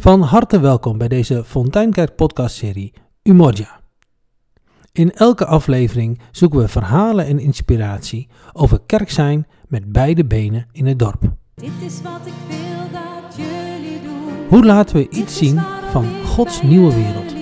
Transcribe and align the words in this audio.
Van 0.00 0.22
harte 0.22 0.60
welkom 0.60 0.98
bij 0.98 1.08
deze 1.08 1.44
Fonteinkerk 1.44 2.14
podcastserie 2.14 2.92
Umorja. 3.22 3.80
In 4.92 5.12
elke 5.12 5.46
aflevering 5.46 6.20
zoeken 6.30 6.58
we 6.58 6.68
verhalen 6.68 7.26
en 7.26 7.38
inspiratie 7.38 8.28
over 8.52 8.80
kerk 8.86 9.10
zijn 9.10 9.46
met 9.68 9.92
beide 9.92 10.24
benen 10.24 10.66
in 10.72 10.86
het 10.86 10.98
dorp. 10.98 11.20
Dit 11.54 11.70
is 11.84 12.02
wat 12.02 12.20
ik 12.24 12.32
wil 12.48 13.00
dat 13.00 13.36
jullie 13.36 14.00
doen. 14.02 14.48
Hoe 14.48 14.64
laten 14.64 14.96
we 14.96 15.08
iets 15.08 15.36
zien 15.36 15.60
van 15.90 16.06
Gods 16.24 16.62
nieuwe 16.62 16.94
wereld? 16.94 17.34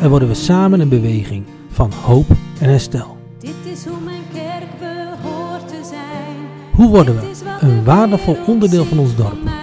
En 0.00 0.10
worden 0.10 0.28
we 0.28 0.34
samen 0.34 0.80
een 0.80 0.88
beweging 0.88 1.44
van 1.68 1.92
hoop 1.92 2.28
en 2.60 2.68
herstel? 2.68 3.16
Dit 3.38 3.72
is 3.72 3.84
hoe 3.84 4.00
mijn 4.00 4.22
kerk 4.32 4.78
behoort 4.78 5.68
te 5.68 5.80
zijn. 5.84 6.36
Hoe 6.72 6.88
worden 6.88 7.14
we 7.14 7.30
een 7.60 7.84
waardevol 7.84 8.36
onderdeel 8.46 8.84
van 8.84 8.98
ons 8.98 9.16
dorp? 9.16 9.55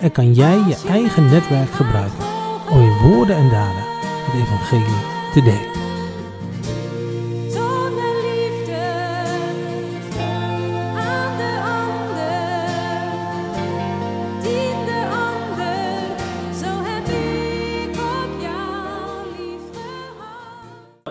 En 0.00 0.12
kan 0.12 0.32
jij 0.32 0.58
je 0.58 0.84
eigen 0.88 1.30
netwerk 1.30 1.70
gebruiken 1.70 2.24
om 2.70 2.80
in 2.80 2.98
woorden 2.98 3.36
en 3.36 3.48
daden 3.48 3.82
het 3.84 4.34
evangelie 4.34 5.32
te 5.32 5.42
delen? 5.42 5.76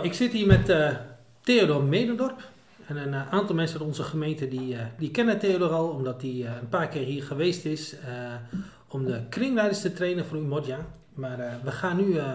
Ik 0.01 0.13
zit 0.13 0.31
hier 0.31 0.47
met 0.47 0.69
eh 0.69 0.95
Theodor 1.41 1.83
Medendorp. 1.83 2.49
En 2.85 2.97
een 2.97 3.13
eh, 3.13 3.33
aantal 3.33 3.55
mensen 3.55 3.79
uit 3.79 3.87
onze 3.87 4.03
gemeente 4.03 4.47
die, 4.47 4.75
eh, 4.75 4.85
die 4.97 5.11
kennen 5.11 5.39
Theodor 5.39 5.69
al, 5.69 5.87
omdat 5.87 6.21
hij 6.21 6.45
een 6.61 6.69
paar 6.69 6.87
keer 6.87 7.05
hier 7.05 7.23
geweest 7.23 7.65
is 7.65 7.95
om 8.87 9.05
de 9.05 9.21
kringleiders 9.29 9.81
te 9.81 9.93
trainen 9.93 10.25
voor 10.25 10.37
Umodja. 10.37 10.77
Maar 11.13 11.39
eh, 11.39 11.53
we 11.63 11.71
gaan 11.71 11.97
nu 11.97 12.17
eh, 12.17 12.33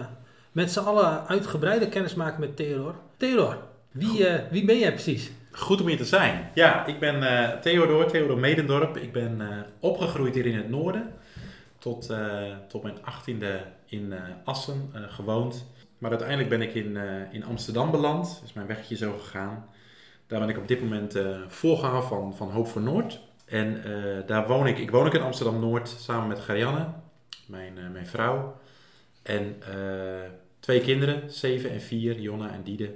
met 0.51 0.71
z'n 0.71 0.79
allen 0.79 1.27
uitgebreide 1.27 1.89
kennis 1.89 2.15
maken 2.15 2.39
met 2.39 2.55
Theodor. 2.55 2.95
Theodor, 3.17 3.57
wie, 3.91 4.27
eh, 4.27 4.51
wie 4.51 4.65
ben 4.65 4.79
jij 4.79 4.91
precies? 4.91 5.31
Goed 5.51 5.81
om 5.81 5.87
hier 5.87 5.97
te 5.97 6.05
zijn. 6.05 6.49
Ja, 6.53 6.85
ik 6.85 6.99
ben 6.99 7.21
Theodor, 7.61 8.07
Theodor 8.07 8.37
Medendorp. 8.37 8.97
Ik 8.97 9.11
ben 9.11 9.41
opgegroeid 9.79 10.35
hier 10.35 10.45
in 10.45 10.57
het 10.57 10.69
noorden. 10.69 11.13
Tot, 11.79 12.13
tot 12.67 12.83
mijn 12.83 12.97
achttiende 13.03 13.59
in 13.85 14.13
Assen 14.43 14.89
gewoond. 14.93 15.65
Maar 15.97 16.09
uiteindelijk 16.09 16.49
ben 16.49 16.61
ik 16.61 16.73
in, 16.73 16.97
in 17.31 17.45
Amsterdam 17.45 17.91
beland. 17.91 18.41
Is 18.45 18.53
mijn 18.53 18.67
weggetje 18.67 18.95
zo 18.95 19.17
gegaan. 19.17 19.65
Daar 20.27 20.39
ben 20.39 20.49
ik 20.49 20.57
op 20.57 20.67
dit 20.67 20.81
moment 20.81 21.19
voorganger 21.47 22.03
van, 22.03 22.35
van 22.35 22.49
Hoop 22.49 22.67
voor 22.67 22.81
Noord. 22.81 23.19
En 23.53 23.83
eh, 23.83 24.27
daar 24.27 24.47
woon 24.47 24.67
ik. 24.67 24.77
Ik 24.77 24.91
woon 24.91 25.05
ook 25.05 25.13
in 25.13 25.21
Amsterdam-Noord 25.21 25.89
samen 25.89 26.27
met 26.27 26.39
Garianne, 26.39 26.87
mijn, 27.47 27.77
eh, 27.77 27.89
mijn 27.89 28.07
vrouw. 28.07 28.57
En 29.23 29.55
eh, 29.59 30.29
twee 30.59 30.81
kinderen, 30.81 31.31
zeven 31.31 31.69
en 31.69 31.81
vier, 31.81 32.19
Jonna 32.19 32.51
en 32.51 32.63
Diede. 32.63 32.93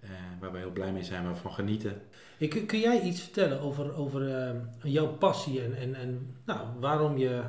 Eh, 0.00 0.10
waar 0.40 0.52
we 0.52 0.58
heel 0.58 0.70
blij 0.70 0.92
mee 0.92 1.02
zijn, 1.02 1.22
waar 1.22 1.32
we 1.32 1.38
van 1.38 1.52
genieten. 1.52 2.02
Ik, 2.38 2.66
kun 2.66 2.78
jij 2.78 3.00
iets 3.00 3.20
vertellen 3.20 3.60
over, 3.60 3.96
over 3.96 4.34
eh, 4.34 4.54
jouw 4.82 5.06
passie 5.06 5.62
en, 5.62 5.76
en, 5.76 5.94
en 5.94 6.36
nou, 6.44 6.60
waarom 6.80 7.18
je 7.18 7.42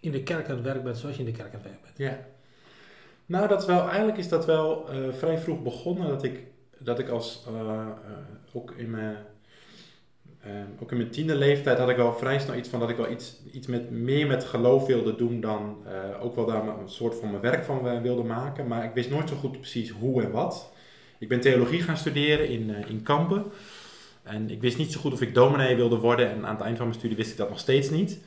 in 0.00 0.12
de 0.12 0.22
kerk 0.22 0.48
aan 0.48 0.56
het 0.56 0.64
werk 0.64 0.82
bent 0.82 0.98
zoals 0.98 1.16
je 1.16 1.24
in 1.24 1.30
de 1.30 1.36
kerk 1.36 1.54
aan 1.54 1.60
het 1.60 1.68
werk 1.70 1.82
bent? 1.82 1.98
Ja. 1.98 2.18
Nou, 3.26 3.48
dat 3.48 3.66
wel, 3.66 3.88
eigenlijk 3.88 4.18
is 4.18 4.28
dat 4.28 4.46
wel 4.46 4.88
eh, 4.88 5.12
vrij 5.12 5.38
vroeg 5.38 5.62
begonnen 5.62 6.08
dat 6.08 6.22
ik, 6.22 6.46
dat 6.78 6.98
ik 6.98 7.08
als, 7.08 7.44
eh, 7.46 7.60
eh, 7.60 7.86
ook 8.52 8.70
in 8.70 8.90
mijn, 8.90 9.16
eh, 10.40 10.52
ook 10.82 10.90
in 10.90 10.96
mijn 10.96 11.10
tiende 11.10 11.34
leeftijd 11.34 11.78
had 11.78 11.88
ik 11.88 11.96
wel 11.96 12.14
vrij 12.14 12.38
snel 12.38 12.56
iets 12.56 12.68
van 12.68 12.80
dat 12.80 12.88
ik 12.88 12.96
wel 12.96 13.10
iets, 13.10 13.36
iets 13.52 13.66
met, 13.66 13.90
meer 13.90 14.26
met 14.26 14.44
geloof 14.44 14.86
wilde 14.86 15.14
doen 15.14 15.40
dan 15.40 15.76
eh, 15.86 16.24
ook 16.24 16.34
wel 16.34 16.46
daar 16.46 16.68
een 16.68 16.88
soort 16.88 17.14
van 17.14 17.30
mijn 17.30 17.42
werk 17.42 17.64
van 17.64 17.88
eh, 17.88 18.00
wilde 18.00 18.22
maken. 18.22 18.66
Maar 18.66 18.84
ik 18.84 18.94
wist 18.94 19.10
nooit 19.10 19.28
zo 19.28 19.36
goed 19.36 19.60
precies 19.60 19.90
hoe 19.90 20.22
en 20.22 20.30
wat. 20.30 20.72
Ik 21.20 21.28
ben 21.28 21.40
theologie 21.40 21.82
gaan 21.82 21.96
studeren 21.96 22.48
in, 22.48 22.74
eh, 22.74 22.90
in 22.90 23.02
Kampen. 23.02 23.44
En 24.22 24.50
ik 24.50 24.60
wist 24.60 24.78
niet 24.78 24.92
zo 24.92 25.00
goed 25.00 25.12
of 25.12 25.20
ik 25.20 25.34
dominee 25.34 25.76
wilde 25.76 25.96
worden. 25.96 26.30
En 26.30 26.46
aan 26.46 26.54
het 26.54 26.64
eind 26.64 26.76
van 26.76 26.86
mijn 26.86 26.98
studie 26.98 27.16
wist 27.16 27.30
ik 27.30 27.36
dat 27.36 27.48
nog 27.48 27.58
steeds 27.58 27.90
niet. 27.90 28.18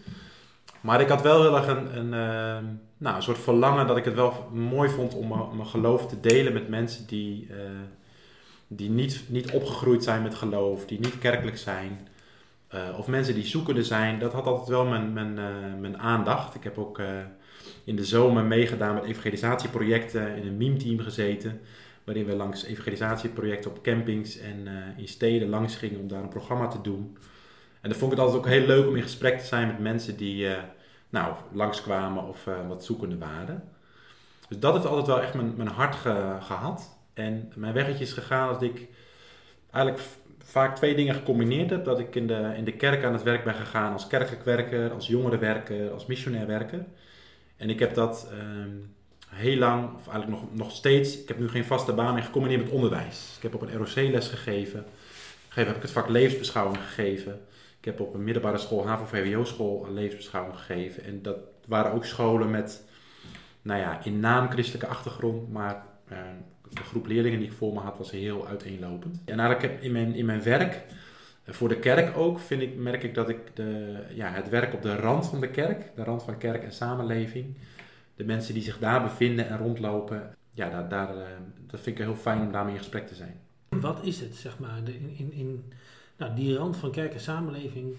Maar 0.81 1.01
ik 1.01 1.07
had 1.07 1.21
wel 1.21 1.41
heel 1.41 1.55
erg 1.55 1.67
een, 1.67 1.97
een, 1.97 2.13
eh, 2.13 2.63
nou, 2.97 3.15
een 3.15 3.23
soort 3.23 3.37
verlangen 3.37 3.87
dat 3.87 3.97
ik 3.97 4.05
het 4.05 4.13
wel 4.13 4.49
mooi 4.51 4.89
vond 4.89 5.15
om 5.15 5.27
mijn, 5.27 5.67
geloof 5.67 6.07
te 6.07 6.19
delen 6.19 6.53
met 6.53 6.69
mensen 6.69 7.07
die, 7.07 7.47
die 8.67 8.89
niet, 8.89 9.23
niet 9.27 9.51
opgegroeid 9.51 10.03
zijn 10.03 10.21
met 10.21 10.35
geloof, 10.35 10.85
die 10.85 10.99
niet 10.99 11.19
kerkelijk 11.19 11.57
zijn. 11.57 12.07
Eh, 12.73 12.97
of 12.97 13.07
mensen 13.07 13.33
die 13.33 13.45
zoekende 13.45 13.83
zijn. 13.83 14.19
Dat 14.19 14.33
had 14.33 14.45
altijd 14.45 14.67
wel 14.67 14.85
mijn, 14.85 15.13
mijn, 15.13 15.37
eh, 15.37 15.79
mijn 15.79 15.99
aandacht. 15.99 16.55
Ik 16.55 16.63
heb 16.63 16.77
ook 16.77 16.99
eh, 16.99 17.07
in 17.83 17.95
de 17.95 18.05
zomer 18.05 18.43
meegedaan 18.43 18.93
met 18.93 19.03
evangelisatieprojecten, 19.03 20.35
in 20.35 20.47
een 20.47 20.57
meme-team 20.57 20.99
gezeten. 20.99 21.61
Waarin 22.03 22.25
we 22.25 22.35
langs 22.35 22.63
evangelisatieprojecten 22.63 23.71
op 23.71 23.83
campings 23.83 24.37
en 24.37 24.67
in 24.97 25.07
steden 25.07 25.49
langs 25.49 25.75
gingen 25.75 25.99
om 25.99 26.07
daar 26.07 26.21
een 26.21 26.27
programma 26.29 26.67
te 26.67 26.81
doen. 26.81 27.17
En 27.81 27.89
dan 27.89 27.97
vond 27.99 28.11
ik 28.11 28.17
het 28.17 28.27
altijd 28.27 28.45
ook 28.45 28.51
heel 28.51 28.65
leuk 28.67 28.87
om 28.87 28.95
in 28.95 29.01
gesprek 29.01 29.39
te 29.39 29.45
zijn 29.45 29.67
met 29.67 29.79
mensen 29.79 30.17
die 30.17 30.47
nou, 31.09 31.33
langskwamen 31.51 32.23
of 32.27 32.47
wat 32.67 32.85
zoekende 32.85 33.17
waren. 33.17 33.63
Dus 34.47 34.59
dat 34.59 34.73
heeft 34.73 34.85
altijd 34.85 35.07
wel 35.07 35.21
echt 35.21 35.33
mijn, 35.33 35.53
mijn 35.55 35.69
hart 35.69 35.95
ge- 35.95 36.37
gehad. 36.39 36.97
En 37.13 37.51
mijn 37.55 37.73
weggetje 37.73 38.03
is 38.03 38.13
gegaan 38.13 38.47
dat 38.47 38.61
ik 38.61 38.87
eigenlijk 39.71 40.03
vaak 40.43 40.75
twee 40.75 40.95
dingen 40.95 41.15
gecombineerd 41.15 41.69
heb. 41.69 41.85
Dat 41.85 41.99
ik 41.99 42.15
in 42.15 42.27
de, 42.27 42.53
in 42.57 42.63
de 42.63 42.73
kerk 42.73 43.03
aan 43.03 43.13
het 43.13 43.23
werk 43.23 43.43
ben 43.43 43.53
gegaan 43.53 43.93
als 43.93 44.07
kerkelijk 44.07 44.45
werker, 44.45 44.91
als 44.91 45.07
jongerenwerker, 45.07 45.91
als 45.91 46.05
missionair 46.05 46.47
werker. 46.47 46.85
En 47.57 47.69
ik 47.69 47.79
heb 47.79 47.93
dat 47.93 48.27
ehm, 48.31 48.69
heel 49.29 49.57
lang, 49.57 49.95
of 49.95 50.07
eigenlijk 50.07 50.41
nog, 50.41 50.53
nog 50.53 50.71
steeds, 50.71 51.21
ik 51.21 51.27
heb 51.27 51.39
nu 51.39 51.49
geen 51.49 51.65
vaste 51.65 51.93
baan 51.93 52.13
meer, 52.13 52.23
gecombineerd 52.23 52.63
met 52.63 52.71
onderwijs. 52.71 53.33
Ik 53.37 53.43
heb 53.43 53.53
op 53.53 53.61
een 53.61 53.73
ROC 53.73 53.95
les 53.95 54.27
gegeven. 54.27 54.85
Gegeven 55.47 55.67
heb 55.67 55.75
ik 55.75 55.81
het 55.81 55.91
vak 55.91 56.09
levensbeschouwing 56.09 56.77
gegeven. 56.77 57.41
Ik 57.79 57.85
heb 57.85 57.99
op 57.99 58.13
een 58.13 58.23
middelbare 58.23 58.57
school, 58.57 58.87
HAVO-VWO-school, 58.87 59.85
een 59.85 59.93
levensbeschouwing 59.93 60.57
gegeven. 60.57 61.03
En 61.03 61.21
dat 61.21 61.37
waren 61.67 61.91
ook 61.91 62.05
scholen 62.05 62.51
met, 62.51 62.83
nou 63.61 63.79
ja, 63.79 64.03
in 64.03 64.19
naam 64.19 64.49
christelijke 64.49 64.87
achtergrond, 64.87 65.51
maar 65.51 65.85
eh, 66.07 66.17
de 66.69 66.83
groep 66.83 67.05
leerlingen 67.07 67.39
die 67.39 67.47
ik 67.47 67.53
voor 67.53 67.73
me 67.73 67.79
had 67.79 67.97
was 67.97 68.11
heel 68.11 68.47
uiteenlopend. 68.47 69.21
En 69.25 69.39
eigenlijk 69.39 69.81
in 69.81 69.91
mijn, 69.91 70.15
in 70.15 70.25
mijn 70.25 70.43
werk, 70.43 70.85
eh, 71.43 71.53
voor 71.53 71.69
de 71.69 71.79
kerk 71.79 72.17
ook, 72.17 72.39
vind 72.39 72.61
ik, 72.61 72.77
merk 72.77 73.03
ik 73.03 73.13
dat 73.13 73.29
ik 73.29 73.55
de, 73.55 73.99
ja, 74.13 74.31
het 74.31 74.49
werk 74.49 74.73
op 74.73 74.81
de 74.81 74.95
rand 74.95 75.27
van 75.27 75.41
de 75.41 75.49
kerk, 75.49 75.91
de 75.95 76.03
rand 76.03 76.23
van 76.23 76.37
kerk 76.37 76.63
en 76.63 76.73
samenleving, 76.73 77.57
de 78.15 78.23
mensen 78.23 78.53
die 78.53 78.63
zich 78.63 78.79
daar 78.79 79.03
bevinden 79.03 79.49
en 79.49 79.57
rondlopen, 79.57 80.35
ja, 80.53 80.69
daar, 80.69 80.89
daar, 80.89 81.17
eh, 81.17 81.25
dat 81.67 81.79
vind 81.79 81.99
ik 81.99 82.03
heel 82.03 82.15
fijn 82.15 82.41
om 82.41 82.51
daarmee 82.51 82.73
in 82.73 82.79
gesprek 82.79 83.07
te 83.07 83.15
zijn. 83.15 83.39
Wat 83.69 84.03
is 84.03 84.19
het, 84.19 84.35
zeg 84.35 84.59
maar, 84.59 84.77
in, 84.77 85.13
in, 85.17 85.33
in 85.33 85.73
nou, 86.17 86.35
die 86.35 86.57
rand 86.57 86.77
van 86.77 86.91
kerk 86.91 87.13
en 87.13 87.19
samenleving? 87.19 87.97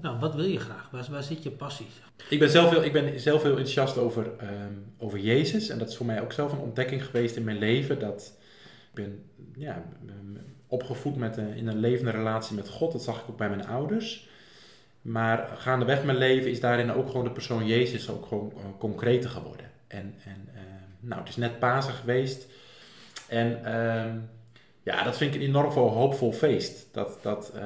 Nou, 0.00 0.18
wat 0.18 0.34
wil 0.34 0.44
je 0.44 0.60
graag? 0.60 0.88
Waar, 0.90 1.06
waar 1.10 1.22
zit 1.22 1.42
je 1.42 1.50
passie? 1.50 1.86
Ik 2.28 2.38
ben 2.38 2.50
zelf 2.50 2.70
heel, 2.70 2.84
ik 2.84 2.92
ben 2.92 3.20
zelf 3.20 3.42
heel 3.42 3.50
enthousiast 3.50 3.98
over, 3.98 4.36
ehm, 4.38 4.72
over 4.98 5.18
Jezus. 5.18 5.68
En 5.68 5.78
dat 5.78 5.88
is 5.88 5.96
voor 5.96 6.06
mij 6.06 6.22
ook 6.22 6.32
zelf 6.32 6.52
een 6.52 6.58
ontdekking 6.58 7.04
geweest 7.04 7.36
in 7.36 7.44
mijn 7.44 7.58
leven. 7.58 7.98
Dat 7.98 8.32
ik 8.92 8.94
ben 8.94 9.24
ja, 9.56 9.84
opgevoed 10.66 11.16
met 11.16 11.36
een, 11.36 11.54
in 11.54 11.66
een 11.66 11.80
levende 11.80 12.10
relatie 12.10 12.56
met 12.56 12.68
God. 12.68 12.92
Dat 12.92 13.02
zag 13.02 13.20
ik 13.20 13.30
ook 13.30 13.36
bij 13.36 13.48
mijn 13.48 13.66
ouders. 13.66 14.28
Maar 15.02 15.56
gaandeweg 15.56 16.04
mijn 16.04 16.18
leven 16.18 16.50
is 16.50 16.60
daarin 16.60 16.92
ook 16.92 17.06
gewoon 17.06 17.24
de 17.24 17.30
persoon 17.30 17.66
Jezus 17.66 18.10
ook 18.10 18.26
gewoon 18.26 18.52
eh, 18.56 18.64
concreter 18.78 19.30
geworden. 19.30 19.70
En, 19.86 20.14
en 20.24 20.48
ehm, 20.54 21.08
nou, 21.08 21.20
het 21.20 21.28
is 21.28 21.36
net 21.36 21.58
Pasen 21.58 21.94
geweest. 21.94 22.46
En 23.28 23.64
ehm, 23.64 24.18
ja, 24.86 25.02
dat 25.02 25.16
vind 25.16 25.34
ik 25.34 25.40
een 25.40 25.46
enorm 25.46 25.70
hoopvol 25.70 26.32
feest. 26.32 26.88
Dat, 26.92 27.18
dat, 27.22 27.52
eh, 27.54 27.62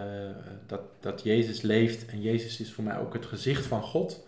dat, 0.67 0.81
dat 1.01 1.23
Jezus 1.23 1.63
leeft 1.63 2.07
en 2.07 2.21
Jezus 2.21 2.61
is 2.61 2.73
voor 2.73 2.85
mij 2.85 2.99
ook 2.99 3.13
het 3.13 3.27
gezicht 3.27 3.67
van 3.67 3.83
God. 3.83 4.27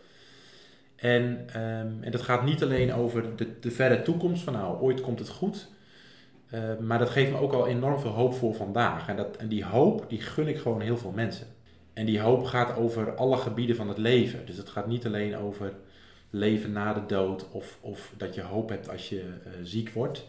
En, 0.97 1.45
ehm, 1.47 1.93
en 2.01 2.11
dat 2.11 2.23
gaat 2.23 2.45
niet 2.45 2.63
alleen 2.63 2.95
over 2.95 3.37
de, 3.37 3.59
de 3.61 3.71
verre 3.71 4.03
toekomst, 4.03 4.43
van 4.43 4.53
nou, 4.53 4.81
ooit 4.81 5.01
komt 5.01 5.19
het 5.19 5.29
goed. 5.29 5.69
Eh, 6.51 6.61
maar 6.81 6.99
dat 6.99 7.11
geeft 7.11 7.31
me 7.31 7.39
ook 7.39 7.53
al 7.53 7.67
enorm 7.67 8.01
veel 8.01 8.11
hoop 8.11 8.35
voor 8.35 8.55
vandaag. 8.55 9.09
En, 9.09 9.17
dat, 9.17 9.37
en 9.37 9.49
die 9.49 9.65
hoop, 9.65 10.05
die 10.09 10.21
gun 10.21 10.49
ik 10.49 10.59
gewoon 10.59 10.81
heel 10.81 10.99
veel 10.99 11.13
mensen. 11.13 11.47
En 11.93 12.07
die 12.07 12.21
hoop 12.21 12.45
gaat 12.45 12.77
over 12.77 13.15
alle 13.15 13.37
gebieden 13.37 13.77
van 13.77 13.89
het 13.89 13.99
leven. 13.99 14.47
Dus 14.47 14.57
het 14.57 14.69
gaat 14.69 14.87
niet 14.87 15.07
alleen 15.07 15.37
over 15.37 15.73
leven 16.31 16.73
na 16.73 16.93
de 16.93 17.07
dood 17.07 17.51
of, 17.51 17.79
of 17.81 18.13
dat 18.17 18.35
je 18.35 18.43
hoop 18.43 18.69
hebt 18.69 18.91
als 18.91 19.09
je 19.09 19.21
eh, 19.21 19.53
ziek 19.63 19.91
wordt. 19.91 20.27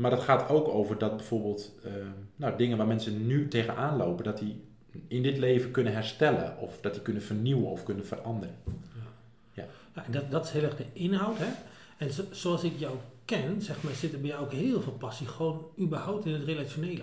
Maar 0.00 0.10
dat 0.10 0.20
gaat 0.20 0.48
ook 0.48 0.68
over 0.68 0.98
dat 0.98 1.16
bijvoorbeeld 1.16 1.72
eh, 1.84 1.92
nou, 2.36 2.56
dingen 2.56 2.76
waar 2.76 2.86
mensen 2.86 3.26
nu 3.26 3.48
tegenaan 3.48 3.96
lopen, 3.96 4.24
dat 4.24 4.38
die 4.38 4.60
in 5.08 5.22
dit 5.22 5.38
leven 5.38 5.70
kunnen 5.70 5.92
herstellen 5.92 6.58
of 6.58 6.80
dat 6.80 6.92
die 6.92 7.02
kunnen 7.02 7.22
vernieuwen 7.22 7.70
of 7.70 7.82
kunnen 7.82 8.06
veranderen. 8.06 8.54
Nou, 9.94 10.06
en 10.06 10.12
dat, 10.12 10.30
dat 10.30 10.44
is 10.44 10.50
heel 10.50 10.62
erg 10.62 10.76
de 10.76 10.84
inhoud, 10.92 11.38
hè? 11.38 11.46
En 11.98 12.12
zo- 12.12 12.24
zoals 12.30 12.64
ik 12.64 12.72
jou 12.78 12.94
ken, 13.24 13.62
zeg 13.62 13.82
maar, 13.82 13.92
zit 13.92 14.12
er 14.12 14.20
bij 14.20 14.28
jou 14.28 14.42
ook 14.42 14.52
heel 14.52 14.80
veel 14.80 14.92
passie 14.92 15.26
gewoon 15.26 15.66
überhaupt 15.78 16.26
in 16.26 16.32
het 16.32 16.44
relationele. 16.44 17.02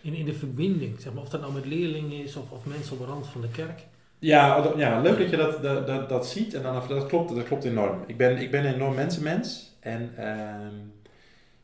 In, 0.00 0.14
in 0.14 0.24
de 0.24 0.34
verbinding, 0.34 1.00
zeg 1.00 1.12
maar, 1.12 1.22
of 1.22 1.28
dat 1.28 1.40
nou 1.40 1.52
met 1.52 1.66
leerlingen 1.66 2.22
is 2.24 2.36
of, 2.36 2.50
of 2.50 2.66
mensen 2.66 2.92
op 2.92 2.98
de 2.98 3.04
rand 3.04 3.26
van 3.26 3.40
de 3.40 3.48
kerk. 3.48 3.86
Ja, 4.18 4.72
ja 4.76 5.00
leuk 5.00 5.18
dat 5.18 5.30
je 5.30 5.36
dat, 5.36 5.62
dat, 5.62 5.86
dat, 5.86 6.08
dat 6.08 6.26
ziet. 6.26 6.54
En 6.54 6.62
dan, 6.62 6.82
dat, 6.88 7.06
klopt, 7.06 7.34
dat 7.34 7.44
klopt 7.44 7.64
enorm. 7.64 8.04
Ik 8.06 8.16
ben, 8.16 8.38
ik 8.38 8.50
ben 8.50 8.64
een 8.64 8.74
enorm 8.74 8.94
mensenmens. 8.94 9.76
En 9.80 10.12
ehm, 10.16 10.74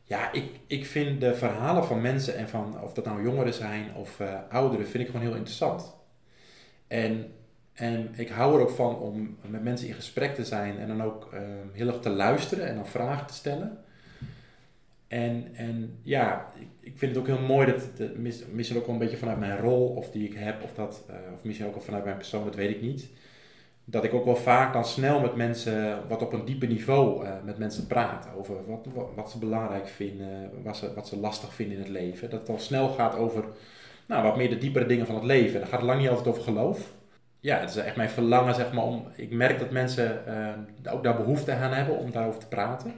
ja, 0.09 0.31
ik, 0.31 0.59
ik 0.67 0.85
vind 0.85 1.21
de 1.21 1.35
verhalen 1.35 1.85
van 1.85 2.01
mensen, 2.01 2.35
en 2.35 2.49
van, 2.49 2.81
of 2.81 2.93
dat 2.93 3.05
nou 3.05 3.23
jongeren 3.23 3.53
zijn 3.53 3.95
of 3.95 4.19
eh, 4.19 4.39
ouderen, 4.49 4.87
vind 4.87 5.03
ik 5.03 5.09
gewoon 5.09 5.25
heel 5.25 5.35
interessant. 5.35 5.95
En, 6.87 7.31
en 7.73 8.09
ik 8.15 8.29
hou 8.29 8.55
er 8.55 8.61
ook 8.61 8.69
van 8.69 8.95
om 8.99 9.37
met 9.47 9.63
mensen 9.63 9.87
in 9.87 9.93
gesprek 9.93 10.35
te 10.35 10.45
zijn 10.45 10.77
en 10.79 10.87
dan 10.87 11.03
ook 11.03 11.33
ehm, 11.33 11.67
heel 11.73 11.87
erg 11.87 11.99
te 11.99 12.09
luisteren 12.09 12.67
en 12.67 12.75
dan 12.75 12.87
vragen 12.87 13.27
te 13.27 13.33
stellen. 13.33 13.83
En, 15.07 15.49
en 15.53 15.99
ja, 16.01 16.51
ik, 16.79 16.93
vind 16.97 17.15
het 17.15 17.19
ook 17.21 17.27
heel 17.37 17.45
mooi 17.47 17.65
dat, 17.71 17.97
dat 17.97 18.15
mis- 18.15 18.45
misschien 18.51 18.77
ook 18.79 18.85
wel 18.85 18.95
een 18.95 19.01
beetje 19.01 19.17
vanuit 19.17 19.39
mijn 19.39 19.59
rol 19.59 19.87
of 19.87 20.11
die 20.11 20.27
ik 20.27 20.33
heb, 20.37 20.63
of, 20.63 20.73
dat, 20.73 21.03
eh, 21.09 21.15
of 21.33 21.43
misschien 21.43 21.67
ook 21.67 21.73
wel 21.73 21.83
vanuit 21.83 22.03
mijn 22.03 22.17
persoon, 22.17 22.43
dat 22.43 22.55
weet 22.55 22.75
ik 22.75 22.81
niet. 22.81 23.09
Dat 23.91 24.03
ik 24.03 24.13
ook 24.13 24.25
wel 24.25 24.35
vaak 24.35 24.73
dan 24.73 24.85
snel 24.85 25.19
met 25.19 25.35
mensen, 25.35 26.07
wat 26.07 26.21
op 26.21 26.33
een 26.33 26.45
dieper 26.45 26.67
niveau, 26.67 27.25
eh, 27.25 27.31
met 27.43 27.57
mensen 27.57 27.87
praat 27.87 28.27
over 28.37 28.55
wat, 28.67 28.87
wat, 29.15 29.31
ze 29.31 29.37
belangrijk 29.37 29.87
vinden, 29.87 30.51
wat 30.63 30.77
ze, 30.77 30.93
wat 30.93 31.07
ze 31.07 31.17
lastig 31.17 31.53
vinden 31.53 31.77
in 31.77 31.83
het 31.83 31.91
leven. 31.91 32.29
Dat 32.29 32.39
het 32.39 32.49
al 32.49 32.59
snel 32.59 32.89
gaat 32.89 33.15
over 33.15 33.43
nou, 34.07 34.23
wat 34.23 34.37
meer 34.37 34.49
de 34.49 34.57
diepere 34.57 34.85
dingen 34.85 35.05
van 35.05 35.15
het 35.15 35.23
leven. 35.23 35.59
Dan 35.59 35.69
gaat 35.69 35.81
lang 35.81 35.99
niet 35.99 36.09
altijd 36.09 36.27
over 36.27 36.43
geloof. 36.43 36.93
Ja, 37.39 37.59
het 37.59 37.69
is 37.69 37.75
echt 37.75 37.95
mijn 37.95 38.09
verlangen, 38.09 38.55
zeg 38.55 38.71
maar, 38.71 38.83
om... 38.83 39.07
Ik 39.15 39.31
merk 39.31 39.59
dat 39.59 39.71
mensen 39.71 40.25
eh, 40.25 40.93
ook 40.93 41.03
daar 41.03 41.15
behoefte 41.15 41.51
aan 41.51 41.73
hebben 41.73 41.97
om 41.97 42.11
daarover 42.11 42.39
te 42.39 42.47
praten. 42.47 42.93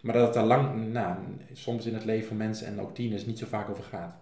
Maar 0.00 0.14
dat 0.14 0.24
het 0.24 0.34
daar 0.34 0.44
lang, 0.44 0.92
nou, 0.92 1.16
soms 1.52 1.86
in 1.86 1.94
het 1.94 2.04
leven 2.04 2.28
van 2.28 2.36
mensen 2.36 2.66
en 2.66 2.80
ook 2.80 2.94
tieners 2.94 3.26
niet 3.26 3.38
zo 3.38 3.46
vaak 3.46 3.70
over 3.70 3.84
gaat. 3.84 4.14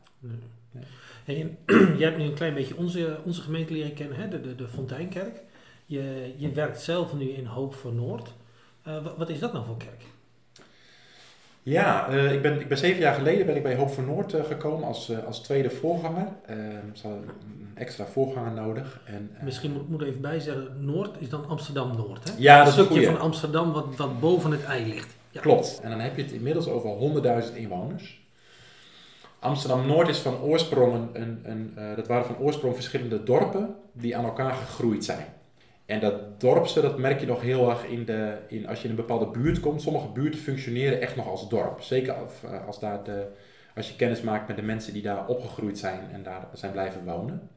Nee. 1.26 1.56
Jij 1.98 2.08
hebt 2.08 2.18
nu 2.18 2.24
een 2.24 2.34
klein 2.34 2.54
beetje 2.54 2.76
onze, 2.76 3.18
onze 3.24 3.40
gemeente 3.40 3.72
leren 3.72 3.94
kennen, 3.94 4.16
hè? 4.16 4.28
De, 4.28 4.40
de, 4.40 4.54
de 4.54 4.68
Fonteinkerk. 4.68 5.42
Je, 5.86 6.34
je 6.36 6.50
werkt 6.52 6.80
zelf 6.80 7.14
nu 7.14 7.28
in 7.30 7.46
Hoop 7.46 7.74
voor 7.74 7.92
Noord. 7.92 8.32
Eh, 8.82 9.04
wa- 9.04 9.14
wat 9.16 9.28
is 9.28 9.38
dat 9.38 9.52
nou 9.52 9.64
voor 9.64 9.76
kerk? 9.76 10.02
Ja, 11.62 12.08
eh, 12.08 12.32
ik, 12.32 12.42
ben, 12.42 12.60
ik 12.60 12.68
ben 12.68 12.78
zeven 12.78 13.00
jaar 13.00 13.14
geleden 13.14 13.46
ben 13.46 13.56
ik 13.56 13.62
bij 13.62 13.76
Hoop 13.76 13.90
voor 13.90 14.02
Noord 14.04 14.34
eh, 14.34 14.44
gekomen 14.44 14.86
als, 14.88 15.12
als 15.26 15.40
tweede 15.40 15.70
voorganger. 15.70 16.26
Eh, 16.46 16.56
ze 16.92 17.06
hadden 17.06 17.22
een 17.28 17.70
extra 17.74 18.04
voorganger 18.06 18.52
nodig. 18.52 19.00
En, 19.04 19.30
Misschien 19.42 19.72
moet 19.72 19.88
moet 19.88 20.02
even 20.02 20.20
bij 20.20 20.40
zeggen, 20.40 20.84
Noord 20.84 21.20
is 21.20 21.28
dan 21.28 21.46
Amsterdam-Noord, 21.48 22.28
hè? 22.28 22.34
Ja, 22.38 22.58
dat 22.64 22.72
is 22.72 22.78
een 22.78 22.84
stukje 22.84 23.06
van 23.06 23.20
Amsterdam 23.20 23.72
wat, 23.72 23.96
wat 23.96 24.20
boven 24.20 24.50
het 24.50 24.64
ei 24.64 24.86
ligt. 24.88 25.16
Ja. 25.30 25.40
Klopt. 25.40 25.80
En 25.82 25.90
dan 25.90 26.00
heb 26.00 26.16
je 26.16 26.22
het 26.22 26.32
inmiddels 26.32 26.68
over 26.68 26.90
100.000 27.50 27.56
inwoners. 27.56 28.22
Amsterdam-Noord 29.38 30.08
is 30.08 30.18
van 30.18 30.40
oorsprong 30.40 30.94
een, 30.94 31.40
een, 31.50 31.72
een, 31.76 31.94
dat 31.96 32.06
waren 32.06 32.24
van 32.26 32.38
oorsprong 32.38 32.74
verschillende 32.74 33.22
dorpen 33.22 33.74
die 33.92 34.16
aan 34.16 34.24
elkaar 34.24 34.54
gegroeid 34.54 35.04
zijn. 35.04 35.26
En 35.86 36.00
dat 36.00 36.40
dorpse, 36.40 36.80
dat 36.80 36.98
merk 36.98 37.20
je 37.20 37.26
nog 37.26 37.40
heel 37.40 37.70
erg 37.70 37.84
in 37.84 38.04
de, 38.04 38.38
in, 38.48 38.66
als 38.66 38.78
je 38.78 38.84
in 38.84 38.90
een 38.90 38.96
bepaalde 38.96 39.26
buurt 39.26 39.60
komt. 39.60 39.82
Sommige 39.82 40.08
buurten 40.08 40.40
functioneren 40.40 41.00
echt 41.00 41.16
nog 41.16 41.28
als 41.28 41.48
dorp. 41.48 41.80
Zeker 41.80 42.12
als, 42.12 42.32
eh, 42.44 42.66
als, 42.66 42.80
daar 42.80 43.00
als 43.74 43.88
je 43.88 43.96
kennis 43.96 44.20
maakt 44.20 44.46
met 44.46 44.56
de 44.56 44.62
mensen 44.62 44.92
die 44.92 45.02
daar 45.02 45.26
opgegroeid 45.26 45.78
zijn 45.78 46.00
en 46.12 46.22
daar 46.22 46.46
zijn 46.52 46.72
blijven 46.72 47.04
wonen. 47.04 47.48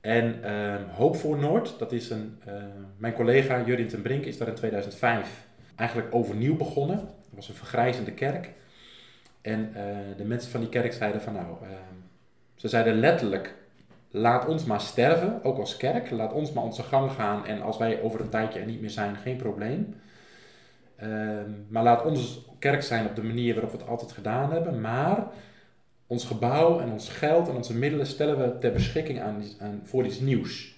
En 0.00 0.42
ehm, 0.42 0.88
Hoop 0.88 1.16
voor 1.16 1.38
Noord, 1.38 1.78
dat 1.78 1.92
is 1.92 2.10
een, 2.10 2.38
eh, 2.44 2.54
mijn 2.96 3.12
collega 3.12 3.62
Jurien 3.66 3.88
ten 3.88 4.02
Brink 4.02 4.24
is 4.24 4.38
daar 4.38 4.48
in 4.48 4.54
2005 4.54 5.46
eigenlijk 5.76 6.14
overnieuw 6.14 6.56
begonnen. 6.56 6.96
Het 6.98 7.34
was 7.34 7.48
een 7.48 7.54
vergrijzende 7.54 8.12
kerk. 8.12 8.50
En 9.42 9.74
eh, 9.74 9.96
de 10.16 10.24
mensen 10.24 10.50
van 10.50 10.60
die 10.60 10.68
kerk 10.68 10.92
zeiden 10.92 11.20
van 11.20 11.32
nou, 11.32 11.56
ehm, 11.62 11.96
ze 12.54 12.68
zeiden 12.68 12.94
letterlijk, 12.94 13.54
laat 14.10 14.46
ons 14.46 14.64
maar 14.64 14.80
sterven, 14.80 15.44
ook 15.44 15.58
als 15.58 15.76
kerk. 15.76 16.10
Laat 16.10 16.32
ons 16.32 16.52
maar 16.52 16.64
onze 16.64 16.82
gang 16.82 17.10
gaan 17.10 17.46
en 17.46 17.62
als 17.62 17.78
wij 17.78 18.00
over 18.02 18.20
een 18.20 18.28
tijdje 18.28 18.60
er 18.60 18.66
niet 18.66 18.80
meer 18.80 18.90
zijn, 18.90 19.16
geen 19.16 19.36
probleem. 19.36 19.94
Ehm, 20.96 21.50
maar 21.68 21.82
laat 21.82 22.04
onze 22.04 22.38
kerk 22.58 22.82
zijn 22.82 23.06
op 23.06 23.16
de 23.16 23.22
manier 23.22 23.54
waarop 23.54 23.72
we 23.72 23.78
het 23.78 23.88
altijd 23.88 24.12
gedaan 24.12 24.52
hebben. 24.52 24.80
Maar 24.80 25.26
ons 26.06 26.24
gebouw 26.24 26.80
en 26.80 26.92
ons 26.92 27.08
geld 27.08 27.48
en 27.48 27.56
onze 27.56 27.74
middelen 27.74 28.06
stellen 28.06 28.38
we 28.38 28.58
ter 28.58 28.72
beschikking 28.72 29.20
aan, 29.20 29.42
aan, 29.58 29.80
voor 29.84 30.04
iets 30.04 30.20
nieuws. 30.20 30.76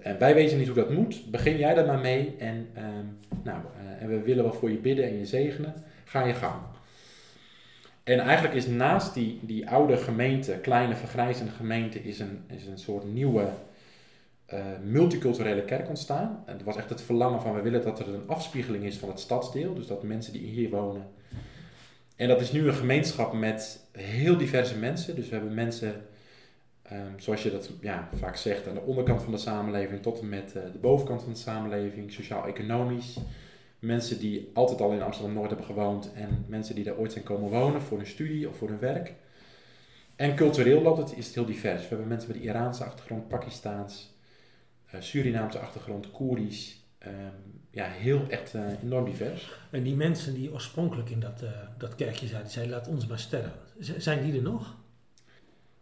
En 0.00 0.18
wij 0.18 0.34
weten 0.34 0.58
niet 0.58 0.66
hoe 0.66 0.76
dat 0.76 0.90
moet. 0.90 1.30
Begin 1.30 1.56
jij 1.56 1.74
daar 1.74 1.86
maar 1.86 1.98
mee. 1.98 2.36
En, 2.38 2.68
ehm, 2.74 3.06
nou, 3.42 3.58
eh, 3.78 4.02
en 4.02 4.08
we 4.08 4.22
willen 4.22 4.44
wel 4.44 4.52
voor 4.52 4.70
je 4.70 4.78
bidden 4.78 5.04
en 5.04 5.18
je 5.18 5.26
zegenen. 5.26 5.74
Ga 6.04 6.24
je 6.24 6.34
gang. 6.34 6.60
En 8.04 8.18
eigenlijk 8.18 8.54
is 8.54 8.66
naast 8.66 9.14
die, 9.14 9.38
die 9.42 9.70
oude 9.70 9.96
gemeente, 9.96 10.58
kleine 10.62 10.96
vergrijzende 10.96 11.52
gemeente, 11.52 12.02
is 12.02 12.18
een, 12.18 12.44
is 12.46 12.66
een 12.66 12.78
soort 12.78 13.04
nieuwe 13.12 13.48
eh, 14.46 14.64
multiculturele 14.84 15.64
kerk 15.64 15.88
ontstaan. 15.88 16.42
En 16.46 16.52
het 16.52 16.64
was 16.64 16.76
echt 16.76 16.88
het 16.88 17.02
verlangen 17.02 17.40
van 17.40 17.54
we 17.54 17.60
willen 17.60 17.82
dat 17.82 17.98
er 17.98 18.08
een 18.08 18.28
afspiegeling 18.28 18.84
is 18.84 18.96
van 18.96 19.08
het 19.08 19.20
stadsdeel. 19.20 19.74
Dus 19.74 19.86
dat 19.86 20.02
mensen 20.02 20.32
die 20.32 20.46
hier 20.46 20.70
wonen. 20.70 21.06
En 22.16 22.28
dat 22.28 22.40
is 22.40 22.52
nu 22.52 22.66
een 22.66 22.74
gemeenschap 22.74 23.32
met 23.32 23.84
heel 23.92 24.36
diverse 24.36 24.76
mensen. 24.76 25.14
Dus 25.14 25.28
we 25.28 25.34
hebben 25.34 25.54
mensen 25.54 25.94
Ehm, 26.90 27.18
zoals 27.18 27.42
je 27.42 27.50
dat 27.50 27.70
ja, 27.80 28.08
vaak 28.14 28.36
zegt, 28.36 28.68
aan 28.68 28.74
de 28.74 28.80
onderkant 28.80 29.22
van 29.22 29.32
de 29.32 29.38
samenleving 29.38 30.02
tot 30.02 30.20
en 30.20 30.28
met 30.28 30.52
eh, 30.56 30.62
de 30.72 30.78
bovenkant 30.78 31.22
van 31.22 31.32
de 31.32 31.38
samenleving, 31.38 32.12
sociaal-economisch. 32.12 33.16
Mensen 33.80 34.18
die 34.18 34.50
altijd 34.54 34.80
al 34.80 34.92
in 34.92 35.02
Amsterdam-Noord 35.02 35.48
hebben 35.48 35.66
gewoond 35.66 36.12
en 36.12 36.44
mensen 36.48 36.74
die 36.74 36.84
daar 36.84 36.96
ooit 36.96 37.12
zijn 37.12 37.24
komen 37.24 37.50
wonen 37.50 37.82
voor 37.82 37.96
hun 37.98 38.06
studie 38.06 38.48
of 38.48 38.56
voor 38.56 38.68
hun 38.68 38.78
werk. 38.78 39.14
En 40.16 40.36
cultureel 40.36 40.82
loopt 40.82 40.98
het, 40.98 41.16
is 41.18 41.26
het 41.26 41.34
heel 41.34 41.44
divers. 41.44 41.82
We 41.82 41.88
hebben 41.88 42.08
mensen 42.08 42.28
met 42.28 42.36
een 42.36 42.42
Iraanse 42.42 42.84
achtergrond, 42.84 43.28
Pakistaans, 43.28 44.14
eh, 44.90 45.00
Surinaamse 45.00 45.58
achtergrond, 45.58 46.10
Koerisch. 46.10 46.84
Ehm, 46.98 47.14
ja, 47.70 47.84
heel 47.88 48.24
echt 48.28 48.54
eh, 48.54 48.62
enorm 48.82 49.04
divers. 49.04 49.50
En 49.70 49.82
die 49.82 49.96
mensen 49.96 50.34
die 50.34 50.52
oorspronkelijk 50.52 51.10
in 51.10 51.20
dat, 51.20 51.42
eh, 51.42 51.50
dat 51.78 51.94
kerkje 51.94 52.26
zaten, 52.26 52.42
die 52.44 52.52
zeiden 52.52 52.74
laat 52.74 52.88
ons 52.88 53.06
maar 53.06 53.18
sterven. 53.18 53.52
Z- 53.78 53.96
zijn 53.96 54.24
die 54.24 54.34
er 54.36 54.42
nog? 54.42 54.76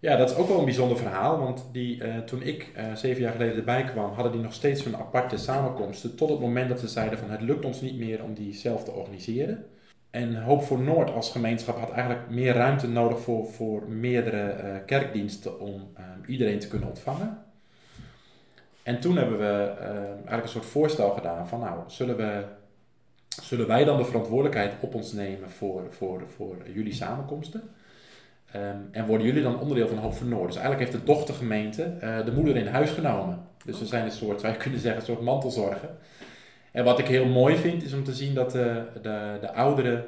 Ja, 0.00 0.17
dat 0.17 0.31
is 0.31 0.37
ook 0.37 0.49
wel 0.49 0.59
een 0.59 0.65
bijzonder 0.65 0.97
verhaal, 0.97 1.39
want 1.39 1.69
die, 1.73 2.05
eh, 2.05 2.19
toen 2.19 2.43
ik 2.43 2.73
eh, 2.75 2.95
zeven 2.95 3.23
jaar 3.23 3.33
geleden 3.33 3.56
erbij 3.56 3.85
kwam, 3.85 4.12
hadden 4.12 4.33
die 4.33 4.41
nog 4.41 4.53
steeds 4.53 4.85
hun 4.85 4.97
aparte 4.97 5.37
samenkomsten. 5.37 6.17
Tot 6.17 6.29
het 6.29 6.41
moment 6.41 6.69
dat 6.69 6.81
ze 6.81 6.89
zeiden 6.89 7.19
van 7.19 7.31
het 7.31 7.41
lukt 7.41 7.65
ons 7.65 7.81
niet 7.81 7.99
meer 7.99 8.23
om 8.23 8.35
die 8.35 8.55
zelf 8.55 8.85
te 8.85 8.91
organiseren. 8.91 9.67
En 10.11 10.43
Hoop 10.43 10.62
voor 10.62 10.79
Noord 10.79 11.11
als 11.11 11.31
gemeenschap 11.31 11.79
had 11.79 11.91
eigenlijk 11.91 12.31
meer 12.31 12.55
ruimte 12.55 12.89
nodig 12.89 13.21
voor, 13.21 13.47
voor 13.47 13.89
meerdere 13.89 14.50
eh, 14.50 14.77
kerkdiensten 14.87 15.61
om 15.61 15.91
eh, 15.95 16.05
iedereen 16.27 16.59
te 16.59 16.69
kunnen 16.69 16.89
ontvangen. 16.89 17.39
En 18.83 19.00
toen 19.00 19.17
hebben 19.17 19.39
we 19.39 19.75
eigenlijk 20.12 20.43
een 20.43 20.49
soort 20.49 20.67
voorstel 20.67 21.11
gedaan 21.11 21.49
van 21.49 21.61
nou, 21.61 21.81
zullen, 21.87 22.17
we, 22.17 22.45
zullen 23.43 23.67
wij 23.67 23.85
dan 23.85 23.97
de 23.97 24.05
verantwoordelijkheid 24.05 24.75
op 24.81 24.95
ons 24.95 25.12
nemen 25.12 25.50
voor, 25.50 25.87
voor, 25.90 26.23
voor 26.37 26.57
jullie 26.73 26.93
samenkomsten? 26.93 27.62
Ehm, 28.52 28.76
en 28.90 29.07
worden 29.07 29.26
jullie 29.26 29.43
dan 29.43 29.61
onderdeel 29.61 29.88
van 29.88 29.99
Hoop 29.99 30.14
voor 30.14 30.26
Noord? 30.26 30.47
Dus 30.47 30.61
eigenlijk 30.61 30.90
heeft 30.90 31.05
de 31.05 31.12
dochtergemeente 31.12 31.83
eh, 31.83 32.25
de 32.25 32.33
moeder 32.33 32.57
in 32.57 32.67
huis 32.67 32.90
genomen. 32.90 33.47
Dus 33.64 33.78
we 33.78 33.87
zijn 33.87 34.05
een 34.05 34.11
soort, 34.11 34.40
zou 34.40 34.52
je 34.52 34.59
kunnen 34.59 34.81
zeggen, 34.81 35.00
een 35.00 35.07
soort 35.07 35.21
mantelzorgen. 35.21 35.88
En 36.73 36.85
wat 36.85 36.99
ik 36.99 37.07
heel 37.07 37.26
mooi 37.26 37.57
vind, 37.57 37.83
is 37.83 37.93
om 37.93 38.05
te 38.05 38.14
zien 38.14 38.35
dat 38.35 38.50
de, 38.50 38.83
de, 39.02 39.38
de 39.40 39.52
ouderen 39.52 40.05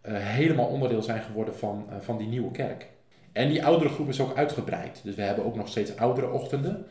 eh, 0.00 0.12
helemaal 0.16 0.66
onderdeel 0.66 1.02
zijn 1.02 1.22
geworden 1.22 1.54
van, 1.56 1.86
eh, 1.90 1.96
van 2.00 2.18
die 2.18 2.28
nieuwe 2.28 2.50
kerk. 2.50 2.86
En 3.32 3.48
die 3.48 3.64
oudere 3.64 3.90
groep 3.90 4.08
is 4.08 4.20
ook 4.20 4.36
uitgebreid. 4.36 5.00
Dus 5.04 5.14
we 5.14 5.22
hebben 5.22 5.44
ook 5.44 5.56
nog 5.56 5.68
steeds 5.68 5.96
oudere 5.96 6.30
ochtenden. 6.30 6.86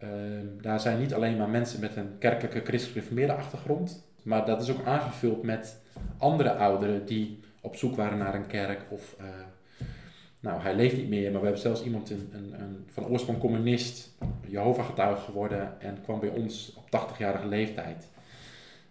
Ehm, 0.00 0.46
daar 0.60 0.80
zijn 0.80 0.98
niet 0.98 1.14
alleen 1.14 1.36
maar 1.36 1.48
mensen 1.48 1.80
met 1.80 1.96
een 1.96 2.18
kerkelijke 2.18 2.60
christelijk 2.60 2.92
gereformeerde 2.92 3.32
achtergrond. 3.32 4.04
Maar 4.22 4.46
dat 4.46 4.62
is 4.62 4.70
ook 4.70 4.86
aangevuld 4.86 5.42
met 5.42 5.80
andere 6.18 6.54
ouderen 6.54 7.06
die 7.06 7.40
op 7.60 7.76
zoek 7.76 7.96
waren 7.96 8.18
naar 8.18 8.34
een 8.34 8.46
kerk 8.46 8.80
of... 8.88 9.16
nou, 10.44 10.60
hij 10.60 10.74
leeft 10.74 10.96
niet 10.96 11.08
meer, 11.08 11.30
maar 11.30 11.40
we 11.40 11.46
hebben 11.46 11.62
zelfs 11.62 11.82
iemand, 11.82 12.10
een, 12.10 12.30
een, 12.32 12.60
een, 12.60 12.84
van 12.88 13.06
oorsprong 13.06 13.38
communist, 13.38 14.14
Jehovah-getuige 14.46 15.20
geworden 15.22 15.80
en 15.80 15.98
kwam 16.02 16.20
bij 16.20 16.28
ons 16.28 16.72
op 16.76 17.00
80-jarige 17.00 17.46
leeftijd. 17.46 18.08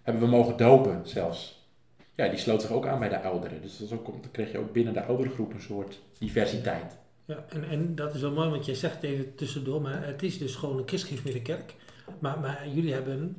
Hebben 0.02 0.24
we 0.24 0.30
mogen 0.30 0.58
dopen 0.58 1.02
zelfs. 1.04 1.68
Ja, 2.16 2.28
die 2.28 2.38
sloot 2.38 2.62
zich 2.62 2.72
ook 2.72 2.88
aan 2.88 3.00
bij 3.00 3.10
de 3.10 3.22
ouderen. 3.22 3.62
Dus 3.62 3.78
dat 3.78 3.88
is 3.88 3.94
ook, 3.94 4.06
dan 4.06 4.32
kreeg 4.32 4.52
je 4.52 4.58
ook 4.58 4.72
binnen 4.72 4.94
de 4.94 5.04
oudere 5.04 5.30
groep 5.30 5.54
een 5.54 5.62
soort 5.62 6.00
diversiteit. 6.18 6.98
Ja, 7.26 7.46
en, 7.50 7.70
en 7.70 7.96
dat 7.96 8.16
is 8.16 8.22
wel 8.22 8.32
mooi, 8.32 8.50
want 8.50 8.66
jij 8.66 8.76
zegt 8.76 9.04
even 9.04 9.36
tussendoor, 9.36 9.82
maar 9.82 10.06
het 10.06 10.24
is 10.24 10.38
dus 10.38 10.56
gewoon 10.56 10.78
een 10.78 10.88
christelijke 10.88 11.42
kerk. 11.42 11.76
Maar, 12.20 12.40
maar 12.40 12.68
jullie 12.74 12.94
hebben 12.94 13.38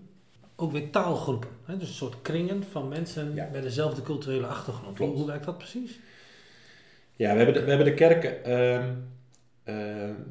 ook 0.56 0.72
weer 0.72 0.90
taalgroepen. 0.90 1.48
Hè? 1.64 1.76
Dus 1.76 1.88
een 1.88 1.94
soort 1.94 2.22
kringen 2.22 2.64
van 2.70 2.88
mensen 2.88 3.34
Ja. 3.34 3.48
met 3.52 3.62
dezelfde 3.62 4.02
culturele 4.02 4.46
achtergrond. 4.46 4.96
Klopt. 4.96 5.16
hoe 5.16 5.26
werkt 5.26 5.44
dat 5.44 5.58
precies? 5.58 5.98
Ja, 7.16 7.30
we 7.30 7.36
hebben 7.36 7.54
de, 7.54 7.60
we 7.62 7.68
hebben 7.68 7.86
de 7.86 7.94
kerken. 7.94 8.44
ehm, 8.44 8.88
eh, 9.64 9.74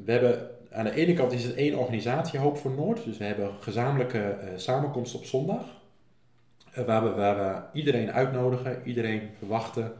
we 0.04 0.12
hebben, 0.12 0.48
aan 0.72 0.84
de 0.84 0.94
ene 0.94 1.12
kant 1.14 1.32
is 1.32 1.44
het 1.44 1.54
één 1.54 1.74
organisatie, 1.78 2.38
Hoop 2.38 2.56
voor 2.56 2.70
Noord. 2.70 3.04
Dus 3.04 3.18
we 3.18 3.24
hebben 3.24 3.50
gezamenlijke 3.60 4.18
eh, 4.18 4.48
samenkomsten 4.56 5.18
op 5.18 5.24
zondag. 5.24 5.64
eh, 6.72 6.84
waar, 6.84 7.02
we, 7.04 7.10
waar 7.10 7.36
we 7.36 7.78
iedereen 7.78 8.12
uitnodigen, 8.12 8.80
iedereen 8.84 9.30
verwachten. 9.38 9.92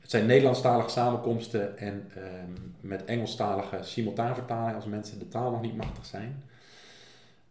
Het 0.00 0.10
zijn 0.10 0.26
Nederlandstalige 0.26 0.88
samenkomsten 0.88 1.78
en 1.78 2.10
ehm, 2.14 2.50
met 2.80 3.04
Engelstalige 3.04 3.78
simultaanvertaling 3.82 4.74
als 4.76 4.84
mensen 4.84 5.18
de 5.18 5.28
taal 5.28 5.50
nog 5.50 5.60
niet 5.60 5.76
machtig 5.76 6.06
zijn. 6.06 6.42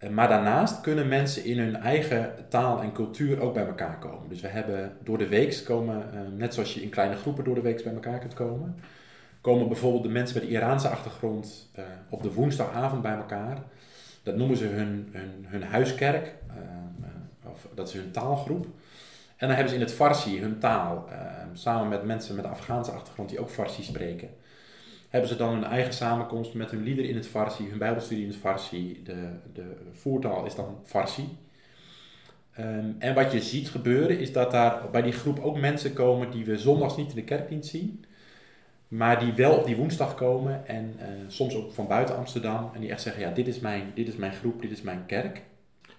Eh, 0.05 0.11
maar 0.11 0.27
daarnaast 0.27 0.81
kunnen 0.81 1.07
mensen 1.07 1.45
in 1.45 1.59
hun 1.59 1.75
eigen 1.75 2.33
taal 2.49 2.81
en 2.81 2.91
cultuur 2.91 3.41
ook 3.41 3.53
bij 3.53 3.65
elkaar 3.65 3.99
komen. 3.99 4.29
Dus 4.29 4.41
we 4.41 4.47
hebben 4.47 4.97
door 5.03 5.17
de 5.17 5.27
week 5.27 5.61
komen, 5.65 6.13
eh, 6.13 6.19
net 6.37 6.53
zoals 6.53 6.73
je 6.73 6.81
in 6.81 6.89
kleine 6.89 7.15
groepen 7.15 7.43
door 7.43 7.55
de 7.55 7.61
week 7.61 7.83
bij 7.83 7.93
elkaar 7.93 8.19
kunt 8.19 8.33
komen, 8.33 8.75
komen 9.41 9.67
bijvoorbeeld 9.67 10.03
de 10.03 10.09
mensen 10.09 10.39
met 10.39 10.47
de 10.47 10.53
Iraanse 10.53 10.87
achtergrond 10.87 11.69
eh, 11.73 11.83
op 12.09 12.23
de 12.23 12.33
woensdagavond 12.33 13.01
bij 13.01 13.15
elkaar. 13.15 13.57
Dat 14.23 14.35
noemen 14.35 14.57
ze 14.57 14.65
hun, 14.65 15.09
hun, 15.11 15.45
hun 15.47 15.63
huiskerk, 15.63 16.33
of 17.43 17.67
dat 17.73 17.87
is 17.87 17.93
hun 17.93 18.11
taalgroep. 18.11 18.65
En 19.37 19.47
dan 19.47 19.49
hebben 19.49 19.69
ze 19.69 19.75
in 19.75 19.81
het 19.81 19.93
Farsi 19.93 20.41
hun 20.41 20.59
taal, 20.59 21.09
samen 21.53 21.87
met 21.87 22.03
mensen 22.03 22.35
met 22.35 22.45
een 22.45 22.51
Afghaanse 22.51 22.91
achtergrond 22.91 23.29
die 23.29 23.39
ook 23.39 23.49
Farsi 23.49 23.83
spreken. 23.83 24.29
Hebben 25.15 25.33
ze 25.33 25.39
dan 25.43 25.53
hun 25.53 25.63
eigen 25.63 25.93
samenkomst 25.93 26.53
met 26.53 26.71
hun 26.71 26.83
lieder 26.83 27.05
in 27.05 27.15
het 27.15 27.27
Farsi, 27.27 27.69
hun 27.69 27.77
bijbelstudie 27.77 28.23
in 28.23 28.29
het 28.29 28.39
Farsi. 28.39 29.01
De, 29.03 29.29
de 29.53 29.75
voertaal 29.91 30.45
is 30.45 30.55
dan 30.55 30.79
Farsi. 30.83 31.37
Ehm, 32.53 32.85
en 32.99 33.13
wat 33.13 33.31
je 33.31 33.41
ziet 33.41 33.69
gebeuren 33.69 34.19
is 34.19 34.33
dat 34.33 34.51
daar 34.51 34.89
bij 34.91 35.01
die 35.01 35.11
groep 35.11 35.39
ook 35.39 35.59
mensen 35.59 35.93
komen 35.93 36.31
die 36.31 36.45
we 36.45 36.57
zondags 36.57 36.97
niet 36.97 37.09
in 37.09 37.15
de 37.15 37.23
kerkdienst 37.23 37.69
zien. 37.69 38.05
Maar 38.87 39.19
die 39.19 39.33
wel 39.33 39.53
op 39.53 39.65
die 39.65 39.75
woensdag 39.75 40.15
komen 40.15 40.67
en 40.67 40.95
eh, 40.97 41.07
soms 41.27 41.55
ook 41.55 41.73
van 41.73 41.87
buiten 41.87 42.17
Amsterdam. 42.17 42.71
En 42.73 42.81
die 42.81 42.89
echt 42.89 43.01
zeggen, 43.01 43.21
ja, 43.21 43.31
dit 43.31 43.47
is 43.47 43.59
mijn, 43.59 43.91
dit 43.93 44.07
is 44.07 44.15
mijn 44.15 44.33
groep, 44.33 44.61
dit 44.61 44.71
is 44.71 44.81
mijn 44.81 45.05
kerk. 45.05 45.41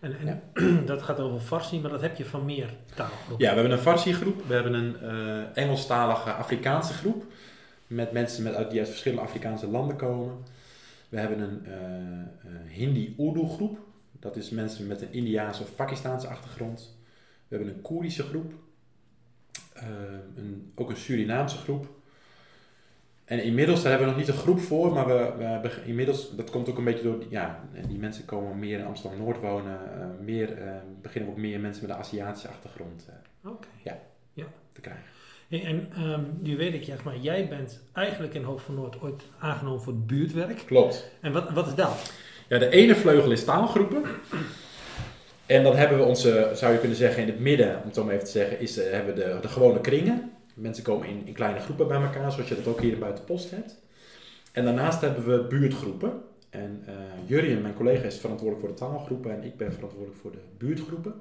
En, 0.00 0.16
en 0.54 0.86
dat 0.86 1.02
gaat 1.02 1.20
over 1.20 1.40
Farsi, 1.40 1.80
maar 1.80 1.90
dat 1.90 2.00
heb 2.00 2.16
je 2.16 2.24
van 2.24 2.44
meer 2.44 2.74
taalgroepen. 2.94 3.46
Ja, 3.46 3.54
we 3.54 3.60
hebben 3.60 3.78
een 3.78 3.84
Farsi-groep, 3.84 4.42
we 4.46 4.54
hebben 4.54 4.74
een 4.74 5.00
eh, 5.00 5.62
Engelstalige 5.62 6.32
Afrikaanse 6.32 6.92
groep. 6.92 7.24
Met 7.86 8.12
mensen 8.12 8.42
met, 8.42 8.54
uit- 8.54 8.70
die 8.70 8.78
uit 8.78 8.88
verschillende 8.88 9.22
Afrikaanse 9.24 9.66
landen 9.66 9.96
komen. 9.96 10.34
We 11.08 11.18
hebben 11.18 11.40
een 11.40 11.66
eh, 11.66 12.50
Hindi-Urdu 12.76 13.46
groep. 13.48 13.78
Dat 14.12 14.36
is 14.36 14.50
mensen 14.50 14.86
met 14.86 15.02
een 15.02 15.12
Indiaanse 15.12 15.62
of 15.62 15.74
Pakistaanse 15.76 16.26
achtergrond. 16.28 16.96
We 17.48 17.56
hebben 17.56 17.74
een 17.74 17.80
Koerdische 17.80 18.22
groep. 18.22 18.52
Eh, 19.72 19.84
een, 20.36 20.72
ook 20.74 20.90
een 20.90 20.96
Surinaamse 20.96 21.56
groep. 21.56 21.88
En 23.24 23.42
inmiddels, 23.42 23.82
daar 23.82 23.90
hebben 23.90 24.08
we 24.08 24.14
nog 24.14 24.26
niet 24.26 24.34
een 24.36 24.42
groep 24.42 24.60
voor, 24.60 24.92
maar 24.92 25.06
we, 25.06 25.32
we 25.38 25.44
hebben 25.44 25.84
inmiddels, 25.84 26.36
dat 26.36 26.50
komt 26.50 26.68
ook 26.68 26.78
een 26.78 26.84
beetje 26.84 27.02
door, 27.02 27.24
ja, 27.28 27.64
die 27.88 27.98
mensen 27.98 28.24
komen 28.24 28.58
meer 28.58 28.78
in 28.78 28.84
Amsterdam-Noord 28.84 29.40
wonen. 29.40 30.00
eh, 30.00 30.06
meer, 30.24 30.58
beginnen 31.02 31.30
ook 31.30 31.36
meer 31.36 31.60
mensen 31.60 31.86
met 31.86 31.96
een 31.96 32.02
Aziatische 32.02 32.48
achtergrond 32.48 33.08
eh, 33.08 33.50
Oké. 33.50 33.66
te 34.72 34.80
krijgen. 34.80 35.04
Hey, 35.48 35.64
En 35.64 35.88
ehm, 35.92 36.20
nu 36.40 36.56
weet 36.56 36.88
ik, 36.88 37.02
maar, 37.04 37.18
jij 37.18 37.48
bent 37.48 37.80
eigenlijk 37.92 38.34
in 38.34 38.42
Hoog 38.42 38.62
van 38.62 38.74
Noord 38.74 39.00
ooit 39.00 39.22
aangenomen 39.38 39.82
voor 39.82 39.92
het 39.92 40.06
buurtwerk. 40.06 40.62
Klopt. 40.66 41.10
En 41.20 41.32
wat, 41.32 41.50
wat 41.50 41.66
is 41.66 41.74
dat? 41.74 42.12
Ja, 42.48 42.58
de 42.58 42.68
ene 42.68 42.94
vleugel 42.94 43.30
is 43.30 43.44
taalgroepen. 43.44 44.02
En 45.46 45.62
dan 45.62 45.76
hebben 45.76 45.98
we 45.98 46.04
onze, 46.04 46.50
zou 46.54 46.72
je 46.72 46.78
kunnen 46.78 46.96
zeggen, 46.96 47.22
in 47.22 47.28
het 47.28 47.40
midden, 47.40 47.76
om 47.76 47.82
het 47.84 47.94
zo 47.94 48.04
maar 48.04 48.14
even 48.14 48.24
te 48.26 48.30
zeggen, 48.30 48.60
is, 48.60 48.78
eh, 48.78 48.92
hebben 48.92 49.14
we 49.14 49.20
de, 49.20 49.38
de 49.40 49.48
gewone 49.48 49.80
kringen. 49.80 50.32
Mensen 50.54 50.84
komen 50.84 51.08
in, 51.08 51.22
in 51.24 51.32
kleine 51.32 51.60
groepen 51.60 51.88
bij 51.88 52.00
elkaar, 52.00 52.32
zoals 52.32 52.48
je 52.48 52.54
dat 52.54 52.66
ook 52.66 52.80
hier 52.80 52.92
in 52.92 52.98
Buitenpost 52.98 53.50
hebt. 53.50 53.76
En 54.52 54.64
daarnaast 54.64 55.00
hebben 55.00 55.24
we 55.24 55.46
buurtgroepen. 55.48 56.22
En 56.50 56.82
eh 56.86 56.94
Jurjen, 57.26 57.62
mijn 57.62 57.74
collega, 57.74 58.04
is 58.04 58.18
verantwoordelijk 58.18 58.66
voor 58.66 58.74
de 58.74 58.80
taalgroepen 58.80 59.30
en 59.30 59.44
ik 59.44 59.56
ben 59.56 59.72
verantwoordelijk 59.72 60.20
voor 60.20 60.32
de 60.32 60.38
buurtgroepen. 60.58 61.14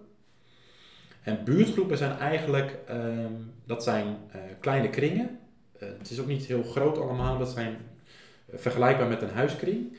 En 1.26 1.44
buurtgroepen 1.44 1.98
zijn 1.98 2.18
eigenlijk, 2.18 2.78
ehm, 2.88 3.32
dat 3.66 3.84
zijn 3.84 4.18
eh, 4.32 4.40
kleine 4.60 4.90
kringen. 4.90 5.40
Eh, 5.80 5.88
het 5.98 6.10
is 6.10 6.20
ook 6.20 6.28
niet 6.28 6.46
heel 6.46 6.64
groot 6.64 6.98
allemaal, 6.98 7.38
dat 7.38 7.50
zijn 7.50 7.78
eh, 8.46 8.60
vergelijkbaar 8.60 9.08
met 9.08 9.22
een 9.22 9.30
huiskring. 9.30 9.98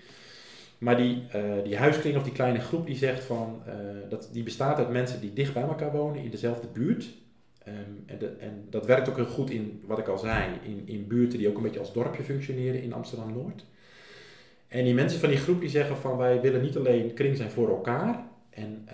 Maar 0.78 0.97
die, 0.97 1.23
die 1.64 1.76
huiskring 1.76 2.16
of 2.16 2.23
die 2.23 2.33
kleine 2.33 2.61
groep 2.61 2.87
die 2.87 2.97
zegt 2.97 3.25
van, 3.25 3.62
dat, 4.09 4.28
die 4.33 4.42
bestaat 4.42 4.78
uit 4.78 4.90
mensen 4.90 5.21
die 5.21 5.33
dicht 5.33 5.52
bij 5.52 5.62
elkaar 5.62 5.92
wonen 5.92 6.23
in 6.23 6.30
dezelfde 6.30 6.66
buurt. 6.66 7.09
Ehm, 7.62 7.76
en, 8.06 8.40
en 8.40 8.66
dat 8.71 8.87
werkt 8.87 9.09
ook 9.09 9.16
heel 9.16 9.26
goed 9.26 9.50
in, 9.50 9.83
wat 9.87 9.99
ik 9.99 10.09
al 10.09 10.18
zei, 10.18 10.45
in, 10.62 10.83
in 10.85 11.06
buurten 11.06 11.38
die 11.38 11.49
ook 11.49 11.56
een 11.56 11.62
beetje 11.62 11.78
als 11.78 11.92
dorpje 11.92 12.23
functioneren 12.23 12.83
in 12.83 12.92
Amsterdam-Noord. 12.92 13.64
En 14.68 14.85
die 14.85 14.95
mensen 14.95 15.21
van 15.21 15.28
die 15.28 15.38
groep 15.38 15.61
die 15.61 15.68
zeggen 15.68 15.97
van 15.97 16.16
wij 16.16 16.40
willen 16.40 16.62
niet 16.62 16.76
alleen 16.76 17.14
kring 17.14 17.37
zijn 17.37 17.50
voor 17.50 17.68
elkaar. 17.68 18.25
En 18.50 18.88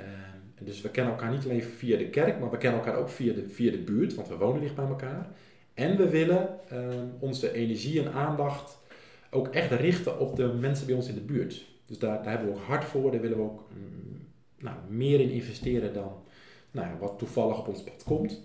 dus 0.64 0.81
we 0.81 0.90
kennen 0.90 1.12
elkaar 1.12 1.31
niet 1.31 1.45
alleen 1.45 1.62
via 1.62 1.97
de 1.97 2.09
kerk, 2.09 2.40
maar 2.40 2.50
we 2.50 2.59
kennen 2.59 2.81
elkaar 2.81 2.99
ook 2.99 3.09
via 3.09 3.33
de, 3.33 3.49
via 3.49 3.71
de 3.71 3.78
buurt, 3.78 4.14
want 4.14 4.28
we 4.28 4.37
wonen 4.37 4.61
dicht 4.61 4.75
bij 4.75 4.87
elkaar. 4.87 5.28
En 5.75 5.97
we 5.97 6.09
willen 6.09 6.49
ehm, 6.69 7.07
onze 7.19 7.52
energie 7.52 8.00
en 8.02 8.12
aandacht 8.12 8.78
ook 9.31 9.49
echt 9.49 9.71
richten 9.71 10.19
op 10.19 10.37
de 10.37 10.47
mensen 10.47 10.87
bij 10.87 10.95
ons 10.95 11.09
in 11.09 11.14
de 11.14 11.21
buurt. 11.21 11.64
Dus 11.87 11.99
daar, 11.99 12.23
daar 12.23 12.33
hebben 12.33 12.52
we 12.52 12.54
ook 12.54 12.66
hard 12.66 12.85
voor, 12.85 13.11
daar 13.11 13.21
willen 13.21 13.37
we 13.37 13.42
ook 13.42 13.69
mm, 13.75 14.26
nou, 14.59 14.76
meer 14.88 15.21
in 15.21 15.31
investeren 15.31 15.92
dan 15.92 16.12
nou, 16.71 16.99
wat 16.99 17.19
toevallig 17.19 17.59
op 17.59 17.69
ons 17.69 17.83
pad 17.83 18.02
komt. 18.04 18.40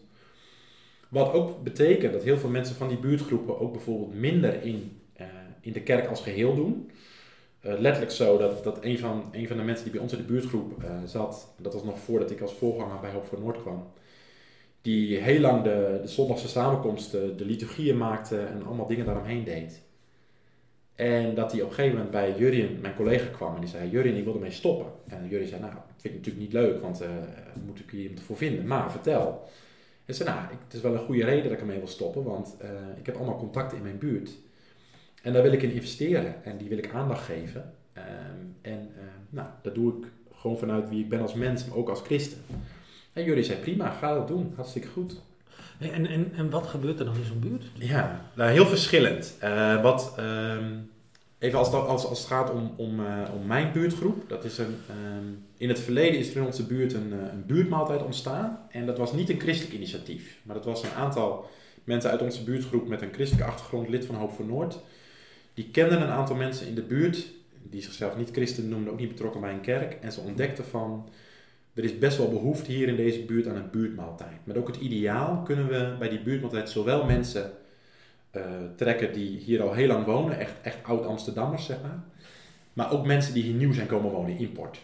Wat 1.09 1.33
ook 1.33 1.63
betekent 1.63 2.13
dat 2.13 2.24
heel 2.24 2.38
veel 2.38 2.50
mensen 2.50 2.75
van 2.75 2.88
die 2.88 3.00
buurtgroepen 3.00 3.59
ook 3.59 3.71
bijvoorbeeld 3.71 4.13
minder 4.13 4.63
in, 4.63 5.00
eh, 5.13 5.27
in 5.62 5.74
de 5.74 5.81
kerk 5.81 6.07
als 6.07 6.21
geheel 6.21 6.55
doen. 6.55 6.91
Eh, 7.59 7.79
letterlijk 7.79 8.11
zo 8.11 8.37
dat, 8.37 8.63
dat 8.63 8.83
een, 8.83 8.99
van, 8.99 9.29
een 9.31 9.47
van 9.47 9.57
de 9.57 9.63
mensen 9.63 9.83
die 9.83 9.93
bij 9.93 10.01
ons 10.01 10.11
in 10.11 10.17
de 10.17 10.23
buurtgroep 10.23 10.83
eh, 10.83 10.91
zat, 11.05 11.53
dat 11.57 11.73
was 11.73 11.83
nog 11.83 11.99
voordat 11.99 12.31
ik 12.31 12.41
als 12.41 12.53
voorganger 12.53 12.99
bij 12.99 13.11
Hoop 13.11 13.25
voor 13.25 13.39
Noord 13.39 13.61
kwam, 13.61 13.87
die 14.81 15.17
heel 15.17 15.39
lang 15.39 15.63
de, 15.63 15.99
de 16.01 16.07
zondagse 16.07 16.47
samenkomsten, 16.47 17.37
de 17.37 17.45
liturgieën 17.45 17.97
maakte 17.97 18.39
en 18.39 18.65
allemaal 18.65 18.87
dingen 18.87 19.05
daaromheen 19.05 19.43
deed. 19.43 19.81
En 20.95 21.35
dat 21.35 21.51
hij 21.51 21.61
op 21.61 21.67
een 21.67 21.73
gegeven 21.73 21.97
moment 21.97 22.13
bij 22.13 22.35
Jurien, 22.37 22.79
mijn 22.81 22.95
collega, 22.95 23.25
kwam 23.25 23.55
en 23.55 23.59
die 23.59 23.69
zei: 23.69 23.89
Jurien, 23.89 24.15
ik 24.15 24.23
wil 24.23 24.33
ermee 24.33 24.51
stoppen. 24.51 24.87
En 25.07 25.27
Jurien 25.27 25.47
zei: 25.47 25.61
Nou, 25.61 25.73
vind 25.73 26.13
ik 26.13 26.19
natuurlijk 26.19 26.45
niet 26.45 26.53
leuk, 26.53 26.81
want 26.81 26.99
daar 26.99 27.53
moet 27.65 27.79
ik 27.79 27.89
hier 27.89 28.01
iemand 28.01 28.21
voor 28.21 28.37
vinden. 28.37 28.67
Maar 28.67 28.91
vertel. 28.91 29.43
En 30.05 30.15
zei: 30.15 30.29
Nou, 30.29 30.43
ik, 30.43 30.57
het 30.63 30.73
is 30.73 30.81
wel 30.81 30.93
een 30.93 31.05
goede 31.05 31.23
reden 31.23 31.43
dat 31.43 31.51
ik 31.51 31.59
ermee 31.59 31.77
wil 31.77 31.87
stoppen, 31.87 32.23
want 32.23 32.55
ik 32.97 33.05
heb 33.05 33.15
allemaal 33.15 33.37
contacten 33.37 33.77
in 33.77 33.83
mijn 33.83 33.97
buurt. 33.97 34.37
En 35.27 35.34
daar 35.34 35.41
wil 35.41 35.51
ik 35.51 35.62
in 35.62 35.72
investeren 35.72 36.43
en 36.43 36.57
die 36.57 36.69
wil 36.69 36.77
ik 36.77 36.89
aandacht 36.93 37.25
geven. 37.25 37.74
Ehm, 37.93 38.05
en 38.62 38.89
eh, 38.96 39.03
nou, 39.29 39.48
dat 39.62 39.75
doe 39.75 39.98
ik 39.98 40.07
gewoon 40.34 40.57
vanuit 40.57 40.89
wie 40.89 41.03
ik 41.03 41.10
ben 41.10 41.22
als 41.22 41.34
mens, 41.34 41.65
maar 41.65 41.77
ook 41.77 41.89
als 41.89 42.01
christen. 42.01 42.38
En 43.13 43.24
Jurien 43.24 43.43
zei: 43.43 43.60
Prima, 43.60 43.89
ga 43.89 44.13
dat 44.13 44.27
doen, 44.27 44.53
hartstikke 44.55 44.88
goed. 44.88 45.22
En, 45.79 46.05
en, 46.05 46.31
en 46.36 46.50
wat 46.50 46.67
gebeurt 46.67 47.00
er 47.00 47.05
dan 47.05 47.15
in 47.15 47.25
zo'n 47.25 47.39
buurt? 47.39 47.63
Ja, 47.74 48.22
nou, 48.34 48.51
heel 48.51 48.65
verschillend. 48.65 49.36
Eh, 49.39 49.81
wat, 49.81 50.13
ehm, 50.17 50.75
even 51.39 51.60
als, 51.60 51.72
dat, 51.72 51.88
als, 51.88 52.05
als 52.05 52.19
het 52.19 52.27
gaat 52.27 52.51
om, 52.51 52.74
om, 52.75 53.05
eh, 53.05 53.34
om 53.34 53.46
mijn 53.46 53.72
buurtgroep. 53.72 54.29
Dat 54.29 54.43
is 54.43 54.57
een, 54.57 54.75
ehm, 54.89 55.25
in 55.57 55.69
het 55.69 55.79
verleden 55.79 56.19
is 56.19 56.29
er 56.29 56.38
in 56.38 56.46
onze 56.46 56.65
buurt 56.65 56.93
een, 56.93 57.13
eh, 57.13 57.34
een 57.34 57.46
buurtmaaltijd 57.46 58.03
ontstaan. 58.03 58.60
En 58.69 58.86
dat 58.86 58.98
was 58.98 59.13
niet 59.13 59.29
een 59.29 59.39
christelijk 59.39 59.75
initiatief. 59.75 60.39
Maar 60.43 60.55
dat 60.55 60.65
was 60.65 60.84
een 60.84 60.93
aantal 60.98 61.50
mensen 61.84 62.12
uit 62.12 62.22
onze 62.22 62.43
buurtgroep 62.43 62.88
met 62.88 63.01
een 63.01 63.13
christelijke 63.13 63.51
achtergrond, 63.51 63.89
lid 63.89 64.05
van 64.05 64.15
Hoop 64.15 64.31
voor 64.31 64.46
Noord. 64.46 64.79
Die 65.57 65.69
kenden 65.71 66.01
een 66.01 66.09
aantal 66.09 66.35
mensen 66.35 66.67
in 66.67 66.75
de 66.75 66.81
buurt, 66.81 67.27
die 67.63 67.81
zichzelf 67.81 68.17
niet 68.17 68.31
christen 68.31 68.69
noemden, 68.69 68.93
ook 68.93 68.99
niet 68.99 69.07
betrokken 69.07 69.41
bij 69.41 69.51
een 69.51 69.61
kerk. 69.61 69.97
En 70.01 70.11
ze 70.11 70.19
ontdekten 70.19 70.65
van, 70.65 71.09
er 71.73 71.83
is 71.83 71.97
best 71.97 72.17
wel 72.17 72.29
behoefte 72.29 72.71
hier 72.71 72.87
in 72.87 72.95
deze 72.95 73.25
buurt 73.25 73.47
aan 73.47 73.55
een 73.55 73.69
buurtmaaltijd. 73.69 74.37
Met 74.43 74.57
ook 74.57 74.67
het 74.67 74.75
ideaal 74.75 75.41
kunnen 75.41 75.67
we 75.67 75.95
bij 75.99 76.09
die 76.09 76.21
buurtmaaltijd 76.21 76.69
zowel 76.69 77.05
mensen 77.05 77.51
eh, 78.31 78.41
trekken 78.75 79.13
die 79.13 79.37
hier 79.37 79.61
al 79.61 79.73
heel 79.73 79.87
lang 79.87 80.05
wonen, 80.05 80.39
echt, 80.39 80.53
echt 80.61 80.83
oud-Amsterdammers 80.83 81.65
zeg 81.65 81.81
maar. 81.81 82.03
Maar 82.73 82.91
ook 82.91 83.05
mensen 83.05 83.33
die 83.33 83.43
hier 83.43 83.55
nieuw 83.55 83.73
zijn 83.73 83.87
komen 83.87 84.11
wonen, 84.11 84.37
import. 84.37 84.79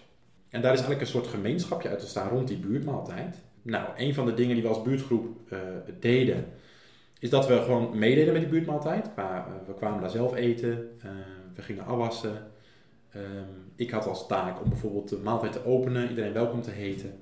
En 0.49 0.61
daar 0.61 0.73
is 0.73 0.79
eigenlijk 0.79 1.01
een 1.01 1.13
soort 1.13 1.27
gemeenschapje 1.27 1.89
uit 1.89 1.99
ontstaan 1.99 2.29
rond 2.29 2.47
die 2.47 2.57
buurtmaaltijd. 2.57 3.35
Nou, 3.61 3.87
een 3.97 4.13
van 4.13 4.25
de 4.25 4.33
dingen 4.33 4.53
die 4.53 4.63
we 4.63 4.69
als 4.69 4.81
buurtgroep 4.81 5.37
eh, 5.49 5.59
deden, 5.99 6.45
is 7.23 7.29
dat 7.29 7.47
we 7.47 7.61
gewoon 7.61 7.97
meededen 7.97 8.33
met 8.33 8.41
die 8.41 8.51
buurtmaaltijd. 8.51 9.09
Maar, 9.15 9.47
eh, 9.47 9.53
we 9.67 9.73
kwamen 9.73 10.01
daar 10.01 10.09
zelf 10.09 10.35
eten, 10.35 10.89
eh, 11.01 11.09
we 11.55 11.61
gingen 11.61 11.85
afwassen. 11.85 12.51
Ehm, 13.11 13.23
ik 13.75 13.91
had 13.91 14.07
als 14.07 14.27
taak 14.27 14.61
om 14.61 14.69
bijvoorbeeld 14.69 15.09
de 15.09 15.17
maaltijd 15.23 15.51
te 15.51 15.65
openen, 15.65 16.09
iedereen 16.09 16.33
welkom 16.33 16.61
te 16.61 16.71
heten. 16.71 17.19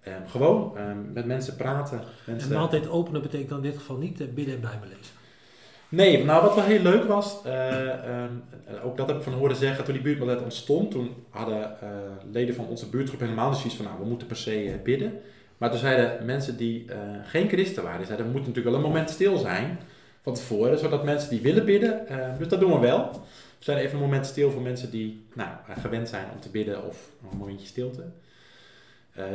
Ehm, 0.00 0.26
gewoon 0.26 0.76
ehm, 0.76 1.12
met 1.12 1.26
mensen 1.26 1.56
praten. 1.56 2.00
Mensen... 2.26 2.50
En 2.50 2.56
maaltijd 2.56 2.88
openen 2.88 3.22
betekent 3.22 3.48
dan 3.48 3.58
in 3.58 3.70
dit 3.70 3.78
geval 3.78 3.96
niet 3.96 4.20
eh, 4.20 4.26
bidden 4.34 4.54
en 4.54 4.60
bijbel 4.60 4.88
lezen. 4.88 5.14
Nee, 5.88 6.24
nou 6.24 6.42
wat 6.42 6.54
wel 6.54 6.64
heel 6.64 6.82
leuk 6.82 7.04
was, 7.04 7.36
ook 8.84 8.96
dat 8.96 9.08
heb 9.08 9.16
ik 9.16 9.22
van 9.22 9.32
horen 9.32 9.56
zeggen, 9.56 9.84
toen 9.84 9.94
die 9.94 10.02
buurtmaaltijd 10.02 10.42
ontstond, 10.42 10.90
toen 10.90 11.10
hadden 11.30 11.76
leden 12.32 12.54
van 12.54 12.66
onze 12.66 12.88
buurtgroep 12.88 13.20
helemaal 13.20 13.48
niet 13.48 13.58
zoiets 13.58 13.76
van, 13.76 13.84
nou 13.84 13.98
we 13.98 14.04
moeten 14.04 14.26
per 14.26 14.36
se 14.36 14.80
bidden. 14.84 15.20
Maar 15.56 15.70
toen 15.70 15.78
zeiden 15.78 16.26
mensen 16.26 16.56
die 16.56 16.84
eh, 16.88 16.98
geen 17.24 17.48
christen 17.48 17.82
waren, 17.82 18.06
zeiden 18.06 18.26
we 18.26 18.32
moeten 18.32 18.50
natuurlijk 18.52 18.76
wel 18.76 18.84
een 18.84 18.92
moment 18.92 19.10
stil 19.10 19.36
zijn 19.38 19.78
van 20.22 20.34
tevoren, 20.34 20.78
zodat 20.78 21.04
mensen 21.04 21.30
die 21.30 21.40
willen 21.40 21.64
bidden, 21.64 22.08
eh, 22.08 22.38
dus 22.38 22.48
dat 22.48 22.60
doen 22.60 22.72
we 22.72 22.78
wel. 22.78 23.10
We 23.58 23.64
zijn 23.64 23.78
even 23.78 23.94
een 23.94 24.04
moment 24.04 24.26
stil 24.26 24.50
voor 24.50 24.62
mensen 24.62 24.90
die 24.90 25.24
nou, 25.34 25.50
eh, 25.68 25.76
gewend 25.82 26.08
zijn 26.08 26.26
om 26.34 26.40
te 26.40 26.48
bidden 26.48 26.84
of 26.84 27.10
een 27.30 27.38
momentje 27.38 27.66
stilte. 27.66 28.02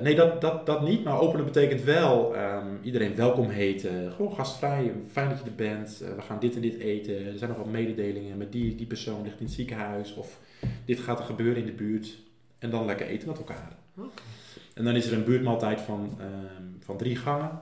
Nee, 0.02 0.16
dat, 0.16 0.42
dat, 0.42 0.66
dat 0.66 0.82
niet, 0.82 1.04
maar 1.04 1.20
openen 1.20 1.46
betekent 1.46 1.84
wel 1.84 2.36
ehm, 2.36 2.68
iedereen 2.82 3.16
welkom 3.16 3.50
heten. 3.50 4.12
Gewoon 4.12 4.34
gastvrij, 4.34 4.94
fijn 5.12 5.30
dat 5.30 5.38
je 5.38 5.46
er 5.46 5.56
bent. 5.56 5.98
We 6.16 6.22
gaan 6.22 6.40
dit 6.40 6.56
en 6.56 6.62
dit 6.62 6.80
eten. 6.80 7.26
Er 7.26 7.38
zijn 7.38 7.50
nog 7.50 7.60
wat 7.60 7.72
mededelingen 7.72 8.38
met 8.38 8.52
die, 8.52 8.76
die 8.76 8.86
persoon 8.86 9.24
ligt 9.24 9.40
in 9.40 9.46
het 9.46 9.56
ziekenhuis. 9.56 10.14
Of 10.14 10.40
dit 10.86 11.00
gaat 11.00 11.20
er 11.20 11.26
gebeuren 11.26 11.58
in 11.58 11.66
de 11.66 11.72
buurt. 11.72 12.18
En 12.60 12.70
dan 12.70 12.86
lekker 12.86 13.08
eten 13.08 13.28
met 13.28 13.38
elkaar. 13.38 13.72
En 14.74 14.84
dan 14.84 14.96
is 14.96 15.08
er 15.08 15.14
een 15.14 15.24
buurtmaaltijd 15.24 15.82
van, 15.82 16.18
ehm, 16.20 16.64
van 16.80 16.98
drie 16.98 17.16
gangen. 17.16 17.60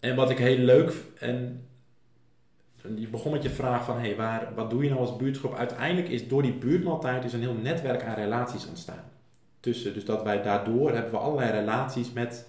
En 0.00 0.16
wat 0.16 0.30
ik 0.30 0.38
heel 0.38 0.58
leuk 0.58 0.92
en 1.18 1.66
je 2.96 3.08
begon 3.08 3.32
met 3.32 3.42
je 3.42 3.50
vraag 3.50 3.84
van 3.84 3.98
hey, 3.98 4.16
waar, 4.16 4.54
wat 4.54 4.70
doe 4.70 4.82
je 4.82 4.88
nou 4.88 5.00
als 5.00 5.16
buurtgroep? 5.16 5.54
Uiteindelijk 5.54 6.08
is 6.08 6.28
door 6.28 6.42
die 6.42 6.52
buurtmaaltijd 6.52 7.24
is 7.24 7.32
een 7.32 7.40
heel 7.40 7.54
netwerk 7.54 8.02
aan 8.02 8.14
relaties 8.14 8.66
ontstaan. 8.66 9.04
Tussen, 9.60 9.94
dus 9.94 10.04
dat 10.04 10.22
wij 10.22 10.42
daardoor 10.42 10.92
hebben 10.92 11.10
we 11.10 11.18
allerlei 11.18 11.50
relaties 11.50 12.12
met 12.12 12.46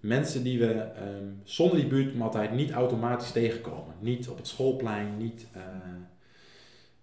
mensen 0.00 0.42
die 0.42 0.58
we 0.58 0.72
ehm, 0.72 1.24
zonder 1.44 1.76
die 1.76 1.86
buurtmaaltijd 1.86 2.52
niet 2.52 2.70
automatisch 2.70 3.32
tegenkomen. 3.32 3.94
Niet 3.98 4.28
op 4.28 4.36
het 4.36 4.46
schoolplein, 4.46 5.16
niet, 5.16 5.46
eh, 5.52 5.62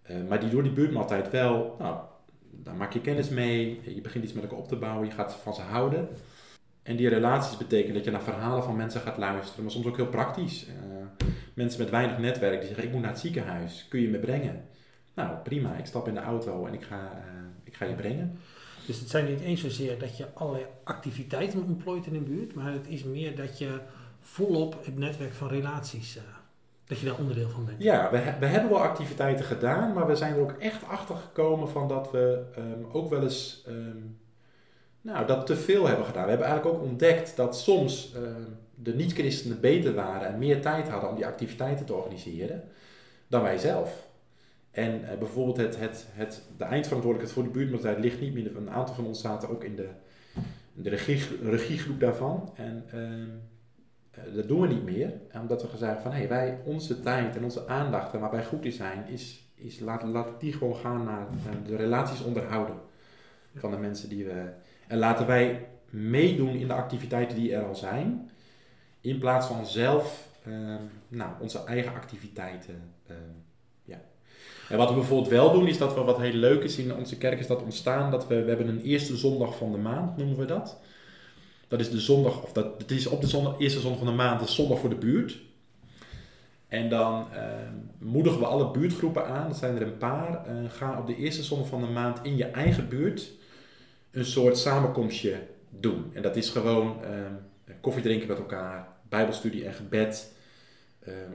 eh, 0.01 0.27
maar 0.27 0.39
die 0.39 0.49
door 0.49 0.63
die 0.63 0.71
buurtmaaltijd 0.71 1.29
wel, 1.29 1.75
nou, 1.79 1.97
daar 2.55 2.75
maak 2.75 2.93
je 2.93 3.01
kennis 3.01 3.29
mee, 3.29 3.81
je 3.95 4.01
begint 4.01 4.23
iets 4.23 4.33
met 4.33 4.43
elkaar 4.43 4.59
op 4.59 4.67
te 4.67 4.75
bouwen, 4.75 5.07
je 5.07 5.13
gaat 5.13 5.33
van 5.33 5.53
ze 5.53 5.61
houden. 5.61 6.09
En 6.83 6.95
die 6.95 7.09
relaties 7.09 7.57
betekenen 7.57 7.95
dat 7.95 8.03
je 8.03 8.11
naar 8.11 8.23
verhalen 8.23 8.63
van 8.63 8.75
mensen 8.75 9.01
gaat 9.01 9.17
luisteren, 9.17 9.63
maar 9.63 9.71
soms 9.71 9.85
ook 9.85 9.95
heel 9.95 10.07
praktisch. 10.07 10.67
Eh, 10.67 11.27
mensen 11.53 11.81
met 11.81 11.89
weinig 11.89 12.17
netwerk 12.17 12.59
die 12.59 12.67
zeggen: 12.67 12.85
Ik 12.85 12.91
moet 12.91 13.01
naar 13.01 13.11
het 13.11 13.19
ziekenhuis, 13.19 13.85
kun 13.89 14.01
je 14.01 14.07
me 14.07 14.17
brengen? 14.17 14.65
Nou 15.13 15.37
prima, 15.43 15.75
ik 15.75 15.85
stap 15.85 16.07
in 16.07 16.13
de 16.13 16.19
auto 16.19 16.65
en 16.65 16.73
ik 16.73 16.83
ga, 16.83 16.95
eh, 16.95 17.23
ik 17.63 17.75
ga 17.75 17.85
je 17.85 17.95
brengen. 17.95 18.37
Dus 18.85 18.99
het 18.99 19.09
zijn 19.09 19.25
niet 19.25 19.39
eens 19.39 19.61
zozeer 19.61 19.99
dat 19.99 20.17
je 20.17 20.33
allerlei 20.33 20.65
activiteiten 20.83 21.63
ontplooit 21.63 22.05
in 22.05 22.15
een 22.15 22.23
buurt, 22.23 22.53
maar 22.53 22.71
het 22.71 22.87
is 22.87 23.03
meer 23.03 23.35
dat 23.35 23.57
je 23.57 23.79
volop 24.19 24.85
het 24.85 24.97
netwerk 24.97 25.33
van 25.33 25.47
relaties, 25.47 26.17
eh, 26.17 26.23
dat 26.85 26.99
je 26.99 27.05
daar 27.05 27.19
onderdeel 27.19 27.49
van 27.49 27.65
bent. 27.65 27.83
Ja, 27.83 28.11
we, 28.11 28.17
we 28.39 28.45
hebben 28.45 28.69
wel 28.69 28.81
activiteiten 28.81 29.45
gedaan, 29.45 29.93
maar 29.93 30.07
we 30.07 30.15
zijn 30.15 30.33
er 30.33 30.41
ook 30.41 30.55
echt 30.59 30.87
achter 30.87 31.15
gekomen 31.15 31.69
van 31.69 31.87
dat 31.87 32.11
we 32.11 32.43
ehm, 32.55 32.83
ook 32.91 33.09
wel 33.09 33.21
eens 33.21 33.63
ehm, 33.67 33.97
nou, 35.01 35.25
dat 35.25 35.45
te 35.45 35.55
veel 35.55 35.87
hebben 35.87 36.05
gedaan. 36.05 36.23
We 36.23 36.29
hebben 36.29 36.47
eigenlijk 36.47 36.77
ook 36.77 36.83
ontdekt 36.83 37.35
dat 37.35 37.57
soms 37.57 38.13
ehm, 38.15 38.41
de 38.75 38.95
niet-christenen 38.95 39.59
beter 39.59 39.93
waren 39.93 40.27
en 40.27 40.37
meer 40.37 40.61
tijd 40.61 40.89
hadden 40.89 41.09
om 41.09 41.15
die 41.15 41.25
activiteiten 41.25 41.85
te 41.85 41.93
organiseren 41.93 42.63
dan 43.27 43.41
wij 43.41 43.57
zelf. 43.57 44.07
En 44.71 45.09
eh, 45.09 45.17
bijvoorbeeld 45.17 45.57
het, 45.57 45.79
het, 45.79 46.07
het, 46.11 46.41
de 46.57 46.63
eindverantwoordelijkheid 46.63 47.31
voor 47.31 47.43
de 47.43 47.59
buurtmaaltijd 47.59 47.99
ligt 47.99 48.21
niet 48.21 48.33
meer. 48.33 48.55
Een 48.55 48.69
aantal 48.69 48.95
van 48.95 49.05
ons 49.05 49.21
zaten 49.21 49.49
ook 49.49 49.63
in 49.63 49.75
de, 49.75 49.89
in 50.75 50.83
de 50.83 50.89
regie, 50.89 51.49
regiegroep 51.49 51.99
daarvan. 51.99 52.51
En 52.55 52.85
dat 54.35 54.47
doen 54.47 54.61
we 54.61 54.67
niet 54.67 54.83
meer, 54.83 55.13
eh, 55.31 55.41
omdat 55.41 55.61
we 55.61 55.67
gezegd 55.67 56.01
van 56.01 56.11
hey, 56.11 56.27
wij, 56.27 56.59
onze 56.65 56.99
tijd 56.99 57.35
en 57.35 57.43
onze 57.43 57.67
aandacht 57.67 58.13
en 58.13 58.19
waar 58.19 58.31
wij 58.31 58.45
goed 58.45 58.65
in 58.65 58.71
zijn, 58.71 59.07
is, 59.07 59.43
is 59.55 59.79
laat, 59.79 60.03
laat 60.03 60.39
die 60.39 60.53
gewoon 60.53 60.75
gaan 60.75 61.03
naar, 61.03 61.27
naar 61.45 61.63
de 61.65 61.75
relaties 61.75 62.23
onderhouden 62.23 62.75
van 63.55 63.71
de 63.71 63.77
mensen 63.77 64.09
die 64.09 64.25
we. 64.25 64.49
En 64.87 64.97
laten 64.97 65.27
wij 65.27 65.67
meedoen 65.89 66.55
in 66.55 66.67
de 66.67 66.73
activiteiten 66.73 67.37
die 67.37 67.55
er 67.55 67.65
al 67.65 67.75
zijn, 67.75 68.29
in 69.01 69.17
plaats 69.17 69.47
van 69.47 69.65
zelf 69.65 70.27
ehm, 70.45 70.81
nou, 71.07 71.31
onze 71.39 71.63
eigen 71.63 71.93
activiteiten. 71.93 72.93
ehm, 73.07 73.17
ja. 73.83 74.01
En 74.69 74.77
wat 74.77 74.89
we 74.89 74.95
bijvoorbeeld 74.95 75.29
wel 75.29 75.51
doen, 75.51 75.67
is 75.67 75.77
dat 75.77 75.93
we 75.93 76.01
wat 76.01 76.17
heel 76.17 76.33
leuk 76.33 76.63
is 76.63 76.77
in 76.77 76.95
onze 76.95 77.17
kerk, 77.17 77.39
is 77.39 77.47
dat 77.47 77.61
ontstaan 77.61 78.11
dat 78.11 78.27
we, 78.27 78.43
we 78.43 78.49
hebben 78.49 78.67
een 78.67 78.81
eerste 78.81 79.17
zondag 79.17 79.57
van 79.57 79.71
de 79.71 79.77
maand, 79.77 80.17
noemen 80.17 80.37
we 80.37 80.45
dat. 80.45 80.79
Dat 81.67 81.79
is 81.79 81.89
de 81.89 81.99
zondag, 81.99 82.43
of 82.43 82.51
dat, 82.51 82.65
het 82.77 82.91
is 82.91 83.07
op 83.07 83.21
de 83.21 83.27
zondag, 83.27 83.59
eerste 83.59 83.79
zondag 83.79 83.99
van 83.99 84.07
de 84.07 84.13
maand, 84.13 84.39
de 84.39 84.51
zondag 84.51 84.79
voor 84.79 84.89
de 84.89 84.95
buurt. 84.95 85.39
En 86.67 86.89
dan 86.89 87.31
ehm, 87.33 87.73
moedigen 87.97 88.39
we 88.39 88.45
alle 88.45 88.71
buurtgroepen 88.71 89.27
aan, 89.27 89.47
dat 89.47 89.57
zijn 89.57 89.75
er 89.75 89.81
een 89.81 89.97
paar. 89.97 90.45
eh, 90.45 90.53
ga 90.67 90.99
op 90.99 91.07
de 91.07 91.15
eerste 91.15 91.43
zondag 91.43 91.67
van 91.67 91.81
de 91.81 91.87
maand 91.87 92.19
in 92.23 92.37
je 92.37 92.45
eigen 92.45 92.89
buurt 92.89 93.31
een 94.11 94.25
soort 94.25 94.57
samenkomstje 94.57 95.41
doen. 95.69 96.11
En 96.13 96.21
dat 96.21 96.35
is 96.35 96.49
gewoon 96.49 97.03
ehm, 97.03 97.33
koffie 97.81 98.03
drinken 98.03 98.27
met 98.27 98.37
elkaar, 98.37 98.87
bijbelstudie 99.09 99.65
en 99.65 99.73
gebed 99.73 100.31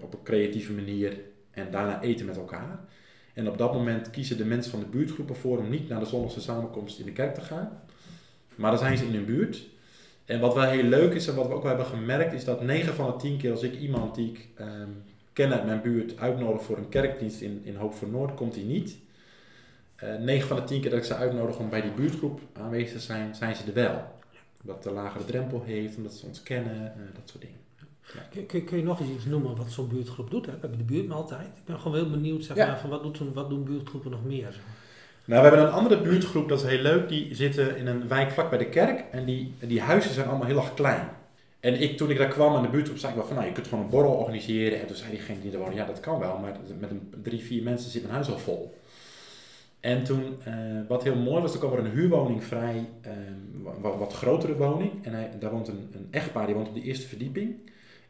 op 0.00 0.12
een 0.12 0.22
creatieve 0.22 0.72
manier 0.72 1.20
en 1.50 1.70
daarna 1.70 2.00
eten 2.02 2.26
met 2.26 2.36
elkaar. 2.36 2.78
En 3.34 3.48
op 3.48 3.58
dat 3.58 3.72
moment 3.72 4.10
kiezen 4.10 4.36
de 4.36 4.44
mensen 4.44 4.70
van 4.70 4.80
de 4.80 4.86
buurtgroep 4.86 5.28
ervoor 5.28 5.58
om 5.58 5.70
niet 5.70 5.88
naar 5.88 6.00
de 6.00 6.06
zondagse 6.06 6.40
samenkomst 6.40 6.98
in 6.98 7.04
de 7.04 7.12
kerk 7.12 7.34
te 7.34 7.40
gaan. 7.40 7.80
Maar 8.54 8.70
dan 8.70 8.80
zijn 8.80 8.98
ze 8.98 9.04
in 9.06 9.14
hun 9.14 9.24
buurt. 9.24 9.66
En 10.28 10.40
wat 10.40 10.54
wel 10.54 10.64
heel 10.64 10.82
leuk 10.82 11.14
is 11.14 11.28
en 11.28 11.34
wat 11.34 11.46
we 11.46 11.52
ook 11.54 11.62
wel 11.62 11.76
hebben 11.76 11.92
gemerkt, 11.92 12.32
is 12.32 12.44
dat 12.44 12.62
9 12.62 12.94
van 12.94 13.06
de 13.06 13.16
10 13.16 13.36
keer 13.38 13.50
als 13.50 13.62
ik 13.62 13.78
iemand 13.78 14.14
die 14.14 14.28
ik 14.30 14.48
ehm, 14.54 14.88
ken 15.32 15.52
uit 15.52 15.64
mijn 15.64 15.82
buurt 15.82 16.18
uitnodig 16.18 16.62
voor 16.62 16.76
een 16.76 16.88
kerkdienst 16.88 17.40
in, 17.40 17.60
in 17.64 17.76
Hoop 17.76 17.94
voor 17.94 18.08
Noord, 18.08 18.34
komt 18.34 18.54
hij 18.54 18.64
niet. 18.64 18.96
Eh 19.96 20.14
9 20.18 20.48
van 20.48 20.56
de 20.56 20.64
10 20.64 20.80
keer 20.80 20.90
dat 20.90 20.98
ik 20.98 21.04
ze 21.04 21.14
uitnodig 21.14 21.58
om 21.58 21.68
bij 21.68 21.80
die 21.80 21.90
buurtgroep 21.90 22.40
aanwezig 22.52 22.92
te 22.92 22.98
zijn, 23.04 23.34
zijn 23.34 23.56
ze 23.56 23.62
er 23.66 23.72
wel. 23.74 24.02
Omdat 24.62 24.86
een 24.86 24.92
lagere 24.92 25.24
drempel 25.24 25.62
heeft, 25.66 25.96
omdat 25.96 26.12
ze 26.12 26.26
ons 26.26 26.42
kennen, 26.42 26.74
eh, 26.94 27.00
dat 27.14 27.28
soort 27.28 27.42
dingen. 27.42 27.56
Kun, 28.30 28.46
kun, 28.46 28.64
kun 28.64 28.76
je 28.76 28.82
nog 28.84 29.00
eens 29.00 29.10
iets 29.10 29.24
noemen 29.24 29.56
wat 29.56 29.70
zo'n 29.70 29.88
buurtgroep 29.88 30.30
doet? 30.30 30.46
Hè? 30.46 30.52
We 30.52 30.58
hebben 30.60 30.78
de 30.78 30.84
buurtmaaltijd. 30.84 31.46
Ik 31.46 31.64
ben 31.64 31.78
gewoon 31.78 31.96
heel 31.96 32.10
benieuwd 32.10 32.44
zeg 32.44 32.56
Ja. 32.56 32.66
maar, 32.66 32.78
van 32.78 32.90
wat, 32.90 33.02
doet, 33.02 33.18
wat 33.34 33.48
doen 33.50 33.64
buurtgroepen 33.64 34.10
nog 34.10 34.24
meer? 34.24 34.52
zeg 34.52 34.62
maar. 34.66 34.76
Nou, 35.28 35.42
we 35.42 35.48
hebben 35.48 35.66
een 35.66 35.72
andere 35.72 36.00
buurtgroep, 36.00 36.48
dat 36.48 36.62
is 36.62 36.70
heel 36.70 36.82
leuk. 36.82 37.08
Die 37.08 37.34
zitten 37.34 37.76
in 37.76 37.86
een 37.86 38.08
wijk 38.08 38.30
vlak 38.30 38.50
bij 38.50 38.58
de 38.58 38.68
kerk. 38.68 39.04
En 39.10 39.24
die, 39.24 39.54
die 39.58 39.80
huizen 39.80 40.14
zijn 40.14 40.28
allemaal 40.28 40.46
heel 40.46 40.56
erg 40.56 40.74
klein. 40.74 41.08
En 41.60 41.80
ik, 41.80 41.96
toen 41.96 42.10
ik 42.10 42.18
daar 42.18 42.28
kwam 42.28 42.54
aan 42.54 42.62
de 42.62 42.68
buurtgroep, 42.68 42.98
zei 42.98 43.12
ik 43.12 43.18
wel 43.18 43.26
van, 43.26 43.36
nou, 43.36 43.48
je 43.48 43.54
kunt 43.54 43.66
gewoon 43.66 43.84
een 43.84 43.90
borrel 43.90 44.12
organiseren. 44.12 44.80
En 44.80 44.86
toen 44.86 44.96
zei 44.96 45.10
diegene 45.10 45.40
die 45.40 45.52
er 45.52 45.58
woonde, 45.58 45.74
ja, 45.74 45.84
dat 45.84 46.00
kan 46.00 46.18
wel. 46.18 46.38
Maar 46.38 46.56
met 46.78 46.90
een, 46.90 47.12
drie, 47.22 47.40
vier 47.40 47.62
mensen 47.62 47.90
zit 47.90 48.02
mijn 48.02 48.14
huis 48.14 48.30
al 48.30 48.38
vol. 48.38 48.78
En 49.80 50.04
toen, 50.04 50.36
eh, 50.44 50.54
wat 50.88 51.02
heel 51.02 51.16
mooi 51.16 51.42
was, 51.42 51.50
toen 51.50 51.60
kwam 51.60 51.72
er 51.72 51.78
een 51.78 51.90
huurwoning 51.90 52.44
vrij, 52.44 52.88
eh, 53.00 53.12
wat, 53.80 54.12
grotere 54.12 54.56
woning. 54.56 55.04
En 55.04 55.30
daar 55.38 55.50
woont 55.50 55.68
een, 55.68 55.88
een 55.92 56.08
echtpaar, 56.10 56.46
die 56.46 56.54
woont 56.54 56.68
op 56.68 56.74
de 56.74 56.82
eerste 56.82 57.08
verdieping. 57.08 57.54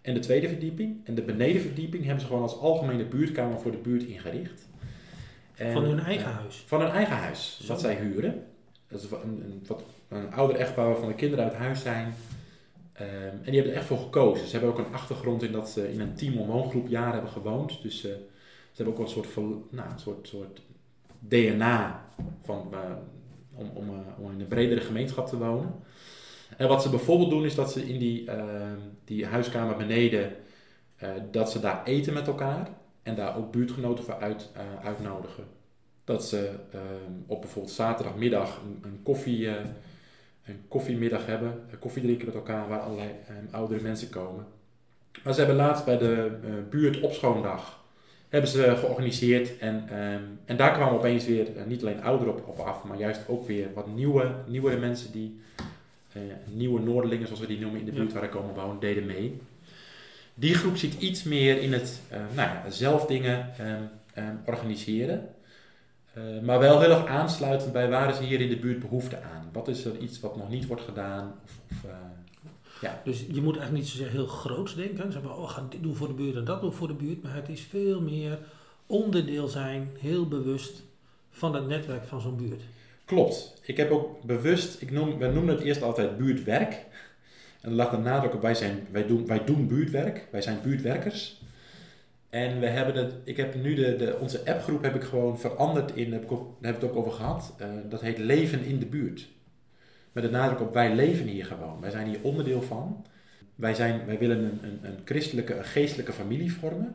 En 0.02 0.14
de 0.14 0.20
tweede 0.20 0.48
verdieping. 0.48 0.96
En 1.04 1.14
de 1.14 1.22
benedenverdieping 1.22 2.04
hebben 2.04 2.20
ze 2.20 2.26
gewoon 2.26 2.42
als 2.42 2.58
algemene 2.58 3.04
buurtkamer 3.04 3.60
voor 3.60 3.70
de 3.70 3.78
buurt 3.78 4.02
ingericht. 4.02 4.67
En, 5.58 5.72
Van 5.72 5.84
hun 5.84 6.00
eigen 6.00 6.26
eh, 6.26 6.36
huis. 6.36 6.64
van 6.66 6.80
hun 6.80 6.90
eigen 6.90 7.16
huis, 7.16 7.58
Zo. 7.62 7.66
wat 7.68 7.80
zij 7.80 7.94
huren. 7.94 8.44
Dat 8.88 9.02
is 9.02 9.10
een, 9.10 9.20
een, 9.22 9.62
wat, 9.66 9.82
een 10.08 10.32
ouder 10.32 10.56
echtpaar 10.56 10.86
waarvan 10.86 11.08
de 11.08 11.14
kinderen 11.14 11.44
uit 11.44 11.54
huis 11.54 11.80
zijn. 11.80 12.14
Ehm, 12.92 13.08
en 13.08 13.42
die 13.44 13.54
hebben 13.54 13.72
er 13.72 13.78
echt 13.78 13.86
voor 13.86 13.98
gekozen. 13.98 14.46
Ze 14.46 14.52
hebben 14.52 14.70
ook 14.70 14.78
een 14.78 14.92
achtergrond 14.94 15.42
in 15.42 15.52
dat 15.52 15.70
ze 15.70 15.92
in 15.92 16.00
een 16.00 16.14
team 16.14 16.46
woongroep 16.46 16.88
jaren 16.88 17.12
hebben 17.12 17.30
gewoond. 17.30 17.82
Dus 17.82 18.04
eh, 18.04 18.10
ze 18.72 18.82
hebben 18.82 18.94
ook 18.94 18.98
wel 18.98 19.06
een 19.06 19.24
soort, 19.32 19.70
nou, 19.70 19.90
een 19.90 19.98
soort, 19.98 20.28
soort 20.28 20.62
DNA 21.18 22.04
van, 22.44 22.68
eh, 22.72 22.78
om, 23.54 23.70
om, 23.74 23.90
om 24.18 24.32
in 24.32 24.40
een 24.40 24.46
bredere 24.46 24.80
gemeenschap 24.80 25.26
te 25.26 25.38
wonen. 25.38 25.74
En 26.56 26.68
wat 26.68 26.82
ze 26.82 26.90
bijvoorbeeld 26.90 27.30
doen 27.30 27.44
is 27.44 27.54
dat 27.54 27.72
ze 27.72 27.88
in 27.88 27.98
die, 27.98 28.30
ehm, 28.30 28.78
die 29.04 29.26
huiskamer 29.26 29.76
beneden, 29.76 30.32
dat 31.30 31.50
ze 31.50 31.60
daar 31.60 31.84
eten 31.84 32.12
met 32.12 32.26
elkaar. 32.26 32.68
En 33.08 33.14
daar 33.14 33.36
ook 33.36 33.50
buurtgenoten 33.52 34.04
voor 34.04 34.18
uit, 34.20 34.50
eh, 34.54 34.86
uitnodigen. 34.86 35.44
Dat 36.04 36.24
ze 36.24 36.50
ehm, 36.72 37.12
op 37.26 37.40
bijvoorbeeld 37.40 37.74
zaterdagmiddag 37.74 38.60
een, 38.64 38.78
een, 38.90 39.00
koffie, 39.02 39.48
eh, 39.48 39.54
een 40.46 40.60
koffiemiddag 40.68 41.26
hebben. 41.26 41.64
eh, 41.70 41.78
koffie 41.78 42.02
drinken 42.02 42.26
met 42.26 42.34
elkaar 42.34 42.68
waar 42.68 42.80
allerlei 42.80 43.10
ehm, 43.28 43.54
oudere 43.54 43.82
mensen 43.82 44.10
komen. 44.10 44.46
Maar 45.24 45.32
ze 45.32 45.38
hebben 45.38 45.56
laatst 45.56 45.84
bij 45.84 45.98
de 45.98 46.30
eh, 46.42 46.50
buurt 46.70 47.00
opschoondag 47.00 47.84
hebben 48.28 48.50
ze 48.50 48.74
georganiseerd. 48.76 49.58
En, 49.58 49.88
ehm, 49.88 50.22
en 50.44 50.56
daar 50.56 50.72
kwamen 50.72 50.98
opeens 50.98 51.26
weer 51.26 51.46
niet 51.66 51.80
alleen 51.82 52.02
ouderen 52.02 52.34
op, 52.34 52.48
op 52.48 52.58
af, 52.58 52.84
maar 52.84 52.98
juist 52.98 53.28
ook 53.28 53.46
weer 53.46 53.68
wat 53.74 53.86
nieuwe, 53.86 54.34
nieuwere 54.46 54.76
mensen 54.78 55.12
die, 55.12 55.40
nieuwe 56.52 56.80
Noorderlingen 56.80 57.26
zoals 57.26 57.40
we 57.40 57.46
die 57.46 57.60
noemen 57.60 57.80
in 57.80 57.86
de 57.86 57.92
buurt 57.92 58.08
Ja. 58.08 58.14
waar 58.14 58.24
ik 58.24 58.30
komen 58.30 58.54
wonen, 58.54 58.80
deden 58.80 59.06
mee. 59.06 59.40
Die 60.38 60.54
groep 60.54 60.76
zit 60.76 60.94
iets 60.94 61.22
meer 61.22 61.60
in 61.60 61.72
het 61.72 62.00
eh, 62.08 62.18
nou 62.34 62.48
ja, 62.48 62.70
zelf 62.70 63.06
dingen 63.06 63.50
ehm, 63.58 63.82
ehm, 64.14 64.34
organiseren. 64.46 65.28
Eh, 66.12 66.22
maar 66.42 66.58
wel 66.58 66.80
heel 66.80 66.90
erg 66.90 67.06
aansluitend 67.06 67.72
bij 67.72 67.88
waar 67.88 68.10
is 68.10 68.18
hier 68.18 68.40
in 68.40 68.48
de 68.48 68.58
buurt 68.58 68.78
behoefte 68.78 69.22
aan. 69.22 69.48
Wat 69.52 69.68
is 69.68 69.84
er 69.84 69.98
iets 69.98 70.20
wat 70.20 70.36
nog 70.36 70.48
niet 70.48 70.66
wordt 70.66 70.82
gedaan? 70.82 71.34
Of, 71.44 71.60
of, 71.70 71.90
eh, 72.82 72.90
Dus 73.04 73.20
je 73.20 73.40
moet 73.40 73.56
eigenlijk 73.56 73.72
niet 73.72 73.88
zozeer 73.88 74.10
heel 74.10 74.26
groots 74.26 74.74
denken. 74.74 75.12
Zeg 75.12 75.22
maar, 75.22 75.36
oh, 75.36 75.42
we 75.42 75.48
gaan 75.48 75.66
dit 75.70 75.82
doen 75.82 75.96
voor 75.96 76.08
de 76.08 76.14
buurt 76.14 76.36
en 76.36 76.44
dat 76.44 76.60
doen 76.60 76.72
voor 76.72 76.88
de 76.88 76.94
buurt. 76.94 77.22
Maar 77.22 77.34
het 77.34 77.48
is 77.48 77.60
veel 77.60 78.00
meer 78.00 78.38
onderdeel 78.86 79.48
zijn, 79.48 79.88
heel 80.00 80.28
bewust 80.28 80.82
van 81.30 81.54
het 81.54 81.66
netwerk 81.66 82.04
van 82.04 82.20
zo'n 82.20 82.36
buurt. 82.36 82.62
Klopt. 83.04 83.54
Ik 83.62 83.76
heb 83.76 83.90
ook 83.90 84.22
bewust, 84.22 84.80
ik 84.80 84.90
noem, 84.90 85.18
wij 85.18 85.30
noemen 85.30 85.54
het 85.54 85.64
eerst 85.64 85.82
altijd 85.82 86.16
buurtwerk. 86.16 86.86
En 87.68 87.74
lag 87.74 87.90
de 87.90 87.96
nadruk 87.96 88.34
op, 88.34 88.42
wij, 88.42 88.54
zijn, 88.54 88.86
wij, 88.90 89.06
doen, 89.06 89.26
wij 89.26 89.44
doen 89.44 89.66
buurtwerk, 89.66 90.28
wij 90.30 90.42
zijn 90.42 90.58
buurtwerkers. 90.62 91.40
En 92.30 92.60
we 92.60 92.66
hebben 92.66 92.94
het, 92.94 93.14
ik 93.24 93.36
heb 93.36 93.54
nu 93.54 93.74
de, 93.74 93.96
de, 93.96 94.18
onze 94.20 94.46
appgroep 94.46 94.82
heb 94.82 94.94
ik 94.94 95.02
gewoon 95.02 95.38
veranderd 95.38 95.94
in, 95.94 96.12
heb 96.12 96.22
ik 96.22 96.28
daar 96.28 96.38
heb 96.60 96.74
ik 96.74 96.80
het 96.80 96.90
ook 96.90 96.96
over 96.96 97.12
gehad, 97.12 97.54
eh, 97.58 97.68
dat 97.88 98.00
heet 98.00 98.18
leven 98.18 98.64
in 98.64 98.78
de 98.78 98.86
buurt. 98.86 99.28
Met 100.12 100.22
de 100.22 100.30
nadruk 100.30 100.60
op, 100.60 100.74
wij 100.74 100.94
leven 100.94 101.26
hier 101.26 101.44
gewoon, 101.44 101.80
wij 101.80 101.90
zijn 101.90 102.06
hier 102.06 102.18
onderdeel 102.22 102.62
van. 102.62 103.04
Wij, 103.54 103.74
zijn, 103.74 104.06
wij 104.06 104.18
willen 104.18 104.38
een, 104.44 104.58
een, 104.62 104.78
een 104.82 104.98
christelijke, 105.04 105.54
een 105.54 105.64
geestelijke 105.64 106.12
familie 106.12 106.52
vormen. 106.52 106.94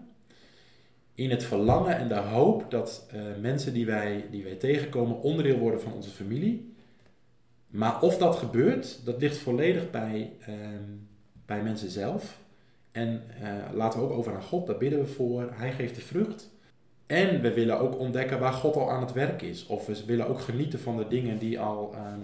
In 1.14 1.30
het 1.30 1.44
verlangen 1.44 1.98
en 1.98 2.08
de 2.08 2.16
hoop 2.16 2.72
dat 2.72 3.08
eh, 3.12 3.22
mensen 3.42 3.74
die 3.74 3.86
wij, 3.86 4.26
die 4.32 4.44
wij 4.44 4.56
tegenkomen 4.56 5.22
onderdeel 5.22 5.58
worden 5.58 5.82
van 5.82 5.94
onze 5.94 6.10
familie. 6.10 6.73
Maar 7.74 8.02
of 8.02 8.18
dat 8.18 8.36
gebeurt, 8.36 9.06
dat 9.06 9.22
ligt 9.22 9.38
volledig 9.38 9.92
bij, 9.92 10.32
ehm, 10.40 10.84
bij 11.46 11.64
mensen 11.64 11.90
zelf. 11.90 12.38
En 12.92 13.24
eh, 13.42 13.74
laten 13.74 14.00
we 14.00 14.06
ook 14.06 14.12
over 14.12 14.36
aan 14.36 14.42
God, 14.42 14.68
daar 14.68 14.78
bidden 14.78 15.00
we 15.00 15.06
voor. 15.06 15.50
Hij 15.54 15.72
geeft 15.72 15.96
de 15.96 16.02
vrucht. 16.02 16.50
En 17.06 17.42
we 17.42 17.54
willen 17.54 17.80
ook 17.80 18.00
ontdekken 18.00 18.40
waar 18.40 18.54
God 18.54 18.76
al 18.76 18.92
aan 18.92 19.02
het 19.02 19.12
werk 19.12 19.42
is. 19.42 19.66
Of 19.66 19.86
we 19.86 20.06
willen 20.06 20.28
ook 20.28 20.40
genieten 20.40 20.80
van 20.80 20.98
de 20.98 21.08
dingen 21.08 21.38
die 21.38 21.60
al 21.60 21.94
ehm, 21.94 22.20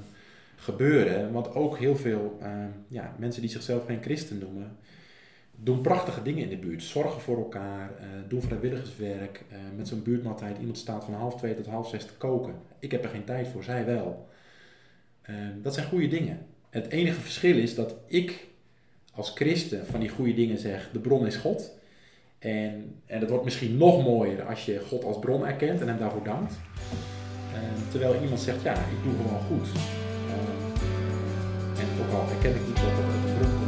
gebeuren. 0.55 1.31
Want 1.31 1.55
ook 1.55 1.77
heel 1.77 1.95
veel 1.95 2.37
ehm, 2.41 2.69
ja, 2.87 3.15
mensen 3.17 3.41
die 3.41 3.51
zichzelf 3.51 3.85
geen 3.85 4.01
christen 4.01 4.37
noemen, 4.37 4.77
doen 5.55 5.81
prachtige 5.81 6.21
dingen 6.21 6.43
in 6.43 6.49
de 6.49 6.67
buurt. 6.67 6.83
Zorgen 6.83 7.21
voor 7.21 7.37
elkaar, 7.37 7.91
eh, 7.97 8.05
doen 8.27 8.41
vrijwilligerswerk. 8.41 9.45
eh, 9.49 9.57
met 9.77 9.87
zo'n 9.87 10.03
buurtmaaltijd, 10.03 10.57
iemand 10.57 10.77
staat 10.77 11.05
van 11.05 11.13
half 11.13 11.35
twee 11.35 11.55
tot 11.55 11.65
half 11.65 11.89
zes 11.89 12.05
te 12.05 12.13
koken. 12.17 12.53
Ik 12.79 12.91
heb 12.91 13.03
er 13.03 13.09
geen 13.09 13.23
tijd 13.23 13.47
voor, 13.47 13.63
zij 13.63 13.85
wel. 13.85 14.27
Ehm, 15.29 15.61
dat 15.61 15.73
zijn 15.73 15.87
goede 15.87 16.07
dingen. 16.07 16.45
Het 16.69 16.89
enige 16.89 17.21
verschil 17.21 17.57
is 17.57 17.75
dat 17.75 17.95
ik 18.07 18.47
als 19.13 19.31
christen 19.35 19.85
van 19.85 19.99
die 19.99 20.09
goede 20.09 20.33
dingen 20.33 20.57
zeg, 20.57 20.89
de 20.93 20.99
bron 20.99 21.25
is 21.25 21.35
God. 21.35 21.77
En, 22.39 22.95
en 23.05 23.19
het 23.19 23.29
wordt 23.29 23.43
misschien 23.43 23.77
nog 23.77 24.03
mooier 24.03 24.43
als 24.43 24.65
je 24.65 24.79
God 24.79 25.03
als 25.03 25.19
bron 25.19 25.45
erkent 25.45 25.81
en 25.81 25.87
hem 25.87 25.97
daarvoor 25.97 26.23
dankt. 26.23 26.53
Ehm, 27.53 27.91
terwijl 27.91 28.21
iemand 28.21 28.39
zegt, 28.39 28.61
ja, 28.63 28.73
ik 28.73 29.03
doe 29.03 29.13
gewoon 29.15 29.41
goed. 29.41 29.67
Ehm, 30.29 30.69
en 31.79 32.05
ook 32.05 32.13
al 32.13 32.27
herken 32.27 32.55
ik 32.55 32.67
niet 32.67 32.75
dat 32.75 32.95
dat 32.95 33.05
de 33.11 33.33
bron 33.39 33.58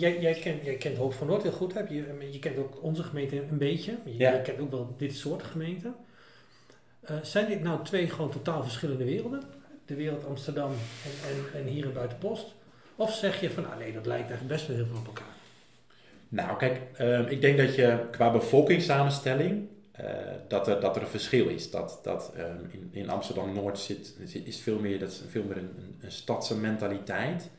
jij, 0.00 0.20
jij, 0.20 0.34
kent, 0.34 0.64
jij 0.64 0.74
kent 0.76 0.96
Hoop 0.96 1.12
van 1.12 1.26
Noord 1.26 1.42
heel 1.42 1.52
goed. 1.52 1.74
Heb 1.74 1.88
je, 1.88 2.28
je 2.30 2.38
kent 2.38 2.56
ook 2.58 2.82
onze 2.82 3.02
gemeente 3.02 3.36
een 3.50 3.58
beetje. 3.58 3.96
Je, 4.04 4.16
Ja. 4.16 4.32
je 4.32 4.42
kent 4.42 4.60
ook 4.60 4.70
wel 4.70 4.94
dit 4.98 5.14
soort 5.16 5.42
gemeenten. 5.42 5.94
Eh, 7.00 7.16
zijn 7.22 7.48
dit 7.48 7.62
nou 7.62 7.84
twee 7.84 8.08
gewoon 8.08 8.30
totaal 8.30 8.62
verschillende 8.62 9.04
werelden? 9.04 9.42
De 9.86 9.94
wereld 9.94 10.26
Amsterdam 10.26 10.70
en, 10.70 11.28
en, 11.30 11.60
en 11.60 11.66
hier 11.72 11.84
in 11.84 11.92
Buitenpost? 11.92 12.54
Of 12.96 13.14
zeg 13.14 13.40
je 13.40 13.50
van, 13.50 13.62
nou 13.62 13.78
nee, 13.78 13.92
dat 13.92 14.06
lijkt 14.06 14.28
eigenlijk 14.28 14.54
best 14.54 14.66
wel 14.66 14.76
heel 14.76 14.86
veel 14.86 14.96
op 14.98 15.06
elkaar. 15.06 15.34
Nou, 16.28 16.56
kijk, 16.58 16.80
ehm, 16.96 17.24
ik 17.28 17.40
denk 17.40 17.58
dat 17.58 17.74
je 17.74 17.98
qua 18.10 18.30
bevolkingssamenstelling 18.30 19.68
eh, 19.92 20.04
dat, 20.48 20.68
er, 20.68 20.80
dat 20.80 20.96
er 20.96 21.02
een 21.02 21.08
verschil 21.08 21.48
is. 21.48 21.70
Dat, 21.70 21.98
dat 22.02 22.32
ehm, 22.36 22.56
in, 22.70 22.88
in 22.92 23.10
Amsterdam-Noord 23.10 23.78
zit, 23.78 24.14
zit- 24.24 24.46
is 24.46 24.60
veel 24.60 24.78
meer, 24.78 24.98
dat 24.98 25.10
is 25.10 25.22
veel 25.28 25.42
meer 25.44 25.56
een, 25.56 25.70
een, 25.78 25.96
een 26.00 26.12
stadse 26.12 26.56
mentaliteit. 26.56 27.50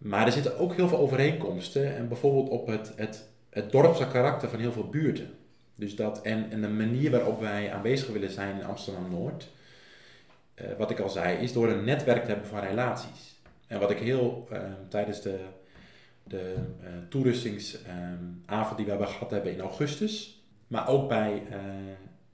Maar 0.00 0.26
er 0.26 0.32
zitten 0.32 0.58
ook 0.58 0.74
heel 0.74 0.88
veel 0.88 0.98
overeenkomsten. 0.98 1.96
En 1.96 2.08
bijvoorbeeld 2.08 2.48
op 2.48 2.66
het, 2.66 2.92
het, 2.96 3.28
het 3.50 3.72
dorpse 3.72 4.06
karakter 4.08 4.48
van 4.48 4.58
heel 4.60 4.72
veel 4.72 4.88
buurten. 4.88 5.30
Dus 5.76 5.96
dat, 5.96 6.22
en, 6.22 6.50
en 6.50 6.60
de 6.60 6.68
manier 6.68 7.10
waarop 7.10 7.40
wij 7.40 7.72
aanwezig 7.72 8.08
willen 8.08 8.30
zijn 8.30 8.56
in 8.60 8.64
Amsterdam-Noord. 8.64 9.48
eh, 10.54 10.66
wat 10.78 10.90
ik 10.90 11.00
al 11.00 11.08
zei, 11.08 11.38
is 11.38 11.52
door 11.52 11.68
een 11.68 11.84
netwerk 11.84 12.22
te 12.24 12.30
hebben 12.30 12.48
van 12.48 12.60
relaties. 12.60 13.40
En 13.66 13.80
wat 13.80 13.90
ik 13.90 13.98
heel 13.98 14.46
ehm, 14.50 14.72
tijdens 14.88 15.22
de, 15.22 15.38
de 16.24 16.54
eh 16.82 16.88
toerustingsavond 17.08 18.76
die 18.76 18.84
we 18.84 18.90
hebben 18.90 19.08
gehad 19.08 19.30
hebben 19.30 19.52
in 19.52 19.60
augustus. 19.60 20.42
Maar 20.66 20.88
ook 20.88 21.08
bij 21.08 21.42
eh, 21.50 21.58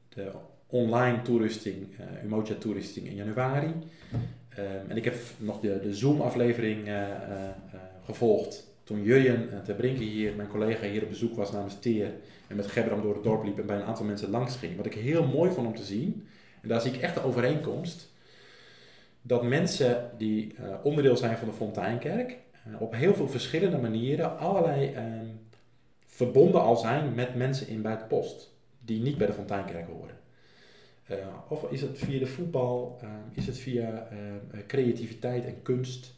de 0.09 0.33
online 0.66 1.22
toerusting, 1.22 1.96
eh 1.98 2.24
Umoja 2.24 2.55
toerusting 2.55 3.07
in 3.07 3.14
januari. 3.14 3.74
Ehm, 4.57 4.90
en 4.90 4.96
ik 4.96 5.05
heb 5.05 5.16
nog 5.38 5.61
de, 5.61 5.81
de 5.83 5.94
Zoom-aflevering 5.94 6.87
eh, 6.87 7.02
eh, 7.02 7.50
gevolgd. 8.05 8.74
Toen 8.85 9.02
Jurjen 9.02 9.48
uh, 9.68 9.76
Brinke 9.76 10.02
hier, 10.02 10.35
mijn 10.37 10.48
collega 10.48 10.87
hier 10.87 11.02
op 11.02 11.09
bezoek 11.09 11.37
was 11.37 11.52
namens 11.52 11.79
Teer. 11.79 12.12
En 12.46 12.57
met 12.57 12.66
Gebram 12.66 13.02
door 13.02 13.14
het 13.14 13.22
dorp 13.22 13.44
liep 13.44 13.59
en 13.59 13.66
bij 13.66 13.76
een 13.76 13.83
aantal 13.83 14.05
mensen 14.05 14.31
langs 14.31 14.57
ging. 14.57 14.76
Wat 14.76 14.87
ik 14.87 14.94
heel 14.94 15.26
mooi 15.26 15.50
vond 15.50 15.66
om 15.66 15.74
te 15.74 15.85
zien. 15.85 16.26
En 16.62 16.68
daar 16.68 16.81
zie 16.81 16.92
ik 16.92 17.00
echt 17.00 17.14
de 17.14 17.22
overeenkomst. 17.22 18.12
Dat 19.22 19.42
mensen 19.42 20.11
die 20.18 20.55
onderdeel 20.83 21.16
zijn 21.16 21.37
van 21.37 21.48
de 21.48 21.55
Fonteinkerk. 21.55 22.37
op 22.79 22.94
heel 22.94 23.14
veel 23.14 23.29
verschillende 23.29 23.79
manieren 23.79 24.38
allerlei 24.38 24.92
ehm, 24.92 25.26
verbonden 26.07 26.61
al 26.61 26.76
zijn 26.76 27.14
met 27.14 27.35
mensen 27.35 27.68
in 27.68 27.83
Buitenpost. 27.83 28.52
Die 28.81 29.02
niet 29.02 29.18
bij 29.18 29.26
de 29.26 29.33
Fonteinkerk 29.33 29.87
horen. 29.87 30.25
Eh, 31.07 31.16
of 31.49 31.71
is 31.71 31.81
het 31.81 31.99
via 31.99 32.19
de 32.19 32.27
voetbal, 32.27 32.99
eh, 33.01 33.09
is 33.33 33.47
het 33.47 33.59
via 33.59 34.09
eh, 34.11 34.61
creativiteit 34.66 35.45
en 35.45 35.62
kunst, 35.62 36.14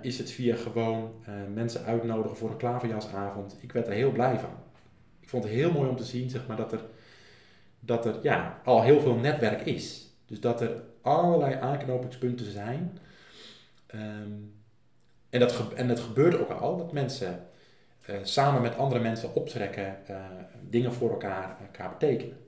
is 0.00 0.18
het 0.18 0.30
via 0.30 0.56
gewoon 0.56 1.14
mensen 1.54 1.84
uitnodigen 1.84 2.36
voor 2.36 2.50
een 2.50 2.56
klaverjasavond. 2.56 3.56
Ik 3.60 3.72
werd 3.72 3.86
er 3.86 3.92
heel 3.92 4.12
blij 4.12 4.38
van. 4.38 4.50
Ik 5.20 5.28
vond 5.28 5.44
het 5.44 5.52
heel 5.52 5.72
mooi 5.72 5.88
om 5.88 5.96
te 5.96 6.04
zien 6.04 6.30
zeg 6.30 6.46
maar, 6.46 6.56
dat 6.56 6.72
er, 6.72 6.80
dat 7.80 8.06
er 8.06 8.18
ja, 8.22 8.60
al 8.64 8.82
heel 8.82 9.00
veel 9.00 9.14
netwerk 9.14 9.60
is. 9.60 10.10
Dus 10.26 10.40
dat 10.40 10.60
er 10.60 10.82
allerlei 11.00 11.54
aanknopingspunten 11.54 12.50
zijn. 12.50 12.98
Ehm, 13.86 14.32
en, 15.30 15.40
dat 15.40 15.72
en 15.74 15.88
het 15.88 16.00
gebeurt 16.00 16.38
ook 16.38 16.50
al, 16.50 16.76
dat 16.76 16.92
mensen 16.92 17.46
samen 18.22 18.62
met 18.62 18.76
andere 18.76 19.00
mensen 19.00 19.34
optrekken, 19.34 19.96
dingen 20.68 20.92
voor 20.92 21.10
elkaar, 21.10 21.56
elkaar 21.60 21.90
betekenen. 21.90 22.45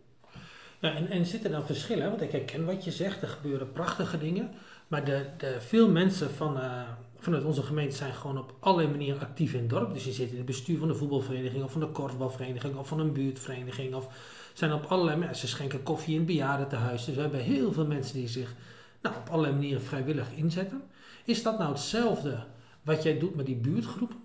Ja, 0.80 0.94
en, 0.94 1.08
en 1.08 1.26
zitten 1.26 1.50
dan 1.50 1.66
verschillen? 1.66 2.08
Want 2.08 2.20
ik 2.20 2.30
herken 2.30 2.64
wat 2.64 2.84
je 2.84 2.90
zegt, 2.90 3.22
er 3.22 3.28
gebeuren 3.28 3.72
prachtige 3.72 4.18
dingen. 4.18 4.50
Maar 4.88 5.04
de, 5.04 5.26
de, 5.36 5.56
veel 5.60 5.90
mensen 5.90 6.30
van, 6.30 6.60
eh, 6.60 6.82
vanuit 7.18 7.44
onze 7.44 7.62
gemeente 7.62 7.96
zijn 7.96 8.14
gewoon 8.14 8.38
op 8.38 8.54
allerlei 8.60 8.90
manieren 8.90 9.20
actief 9.20 9.52
in 9.52 9.60
het 9.60 9.70
dorp. 9.70 9.92
Dus 9.94 10.04
die 10.04 10.12
zitten 10.12 10.32
in 10.32 10.36
het 10.36 10.46
bestuur 10.46 10.78
van 10.78 10.88
de 10.88 10.94
voetbalvereniging 10.94 11.64
of 11.64 11.72
van 11.72 11.80
de 11.80 11.86
korfbalvereniging 11.86 12.76
of 12.76 12.88
van 12.88 13.00
een 13.00 13.12
buurtvereniging. 13.12 13.94
Of 13.94 14.08
zijn 14.52 14.72
op 14.72 14.84
allerlei 14.84 15.16
mensen. 15.16 15.48
Ze 15.48 15.54
schenken 15.54 15.82
koffie 15.82 16.14
in 16.14 16.26
bejaardentehuis. 16.26 17.04
Dus 17.04 17.14
we 17.14 17.20
hebben 17.20 17.40
heel 17.40 17.72
veel 17.72 17.86
mensen 17.86 18.14
die 18.14 18.28
zich 18.28 18.54
nou, 19.02 19.16
op 19.16 19.28
allerlei 19.28 19.54
manieren 19.54 19.82
vrijwillig 19.82 20.32
inzetten. 20.32 20.82
Is 21.24 21.42
dat 21.42 21.58
nou 21.58 21.70
hetzelfde 21.70 22.44
wat 22.82 23.02
jij 23.02 23.18
doet 23.18 23.34
met 23.34 23.46
die 23.46 23.56
buurtgroepen? 23.56 24.16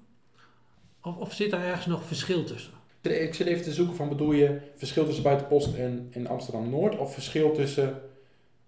Of, 1.02 1.18
of 1.18 1.34
zit 1.34 1.52
daar 1.52 1.64
ergens 1.64 1.86
nog 1.86 2.04
verschil 2.04 2.44
tussen? 2.44 2.83
Ik 3.12 3.34
zit 3.34 3.48
even 3.48 3.64
te 3.64 3.74
zoeken 3.74 3.96
van, 3.96 4.10
bedoel 4.10 4.32
je 4.32 4.60
verschil 4.76 5.06
tussen 5.06 5.24
Buitenpost 5.24 5.76
en, 5.76 6.08
en 6.12 6.28
Amsterdam-Noord? 6.28 6.98
Of 6.98 7.14
verschil 7.14 7.52
tussen 7.52 8.02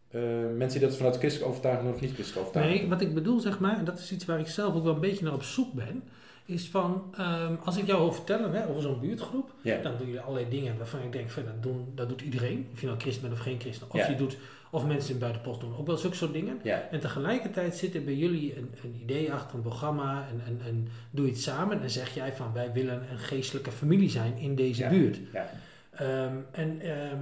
eh, 0.08 0.22
mensen 0.58 0.80
die 0.80 0.88
dat 0.88 0.98
vanuit 0.98 1.18
christelijke 1.18 1.50
overtuiging 1.50 1.94
of 1.94 2.02
niet 2.02 2.14
christelijke 2.14 2.40
overtuiging 2.40 2.80
Nee, 2.80 2.90
wat 2.90 3.02
ik 3.02 3.14
bedoel, 3.14 3.40
zeg 3.40 3.60
maar, 3.60 3.78
en 3.78 3.86
dat 3.86 4.00
is 4.00 4.12
iets 4.12 4.26
waar 4.26 4.40
ik 4.40 4.48
zelf 4.48 4.76
ook 4.76 4.84
wel 4.84 4.94
een 4.94 5.00
beetje 5.00 5.24
naar 5.24 5.34
op 5.34 5.44
zoek 5.44 5.74
ben, 5.74 6.04
is 6.46 6.68
van, 6.70 7.14
ehm, 7.18 7.54
als 7.64 7.78
ik 7.78 7.86
jou 7.86 8.00
hoor 8.02 8.14
vertellen 8.14 8.54
hè, 8.54 8.68
over 8.68 8.82
zo'n 8.82 9.00
buurtgroep, 9.00 9.52
Ja. 9.62 9.82
dan 9.82 9.94
doen 9.98 10.06
jullie 10.06 10.22
allerlei 10.22 10.50
dingen 10.50 10.78
waarvan 10.78 11.02
ik 11.02 11.12
denk, 11.12 11.30
van, 11.30 11.44
dat, 11.46 11.64
doen, 11.64 11.92
dat 11.96 12.10
doet 12.10 12.22
iedereen, 12.22 12.68
of 12.74 12.80
je 12.82 12.88
nou 12.88 13.00
christen 13.00 13.22
bent 13.22 13.34
of 13.34 13.40
geen 13.40 13.60
christen, 13.60 13.88
of 13.90 13.98
Ja. 13.98 14.10
je 14.10 14.16
doet, 14.16 14.38
of 14.70 14.86
mensen 14.86 15.14
in 15.14 15.20
buitenpost 15.20 15.60
doen 15.60 15.78
ook 15.78 15.88
wel 15.88 15.98
zulke 15.98 16.16
soort 16.16 16.34
dingen. 16.34 16.60
Ja. 16.64 16.88
En 16.92 17.00
tegelijkertijd 17.00 17.76
zit 17.76 17.96
er 17.96 18.04
bij 18.04 18.16
jullie 18.16 18.58
een, 18.58 18.70
een 18.84 18.96
idee 19.02 19.34
achter 19.34 19.56
een 19.56 19.62
programma 19.62 20.28
en, 20.32 20.42
en, 20.46 20.62
en 20.68 20.88
doe 21.12 21.26
je 21.26 21.32
het 21.32 21.42
samen 21.42 21.82
en 21.82 21.90
zeg 21.90 22.14
jij 22.14 22.34
van, 22.34 22.54
wij 22.54 22.72
willen 22.74 23.04
een 23.12 23.20
geestelijke 23.20 23.72
familie 23.72 24.10
zijn 24.10 24.38
in 24.38 24.56
deze 24.56 24.88
buurt. 24.88 25.20
Ja. 25.34 25.50
Ehm, 25.92 26.36
en 26.52 26.82
ehm, 26.82 27.20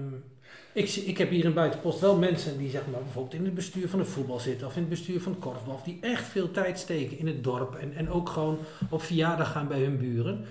ik, 0.73 0.89
ik 0.89 1.17
heb 1.17 1.29
hier 1.29 1.45
in 1.45 1.53
Buitenpost 1.53 1.99
wel 1.99 2.17
mensen 2.17 2.57
die 2.57 2.69
zeg 2.69 2.81
maar, 2.91 3.01
bijvoorbeeld 3.01 3.33
in 3.33 3.45
het 3.45 3.53
bestuur 3.55 3.89
van 3.89 3.99
de 3.99 4.05
voetbal 4.05 4.39
zitten 4.39 4.67
of 4.67 4.73
in 4.75 4.79
het 4.81 4.89
bestuur 4.89 5.21
van 5.21 5.39
korfbal. 5.39 5.73
Of 5.73 5.83
die 5.83 5.97
echt 6.01 6.23
veel 6.27 6.51
tijd 6.51 6.79
steken 6.79 7.17
in 7.17 7.27
het 7.27 7.43
dorp 7.43 7.75
en, 7.75 7.93
en 7.95 8.09
ook 8.09 8.29
gewoon 8.29 8.57
op 8.89 9.01
verjaardag 9.01 9.51
gaan 9.51 9.67
bij 9.67 9.79
hun 9.79 9.97
buren. 9.97 10.45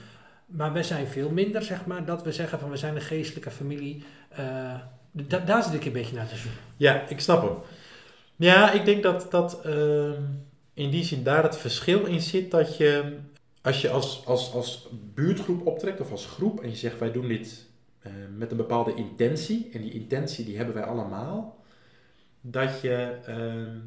Maar 0.46 0.72
wij 0.72 0.82
zijn 0.82 1.06
veel 1.06 1.30
minder, 1.30 1.62
zeg 1.62 1.86
maar, 1.86 2.04
dat 2.04 2.22
we 2.22 2.32
zeggen 2.32 2.58
van 2.58 2.70
we 2.70 2.76
zijn 2.76 2.94
een 2.94 3.00
geestelijke 3.00 3.50
familie. 3.50 4.02
Eh, 4.28 4.74
da- 5.12 5.38
daar 5.38 5.62
zit 5.62 5.74
ik 5.74 5.84
een 5.84 5.92
beetje 5.92 6.16
naar 6.16 6.28
te 6.28 6.36
zoeken. 6.36 6.60
Ja, 6.76 7.08
ik 7.08 7.20
snap 7.20 7.42
hem. 7.42 7.56
Ja, 8.36 8.72
ik 8.72 8.84
denk 8.84 9.02
dat, 9.02 9.26
dat 9.30 9.60
ehm, 9.64 10.22
in 10.74 10.90
die 10.90 11.04
zin 11.04 11.22
daar 11.22 11.42
het 11.42 11.56
verschil 11.56 12.04
in 12.04 12.20
zit 12.20 12.50
dat 12.50 12.76
je, 12.76 13.16
als 13.62 13.80
je 13.80 13.90
als, 13.90 14.22
als, 14.26 14.52
als 14.52 14.88
buurtgroep 15.14 15.66
optrekt 15.66 16.00
of 16.00 16.10
als 16.10 16.26
groep 16.26 16.60
en 16.62 16.70
je 16.70 16.76
zegt 16.76 16.98
wij 16.98 17.12
doen 17.12 17.28
dit 17.28 17.66
eh, 18.02 18.12
met 18.36 18.50
een 18.50 18.56
bepaalde 18.56 18.94
intentie, 18.94 19.68
en 19.72 19.80
die 19.80 19.92
intentie 19.92 20.44
die 20.44 20.56
hebben 20.56 20.74
wij 20.74 20.84
allemaal, 20.84 21.64
dat 22.40 22.80
je, 22.80 23.18
ehm, 23.26 23.78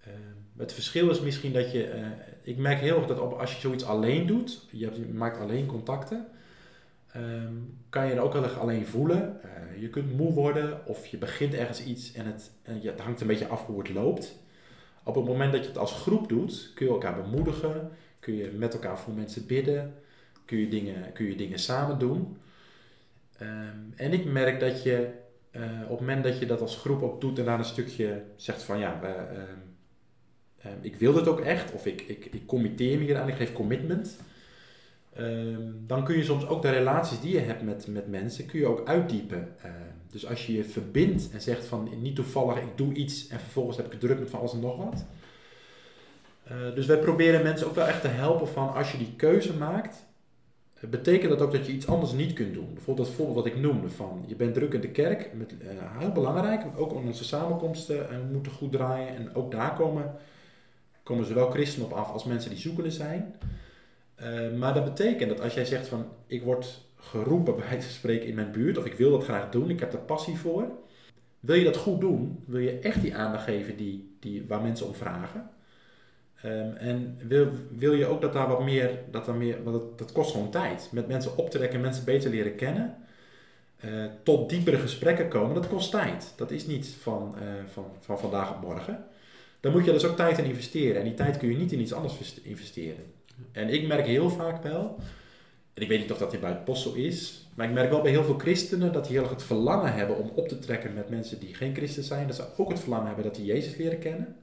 ehm, 0.00 0.36
het 0.56 0.72
verschil 0.72 1.10
is 1.10 1.20
misschien 1.20 1.52
dat 1.52 1.72
je, 1.72 1.84
eh, 1.84 2.06
ik 2.42 2.56
merk 2.56 2.78
heel 2.78 2.96
erg 2.96 3.06
dat 3.06 3.20
op, 3.20 3.32
als 3.32 3.54
je 3.54 3.60
zoiets 3.60 3.84
alleen 3.84 4.26
doet, 4.26 4.66
je, 4.70 4.90
maakt 5.12 5.38
alleen 5.38 5.66
contacten, 5.66 6.26
ehm, 7.12 7.54
kan 7.88 8.06
je 8.06 8.12
er 8.12 8.20
ook 8.20 8.32
heel 8.32 8.42
erg 8.42 8.58
alleen 8.58 8.86
voelen. 8.86 9.42
Eh, 9.42 9.80
je 9.80 9.88
kunt 9.88 10.16
moe 10.16 10.32
worden 10.32 10.86
of 10.86 11.06
je 11.06 11.18
begint 11.18 11.54
ergens 11.54 11.84
iets 11.84 12.12
en 12.12 12.26
het, 12.26 12.50
het 12.62 13.00
hangt 13.00 13.20
een 13.20 13.26
beetje 13.26 13.48
af 13.48 13.66
hoe 13.66 13.78
het 13.78 13.90
loopt. 13.90 14.38
Op 15.04 15.14
het 15.14 15.24
moment 15.24 15.52
dat 15.52 15.62
je 15.62 15.68
het 15.68 15.78
als 15.78 15.92
groep 15.92 16.28
doet, 16.28 16.70
kun 16.74 16.86
je 16.86 16.92
elkaar 16.92 17.22
bemoedigen, 17.22 17.90
kun 18.20 18.34
je 18.34 18.50
met 18.50 18.74
elkaar 18.74 18.98
voor 18.98 19.14
mensen 19.14 19.46
bidden, 19.46 19.94
kun 20.44 20.58
je 20.58 20.68
dingen, 20.68 21.12
kun 21.12 21.26
je 21.26 21.36
dingen 21.36 21.58
samen 21.58 21.98
doen. 21.98 22.36
Ehm, 23.40 23.78
en 23.96 24.12
ik 24.12 24.24
merk 24.24 24.60
dat 24.60 24.82
je 24.82 25.08
eh, 25.50 25.62
op 25.82 25.90
het 25.90 26.00
moment 26.00 26.24
dat 26.24 26.38
je 26.38 26.46
dat 26.46 26.60
als 26.60 26.76
groep 26.76 27.02
ook 27.02 27.20
doet 27.20 27.38
en 27.38 27.44
daar 27.44 27.58
een 27.58 27.64
stukje 27.64 28.22
zegt 28.36 28.62
van 28.62 28.78
ja, 28.78 29.00
ehm, 29.02 29.44
ehm, 30.58 30.76
ik 30.80 30.96
wil 30.96 31.12
dit 31.12 31.28
ook 31.28 31.40
echt, 31.40 31.72
of 31.72 31.86
ik, 31.86 32.00
ik, 32.00 32.24
ik 32.24 32.46
committeer 32.46 32.98
me 32.98 33.04
hier 33.04 33.18
aan, 33.18 33.28
ik 33.28 33.34
geef 33.34 33.52
commitment. 33.52 34.16
Dan 35.86 36.04
kun 36.04 36.16
je 36.16 36.24
soms 36.24 36.46
ook 36.46 36.62
de 36.62 36.70
relaties 36.70 37.20
die 37.20 37.32
je 37.32 37.38
hebt 37.38 37.62
met, 37.62 37.86
met 37.86 38.08
mensen, 38.08 38.46
kun 38.46 38.58
je 38.58 38.66
ook 38.66 38.88
uitdiepen. 38.88 39.54
Dus 40.10 40.26
als 40.26 40.46
je 40.46 40.52
je 40.52 40.64
verbindt 40.64 41.30
en 41.30 41.40
zegt 41.40 41.64
van 41.64 41.88
niet 42.00 42.14
toevallig, 42.14 42.58
ik 42.58 42.76
doe 42.76 42.92
iets 42.92 43.28
en 43.28 43.40
vervolgens 43.40 43.76
heb 43.76 43.92
ik 43.92 44.00
druk 44.00 44.18
met 44.18 44.30
van 44.30 44.38
alles 44.38 44.52
en 44.52 44.60
nog 44.60 44.76
wat. 44.76 45.04
Eh, 46.50 46.74
dus 46.74 46.86
wij 46.86 46.98
proberen 46.98 47.42
mensen 47.42 47.66
ook 47.66 47.74
wel 47.74 47.86
echt 47.86 48.00
te 48.00 48.08
helpen 48.08 48.48
van 48.48 48.74
als 48.74 48.92
je 48.92 48.98
die 48.98 49.12
keuze 49.16 49.56
maakt, 49.56 50.06
betekent 50.88 51.30
dat 51.30 51.40
ook 51.40 51.52
dat 51.52 51.66
je 51.66 51.72
iets 51.72 51.86
anders 51.86 52.12
niet 52.12 52.32
kunt 52.32 52.54
doen. 52.54 52.74
Bijvoorbeeld 52.74 53.06
dat 53.06 53.16
voorbeeld 53.16 53.36
wat 53.36 53.46
ik 53.46 53.60
noemde 53.60 53.88
van 53.88 54.24
je 54.26 54.36
bent 54.36 54.54
druk 54.54 54.72
in 54.72 54.80
de 54.80 54.90
kerk, 54.90 55.30
met, 55.34 55.54
eh, 55.58 55.98
heel 55.98 56.12
belangrijk, 56.12 56.64
ook 56.76 56.94
onze 56.94 57.24
samenkomsten 57.24 58.10
eh, 58.10 58.16
moeten 58.32 58.52
goed 58.52 58.72
draaien 58.72 59.16
en 59.16 59.34
ook 59.34 59.50
daar 59.50 59.74
komen, 59.74 60.14
komen 61.02 61.24
zowel 61.24 61.50
christenen 61.50 61.86
op 61.86 61.92
af 61.92 62.12
als 62.12 62.24
mensen 62.24 62.50
die 62.50 62.58
zoekende 62.58 62.90
zijn. 62.90 63.34
Eh, 64.14 64.52
maar 64.58 64.74
dat 64.74 64.84
betekent 64.84 65.30
dat 65.30 65.40
als 65.40 65.54
jij 65.54 65.64
zegt 65.64 65.88
van 65.88 66.06
ik 66.26 66.42
word 66.42 66.88
geroepen 66.96 67.56
bij 67.60 67.66
het 67.66 67.82
spreken 67.82 68.28
in 68.28 68.34
mijn 68.34 68.52
buurt 68.52 68.78
of 68.78 68.84
ik 68.84 68.94
wil 68.94 69.10
dat 69.10 69.24
graag 69.24 69.50
doen, 69.50 69.70
ik 69.70 69.80
heb 69.80 69.92
er 69.92 69.98
passie 69.98 70.38
voor. 70.38 70.64
Wil 71.40 71.56
je 71.56 71.64
dat 71.64 71.76
goed 71.76 72.00
doen, 72.00 72.44
wil 72.46 72.60
je 72.60 72.78
echt 72.78 73.02
die 73.02 73.16
aandacht 73.16 73.44
geven 73.44 73.76
die, 73.76 74.16
die, 74.20 74.44
waar 74.48 74.62
mensen 74.62 74.86
om 74.86 74.94
vragen. 74.94 75.50
Ehm, 76.42 76.72
en 76.76 77.16
wil, 77.28 77.48
wil 77.76 77.92
je 77.92 78.06
ook 78.06 78.20
dat 78.20 78.32
daar 78.32 78.48
wat 78.48 78.64
meer, 78.64 78.90
dat, 79.10 79.24
daar 79.24 79.34
meer 79.34 79.62
want 79.62 79.98
dat, 79.98 80.12
kost 80.12 80.30
gewoon 80.30 80.50
tijd. 80.50 80.88
Met 80.92 81.08
mensen 81.08 81.36
optrekken, 81.36 81.80
mensen 81.80 82.04
beter 82.04 82.30
leren 82.30 82.54
kennen. 82.54 82.94
eh, 83.80 84.04
tot 84.22 84.50
diepere 84.50 84.78
gesprekken 84.78 85.28
komen, 85.28 85.54
dat 85.54 85.68
kost 85.68 85.90
tijd. 85.90 86.32
Dat 86.36 86.50
is 86.50 86.66
niet 86.66 86.86
van, 87.00 87.34
eh, 87.38 87.42
van, 87.72 87.84
van 88.00 88.18
vandaag 88.18 88.50
op 88.54 88.60
morgen. 88.60 89.04
Daar 89.60 89.72
moet 89.72 89.84
je 89.84 89.92
dus 89.92 90.04
ook 90.04 90.16
tijd 90.16 90.38
in 90.38 90.44
investeren. 90.44 90.96
En 90.96 91.04
die 91.04 91.14
tijd 91.14 91.36
kun 91.36 91.50
je 91.50 91.56
niet 91.56 91.72
in 91.72 91.80
iets 91.80 91.92
anders 91.92 92.14
vest- 92.14 92.40
investeren. 92.42 93.04
En 93.52 93.68
ik 93.68 93.86
merk 93.86 94.06
heel 94.06 94.30
vaak 94.30 94.62
wel, 94.62 94.96
en 95.74 95.82
ik 95.82 95.88
weet 95.88 96.00
niet 96.00 96.12
of 96.12 96.18
dat 96.18 96.30
hier 96.30 96.40
bij 96.40 96.60
het 96.64 96.94
is, 96.94 97.48
maar 97.54 97.66
ik 97.68 97.72
merk 97.74 97.90
wel 97.90 98.00
bij 98.02 98.10
heel 98.10 98.24
veel 98.24 98.38
christenen 98.38 98.92
dat 98.92 99.04
die 99.04 99.12
heel 99.12 99.22
erg 99.22 99.30
het 99.30 99.42
verlangen 99.42 99.92
hebben 99.94 100.16
om 100.18 100.30
op 100.34 100.48
te 100.48 100.58
trekken 100.58 100.94
met 100.94 101.08
mensen 101.10 101.40
die 101.40 101.54
geen 101.54 101.74
christen 101.74 102.02
zijn. 102.02 102.26
Dat 102.26 102.36
ze 102.36 102.44
ook 102.56 102.68
het 102.68 102.80
verlangen 102.80 103.06
hebben 103.06 103.24
dat 103.24 103.34
die 103.34 103.44
Jezus 103.44 103.76
leren 103.76 103.98
kennen. 103.98 104.36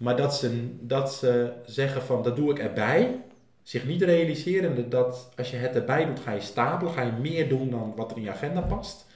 Maar 0.00 0.16
dat 0.16 0.34
ze, 0.34 0.68
dat 0.80 1.12
ze 1.12 1.52
zeggen 1.66 2.02
van, 2.02 2.22
dat 2.22 2.36
doe 2.36 2.50
ik 2.50 2.58
erbij, 2.58 3.20
zich 3.62 3.86
niet 3.86 4.02
realiserende 4.02 4.88
dat 4.88 5.28
als 5.36 5.50
je 5.50 5.56
het 5.56 5.74
erbij 5.74 6.06
doet, 6.06 6.20
ga 6.20 6.32
je 6.32 6.40
stapelen, 6.40 6.92
ga 6.92 7.02
je 7.02 7.12
meer 7.12 7.48
doen 7.48 7.70
dan 7.70 7.92
wat 7.96 8.10
er 8.10 8.16
in 8.16 8.22
je 8.22 8.30
agenda 8.30 8.60
past. 8.60 9.06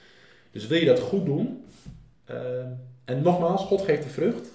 Dus 0.51 0.67
wil 0.67 0.79
je 0.79 0.85
dat 0.85 0.99
goed 0.99 1.25
doen, 1.25 1.65
eh, 2.25 2.35
en 3.05 3.21
nogmaals, 3.21 3.61
God 3.61 3.81
geeft 3.81 4.03
de 4.03 4.09
vrucht. 4.09 4.49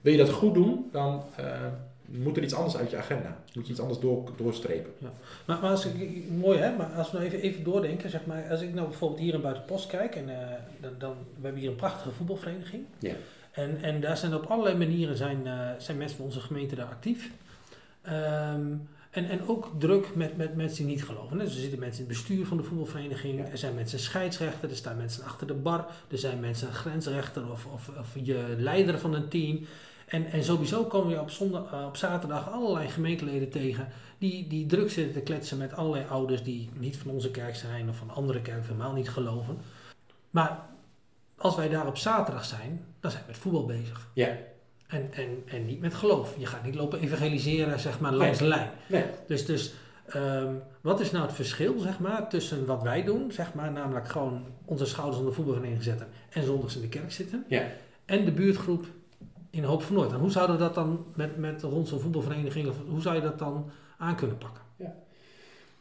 Wil 0.00 0.12
je 0.12 0.18
dat 0.18 0.30
goed 0.30 0.54
doen, 0.54 0.88
dan 0.92 1.22
eh, 1.36 1.66
moet 2.04 2.36
er 2.36 2.42
iets 2.42 2.54
anders 2.54 2.76
uit 2.76 2.90
je 2.90 2.96
agenda. 2.96 3.36
Moet 3.54 3.66
je 3.66 3.72
iets 3.72 3.80
anders 3.80 4.00
door, 4.00 4.30
doorstrepen. 4.36 4.92
Maar, 4.98 5.12
maar 5.60 5.70
als 5.70 5.86
ik, 5.86 6.30
mooi 6.30 6.58
hè, 6.58 6.76
maar 6.76 6.86
als 6.86 7.10
we 7.10 7.16
nou 7.18 7.30
even, 7.30 7.40
even 7.40 7.64
doordenken, 7.64 8.10
zeg 8.10 8.26
maar, 8.26 8.50
als 8.50 8.60
ik 8.60 8.74
nou 8.74 8.88
bijvoorbeeld 8.88 9.20
hier 9.20 9.34
in 9.34 9.40
Buitenpost 9.40 9.86
kijk, 9.86 10.14
en 10.14 10.28
eh, 10.28 10.54
dan, 10.80 10.92
dan, 10.98 11.10
we 11.10 11.42
hebben 11.42 11.60
hier 11.60 11.70
een 11.70 11.76
prachtige 11.76 12.10
voetbalvereniging. 12.10 12.84
Ja. 12.98 13.14
En, 13.50 13.82
en 13.82 14.00
daar 14.00 14.16
zijn 14.16 14.34
op 14.34 14.44
allerlei 14.44 14.76
manieren 14.76 15.16
zijn, 15.16 15.46
eh, 15.46 15.68
zijn 15.78 15.96
mensen 15.96 16.16
van 16.16 16.26
onze 16.26 16.40
gemeente 16.40 16.74
daar 16.74 16.86
actief. 16.86 17.30
Ehm, 18.02 18.66
en, 19.10 19.28
en 19.28 19.48
ook 19.48 19.70
druk 19.78 20.14
met, 20.14 20.36
met 20.36 20.54
mensen 20.54 20.84
die 20.84 20.94
niet 20.94 21.04
geloven. 21.04 21.38
Dus 21.38 21.54
er 21.54 21.60
zitten 21.60 21.78
mensen 21.78 22.02
in 22.02 22.08
het 22.08 22.18
bestuur 22.18 22.46
van 22.46 22.56
de 22.56 22.62
voetbalvereniging. 22.62 23.38
Ja. 23.38 23.44
Er 23.44 23.58
zijn 23.58 23.74
mensen 23.74 23.98
scheidsrechter. 23.98 24.70
Er 24.70 24.76
staan 24.76 24.96
mensen 24.96 25.24
achter 25.24 25.46
de 25.46 25.54
bar. 25.54 25.86
Er 26.10 26.18
zijn 26.18 26.40
mensen 26.40 26.72
grensrechter 26.72 27.50
of, 27.50 27.66
of, 27.66 27.90
of 27.98 28.14
je 28.22 28.54
leider 28.58 28.98
van 28.98 29.14
een 29.14 29.28
team. 29.28 29.66
En, 30.06 30.26
en 30.26 30.44
sowieso 30.44 30.84
komen 30.84 31.10
je 31.10 31.20
op, 31.20 31.30
zondag, 31.30 31.72
eh, 31.72 31.84
op 31.86 31.96
zaterdag 31.96 32.50
allerlei 32.50 32.88
gemeenteleden 32.88 33.50
tegen. 33.50 33.88
Die, 34.18 34.46
die 34.46 34.66
druk 34.66 34.90
zitten 34.90 35.14
te 35.14 35.20
kletsen 35.20 35.58
met 35.58 35.72
allerlei 35.72 36.04
ouders 36.08 36.42
die 36.42 36.70
niet 36.78 36.96
van 36.96 37.10
onze 37.10 37.30
kerk 37.30 37.56
zijn. 37.56 37.88
Of 37.88 37.96
van 37.96 38.10
andere 38.10 38.40
kerken 38.40 38.64
helemaal 38.64 38.92
niet 38.92 39.10
geloven. 39.10 39.58
Maar 40.30 40.58
als 41.42 41.56
wij 41.56 41.68
daar 41.68 41.86
op 41.86 41.96
zaterdag 41.96 42.44
zijn, 42.44 42.84
dan 43.00 43.10
zijn 43.10 43.22
we 43.22 43.28
met 43.30 43.38
voetbal 43.40 43.66
bezig. 43.66 44.08
Ja. 44.14 44.28
En, 44.86 45.08
en, 45.12 45.42
en 45.46 45.66
niet 45.66 45.80
met 45.80 45.94
geloof. 45.94 46.34
Je 46.38 46.46
gaat 46.46 46.64
niet 46.64 46.74
lopen 46.74 47.00
evangeliseren, 47.00 47.80
zeg 47.80 48.00
maar, 48.00 48.12
langs 48.12 48.38
de 48.38 48.44
lijn. 48.44 48.70
Nee. 48.86 49.04
Dus, 49.26 49.46
dus 49.46 49.74
ehm, 50.06 50.52
wat 50.80 51.00
is 51.00 51.10
nou 51.10 51.24
het 51.26 51.34
verschil, 51.34 51.78
zeg 51.78 51.98
maar, 51.98 52.28
tussen 52.28 52.66
wat 52.66 52.82
wij 52.82 53.04
doen, 53.04 53.32
zeg 53.32 53.54
maar, 53.54 53.72
namelijk 53.72 54.08
gewoon 54.08 54.44
onze 54.64 54.86
schouders 54.86 55.16
onder 55.18 55.30
de 55.32 55.36
voetbalvereniging 55.36 55.84
zetten 55.84 56.06
en 56.30 56.42
zondags 56.44 56.74
in 56.74 56.80
de 56.80 56.88
kerk 56.88 57.12
zitten, 57.12 57.44
Ja. 57.48 57.62
en 58.04 58.24
de 58.24 58.32
buurtgroep 58.32 58.84
in 59.50 59.64
Hoop 59.64 59.82
van 59.82 59.94
Noord. 59.96 60.12
En 60.12 60.18
hoe 60.18 60.30
zouden 60.30 60.56
we 60.56 60.62
dat 60.62 60.74
dan 60.74 61.04
met, 61.14 61.36
met 61.36 61.62
rond 61.62 61.88
zo'n 61.88 62.00
voetbalvereniging, 62.00 62.68
of 62.68 62.76
hoe 62.88 63.00
zou 63.00 63.14
je 63.14 63.20
dat 63.22 63.38
dan 63.38 63.70
aan 63.98 64.16
kunnen 64.16 64.38
pakken? 64.38 64.62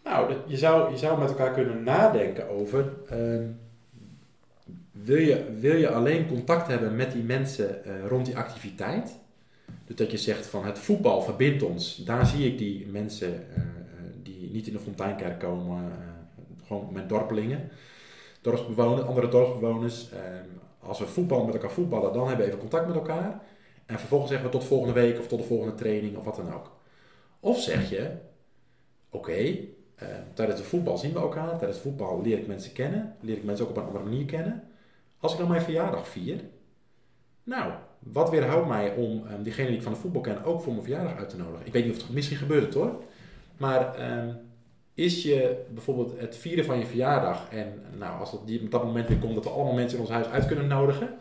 Nou, 0.04 0.28
dat- 0.28 0.38
je 0.46 0.58
zou, 0.58 0.92
je 0.92 0.98
zou 0.98 1.20
met 1.20 1.30
elkaar 1.30 1.54
kunnen 1.54 1.84
nadenken 1.84 2.50
over. 2.50 2.92
ehm, 3.10 3.44
wil, 5.04 5.18
je, 5.18 5.58
wil 5.60 5.76
je 5.76 5.90
alleen 5.90 6.28
contact 6.28 6.68
hebben 6.68 6.96
met 6.96 7.12
die 7.12 7.24
mensen 7.24 7.84
eh, 7.84 8.08
rond 8.08 8.26
die 8.26 8.38
activiteit? 8.38 9.20
Dus 9.86 9.96
dat 9.96 10.12
je 10.12 10.18
zegt 10.18 10.46
van 10.46 10.66
het 10.66 10.80
voetbal 10.80 11.22
verbindt 11.22 11.64
ons. 11.64 11.96
Daar 11.96 12.26
zie 12.26 12.52
ik 12.52 12.58
die 12.58 12.88
mensen 12.88 13.28
eh, 13.28 13.62
eh, 13.62 13.64
die 14.24 14.50
niet 14.52 14.68
in 14.68 14.74
de 14.74 14.80
Fonteinkerk 14.80 15.40
komen, 15.40 15.92
gewoon 16.66 16.90
met 16.94 17.10
dorpelingen, 17.10 17.70
dorpsbewoners, 18.42 19.08
andere 19.08 19.28
dorpsbewoners. 19.28 20.10
Ehm, 20.12 20.48
als 20.80 21.00
we 21.00 21.08
voetbal 21.08 21.46
met 21.46 21.54
elkaar 21.54 21.72
voetballen, 21.72 22.14
dan 22.14 22.28
hebben 22.28 22.46
we 22.46 22.52
even 22.52 22.60
contact 22.60 22.88
met 22.88 22.96
elkaar. 22.96 23.42
En 23.86 24.00
vervolgens 24.00 24.32
zeggen 24.32 24.50
we 24.50 24.58
tot 24.58 24.68
volgende 24.68 24.94
week 24.94 25.20
of 25.20 25.28
tot 25.28 25.40
de 25.40 25.46
volgende 25.46 25.76
training 25.76 26.18
of 26.18 26.24
wat 26.24 26.36
dan 26.36 26.54
ook. 26.54 26.72
Of 27.40 27.60
zeg 27.60 27.90
je, 27.90 28.12
oké, 29.10 29.58
eh, 29.96 30.08
tijdens 30.34 30.60
de 30.60 30.66
voetbal 30.66 30.98
zien 30.98 31.14
we 31.14 31.20
elkaar. 31.20 31.50
Tijdens 31.50 31.74
het 31.74 31.82
voetbal 31.82 32.22
leer 32.22 32.38
ik 32.38 32.48
mensen 32.48 32.74
kennen. 32.74 33.16
Leer 33.20 33.38
ik 33.38 33.44
mensen 33.44 33.66
ook 33.66 33.72
op 33.72 33.78
een 33.78 33.84
andere 33.84 34.04
manier 34.04 34.26
kennen. 34.26 34.69
Als 35.20 35.32
ik 35.32 35.38
dan 35.38 35.48
mijn 35.48 35.62
verjaardag 35.62 36.08
vier. 36.08 36.40
Nou, 37.44 37.74
wat 38.00 38.30
weerhoudt 38.30 38.68
mij 38.68 38.94
om 38.94 39.28
eh, 39.28 39.34
diegene 39.42 39.68
die 39.68 39.78
ik 39.78 39.84
van 39.84 39.94
de 39.94 40.00
voetbal 40.00 40.22
ken 40.22 40.44
ook 40.44 40.62
voor 40.62 40.72
mijn 40.72 40.84
verjaardag 40.84 41.18
uit 41.18 41.30
te 41.30 41.38
nodigen? 41.38 41.66
Ik 41.66 41.74
weet 41.74 41.86
niet 41.86 41.96
of 41.96 42.02
het 42.02 42.16
misschien 42.16 42.38
gebeurt 42.38 42.64
het 42.64 42.74
hoor. 42.74 43.04
Maar 43.58 43.96
ehm, 43.96 44.30
is 44.94 45.24
je 45.24 45.66
bijvoorbeeld 45.74 46.20
het 46.20 46.38
vieren 46.38 46.66
van 46.66 46.80
je 46.80 46.86
verjaardag 46.86 47.52
en 47.52 47.82
nou, 47.98 48.20
als 48.20 48.32
dat 48.32 48.48
die 48.48 48.62
op 48.62 48.72
dat 48.72 48.84
moment 48.84 49.08
weer 49.08 49.18
komt 49.18 49.36
dat 49.36 49.44
we 49.44 49.50
allemaal 49.50 49.74
mensen 49.74 49.98
in 49.98 50.04
ons 50.04 50.14
huis 50.14 50.28
uit 50.28 50.46
kunnen 50.46 50.68
nodigen. 50.68 51.18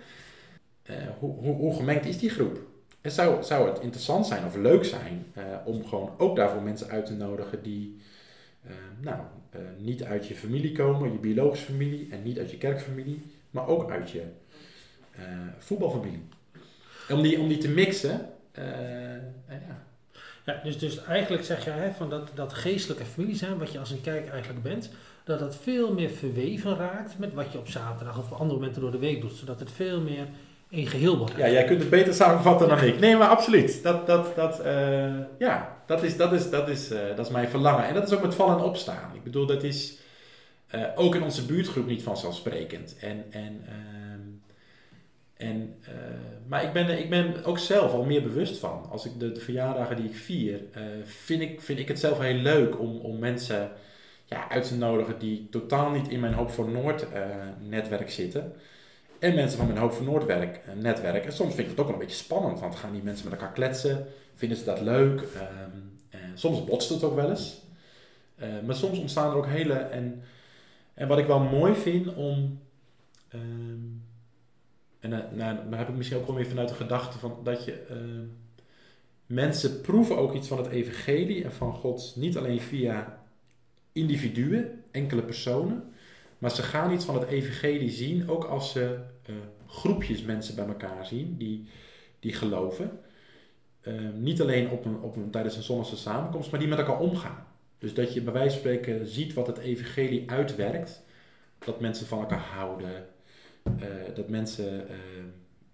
eh, 0.82 0.96
hoe, 1.18 1.54
hoe, 1.54 1.74
gemengd 1.74 2.06
is 2.06 2.18
die 2.18 2.30
groep? 2.30 2.60
En 3.00 3.10
zou, 3.10 3.42
zou 3.42 3.68
het 3.68 3.80
interessant 3.80 4.26
zijn 4.26 4.44
of 4.44 4.56
leuk 4.56 4.84
zijn 4.84 5.26
eh, 5.34 5.42
om 5.64 5.84
gewoon 5.84 6.10
ook 6.18 6.36
daarvoor 6.36 6.62
mensen 6.62 6.88
uit 6.88 7.06
te 7.06 7.12
nodigen 7.12 7.62
die 7.62 7.96
eh, 8.66 8.74
nou, 9.00 9.20
eh, 9.50 9.60
niet 9.78 10.04
uit 10.04 10.26
je 10.26 10.34
familie 10.34 10.72
komen, 10.72 11.12
je 11.12 11.18
biologische 11.18 11.64
familie 11.64 12.08
en 12.10 12.22
niet 12.22 12.38
uit 12.38 12.50
je 12.50 12.56
kerkfamilie, 12.56 13.22
maar 13.50 13.66
ook 13.66 13.90
uit 13.90 14.10
je 14.10 14.22
eh, 15.10 15.24
voetbalfamilie. 15.58 16.28
Om 17.10 17.22
die, 17.22 17.40
om 17.40 17.48
die 17.48 17.58
te 17.58 17.68
mixen, 17.68 18.28
eh, 18.52 19.14
eh, 19.14 19.22
ja. 19.46 19.86
Ja, 20.44 20.60
dus, 20.62 20.78
dus 20.78 21.04
eigenlijk 21.04 21.44
zeg 21.44 21.64
jij 21.64 21.78
hè, 21.78 21.90
van 21.90 22.10
dat, 22.10 22.30
dat 22.34 22.52
geestelijke 22.52 23.04
familie 23.04 23.36
zijn, 23.36 23.58
wat 23.58 23.72
je 23.72 23.78
als 23.78 23.90
een 23.90 24.00
kerk 24.00 24.28
eigenlijk 24.28 24.62
bent, 24.62 24.90
dat 25.24 25.38
dat 25.38 25.56
veel 25.56 25.94
meer 25.94 26.10
verweven 26.10 26.76
raakt 26.76 27.18
met 27.18 27.34
wat 27.34 27.52
je 27.52 27.58
op 27.58 27.68
zaterdag 27.68 28.18
of 28.18 28.30
op 28.30 28.38
andere 28.38 28.58
momenten 28.58 28.82
door 28.82 28.90
de 28.90 28.98
week 28.98 29.20
doet, 29.20 29.32
zodat 29.32 29.60
het 29.60 29.70
veel 29.70 30.00
meer 30.00 30.26
een 30.70 30.86
geheel 30.86 31.18
wordt. 31.18 31.36
ja, 31.36 31.48
jij 31.48 31.64
kunt 31.64 31.80
het 31.80 31.90
beter 31.90 32.14
samenvatten 32.14 32.68
dan 32.68 32.82
ik. 32.82 33.00
Nee, 33.00 33.16
maar 33.16 33.28
absoluut. 33.28 33.82
Dat, 33.82 34.06
dat, 34.06 34.36
dat, 34.36 34.60
eh, 34.60 35.14
ja, 35.38 35.76
dat 35.86 36.02
is, 36.02 36.16
dat, 36.16 36.32
is, 36.32 36.50
dat, 36.50 36.68
is, 36.68 36.88
dat 36.88 37.26
is 37.26 37.32
mijn 37.32 37.48
verlangen. 37.48 37.84
En 37.84 37.94
dat 37.94 38.06
is 38.06 38.14
ook 38.14 38.22
met 38.22 38.34
vallen 38.34 38.58
en 38.58 38.64
opstaan. 38.64 39.10
Ik 39.14 39.22
bedoel, 39.22 39.46
dat 39.46 39.62
is 39.62 39.98
eh, 40.68 40.82
ook 40.94 41.14
in 41.14 41.22
onze 41.22 41.46
buurtgroep 41.46 41.86
niet 41.86 42.02
vanzelfsprekend. 42.02 42.96
En, 43.00 43.24
en, 43.30 43.64
ehm, 43.66 44.20
en, 45.36 45.76
eh, 45.80 45.92
maar 46.46 46.64
ik 46.64 46.72
ben, 46.72 46.98
ik 46.98 47.10
ben 47.10 47.44
ook 47.44 47.58
zelf 47.58 47.92
al 47.92 48.04
meer 48.04 48.22
bewust 48.22 48.56
van. 48.56 48.86
Als 48.90 49.04
ik 49.04 49.20
de, 49.20 49.40
verjaardagen 49.40 49.96
die 49.96 50.04
ik 50.04 50.16
vier, 50.16 50.60
eh, 50.72 50.82
vind, 51.04 51.42
ik, 51.42 51.60
vind 51.60 51.78
ik 51.78 51.88
het 51.88 51.98
zelf 51.98 52.18
heel 52.18 52.34
leuk 52.34 52.80
om, 52.80 52.96
om 52.96 53.18
mensen 53.18 53.70
ja, 54.24 54.48
uit 54.50 54.68
te 54.68 54.76
nodigen 54.76 55.18
die 55.18 55.48
totaal 55.50 55.90
niet 55.90 56.08
in 56.08 56.20
mijn 56.20 56.34
Hoop 56.34 56.50
voor 56.50 56.68
Noord 56.68 57.06
netwerk 57.60 58.10
zitten. 58.10 58.52
En 59.18 59.34
mensen 59.34 59.58
van 59.58 59.66
mijn 59.66 59.78
Hoop 59.78 59.92
voor 59.92 60.06
Noord 60.06 60.24
werk, 60.24 60.60
netwerk. 60.74 61.24
En 61.24 61.32
soms 61.32 61.54
vind 61.54 61.66
ik 61.66 61.70
het 61.70 61.80
ook 61.80 61.86
wel 61.86 61.94
een 61.94 62.00
beetje 62.00 62.24
spannend, 62.24 62.60
want 62.60 62.76
gaan 62.76 62.92
die 62.92 63.02
mensen 63.02 63.28
met 63.28 63.38
elkaar 63.38 63.54
kletsen? 63.54 64.06
Vinden 64.34 64.58
ze 64.58 64.64
dat 64.64 64.80
leuk? 64.80 65.20
Ehm, 65.20 65.78
eh, 66.10 66.20
soms 66.34 66.64
botst 66.64 66.88
het 66.88 67.02
ook 67.02 67.14
wel 67.14 67.30
eens. 67.30 67.66
Maar 68.66 68.74
soms 68.74 68.98
ontstaan 68.98 69.30
er 69.30 69.36
ook 69.36 69.46
hele. 69.46 69.74
En, 69.74 70.22
en 70.98 71.08
wat 71.08 71.18
ik 71.18 71.26
wel 71.26 71.40
mooi 71.40 71.74
vind 71.74 72.14
om. 72.14 72.60
ehm, 73.28 73.86
en 75.00 75.12
eh, 75.12 75.32
nou, 75.36 75.56
dan 75.70 75.78
heb 75.78 75.88
ik 75.88 75.96
misschien 75.96 76.18
ook 76.18 76.26
wel 76.26 76.36
weer 76.36 76.46
vanuit 76.46 76.68
de 76.68 76.74
gedachte 76.74 77.18
van 77.18 77.40
dat 77.44 77.64
je. 77.64 77.72
ehm, 77.72 78.26
mensen 79.26 79.80
proeven 79.80 80.16
ook 80.18 80.34
iets 80.34 80.48
van 80.48 80.58
het 80.58 80.66
evangelie 80.66 81.44
en 81.44 81.52
van 81.52 81.72
God 81.72 82.12
niet 82.16 82.36
alleen 82.36 82.60
via 82.60 83.22
individuen, 83.92 84.84
enkele 84.90 85.22
personen, 85.22 85.92
maar 86.38 86.50
ze 86.50 86.62
gaan 86.62 86.92
iets 86.92 87.04
van 87.04 87.14
het 87.14 87.28
evangelie 87.28 87.90
zien 87.90 88.28
ook 88.28 88.44
als 88.44 88.72
ze 88.72 88.98
eh, 89.26 89.34
groepjes 89.66 90.22
mensen 90.22 90.54
bij 90.54 90.66
elkaar 90.66 91.06
zien 91.06 91.36
die, 91.38 91.68
die 92.20 92.32
geloven. 92.32 93.00
Eh, 93.80 93.94
niet 94.14 94.40
alleen 94.40 94.70
op 94.70 94.84
een, 94.84 95.00
op 95.00 95.16
een, 95.16 95.30
tijdens 95.30 95.56
een 95.56 95.62
zonnige 95.62 95.96
samenkomst, 95.96 96.50
maar 96.50 96.60
die 96.60 96.68
met 96.68 96.78
elkaar 96.78 97.00
omgaan. 97.00 97.47
Dus 97.78 97.94
dat 97.94 98.14
je 98.14 98.20
bij 98.22 98.32
wijze 98.32 98.50
van 98.50 98.58
spreken 98.58 99.06
ziet 99.06 99.32
wat 99.34 99.46
het 99.46 99.58
evangelie 99.58 100.30
uitwerkt. 100.30 101.02
Dat 101.58 101.80
mensen 101.80 102.06
van 102.06 102.20
elkaar 102.20 102.38
houden. 102.40 103.06
eh, 103.78 103.86
dat 104.14 104.28
mensen 104.28 104.88
eh, 104.88 104.96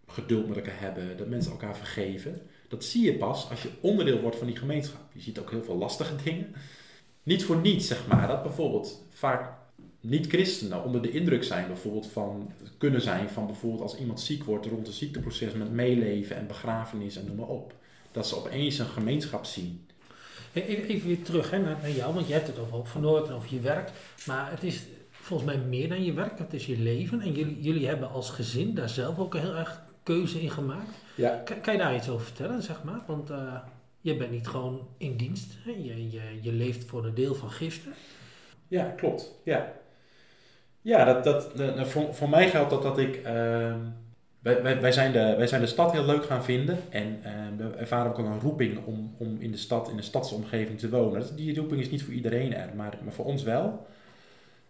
geduld 0.06 0.48
met 0.48 0.56
elkaar 0.56 0.80
hebben. 0.80 1.16
Dat 1.16 1.28
mensen 1.28 1.52
elkaar 1.52 1.76
vergeven. 1.76 2.40
Dat 2.68 2.84
zie 2.84 3.04
je 3.04 3.14
pas 3.16 3.50
als 3.50 3.62
je 3.62 3.68
onderdeel 3.80 4.20
wordt 4.20 4.36
van 4.36 4.46
die 4.46 4.56
gemeenschap. 4.56 5.00
Je 5.12 5.20
ziet 5.20 5.38
ook 5.38 5.50
heel 5.50 5.64
veel 5.64 5.76
lastige 5.76 6.14
dingen. 6.24 6.54
Niet 7.22 7.44
voor 7.44 7.56
niets, 7.56 7.86
zeg 7.86 8.06
maar. 8.06 8.28
Dat 8.28 8.42
bijvoorbeeld 8.42 9.04
vaak 9.10 9.52
niet-christenen 10.00 10.84
onder 10.84 11.02
de 11.02 11.10
indruk 11.10 11.44
zijn, 11.44 11.66
bijvoorbeeld 11.66 12.06
van, 12.06 12.52
kunnen 12.78 13.00
zijn 13.00 13.28
van 13.28 13.46
bijvoorbeeld 13.46 13.82
als 13.82 13.98
iemand 13.98 14.20
ziek 14.20 14.44
wordt 14.44 14.66
rond 14.66 14.86
het 14.86 14.96
ziekteproces 14.96 15.52
met 15.52 15.70
meeleven 15.72 16.36
en 16.36 16.46
begrafenis 16.46 17.16
en 17.16 17.26
noem 17.26 17.36
maar 17.36 17.46
op. 17.48 17.74
Dat 18.12 18.28
ze 18.28 18.36
opeens 18.36 18.78
een 18.78 18.86
gemeenschap 18.86 19.44
zien. 19.44 19.86
Hey, 20.54 20.66
Even, 20.66 21.08
weer 21.08 21.22
terug 21.22 21.50
hè, 21.50 21.58
naar, 21.58 21.90
jou, 21.90 22.14
want 22.14 22.26
je 22.26 22.32
hebt 22.32 22.46
het 22.46 22.58
over 22.58 22.72
Hoop 22.72 22.86
van 22.86 23.00
Noord 23.00 23.28
en 23.28 23.34
over 23.34 23.54
je 23.54 23.60
werk. 23.60 23.90
Maar 24.26 24.50
het 24.50 24.62
is 24.62 24.82
volgens 25.10 25.48
mij 25.52 25.58
meer 25.58 25.88
dan 25.88 26.04
je 26.04 26.12
werk, 26.12 26.38
het 26.38 26.52
is 26.54 26.66
je 26.66 26.78
leven. 26.78 27.20
En 27.20 27.32
jullie, 27.32 27.60
jullie 27.60 27.86
hebben 27.86 28.10
als 28.10 28.30
gezin 28.30 28.74
daar 28.74 28.88
zelf 28.88 29.18
ook 29.18 29.36
heel 29.36 29.54
erg 29.54 29.82
keuze 30.02 30.40
in 30.40 30.50
gemaakt. 30.50 30.90
Ja, 31.14 31.42
Kan, 31.44 31.60
kan 31.60 31.72
je 31.72 31.78
daar 31.78 31.94
iets 31.94 32.08
over 32.08 32.26
vertellen, 32.26 32.62
zeg 32.62 32.82
maar? 32.82 33.00
Want 33.06 33.30
eh, 33.30 33.54
je 34.00 34.16
bent 34.16 34.30
niet 34.30 34.46
gewoon 34.48 34.88
in 34.98 35.16
dienst. 35.16 35.52
Hè? 35.64 35.70
Je, 35.70 36.10
je, 36.10 36.20
je 36.42 36.52
leeft 36.52 36.84
voor 36.84 37.04
een 37.06 37.14
deel 37.14 37.34
van 37.34 37.50
giften. 37.50 37.92
ja 38.68 38.84
klopt. 38.84 39.32
Ja, 39.44 39.72
ja 40.80 41.04
dat, 41.04 41.24
dat, 41.24 41.56
dat- 41.56 41.74
nou, 41.74 41.88
voor, 41.88 42.14
voor 42.14 42.28
mij 42.28 42.50
geldt 42.50 42.70
dat 42.70 42.82
dat 42.82 42.98
ik. 42.98 43.16
ehm, 43.16 43.78
wij, 44.44 44.62
wij, 44.62 44.80
wij, 44.80 44.92
zijn 44.92 45.12
de, 45.12 45.34
wij 45.36 45.46
zijn 45.46 45.60
de 45.60 45.66
stad 45.66 45.92
heel 45.92 46.04
leuk 46.04 46.24
gaan 46.24 46.44
vinden. 46.44 46.78
En 46.90 47.20
ehm, 47.22 47.56
we 47.56 47.76
ervaren 47.76 48.10
ook 48.10 48.18
een 48.18 48.40
roeping 48.40 48.84
om, 48.86 49.14
om 49.18 49.36
in 49.40 49.50
de 49.50 49.56
stad, 49.56 49.88
in 49.90 49.96
de 49.96 50.02
stadsomgeving 50.02 50.78
te 50.78 50.88
wonen. 50.88 51.36
Die 51.36 51.56
roeping 51.56 51.80
is 51.80 51.90
niet 51.90 52.02
voor 52.02 52.14
iedereen 52.14 52.54
er, 52.54 52.68
maar, 52.76 52.98
maar 53.04 53.12
voor 53.12 53.24
ons 53.24 53.42
wel. 53.42 53.86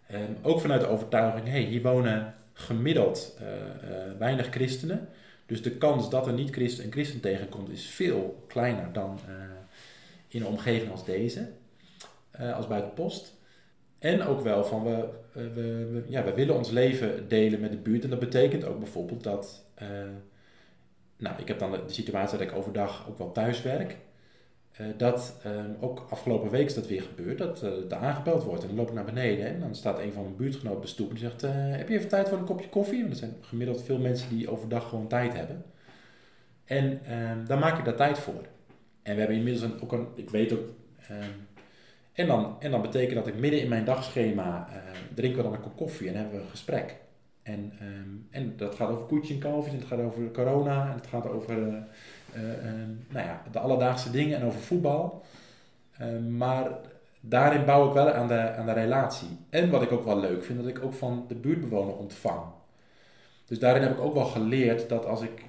Ehm, 0.07 0.31
ook 0.41 0.59
vanuit 0.61 0.81
de 0.81 0.87
overtuiging, 0.87 1.47
hey, 1.47 1.61
hier 1.61 1.81
wonen 1.81 2.33
gemiddeld 2.53 3.37
eh, 3.39 3.47
eh, 3.55 4.17
weinig 4.19 4.47
christenen. 4.49 5.09
Dus 5.45 5.61
de 5.61 5.71
kans 5.71 6.09
dat 6.09 6.27
er 6.27 6.33
niet 6.33 6.49
christen 6.51 6.85
een 6.85 6.91
christen 6.91 7.19
tegenkomt 7.19 7.69
is 7.69 7.85
veel 7.85 8.43
kleiner 8.47 8.93
dan 8.93 9.19
in 10.27 10.41
een 10.41 10.47
omgeving 10.47 10.91
als 10.91 11.05
deze. 11.05 11.49
als 12.55 12.67
bij 12.67 12.77
het 12.77 12.95
post. 12.95 13.33
En 13.99 14.23
ook 14.23 14.41
wel 14.41 14.63
van 14.65 14.83
we, 14.83 15.09
we, 15.31 15.51
we- 15.53 16.03
ja, 16.07 16.23
we 16.23 16.33
willen 16.33 16.55
ons 16.57 16.69
leven 16.69 17.27
delen 17.27 17.59
met 17.59 17.71
de 17.71 17.77
buurt. 17.77 18.03
En 18.03 18.09
dat 18.09 18.19
betekent 18.19 18.65
ook 18.65 18.79
bijvoorbeeld 18.79 19.23
dat. 19.23 19.64
Eh, 19.75 19.87
nou, 21.17 21.39
ik 21.39 21.47
heb 21.47 21.59
dan 21.59 21.71
de, 21.71 21.81
situatie 21.87 22.37
dat 22.37 22.47
ik 22.47 22.55
overdag 22.55 23.09
ook 23.09 23.17
wel 23.17 23.31
thuis 23.31 23.61
werk. 23.61 23.97
Eh, 24.71 24.85
dat 24.97 25.39
ehm, 25.43 25.71
ook 25.79 26.07
afgelopen 26.09 26.49
week 26.49 26.65
is 26.65 26.73
dat 26.73 26.87
weer 26.87 27.01
gebeurd, 27.01 27.37
dat 27.37 27.63
eh 27.63 27.91
er 27.91 27.95
aangebeld 27.95 28.43
wordt. 28.43 28.61
En 28.61 28.67
dan 28.67 28.77
loop 28.77 28.87
ik 28.87 28.93
naar 28.93 29.05
beneden 29.05 29.45
en 29.45 29.59
dan 29.59 29.75
staat 29.75 29.99
een 29.99 30.13
van 30.13 30.23
mijn 30.23 30.35
buurtgenoten 30.35 30.77
op 30.77 30.83
de 30.83 30.89
stoep 30.89 31.11
en 31.11 31.17
zegt: 31.17 31.41
Heb 31.41 31.89
je 31.89 31.95
even 31.97 32.09
tijd 32.09 32.29
voor 32.29 32.37
een 32.37 32.45
kopje 32.45 32.69
koffie? 32.69 32.99
Want 32.99 33.11
er 33.11 33.17
zijn 33.17 33.35
gemiddeld 33.41 33.83
veel 33.83 33.97
mensen 33.97 34.29
die 34.29 34.49
overdag 34.49 34.89
gewoon 34.89 35.07
tijd 35.07 35.33
hebben. 35.33 35.63
En 36.65 36.99
ehm, 37.05 37.45
dan 37.45 37.59
maak 37.59 37.77
ik 37.77 37.85
daar 37.85 37.95
tijd 37.95 38.19
voor. 38.19 38.45
En 39.03 39.13
we 39.13 39.19
hebben 39.19 39.37
inmiddels 39.37 39.81
ook 39.81 39.91
een, 39.91 40.07
ik 40.15 40.29
weet 40.29 40.53
ook. 40.53 40.69
ehm, 41.07 41.29
en, 42.13 42.27
dan, 42.27 42.55
en 42.59 42.71
dan 42.71 42.81
betekent 42.81 43.15
dat 43.15 43.27
ik 43.27 43.39
midden 43.39 43.61
in 43.61 43.69
mijn 43.69 43.85
dagschema 43.85 44.69
eh, 44.69 44.75
drinken 45.13 45.37
we 45.37 45.43
dan 45.43 45.53
een 45.53 45.61
kop 45.61 45.75
koffie 45.75 46.09
en 46.09 46.15
hebben 46.15 46.35
we 46.35 46.41
een 46.41 46.49
gesprek. 46.49 46.95
En, 47.45 47.73
ehm, 47.79 48.09
en 48.29 48.57
dat 48.57 48.75
gaat 48.75 48.89
over 48.89 49.05
koetje 49.05 49.33
en 49.33 49.39
kalfjes, 49.39 49.73
en 49.73 49.79
het 49.79 49.87
gaat 49.87 49.99
over 49.99 50.31
corona, 50.31 50.89
en 50.89 50.95
het 50.95 51.07
gaat 51.07 51.27
over 51.27 51.67
eh, 51.67 51.75
eh, 52.35 52.51
eh, 52.51 52.87
nou 53.09 53.25
ja, 53.25 53.41
de 53.51 53.59
alledaagse 53.59 54.11
dingen 54.11 54.39
en 54.39 54.45
over 54.45 54.59
voetbal. 54.59 55.23
Eh, 55.97 56.17
maar 56.17 56.71
daarin 57.19 57.65
bouw 57.65 57.87
ik 57.87 57.93
wel 57.93 58.11
aan 58.11 58.27
de, 58.27 58.51
aan 58.51 58.65
de 58.65 58.73
relatie. 58.73 59.27
En 59.49 59.69
wat 59.69 59.81
ik 59.81 59.91
ook 59.91 60.05
wel 60.05 60.19
leuk 60.19 60.43
vind, 60.43 60.59
dat 60.59 60.67
ik 60.67 60.83
ook 60.83 60.93
van 60.93 61.25
de 61.27 61.35
buurtbewoner 61.35 61.95
ontvang. 61.95 62.41
Dus 63.45 63.59
daarin 63.59 63.81
heb 63.81 63.91
ik 63.91 63.99
ook 63.99 64.13
wel 64.13 64.25
geleerd 64.25 64.89
dat 64.89 65.05
als 65.05 65.21
ik... 65.21 65.45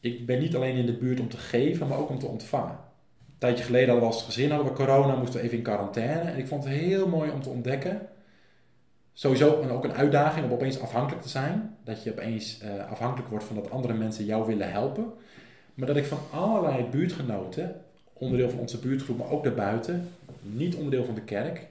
Ik 0.00 0.26
ben 0.26 0.38
niet 0.38 0.56
alleen 0.56 0.76
in 0.76 0.86
de 0.86 0.96
buurt 0.96 1.20
om 1.20 1.28
te 1.28 1.36
geven, 1.36 1.88
maar 1.88 1.98
ook 1.98 2.08
om 2.08 2.18
te 2.18 2.26
ontvangen. 2.26 2.78
Een 3.26 3.38
tijdje 3.38 3.64
geleden 3.64 3.88
hadden 3.88 4.08
we 4.08 4.14
als 4.14 4.24
gezin 4.24 4.50
hadden 4.50 4.68
we 4.68 4.76
corona, 4.76 5.16
moesten 5.16 5.40
we 5.40 5.46
even 5.46 5.56
in 5.56 5.62
quarantaine. 5.62 6.30
En 6.30 6.38
ik 6.38 6.46
vond 6.48 6.64
het 6.64 6.72
heel 6.72 7.08
mooi 7.08 7.30
om 7.30 7.42
te 7.42 7.48
ontdekken. 7.48 8.08
Sowieso 9.18 9.60
en 9.60 9.70
ook 9.70 9.84
een 9.84 9.92
uitdaging 9.92 10.46
om 10.46 10.52
opeens 10.52 10.80
afhankelijk 10.80 11.22
te 11.22 11.28
zijn. 11.28 11.76
Dat 11.84 12.02
je 12.02 12.10
opeens 12.10 12.60
eh, 12.60 12.90
afhankelijk 12.90 13.28
wordt 13.28 13.44
van 13.44 13.56
dat 13.56 13.70
andere 13.70 13.94
mensen 13.94 14.24
jou 14.24 14.46
willen 14.46 14.70
helpen. 14.70 15.12
Maar 15.74 15.86
dat 15.86 15.96
ik 15.96 16.04
van 16.04 16.18
allerlei 16.30 16.84
buurtgenoten, 16.90 17.80
onderdeel 18.12 18.50
van 18.50 18.58
onze 18.58 18.78
buurtgroep, 18.78 19.18
maar 19.18 19.30
ook 19.30 19.44
daarbuiten, 19.44 20.08
niet 20.40 20.74
onderdeel 20.74 21.04
van 21.04 21.14
de 21.14 21.20
kerk, 21.20 21.66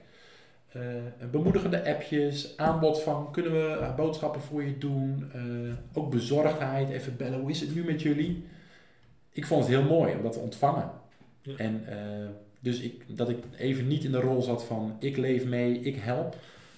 eh, 0.72 0.80
bemoedigende 1.30 1.84
appjes, 1.84 2.56
aanbod 2.56 3.02
van 3.02 3.30
kunnen 3.32 3.52
we 3.52 3.78
eh, 3.78 3.94
boodschappen 3.94 4.40
voor 4.40 4.64
je 4.64 4.78
doen, 4.78 5.30
ook 5.92 6.10
bezorgdheid, 6.10 6.88
even 6.88 7.16
bellen, 7.16 7.40
hoe 7.40 7.50
is 7.50 7.60
het 7.60 7.74
nu 7.74 7.84
met 7.84 8.02
jullie? 8.02 8.44
Ik 9.32 9.46
vond 9.46 9.60
het 9.60 9.72
heel 9.74 9.88
mooi 9.88 10.14
om 10.14 10.22
dat 10.22 10.32
te 10.32 10.38
ontvangen. 10.38 10.90
Ja. 11.42 11.56
En 11.56 11.84
dus 12.60 12.80
ik, 12.80 13.02
dat 13.06 13.28
ik 13.28 13.38
even 13.56 13.88
niet 13.88 14.04
in 14.04 14.12
de 14.12 14.20
rol 14.20 14.42
zat 14.42 14.64
van 14.64 14.96
ik 14.98 15.16
leef 15.16 15.44
mee, 15.44 15.80
ik 15.80 15.96
help, 15.96 16.36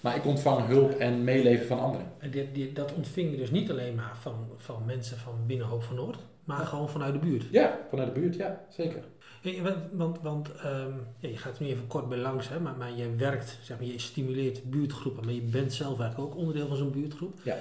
maar 0.08 0.16
ik 0.16 0.24
ontvang 0.26 0.66
hulp 0.66 0.92
en 0.92 1.24
meeleven 1.24 1.66
van 1.66 1.78
anderen. 1.80 2.12
En 2.18 2.30
dit, 2.30 2.54
dit- 2.54 2.76
dat 2.76 2.94
ontving 2.94 3.30
je 3.30 3.36
dus 3.36 3.50
niet 3.50 3.70
alleen 3.70 3.94
maar 3.94 4.16
van, 4.20 4.34
van 4.56 4.82
mensen 4.86 5.18
van 5.18 5.34
binnen 5.46 5.66
Hoop 5.66 5.82
van 5.82 5.96
Noord, 5.96 6.18
maar 6.44 6.66
gewoon 6.66 6.88
vanuit 6.88 7.12
de 7.12 7.18
buurt. 7.18 7.44
Ja, 7.50 7.78
vanuit 7.90 8.14
de 8.14 8.20
buurt, 8.20 8.36
ja, 8.36 8.64
zeker. 8.68 9.02
Hey, 9.42 9.62
want 9.62 9.76
want, 9.92 10.20
want 10.20 10.54
ehm, 10.54 10.92
ja, 11.18 11.28
je 11.28 11.36
gaat 11.36 11.58
er 11.58 11.62
nu 11.64 11.68
even 11.68 11.86
kort 11.86 12.08
bij 12.08 12.18
langs, 12.18 12.48
hè, 12.48 12.60
maar, 12.60 12.76
maar 12.76 12.92
je 12.92 13.14
werkt, 13.14 13.58
zeg 13.62 13.78
maar, 13.78 13.86
je 13.86 13.98
stimuleert 13.98 14.70
buurtgroepen, 14.70 15.24
maar 15.24 15.34
je 15.34 15.40
bent 15.40 15.72
zelf 15.72 16.00
eigenlijk 16.00 16.30
ook 16.30 16.36
onderdeel 16.38 16.66
van 16.66 16.76
zo'n 16.76 16.90
buurtgroep. 16.90 17.38
Ja. 17.42 17.56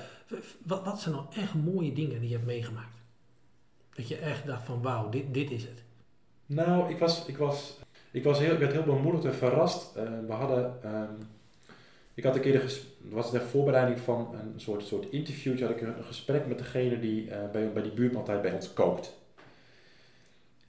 Wat, 0.66 0.86
wat 0.86 1.00
zijn 1.00 1.16
nou 1.16 1.26
echt 1.36 1.54
mooie 1.54 1.94
dingen 1.94 2.20
die 2.20 2.30
je 2.30 2.36
hebt 2.36 2.48
meegemaakt? 2.48 2.98
Dat 3.96 4.08
je 4.08 4.16
echt 4.18 4.46
dacht 4.46 4.66
van 4.66 4.82
wauw, 4.82 5.10
dit, 5.10 5.34
dit 5.34 5.52
is 5.52 5.64
het. 5.64 5.84
Nou, 6.46 6.90
ik, 6.90 6.98
was, 7.00 7.26
ik, 7.26 7.38
was, 7.38 7.80
ik, 8.12 8.24
was 8.24 8.40
heel, 8.40 8.52
ik 8.54 8.60
werd 8.60 8.72
heel 8.72 8.84
bemoedigd 8.84 9.26
en 9.26 9.36
verrast. 9.36 9.96
Eh, 9.96 10.04
we 10.28 10.34
hadden, 10.34 10.84
ehm, 10.84 11.12
ik 12.18 12.24
had 12.24 12.36
een 12.36 12.42
keer, 12.42 12.54
de 12.54 13.16
was 13.16 13.30
ter 13.30 13.42
voorbereiding 13.42 14.00
van 14.00 14.36
een 14.54 14.60
soort, 14.60 14.84
soort 14.84 15.10
interviewtje, 15.12 15.66
had 15.66 15.76
ik 15.76 15.82
een, 15.82 16.04
gesprek 16.04 16.48
met 16.48 16.58
degene 16.58 17.00
die 17.00 17.32
eh, 17.32 17.52
bij, 17.52 17.72
bij 17.72 17.84
die 17.84 17.92
buurtmaaltijd 17.92 18.42
bij 18.42 18.54
ons 18.54 18.74
kookt. 18.74 19.18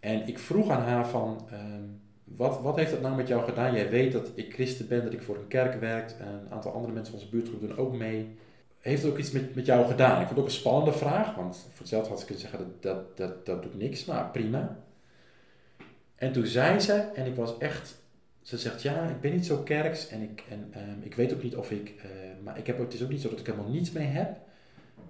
En 0.00 0.26
ik 0.26 0.38
vroeg 0.38 0.70
aan 0.70 0.82
haar 0.82 1.08
van, 1.08 1.46
ehm, 1.50 1.82
wat, 2.24 2.60
wat 2.60 2.76
heeft 2.76 2.90
dat 2.90 3.00
nou 3.00 3.16
met 3.16 3.28
jou 3.28 3.44
gedaan? 3.44 3.74
Jij 3.74 3.90
weet 3.90 4.12
dat 4.12 4.30
ik 4.34 4.52
christen 4.52 4.88
ben, 4.88 5.04
dat 5.04 5.12
ik 5.12 5.22
voor 5.22 5.36
een 5.36 5.48
kerk 5.48 5.80
werk. 5.80 6.10
en 6.10 6.26
Een 6.26 6.52
aantal 6.52 6.72
andere 6.72 6.92
mensen 6.92 7.12
van 7.12 7.22
onze 7.22 7.36
buurtgroep 7.36 7.60
doen 7.60 7.76
ook 7.76 7.96
mee. 7.96 8.36
Heeft 8.78 9.02
het 9.02 9.10
ook 9.10 9.18
iets 9.18 9.30
met, 9.30 9.54
met 9.54 9.66
jou 9.66 9.86
gedaan? 9.86 10.20
Ik 10.20 10.26
vond 10.26 10.30
het 10.30 10.38
ook 10.38 10.44
een 10.44 10.50
spannende 10.50 10.92
vraag, 10.92 11.34
want 11.34 11.56
voor 11.56 11.78
hetzelfde 11.78 12.10
had 12.10 12.20
ik 12.20 12.26
kunnen 12.26 12.44
zeggen, 12.44 12.58
dat, 12.58 12.82
dat, 12.82 13.16
dat, 13.16 13.46
dat 13.46 13.62
doet 13.62 13.78
niks, 13.78 14.04
maar 14.04 14.30
prima. 14.30 14.78
En 16.14 16.32
toen 16.32 16.46
zei 16.46 16.80
ze, 16.80 16.92
en 16.92 17.26
ik 17.26 17.34
was 17.34 17.58
echt, 17.58 18.00
ze 18.48 18.58
zegt 18.58 18.82
ja, 18.82 19.08
ik 19.08 19.20
ben 19.20 19.32
niet 19.32 19.46
zo 19.46 19.56
kerks 19.62 20.08
en 20.08 20.22
ik, 20.22 20.44
en, 20.48 20.68
ehm, 20.70 21.00
ik 21.02 21.14
weet 21.14 21.32
ook 21.34 21.42
niet 21.42 21.56
of 21.56 21.70
ik, 21.70 21.94
eh, 22.02 22.08
maar 22.44 22.58
ik 22.58 22.66
heb, 22.66 22.78
het 22.78 22.94
is 22.94 23.02
ook 23.02 23.08
niet 23.08 23.20
zo 23.20 23.28
dat 23.30 23.38
ik 23.40 23.46
helemaal 23.46 23.70
niets 23.70 23.92
mee 23.92 24.06
heb. 24.06 24.36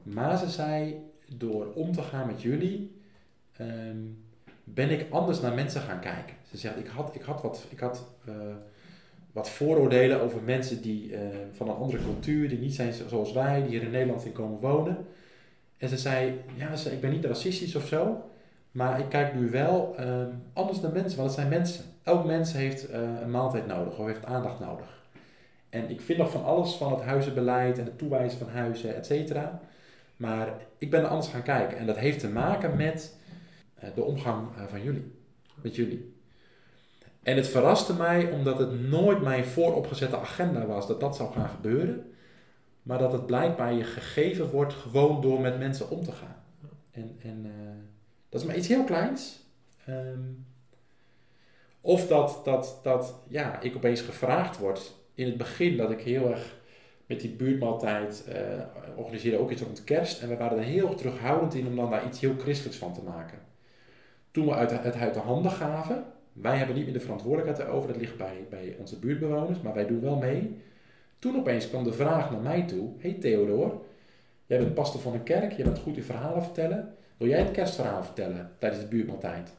Maar 0.03 0.39
ze 0.39 0.51
zei, 0.51 0.97
door 1.37 1.73
om 1.75 1.93
te 1.93 2.03
gaan 2.03 2.27
met 2.27 2.43
jullie, 2.43 3.01
ehm, 3.57 3.97
ben 4.65 4.91
ik 4.91 5.07
anders 5.11 5.41
naar 5.41 5.55
mensen 5.55 5.81
gaan 5.81 6.01
kijken. 6.01 6.35
Ze 6.51 6.57
zegt, 6.57 6.77
ik 6.79 6.87
had, 6.87 7.15
ik 7.15 7.23
had, 7.23 7.43
wat, 7.43 7.67
ik 7.69 7.79
had 7.81 8.05
eh, 8.27 8.35
wat 9.33 9.51
vooroordelen 9.51 10.21
over 10.21 10.43
mensen 10.43 10.83
die 10.83 11.17
eh, 11.17 11.21
van 11.53 11.69
een 11.69 11.75
andere 11.75 12.03
cultuur, 12.03 12.49
die 12.49 12.59
niet 12.59 12.75
zijn 12.75 12.93
zo- 12.93 13.09
zoals 13.09 13.33
wij, 13.33 13.61
die 13.63 13.71
hier 13.71 13.83
in 13.83 13.91
Nederland 13.91 14.25
in 14.25 14.33
komen 14.33 14.61
wonen. 14.61 14.97
En 15.77 15.89
ze 15.89 15.97
zei, 15.99 16.41
ja, 16.55 16.77
ze, 16.77 16.93
ik 16.93 17.01
ben 17.01 17.11
niet 17.11 17.25
racistisch 17.25 17.75
of 17.75 17.87
zo, 17.87 18.31
maar 18.71 19.01
ik 19.01 19.09
kijk 19.09 19.35
nu 19.35 19.51
wel 19.51 19.95
ehm, 19.97 20.31
anders 20.53 20.81
naar 20.81 20.93
mensen, 20.93 21.19
want 21.19 21.31
het 21.31 21.39
zijn 21.39 21.49
mensen. 21.49 21.85
Elk 22.09 22.25
mens 22.25 22.53
heeft 22.53 22.89
eh, 22.89 23.01
een 23.21 23.31
maaltijd 23.31 23.67
nodig 23.67 23.99
of 23.99 24.07
heeft 24.07 24.25
aandacht 24.25 24.61
nodig. 24.61 24.87
En 25.71 25.91
ik 25.91 26.01
vind 26.01 26.19
nog 26.19 26.31
van 26.31 26.45
alles 26.45 26.75
van 26.75 26.93
het 26.93 27.03
huizenbeleid 27.03 27.79
en 27.79 27.85
het 27.85 27.99
toewijzen 27.99 28.39
van 28.39 28.49
huizen, 28.49 28.97
et 28.97 29.07
cetera. 29.07 29.61
Maar 30.17 30.49
ik 30.79 30.91
ben 30.91 31.01
er 31.03 31.09
anders 31.09 31.29
gaan 31.29 31.43
kijken. 31.43 31.79
En 31.79 31.87
dat 31.87 31.97
heeft 31.97 32.21
te 32.21 32.29
maken 32.29 32.77
met 32.77 33.17
eh, 33.75 33.89
de 33.95 34.03
omgang 34.03 34.49
eh, 34.57 34.65
van 34.65 34.83
jullie. 34.83 35.13
Met 35.55 35.77
jullie. 35.77 36.15
En 37.23 37.37
het 37.37 37.49
verraste 37.49 37.95
mij 37.95 38.31
omdat 38.31 38.59
het 38.59 38.81
nooit 38.81 39.23
mijn 39.23 39.45
vooropgezette 39.45 40.19
agenda 40.19 40.67
was 40.67 40.87
dat 40.87 41.01
dat 41.01 41.17
zou 41.17 41.33
gaan 41.33 41.49
gebeuren. 41.49 42.13
Maar 42.83 42.99
dat 42.99 43.13
het 43.13 43.27
blijkbaar 43.27 43.73
je 43.73 43.85
gegeven 43.85 44.51
wordt 44.51 44.73
gewoon 44.73 45.21
door 45.21 45.41
met 45.41 45.59
mensen 45.59 45.91
om 45.91 46.05
te 46.05 46.13
gaan. 46.13 46.43
En, 46.91 47.17
en 47.23 47.53
dat 48.29 48.41
is 48.41 48.47
maar 48.47 48.57
iets 48.57 48.69
heel 48.69 48.85
kleins. 48.85 49.39
Ehm, 49.87 50.21
of 51.89 52.07
dat, 52.07 52.41
dat, 52.45 52.81
dat 52.83 53.15
ja, 53.29 53.61
ik 53.61 53.77
opeens 53.77 54.01
gevraagd 54.01 54.59
word 54.59 54.95
in 55.15 55.27
het 55.27 55.37
begin 55.37 55.77
dat 55.77 55.91
ik 55.91 56.01
heel 56.01 56.31
erg 56.31 56.57
met 57.07 57.21
die 57.21 57.31
buurtmaaltijd 57.31 58.25
eh 58.29 58.37
organiseerde 58.97 59.39
ook 59.39 59.51
iets 59.51 59.63
rond 59.63 59.85
kerst. 59.85 60.23
En 60.23 60.29
we 60.29 60.37
waren 60.37 60.59
er 60.59 60.65
heel 60.65 60.95
terughoudend 60.95 61.55
in 61.55 61.67
om 61.67 61.77
dan 61.77 61.91
daar 61.91 62.07
iets 62.07 62.21
heel 62.21 62.35
christelijks 62.39 62.79
van 62.79 62.95
te 62.95 63.03
maken. 63.03 63.39
Toen 64.31 64.47
we 64.47 64.55
uit, 64.55 64.71
het 64.71 64.95
uit 64.95 65.15
de 65.15 65.21
handen 65.21 65.51
gaven, 65.51 66.05
wij 66.33 66.57
hebben 66.57 66.77
niet 66.77 66.85
meer 66.85 66.93
de 66.93 67.01
verantwoordelijkheid 67.01 67.69
erover, 67.69 67.89
dat 67.89 68.01
ligt 68.01 68.17
bij, 68.17 68.47
bij 68.51 68.77
onze 68.79 68.99
buurtbewoners, 68.99 69.61
maar 69.61 69.75
wij 69.75 69.87
doen 69.87 70.01
wel 70.01 70.17
mee. 70.17 70.61
Toen 71.19 71.37
opeens 71.37 71.69
kwam 71.69 71.85
de 71.85 71.93
vraag 71.93 72.31
naar 72.31 72.41
mij 72.41 72.63
toe, 72.63 72.91
hey 72.99 73.13
Theodor, 73.13 73.81
jij 74.47 74.59
bent 74.59 74.75
pastor 74.75 75.01
van 75.01 75.15
een 75.15 75.23
kerk, 75.23 75.53
jij 75.53 75.65
bent 75.65 75.79
goed 75.79 75.97
in 75.97 76.03
verhalen 76.03 76.43
vertellen. 76.43 76.95
Wil 77.17 77.29
jij 77.29 77.39
het 77.39 77.51
kerstverhaal 77.51 78.05
vertellen 78.05 78.51
tijdens 78.59 78.83
de 78.83 78.89
buurtmaaltijd? 78.89 79.53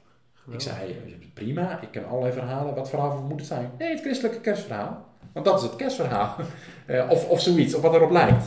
Ik 0.52 0.62
zei, 0.62 0.96
prima, 1.34 1.82
ik 1.82 1.92
ken 1.92 2.08
allerlei 2.08 2.34
verhalen. 2.34 2.76
Wat 2.76 2.90
verhaal 2.90 3.22
moet 3.22 3.40
het 3.40 3.48
zijn? 3.48 3.72
Nee, 3.78 3.90
het 3.90 4.02
christelijke 4.02 4.42
kerstverhaal. 4.42 5.06
Want 5.32 5.46
dat 5.46 5.58
is 5.58 5.64
het 5.64 5.76
kerstverhaal. 5.76 6.36
Eh, 6.86 7.10
of, 7.10 7.30
of 7.30 7.42
zoiets, 7.42 7.74
of 7.74 7.82
wat 7.82 7.94
erop 7.94 8.12
lijkt. 8.12 8.46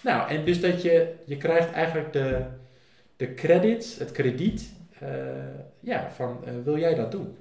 Nou, 0.00 0.30
en 0.30 0.44
dus 0.44 0.60
dat 0.60 0.82
je, 0.82 1.14
je 1.24 1.36
krijgt 1.36 1.72
eigenlijk 1.72 2.12
de, 2.12 2.44
de 3.16 3.34
credits, 3.34 3.98
het 3.98 4.12
krediet, 4.12 4.72
eh, 4.98 5.08
ja, 5.80 6.10
van 6.10 6.44
eh, 6.44 6.52
wil 6.64 6.78
jij 6.78 6.94
dat 6.94 7.10
doen? 7.10 7.36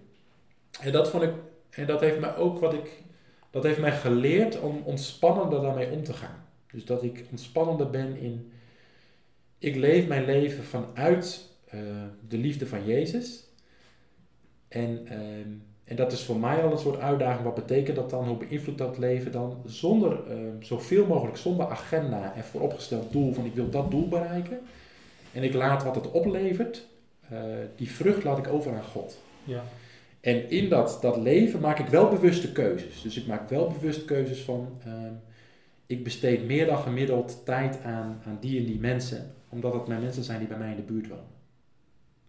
En 0.82 0.92
dat 0.92 1.10
vond 1.10 1.24
ik, 1.24 1.32
en 1.70 1.86
dat 1.86 2.00
heeft 2.00 2.20
mij 2.20 2.36
ook 2.36 2.60
wat 2.60 2.74
ik, 2.74 3.04
dat 3.50 3.64
heeft 3.64 3.80
mij 3.80 3.92
geleerd 3.92 4.60
om 4.60 4.82
ontspannender 4.84 5.62
daarmee 5.62 5.92
om 5.92 6.04
te 6.04 6.14
gaan. 6.14 6.46
Dus 6.72 6.86
dat 6.86 7.04
ik 7.04 7.26
ontspannender 7.30 7.90
ben 7.90 8.18
in, 8.18 8.52
ik 9.58 9.76
leef 9.76 10.08
mijn 10.08 10.26
leven 10.26 10.64
vanuit 10.64 11.50
de 12.28 12.38
liefde 12.38 12.68
van 12.68 12.86
Jezus. 12.86 13.45
En, 14.68 15.08
ehm, 15.08 15.50
en 15.84 15.96
dat 15.96 16.12
is 16.12 16.24
voor 16.24 16.40
mij 16.40 16.64
al 16.64 16.72
een 16.72 16.78
soort 16.78 17.00
uitdaging. 17.00 17.44
Wat 17.44 17.56
betekent 17.56 17.96
dat 17.96 18.10
dan? 18.10 18.28
Hoe 18.28 18.38
beïnvloedt 18.38 18.78
dat 18.78 18.98
leven 18.98 19.32
dan? 19.32 19.62
Zonder, 19.66 20.30
ehm, 20.30 20.62
zoveel 20.62 21.06
mogelijk 21.06 21.38
zonder 21.38 21.68
agenda 21.68 22.34
en 22.36 22.44
vooropgesteld 22.44 23.12
doel 23.12 23.34
van 23.34 23.46
ik 23.46 23.56
wil 23.56 23.70
dat 23.70 23.92
doel 23.92 24.08
bereiken. 24.08 24.60
En 25.34 25.44
ik 25.44 25.54
laat 25.54 25.84
wat 25.84 25.96
het 25.96 26.12
oplevert, 26.12 26.88
eh, 27.30 27.40
die 27.76 27.92
vrucht 27.92 28.24
laat 28.24 28.38
ik 28.38 28.48
over 28.48 28.74
aan 28.74 28.84
God. 28.84 29.18
Ja. 29.44 29.64
En 30.26 30.50
in 30.50 30.70
dat, 30.70 30.98
dat 31.02 31.18
leven 31.18 31.60
maak 31.60 31.80
ik 31.80 31.88
wel 31.88 32.10
bewuste 32.10 32.52
keuzes. 32.52 33.02
Dus 33.02 33.18
ik 33.18 33.28
maak 33.28 33.50
wel 33.50 33.68
bewust 33.80 34.06
keuzes 34.06 34.42
van, 34.42 34.68
ehm, 34.86 35.14
ik 35.86 36.04
besteed 36.04 36.46
meer 36.46 36.66
dan 36.66 36.78
gemiddeld 36.78 37.42
tijd 37.46 37.84
aan, 37.84 38.22
aan 38.26 38.38
die 38.40 38.60
en 38.60 38.66
die 38.66 38.80
mensen, 38.80 39.34
omdat 39.50 39.74
het 39.74 39.88
mijn 39.88 40.02
mensen 40.02 40.24
zijn 40.24 40.40
die 40.40 40.48
bij 40.48 40.58
mij 40.58 40.70
in 40.70 40.76
de 40.76 40.82
buurt 40.82 41.08
wonen. 41.08 41.34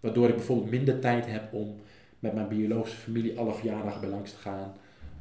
Waardoor 0.01 0.29
ik 0.29 0.35
bijvoorbeeld 0.35 0.71
minder 0.71 1.01
tijd 1.01 1.27
heb 1.27 1.53
om 1.53 1.81
met 2.19 2.35
mijn 2.35 2.49
biologische 2.49 2.99
familie 2.99 3.39
alle 3.39 3.55
verjaardagen 3.55 4.01
bij 4.01 4.11
langs 4.11 4.31
te 4.31 4.39
gaan. 4.39 4.75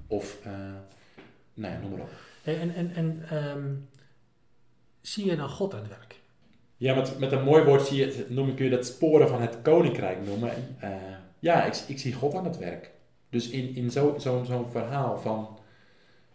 Of, 0.08 0.39
eh, 0.43 0.52
nou 1.54 1.74
ja, 1.74 1.80
noem 1.80 1.91
maar 1.91 2.00
op. 2.00 2.10
En, 2.43 2.76
en, 2.76 2.93
en 2.96 3.26
ehm, 3.30 3.74
zie 5.02 5.26
je 5.26 5.36
dan 5.36 5.50
God 5.50 5.74
aan 5.74 5.80
het 5.80 5.89
werk? 5.89 6.16
Ja, 6.78 6.96
met, 6.96 7.20
met 7.20 7.32
een 7.32 7.43
mooi 7.43 7.64
woord 7.64 7.88
zie 7.88 7.98
je, 7.98 8.26
noem 8.30 8.50
ik 8.50 8.60
je 8.60 8.70
dat 8.70 8.86
sporen 8.86 9.28
van 9.28 9.41
het 9.41 9.62
koninkrijk 9.62 10.26
noemen. 10.26 10.52
Eh, 10.80 10.91
ja, 11.39 11.66
ik, 11.66 11.76
ik 11.88 12.00
zie 12.00 12.14
God 12.14 12.34
aan 12.34 12.46
het 12.46 12.58
werk. 12.58 12.91
Dus 13.30 13.50
in, 13.50 13.76
in 13.76 13.91
zo'n 13.91 14.22
zo, 14.22 14.43
zo'n 14.43 14.72
verhaal 14.72 15.18
van, 15.20 15.60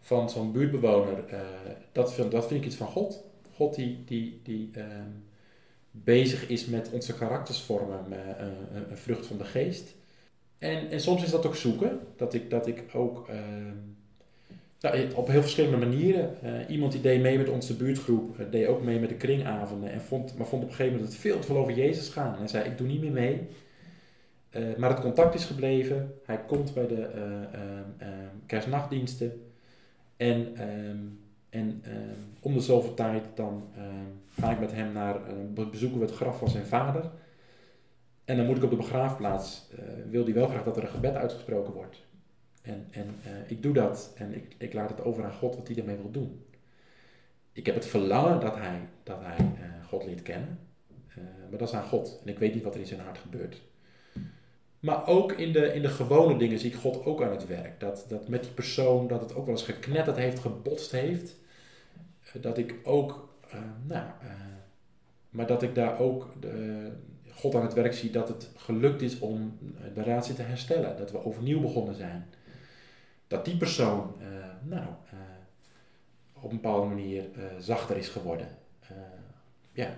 van 0.01 0.31
zo'n 0.31 0.53
buurtbewoner, 0.53 1.25
eh, 1.27 1.41
dat, 1.93 2.15
vind, 2.15 2.31
dat 2.31 2.47
vind 2.47 2.61
ik 2.61 2.67
iets 2.67 2.77
van 2.77 2.87
God. 2.87 3.25
God 3.55 3.75
die, 3.75 4.05
die, 4.05 4.41
die 4.43 4.71
ehm, 4.73 5.11
bezig 5.91 6.49
is 6.49 6.67
met 6.67 6.91
onze 6.91 7.15
karakters 7.15 7.61
vormen, 7.61 8.09
met, 8.09 8.19
eh, 8.19 8.47
een, 8.73 8.91
een 8.91 8.99
vrucht 8.99 9.27
van 9.27 9.39
de 9.39 9.45
geest. 9.45 9.95
En, 10.61 11.01
soms 11.01 11.23
is 11.23 11.31
dat 11.31 11.47
ook 11.47 11.55
zoeken, 11.57 12.01
dat 12.17 12.35
ik, 12.35 12.51
dat 12.51 12.67
ik 12.67 12.85
ook 12.93 13.29
ehm, 13.29 13.75
nou, 14.81 15.13
op 15.15 15.29
heel 15.29 15.41
verschillende 15.41 15.87
manieren. 15.87 16.43
Eh, 16.43 16.71
iemand 16.71 16.93
die 16.93 17.01
deed 17.01 17.21
mee 17.21 17.39
met 17.39 17.49
onze 17.49 17.77
buurtgroep, 17.77 18.39
eh, 18.39 18.47
deed 18.51 18.67
ook 18.67 18.83
mee 18.83 18.99
met 18.99 19.09
de 19.09 19.15
kringavonden, 19.15 19.91
en 19.91 20.01
vond, 20.03 20.37
maar 20.37 20.47
vond 20.47 20.63
op 20.63 20.69
een 20.69 20.75
gegeven 20.75 20.97
moment 20.97 21.13
het 21.13 21.23
veel 21.23 21.39
te 21.39 21.47
veel 21.47 21.57
over 21.57 21.73
Jezus 21.75 22.09
gaan. 22.09 22.39
En 22.39 22.49
zei, 22.49 22.65
ik 22.69 22.79
doe 22.79 22.87
niet 22.87 23.01
meer 23.01 23.13
mee. 23.13 23.41
Eh, 24.51 24.63
maar 24.77 24.91
het 24.91 25.01
contact 25.01 25.35
is 25.35 25.45
gebleven. 25.45 26.15
Hij 26.25 26.41
komt 26.47 26.75
bij 26.75 26.87
de 26.87 27.03
eh, 27.05 27.23
ehm, 27.23 27.89
ehm, 27.99 28.37
kerstnachtdiensten. 28.47 29.43
En, 30.17 30.57
en 31.51 31.83
om 32.41 32.55
de 32.55 32.61
zoveel 32.61 32.95
tijd 32.95 33.23
dan 33.35 33.63
ga 34.41 34.51
ik 34.51 34.61
met 34.61 34.73
hem 34.73 34.93
naar, 34.93 35.17
be- 35.55 35.67
bezoeken 35.67 35.99
we 35.99 36.05
het 36.07 36.15
graf 36.15 36.39
van 36.39 36.49
zijn 36.49 36.67
vader. 36.67 37.11
En 38.31 38.37
dan 38.37 38.47
moet 38.47 38.57
ik 38.57 38.63
op 38.63 38.71
de 38.71 38.77
begraafplaats, 38.77 39.67
eh, 39.77 39.85
wil 40.11 40.25
hij 40.25 40.33
wel 40.33 40.47
graag 40.47 40.65
dat 40.65 40.77
er 40.77 40.83
een 40.83 40.89
gebed 40.89 41.15
uitgesproken 41.15 41.73
wordt. 41.73 41.97
En, 42.63 42.87
en 42.91 43.15
eh, 43.25 43.51
ik 43.51 43.63
doe 43.63 43.73
dat 43.73 44.13
en 44.17 44.35
ik, 44.35 44.55
ik 44.59 44.73
laat 44.73 44.91
het 44.91 45.05
over 45.05 45.25
aan 45.25 45.33
God 45.33 45.57
wat 45.57 45.69
hij 45.69 45.77
ermee 45.77 45.97
wil 45.97 46.11
doen. 46.11 46.45
Ik 47.53 47.67
heb 47.67 47.75
het 47.75 47.87
verlangen 47.87 48.41
dat 48.41 48.57
hij, 48.57 48.89
dat 49.03 49.21
hij 49.21 49.37
eh, 49.37 49.87
God 49.89 50.05
leert 50.05 50.23
kennen. 50.23 50.59
Maar 51.51 51.59
dat 51.59 51.69
is 51.69 51.75
aan 51.75 51.89
God. 51.89 52.21
En 52.25 52.31
ik 52.31 52.39
weet 52.39 52.55
niet 52.55 52.63
wat 52.63 52.75
er 52.75 52.81
in 52.81 52.87
zijn 52.87 53.01
hart 53.01 53.19
gebeurt. 53.19 53.63
Maar 54.81 55.07
ook 55.07 55.33
in 55.33 55.53
de, 55.53 55.75
in 55.75 55.83
de 55.83 55.89
gewone 55.89 56.39
dingen 56.39 56.59
zie 56.59 56.71
ik 56.71 56.77
God 56.77 57.05
ook 57.05 57.23
aan 57.23 57.31
het 57.31 57.47
werk. 57.47 57.81
Dat, 57.81 58.05
dat 58.09 58.29
met 58.29 58.43
die 58.43 58.53
persoon, 58.53 59.09
dat 59.09 59.21
het 59.21 59.35
ook 59.35 59.47
wel 59.47 59.55
eens 59.55 59.65
geknetterd 59.65 60.17
heeft, 60.17 60.39
gebotst 60.39 60.91
heeft. 60.91 61.37
Dat 62.41 62.59
ik 62.59 62.75
ook, 62.83 63.29
nou, 63.87 64.11
maar 65.31 65.47
dat 65.47 65.63
ik 65.63 65.75
daar 65.75 65.99
ook 65.99 66.29
God 67.41 67.55
aan 67.55 67.63
het 67.63 67.73
werk 67.73 67.95
zie 67.95 68.11
dat 68.11 68.29
het 68.29 68.51
gelukt 68.57 69.03
is 69.03 69.19
om 69.19 69.59
eh, 69.61 69.95
de 69.95 70.03
relatie 70.03 70.35
te 70.35 70.43
herstellen. 70.43 70.97
Dat 70.97 71.11
we 71.11 71.25
overnieuw 71.25 71.61
begonnen 71.61 71.95
zijn. 71.95 72.29
Dat 73.27 73.45
die 73.45 73.57
persoon, 73.57 74.15
eh, 74.21 74.27
nou, 74.63 74.87
eh, 75.11 75.19
op 76.33 76.51
een 76.51 76.61
bepaalde 76.61 76.87
manier 76.87 77.25
zachter 77.59 77.97
is 77.97 78.09
geworden. 78.09 78.49
Ja. 79.73 79.95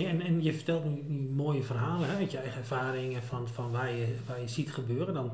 Ja, 0.00 0.08
En, 0.08 0.20
en 0.20 0.42
je 0.42 0.52
vertelt 0.54 0.84
nu, 0.84 1.18
mooie 1.34 1.62
verhalen 1.62 2.08
hè, 2.08 2.16
uit 2.16 2.30
je 2.30 2.38
eigen 2.38 2.58
ervaring 2.60 3.14
en 3.14 3.22
van, 3.22 3.48
van 3.48 3.70
waar, 3.70 3.90
je, 3.94 4.14
waar 4.26 4.40
je 4.40 4.48
ziet 4.48 4.72
gebeuren. 4.72 5.14
Dan 5.14 5.24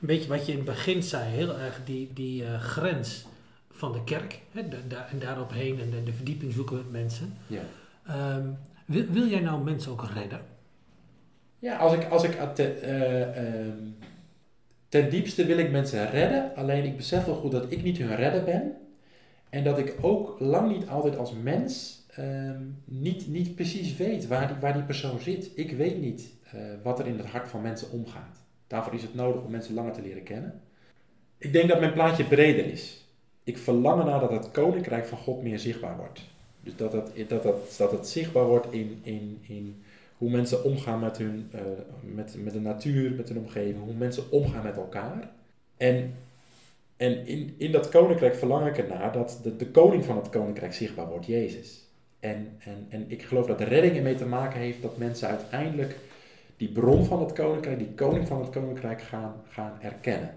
een 0.00 0.06
beetje 0.06 0.28
wat 0.28 0.46
je 0.46 0.52
in 0.52 0.58
het 0.58 0.66
begin 0.66 1.02
zei, 1.02 1.24
heel 1.30 1.58
erg 1.58 1.80
die, 1.84 2.10
die 2.14 2.44
eh, 2.44 2.60
grens 2.60 3.24
van 3.70 3.92
de 3.92 4.04
kerk. 4.04 4.40
Hè, 4.52 4.60
en 5.10 5.18
daaropheen 5.18 5.80
en 5.80 5.90
de, 5.90 6.02
de 6.02 6.12
verdieping 6.12 6.52
zoeken 6.52 6.76
met 6.76 6.90
mensen. 6.90 7.34
Ja. 7.46 7.60
Ehm, 8.06 8.46
wil, 8.86 9.04
wil 9.06 9.26
jij 9.26 9.40
nou 9.40 9.64
mensen 9.64 9.92
ook 9.92 10.04
redden? 10.14 10.40
Ja, 11.58 11.76
als 11.76 11.92
ik, 11.92 12.04
als 12.10 12.22
ik 12.22 12.54
te- 12.54 12.72
eh, 12.72 13.36
ehm, 13.66 13.76
ten 14.88 15.10
diepste 15.10 15.46
wil 15.46 15.58
ik 15.58 15.70
mensen 15.70 16.10
redden, 16.10 16.54
alleen 16.56 16.84
ik 16.84 16.96
besef 16.96 17.24
wel 17.24 17.34
goed 17.34 17.52
dat 17.52 17.72
ik 17.72 17.82
niet 17.82 17.98
hun 17.98 18.16
redder 18.16 18.44
ben. 18.44 18.72
En 19.50 19.64
dat 19.64 19.78
ik 19.78 19.94
ook 20.00 20.40
lang 20.40 20.76
niet 20.76 20.88
altijd 20.88 21.16
als 21.16 21.32
mens 21.42 22.04
ehm, 22.16 22.62
niet, 22.84 23.28
niet 23.28 23.54
precies 23.54 23.96
weet 23.96 24.26
waar 24.26 24.48
die, 24.48 24.56
waar 24.56 24.72
die 24.72 24.82
persoon 24.82 25.20
zit. 25.20 25.50
Ik 25.54 25.72
weet 25.72 26.00
niet 26.00 26.32
eh, 26.50 26.60
wat 26.82 26.98
er 26.98 27.06
in 27.06 27.18
het 27.18 27.26
hart 27.26 27.48
van 27.48 27.62
mensen 27.62 27.90
omgaat. 27.90 28.44
Daarvoor 28.66 28.94
is 28.94 29.02
het 29.02 29.14
nodig 29.14 29.42
om 29.42 29.50
mensen 29.50 29.74
langer 29.74 29.92
te 29.92 30.02
leren 30.02 30.22
kennen. 30.22 30.60
Ik 31.38 31.52
denk 31.52 31.68
dat 31.68 31.80
mijn 31.80 31.92
plaatje 31.92 32.24
breder 32.24 32.66
is. 32.66 33.04
Ik 33.44 33.58
verlang 33.58 34.00
ernaar 34.00 34.20
dat 34.20 34.30
het 34.30 34.50
koninkrijk 34.50 35.06
van 35.06 35.18
God 35.18 35.42
meer 35.42 35.58
zichtbaar 35.58 35.96
wordt. 35.96 36.20
Dus 36.62 36.76
dat 36.76 36.92
het, 36.92 37.28
dat 37.28 37.42
dat 37.78 37.90
het 37.90 38.08
zichtbaar 38.08 38.44
wordt 38.44 38.72
in, 38.72 39.00
in, 39.02 39.38
in 39.42 39.82
hoe 40.16 40.30
mensen 40.30 40.64
omgaan 40.64 41.00
met, 41.00 41.18
hun, 41.18 41.48
eh, 41.52 41.60
met, 42.00 42.36
met 42.38 42.52
de 42.52 42.60
natuur, 42.60 43.12
met 43.12 43.28
hun 43.28 43.38
omgeving, 43.38 43.84
hoe 43.84 43.94
mensen 43.94 44.30
omgaan 44.30 44.62
met 44.62 44.76
elkaar. 44.76 45.30
En, 45.76 46.14
en 46.96 47.26
in, 47.26 47.54
in 47.56 47.72
dat 47.72 47.88
koninkrijk 47.88 48.34
verlang 48.34 48.66
ik 48.66 48.78
ernaar 48.78 49.12
dat 49.12 49.40
de, 49.42 49.56
de 49.56 49.70
koning 49.70 50.04
van 50.04 50.16
het 50.16 50.28
koninkrijk 50.28 50.72
zichtbaar 50.72 51.08
wordt, 51.08 51.26
Jezus. 51.26 51.85
En, 52.26 52.56
en, 52.58 52.86
en 52.88 53.04
ik 53.08 53.22
geloof 53.22 53.46
dat 53.46 53.58
de 53.58 53.64
redding 53.64 53.96
ermee 53.96 54.16
te 54.16 54.26
maken 54.26 54.60
heeft 54.60 54.82
dat 54.82 54.96
mensen 54.96 55.28
uiteindelijk 55.28 55.98
die 56.56 56.68
bron 56.68 57.04
van 57.04 57.20
het 57.20 57.32
koninkrijk, 57.32 57.78
die 57.78 57.94
koning 57.94 58.26
van 58.26 58.40
het 58.40 58.50
koninkrijk 58.50 59.02
gaan, 59.02 59.34
gaan 59.48 59.72
erkennen. 59.80 60.30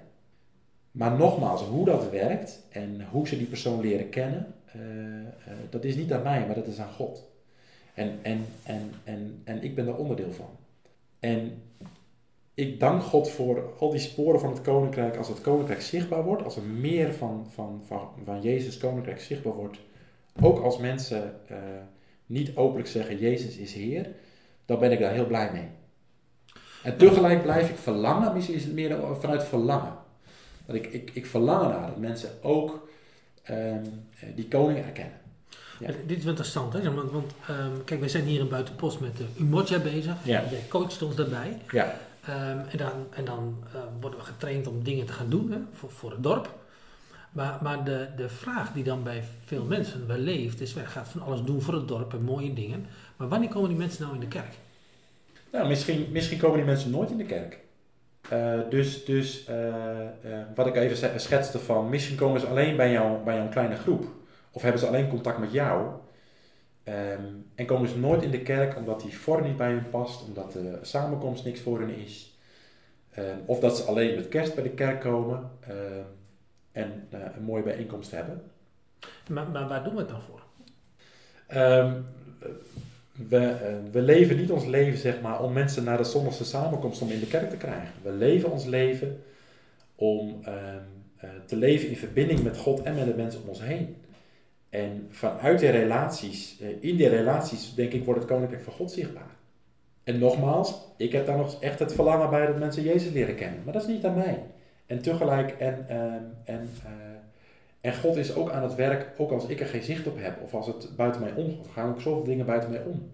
Maar 0.92 1.18
nogmaals, 1.18 1.62
hoe 1.62 1.86
dat 1.86 2.10
werkt 2.10 2.64
en 2.70 3.08
hoe 3.12 3.28
ze 3.28 3.38
die 3.38 3.48
persoon 3.48 3.82
leren 3.82 4.10
kennen, 4.10 4.54
eh, 4.66 4.82
eh, 5.20 5.28
dat 5.70 5.84
is 5.84 5.96
niet 5.96 6.14
aan 6.14 6.24
mij, 6.24 6.46
maar 6.46 6.56
dat 6.56 6.68
is 6.68 6.80
aan 6.80 6.94
God. 6.94 7.28
En, 7.94 8.20
en, 8.22 8.46
en, 8.64 8.92
en, 9.04 9.42
en 9.44 9.64
ik 9.64 9.76
ben 9.76 9.88
er 9.88 9.96
onderdeel 9.96 10.32
van. 10.32 10.50
En 11.20 11.62
ik 12.54 12.80
dank 12.80 13.04
God 13.04 13.30
voor 13.30 13.74
al 13.80 13.90
die 13.90 14.00
sporen 14.00 14.40
van 14.40 14.50
het 14.50 14.62
koninkrijk. 14.62 15.18
Als 15.18 15.28
het 15.28 15.42
koninkrijk 15.42 15.82
zichtbaar 15.82 16.24
wordt, 16.24 16.44
als 16.44 16.56
er 16.56 16.64
meer 16.64 17.14
van, 17.14 17.48
van, 17.54 17.82
van, 17.86 18.10
van 18.24 18.42
Jezus 18.42 18.78
koninkrijk 18.78 19.20
zichtbaar 19.20 19.54
wordt. 19.54 19.80
Ook 20.42 20.60
als 20.60 20.78
mensen 20.78 21.34
eh, 21.48 21.58
niet 22.26 22.56
openlijk 22.56 22.90
zeggen 22.90 23.18
Jezus 23.18 23.56
is 23.56 23.74
Heer, 23.74 24.08
dan 24.66 24.80
ben 24.80 24.92
ik 24.92 25.00
daar 25.00 25.14
heel 25.14 25.26
blij 25.26 25.52
mee. 25.52 25.68
En 26.84 26.98
tegelijk 26.98 27.42
blijf 27.42 27.70
ik 27.70 27.78
verlangen, 27.78 28.34
misschien 28.34 28.56
is 28.56 28.64
het 28.64 28.74
meer 28.74 28.98
vanuit 29.20 29.44
verlangen. 29.44 29.94
Dat 30.66 30.76
ik, 30.76 30.86
ik, 30.86 31.12
ik 31.14 31.26
verlang 31.26 31.64
ernaar 31.64 31.88
dat 31.88 31.98
mensen 31.98 32.30
ook 32.42 32.90
ehm, 33.44 33.84
die 34.36 34.48
koning 34.48 34.86
erkennen. 34.86 35.18
Ja. 35.80 35.88
Eh, 35.88 35.94
Dit 36.06 36.18
is 36.18 36.26
interessant, 36.26 36.74
hè? 36.74 36.94
want, 36.94 37.12
want 37.12 37.32
ehm, 37.48 37.84
kijk, 37.86 38.00
wij 38.00 38.10
zijn 38.10 38.24
hier 38.24 38.40
in 38.40 38.50
Buitenpost 38.50 39.00
met 39.00 39.18
de 39.18 39.26
Umoja 39.40 39.80
bezig. 39.80 40.16
Ja. 40.24 40.44
Jij 40.50 40.64
coacht 40.68 41.02
ons 41.02 41.16
daarbij. 41.16 41.58
Ja, 41.72 41.96
Ehm, 42.26 42.60
en 42.70 42.78
dan, 42.78 42.92
en 43.10 43.26
dan 43.26 43.64
eh, 43.74 43.82
worden 44.00 44.20
we 44.20 44.26
getraind 44.26 44.68
om 44.68 44.84
dingen 44.84 45.06
te 45.06 45.14
gaan 45.14 45.30
doen 45.30 45.52
hè, 45.52 45.58
voor, 45.74 45.92
voor 45.92 46.12
het 46.12 46.24
dorp. 46.24 46.59
Maar, 47.32 47.60
maar 47.62 47.84
de, 47.84 48.08
de 48.16 48.30
vraag 48.30 48.74
die 48.74 48.84
dan 48.84 49.04
bij 49.04 49.24
veel 49.46 49.64
mensen 49.64 50.08
wel 50.08 50.18
leeft, 50.18 50.62
is: 50.62 50.74
wij 50.74 50.86
gaan 50.86 51.06
van 51.06 51.22
alles 51.22 51.42
doen 51.42 51.62
voor 51.62 51.74
het 51.74 51.88
dorp 51.88 52.14
en 52.14 52.22
mooie 52.22 52.54
dingen. 52.54 52.86
Maar 53.18 53.28
wanneer 53.28 53.50
komen 53.50 53.70
die 53.70 53.78
mensen 53.78 54.02
nou 54.02 54.14
in 54.14 54.20
de 54.20 54.28
kerk? 54.28 54.54
Nou, 55.52 55.68
misschien, 55.68 56.08
misschien 56.12 56.40
komen 56.40 56.58
die 56.58 56.66
mensen 56.66 56.92
nooit 56.92 57.10
in 57.10 57.18
de 57.18 57.26
kerk. 57.26 57.60
Eh, 58.30 58.60
dus 58.70 59.06
dus 59.06 59.46
eh, 59.46 60.02
eh, 60.02 60.12
wat 60.56 60.68
ik 60.68 60.76
even 60.76 61.20
schetste 61.20 61.60
van, 61.60 61.90
misschien 61.90 62.18
komen 62.18 62.40
ze 62.40 62.48
alleen 62.48 62.76
bij, 62.76 62.92
jou, 62.92 63.24
bij 63.24 63.36
jouw 63.36 63.50
kleine 63.50 63.76
groep. 63.76 64.06
Of 64.52 64.62
hebben 64.62 64.82
ze 64.82 64.88
alleen 64.88 65.10
contact 65.10 65.40
met 65.40 65.52
jou. 65.52 65.88
Ehm, 66.84 67.24
en 67.56 67.66
komen 67.66 67.90
ze 67.90 68.00
nooit 68.00 68.24
in 68.24 68.32
de 68.32 68.42
kerk 68.42 68.78
omdat 68.78 69.02
die 69.02 69.18
vorm 69.18 69.44
niet 69.44 69.58
bij 69.58 69.72
hun 69.72 69.90
past, 69.90 70.24
omdat 70.24 70.52
de 70.52 70.80
samenkomst 70.82 71.44
niks 71.44 71.60
voor 71.60 71.80
hun 71.80 71.96
is. 71.96 72.38
Ehm, 73.12 73.38
of 73.46 73.60
dat 73.60 73.78
ze 73.78 73.84
alleen 73.84 74.16
met 74.16 74.28
kerst 74.28 74.56
bij 74.56 74.64
de 74.64 74.70
kerk 74.70 75.02
komen 75.02 75.52
ehm, 75.60 76.04
en 76.72 77.08
eh, 77.10 77.20
een 77.36 77.44
mooie 77.44 77.64
bijeenkomst 77.64 78.12
hebben. 78.12 78.42
Maar, 79.30 79.50
maar 79.50 79.68
waar 79.68 79.84
doen 79.84 79.94
we 79.94 80.00
het 80.00 80.10
dan 80.10 80.22
voor? 80.22 80.42
Ehm, 81.48 81.94
we, 83.28 83.38
eh, 83.38 83.74
we 83.92 84.02
leven 84.02 84.38
niet 84.38 84.52
ons 84.52 84.66
leven, 84.66 85.00
zeg 85.00 85.22
maar, 85.22 85.44
om 85.44 85.54
mensen 85.54 85.84
naar 85.84 85.98
de 85.98 86.04
zondagse 86.04 86.46
samenkomst 86.46 87.02
om 87.02 87.10
in 87.10 87.20
de 87.20 87.28
kerk 87.28 87.50
te 87.50 87.58
krijgen. 87.58 87.94
We 88.02 88.12
leven 88.12 88.52
ons 88.52 88.66
leven 88.66 89.24
om 89.96 90.40
ehm, 90.44 90.78
eh, 91.18 91.30
te 91.46 91.56
leven 91.56 91.90
in 91.90 91.98
verbinding 91.98 92.44
met 92.44 92.58
God 92.58 92.82
en 92.82 92.96
met 92.96 93.06
de 93.06 93.14
mensen 93.16 93.42
om 93.42 93.50
ons 93.50 93.62
heen. 93.62 93.96
En 94.70 95.08
vanuit 95.10 95.60
die 95.60 95.70
relaties, 95.70 96.58
in 96.80 96.96
die 96.96 97.08
relaties, 97.08 97.74
denk 97.74 97.94
ik, 97.94 98.06
wordt 98.06 98.20
het 98.20 98.30
koninkrijk 98.30 98.64
van 98.64 98.74
God 98.74 98.92
zichtbaar. 98.92 99.38
En 100.04 100.20
nogmaals, 100.20 100.74
ik 100.98 101.12
heb 101.12 101.26
daar 101.26 101.38
nog 101.38 101.62
echt 101.62 101.80
het 101.80 101.94
verlangen 101.94 102.30
bij 102.30 102.46
dat 102.46 102.60
mensen 102.60 102.84
Jezus 102.84 103.12
leren 103.12 103.36
kennen. 103.36 103.62
Maar 103.64 103.74
dat 103.74 103.82
is 103.82 103.88
niet 103.88 104.06
aan 104.06 104.18
mij. 104.18 104.44
En 104.90 105.02
tegelijk, 105.02 105.52
en, 105.52 105.86
ehm, 105.88 106.24
en, 106.44 106.70
eh, 106.84 106.92
en 107.82 107.96
God 107.96 108.16
is 108.16 108.36
ook 108.36 108.50
aan 108.50 108.64
het 108.64 108.76
werk, 108.76 109.14
ook 109.18 109.32
als 109.32 109.46
ik 109.46 109.60
er 109.60 109.66
geen 109.66 109.84
zicht 109.84 110.08
op 110.08 110.18
heb, 110.18 110.42
of 110.42 110.54
als 110.54 110.68
het 110.68 110.96
buiten 110.96 111.22
mij 111.22 111.34
omgaat. 111.34 111.68
Gaan 111.72 111.90
ook 111.90 112.02
zoveel 112.02 112.24
dingen 112.24 112.46
buiten 112.46 112.70
mij 112.70 112.84
om. 112.84 113.12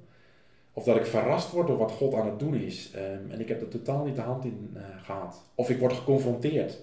Of 0.73 0.84
dat 0.84 0.95
ik 0.95 1.05
verrast 1.05 1.51
word 1.51 1.67
door 1.67 1.78
wat 1.78 1.91
God 1.91 2.13
aan 2.13 2.26
het 2.26 2.39
doen 2.39 2.55
is. 2.55 2.91
ehm, 2.91 3.32
en 3.32 3.39
ik 3.39 3.47
heb 3.47 3.61
er 3.61 3.67
totaal 3.67 4.05
niet 4.05 4.15
de 4.15 4.21
hand 4.21 4.45
in 4.45 4.71
eh, 4.73 4.82
gehad. 5.03 5.43
Of 5.55 5.69
ik 5.69 5.80
word 5.80 5.93
geconfronteerd. 5.93 6.80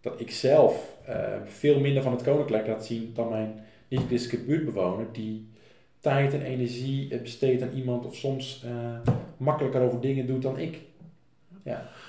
Dat 0.00 0.20
ik 0.20 0.30
zelf 0.30 0.96
eh, 1.04 1.34
veel 1.44 1.80
minder 1.80 2.02
van 2.02 2.12
het 2.12 2.22
koninkrijk 2.22 2.66
laat 2.66 2.86
zien 2.86 3.10
dan 3.14 3.28
mijn 3.28 3.60
niet-christelijke 3.88 4.46
buurtbewoner. 4.46 5.06
Die 5.12 5.48
tijd 6.00 6.34
en 6.34 6.42
energie 6.42 7.10
eh, 7.10 7.20
besteedt 7.20 7.62
aan 7.62 7.72
iemand. 7.74 8.06
Of 8.06 8.14
soms 8.14 8.64
makkelijker 9.36 9.80
over 9.80 10.00
dingen 10.00 10.26
doet 10.26 10.42
dan 10.42 10.58
ik. 10.58 10.80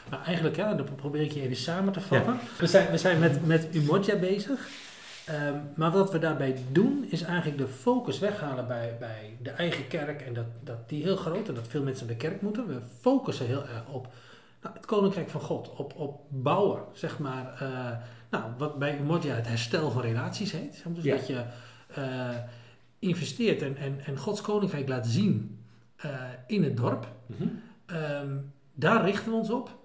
Nou, 0.09 0.23
eigenlijk, 0.23 0.55
ja, 0.55 0.73
dan 0.73 0.95
probeer 0.95 1.21
ik 1.21 1.31
je 1.31 1.41
even 1.41 1.55
samen 1.55 1.93
te 1.93 2.01
vatten. 2.01 2.37
We 2.59 2.67
zijn, 2.67 2.91
we 2.91 2.97
zijn 2.97 3.19
met, 3.19 3.45
met 3.45 3.67
Umoja 3.75 4.15
bezig. 4.15 4.67
Ehm, 5.25 5.55
maar 5.75 5.91
wat 5.91 6.11
we 6.11 6.19
daarbij 6.19 6.55
doen, 6.71 7.05
is 7.09 7.21
eigenlijk 7.21 7.57
de 7.57 7.67
focus 7.67 8.19
weghalen 8.19 8.67
bij, 8.67 8.95
bij 8.99 9.37
de 9.41 9.49
eigen 9.49 9.87
kerk. 9.87 10.21
En 10.21 10.33
dat, 10.33 10.45
dat 10.63 10.89
die 10.89 11.03
heel 11.03 11.15
groot 11.15 11.47
en 11.47 11.53
dat 11.53 11.67
veel 11.67 11.83
mensen 11.83 12.05
naar 12.07 12.15
de 12.15 12.21
kerk 12.27 12.41
moeten. 12.41 12.67
We 12.67 12.79
focussen 13.01 13.45
heel 13.45 13.61
erg 13.61 13.83
op 13.91 14.07
nou, 14.61 14.75
het 14.75 14.85
koninkrijk 14.85 15.29
van 15.29 15.41
God. 15.41 15.69
Op, 15.75 15.93
op 15.95 16.21
bouwen, 16.29 16.81
zeg 16.93 17.19
maar. 17.19 17.53
eh, 17.59 17.97
nou, 18.29 18.43
wat 18.57 18.79
bij 18.79 18.97
Umoja 18.99 19.35
het 19.35 19.47
herstel 19.47 19.91
van 19.91 20.01
relaties 20.01 20.51
heet. 20.51 20.75
zeg 20.75 20.83
maar. 20.85 20.93
Dus 20.93 21.03
Ja. 21.03 21.15
dat 21.15 21.27
je 21.27 21.43
eh, 21.93 22.29
investeert 22.99 23.61
en, 23.61 23.77
en, 23.77 23.99
en 24.05 24.17
Gods 24.17 24.41
koninkrijk 24.41 24.87
laat 24.87 25.07
zien 25.07 25.59
eh, 25.95 26.09
in 26.47 26.63
het 26.63 26.77
dorp. 26.77 27.07
Ehm, 27.85 28.35
daar 28.75 29.05
richten 29.05 29.31
we 29.31 29.37
ons 29.37 29.49
op. 29.49 29.77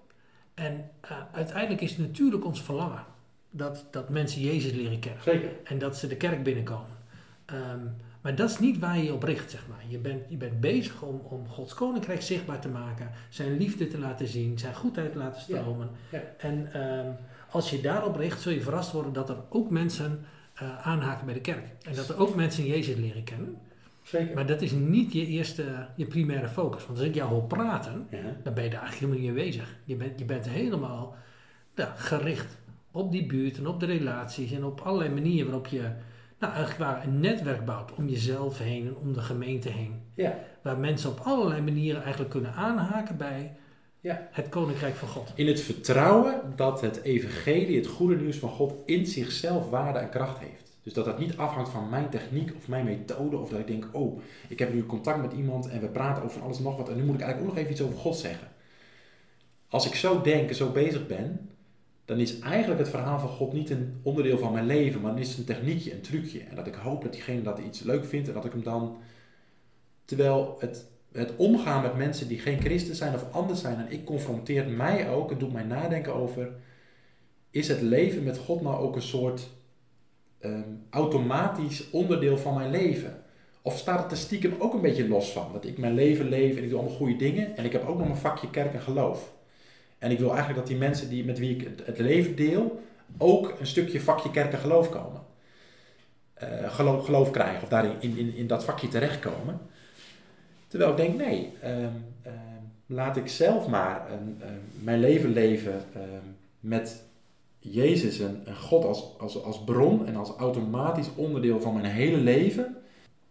En 0.53 0.89
eh, 1.01 1.17
uiteindelijk 1.31 1.81
is 1.81 1.89
het 1.89 1.99
natuurlijk 1.99 2.45
ons 2.45 2.61
verlangen 2.61 3.05
dat, 3.49 3.85
dat 3.91 4.09
mensen 4.09 4.41
Jezus 4.41 4.71
leren 4.71 4.99
kennen. 4.99 5.23
Zeker. 5.23 5.49
En 5.63 5.77
dat 5.77 5.97
ze 5.97 6.07
de 6.07 6.17
kerk 6.17 6.43
binnenkomen. 6.43 6.97
Ehm, 7.45 7.85
maar 8.21 8.35
dat 8.35 8.49
is 8.49 8.59
niet 8.59 8.79
waar 8.79 8.97
je 8.97 9.03
je 9.03 9.13
op 9.13 9.23
richt, 9.23 9.51
zeg 9.51 9.67
maar. 9.67 9.83
Je 9.87 9.97
bent, 9.97 10.21
je 10.29 10.37
bent 10.37 10.59
bezig 10.59 11.01
om, 11.01 11.21
om 11.23 11.47
Gods 11.47 11.73
koninkrijk 11.73 12.21
zichtbaar 12.21 12.59
te 12.59 12.69
maken. 12.69 13.11
Zijn 13.29 13.57
liefde 13.57 13.87
te 13.87 13.97
laten 13.97 14.27
zien. 14.27 14.59
Zijn 14.59 14.75
goedheid 14.75 15.11
te 15.11 15.17
laten 15.17 15.41
stromen. 15.41 15.89
Ja. 16.11 16.21
En 16.37 16.73
ehm, 16.73 17.11
als 17.49 17.69
je 17.69 17.81
daarop 17.81 18.15
richt, 18.15 18.41
zul 18.41 18.51
je 18.51 18.61
verrast 18.61 18.91
worden 18.91 19.13
dat 19.13 19.29
er 19.29 19.37
ook 19.49 19.69
mensen 19.69 20.25
eh, 20.53 20.87
aanhaken 20.87 21.25
bij 21.25 21.33
de 21.33 21.41
kerk. 21.41 21.67
En 21.81 21.95
dat 21.95 22.09
er 22.09 22.17
ook 22.17 22.35
mensen 22.35 22.65
Jezus 22.65 22.95
leren 22.95 23.23
kennen. 23.23 23.57
Zeker. 24.11 24.35
Maar 24.35 24.45
dat 24.45 24.61
is 24.61 24.71
niet 24.71 25.13
je 25.13 25.25
eerste, 25.27 25.87
je 25.95 26.05
primaire 26.05 26.47
focus. 26.47 26.85
Want 26.85 26.97
als 26.99 27.07
ik 27.07 27.15
jou 27.15 27.29
hoor 27.29 27.43
praten, 27.43 28.07
Ja. 28.09 28.17
dan 28.43 28.53
ben 28.53 28.63
je 28.63 28.69
daar 28.69 28.81
eigenlijk 28.81 29.11
helemaal 29.11 29.19
niet 29.19 29.33
mee 29.33 29.45
bezig. 29.45 29.75
Je 29.83 29.95
bent, 29.95 30.19
je 30.19 30.25
bent 30.25 30.49
helemaal 30.49 31.15
ja, 31.75 31.93
gericht 31.97 32.57
op 32.91 33.11
die 33.11 33.25
buurt 33.25 33.57
en 33.57 33.67
op 33.67 33.79
de 33.79 33.85
relaties 33.85 34.51
en 34.51 34.63
op 34.65 34.79
allerlei 34.81 35.13
manieren 35.13 35.45
waarop 35.45 35.67
je 35.67 35.81
nou, 36.39 36.53
eigenlijk 36.53 36.77
waar 36.91 37.03
een 37.03 37.19
netwerk 37.19 37.65
bouwt 37.65 37.93
om 37.95 38.07
jezelf 38.07 38.57
heen 38.57 38.87
en 38.87 38.95
om 38.95 39.13
de 39.13 39.21
gemeente 39.21 39.69
heen. 39.69 40.01
Ja. 40.15 40.37
Waar 40.63 40.77
mensen 40.77 41.09
op 41.09 41.19
allerlei 41.23 41.61
manieren 41.61 42.01
eigenlijk 42.01 42.31
kunnen 42.31 42.53
aanhaken 42.53 43.17
bij 43.17 43.55
Ja. 43.99 44.27
het 44.31 44.49
koninkrijk 44.49 44.95
van 44.95 45.07
God. 45.07 45.31
In 45.35 45.47
het 45.47 45.61
vertrouwen 45.61 46.41
dat 46.55 46.81
het 46.81 47.01
evangelie, 47.01 47.77
het 47.77 47.87
goede 47.87 48.15
nieuws 48.15 48.37
van 48.37 48.49
God, 48.49 48.73
in 48.85 49.05
zichzelf 49.05 49.69
waarde 49.69 49.99
en 49.99 50.09
kracht 50.09 50.39
heeft. 50.39 50.70
Dus 50.93 51.03
dat 51.03 51.13
dat 51.13 51.27
niet 51.27 51.37
afhangt 51.37 51.69
van 51.69 51.89
mijn 51.89 52.09
techniek 52.09 52.53
of 52.57 52.67
mijn 52.67 52.85
methode. 52.85 53.37
Of 53.37 53.49
dat 53.49 53.59
ik 53.59 53.67
denk, 53.67 53.87
oh, 53.91 54.21
ik 54.47 54.59
heb 54.59 54.73
nu 54.73 54.85
contact 54.85 55.21
met 55.21 55.33
iemand 55.33 55.69
en 55.69 55.81
we 55.81 55.87
praten 55.87 56.23
over 56.23 56.41
alles 56.41 56.57
en 56.57 56.63
nog 56.63 56.77
wat. 56.77 56.89
En 56.89 56.95
nu 56.95 57.03
moet 57.03 57.15
ik 57.15 57.21
eigenlijk 57.21 57.49
ook 57.49 57.55
nog 57.55 57.63
even 57.63 57.71
iets 57.71 57.81
over 57.81 57.97
God 57.97 58.15
zeggen. 58.15 58.47
Als 59.69 59.85
ik 59.85 59.95
zo 59.95 60.21
denk 60.21 60.49
en 60.49 60.55
zo 60.55 60.71
bezig 60.71 61.07
ben, 61.07 61.49
dan 62.05 62.17
is 62.17 62.39
eigenlijk 62.39 62.79
het 62.79 62.89
verhaal 62.89 63.19
van 63.19 63.29
God 63.29 63.53
niet 63.53 63.69
een 63.69 63.99
onderdeel 64.03 64.37
van 64.37 64.53
mijn 64.53 64.65
leven. 64.65 65.01
Maar 65.01 65.11
dan 65.11 65.19
is 65.19 65.29
het 65.29 65.37
een 65.37 65.55
techniekje, 65.55 65.93
een 65.93 66.01
trucje. 66.01 66.39
En 66.39 66.55
dat 66.55 66.67
ik 66.67 66.75
hoop 66.75 67.01
dat 67.01 67.13
diegene 67.13 67.41
dat 67.41 67.59
iets 67.59 67.81
leuk 67.81 68.05
vindt 68.05 68.27
en 68.27 68.33
dat 68.33 68.45
ik 68.45 68.51
hem 68.51 68.63
dan... 68.63 68.97
Terwijl 70.05 70.55
het, 70.59 70.85
het 71.11 71.35
omgaan 71.35 71.81
met 71.81 71.97
mensen 71.97 72.27
die 72.27 72.39
geen 72.39 72.59
christen 72.59 72.95
zijn 72.95 73.13
of 73.13 73.31
anders 73.31 73.61
zijn. 73.61 73.77
En 73.77 73.91
ik 73.91 74.05
confronteer 74.05 74.67
mij 74.67 75.09
ook, 75.09 75.29
het 75.29 75.39
doet 75.39 75.53
mij 75.53 75.63
nadenken 75.63 76.13
over, 76.13 76.49
is 77.49 77.67
het 77.67 77.81
leven 77.81 78.23
met 78.23 78.37
God 78.37 78.61
nou 78.61 78.81
ook 78.81 78.95
een 78.95 79.01
soort 79.01 79.49
ehm, 80.41 80.61
automatisch 80.89 81.89
onderdeel 81.89 82.37
van 82.37 82.53
mijn 82.53 82.71
leven? 82.71 83.23
Of 83.61 83.77
staat 83.77 84.03
het 84.03 84.11
er 84.11 84.17
stiekem 84.17 84.55
ook 84.59 84.73
een 84.73 84.81
beetje 84.81 85.07
los 85.07 85.31
van? 85.31 85.49
Dat 85.53 85.65
ik 85.65 85.77
mijn 85.77 85.93
leven 85.93 86.29
leef 86.29 86.57
en 86.57 86.63
ik 86.63 86.69
doe 86.69 86.79
allemaal 86.79 86.97
goede 86.97 87.15
dingen 87.15 87.57
en 87.57 87.65
ik 87.65 87.71
heb 87.71 87.87
ook 87.87 87.97
nog 87.97 88.07
mijn 88.07 88.19
vakje 88.19 88.49
kerk 88.49 88.73
en 88.73 88.81
geloof. 88.81 89.33
En 89.97 90.11
ik 90.11 90.19
wil 90.19 90.29
eigenlijk 90.29 90.59
dat 90.59 90.67
die 90.67 90.77
mensen 90.77 91.09
die, 91.09 91.25
met 91.25 91.39
wie 91.39 91.55
ik 91.55 91.67
het, 91.85 91.99
leven 91.99 92.35
deel, 92.35 92.81
ook 93.17 93.55
een 93.59 93.67
stukje 93.67 94.01
vakje 94.01 94.31
kerk 94.31 94.53
en 94.53 94.59
geloof 94.59 94.89
komen. 94.89 95.21
Eh, 96.33 96.73
geloof, 96.73 97.05
geloof 97.05 97.31
krijgen 97.31 97.63
of 97.63 97.69
daarin 97.69 97.95
in, 97.99 98.17
in, 98.17 98.35
in 98.35 98.47
dat 98.47 98.63
vakje 98.63 98.87
terechtkomen. 98.87 99.59
Terwijl 100.67 100.91
ik 100.91 100.97
denk, 100.97 101.17
nee, 101.17 101.53
ehm, 101.61 101.89
ehm, 102.21 102.35
laat 102.85 103.17
ik 103.17 103.27
zelf 103.27 103.67
maar 103.67 104.07
mijn 104.83 104.99
leven 104.99 105.33
leven 105.33 105.81
met 106.59 107.03
Jezus 107.63 108.19
en, 108.19 108.45
God 108.55 108.85
als, 108.85 109.05
als, 109.17 109.43
als 109.43 109.63
bron 109.63 110.05
en 110.07 110.15
als 110.15 110.29
automatisch 110.29 111.09
onderdeel 111.15 111.61
van 111.61 111.73
mijn 111.73 111.85
hele 111.85 112.17
leven. 112.17 112.75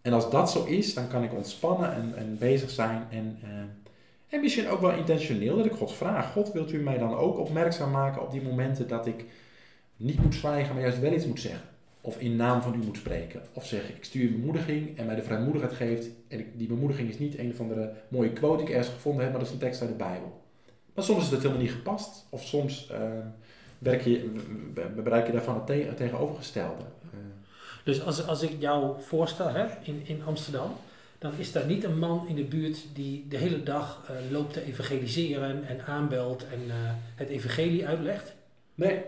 En 0.01 0.13
als 0.13 0.29
dat 0.29 0.51
zo 0.51 0.63
is, 0.65 0.93
dan 0.93 1.07
kan 1.07 1.23
ik 1.23 1.33
ontspannen 1.33 1.93
en, 1.93 2.13
en 2.15 2.37
bezig 2.37 2.69
zijn. 2.69 3.07
En, 3.09 3.37
ehm, 3.43 3.67
en 4.27 4.41
misschien 4.41 4.69
ook 4.69 4.81
wel 4.81 4.91
intentioneel 4.91 5.57
dat 5.57 5.65
ik 5.65 5.71
God 5.71 5.93
vraag. 5.93 6.31
God, 6.31 6.51
wilt 6.51 6.71
u 6.71 6.77
mij 6.77 6.97
dan 6.97 7.15
ook 7.15 7.37
opmerkzaam 7.37 7.91
maken 7.91 8.21
op 8.21 8.31
die 8.31 8.41
momenten 8.41 8.87
dat 8.87 9.07
ik 9.07 9.25
niet 9.97 10.21
moet 10.21 10.35
zwijgen, 10.35 10.73
maar 10.73 10.83
juist 10.83 10.99
wel 10.99 11.13
iets 11.13 11.25
moet 11.25 11.39
zeggen? 11.39 11.69
Of 12.01 12.19
in 12.19 12.35
naam 12.35 12.61
van 12.61 12.73
u 12.73 12.77
moet 12.77 12.97
spreken. 12.97 13.41
Of 13.53 13.65
zeg 13.65 13.89
ik 13.89 14.03
stuur 14.03 14.31
bemoediging 14.31 14.97
en 14.97 15.05
mij 15.05 15.15
de 15.15 15.23
vrijmoedigheid 15.23 15.73
geeft. 15.73 16.09
En 16.27 16.45
die 16.55 16.67
bemoediging 16.67 17.09
is 17.09 17.19
niet 17.19 17.37
een 17.37 17.51
of 17.51 17.59
andere 17.59 17.93
mooie 18.07 18.33
quote 18.33 18.57
die 18.57 18.65
ik 18.65 18.73
ergens 18.73 18.93
gevonden 18.93 19.21
heb, 19.21 19.31
maar 19.31 19.39
dat 19.39 19.47
is 19.47 19.53
een 19.53 19.61
tekst 19.61 19.81
uit 19.81 19.89
de 19.89 19.95
Bijbel. 19.95 20.41
Maar 20.93 21.03
soms 21.03 21.23
is 21.23 21.29
het 21.29 21.41
helemaal 21.41 21.61
niet 21.61 21.71
gepast. 21.71 22.25
Of 22.29 22.43
soms 22.43 22.89
ehm, 22.89 23.27
werk 23.81 24.03
je, 24.03 24.31
be- 24.73 25.01
bereik 25.03 25.25
je 25.25 25.31
daarvan 25.31 25.55
het, 25.55 25.65
te- 25.65 25.73
het 25.73 25.97
tegenovergestelde. 25.97 26.81
Eh, 27.13 27.17
Dus 27.83 28.01
als, 28.03 28.27
als 28.27 28.41
ik 28.41 28.51
jou 28.59 29.01
voorstel 29.01 29.47
hè, 29.49 29.65
in, 29.83 30.01
in 30.05 30.21
Amsterdam, 30.25 30.75
dan 31.19 31.31
is 31.37 31.51
daar 31.51 31.65
niet 31.65 31.83
een 31.83 31.99
man 31.99 32.27
in 32.27 32.35
de 32.35 32.43
buurt 32.43 32.77
die 32.93 33.25
de 33.29 33.37
hele 33.37 33.63
dag 33.63 34.03
eh, 34.07 34.15
loopt 34.31 34.53
te 34.53 34.63
evangeliseren 34.65 35.63
en 35.67 35.85
aanbelt 35.85 36.43
en 36.47 36.59
eh, 36.69 36.75
het 37.15 37.29
evangelie 37.29 37.87
uitlegt. 37.87 38.33
Nee, 38.75 39.01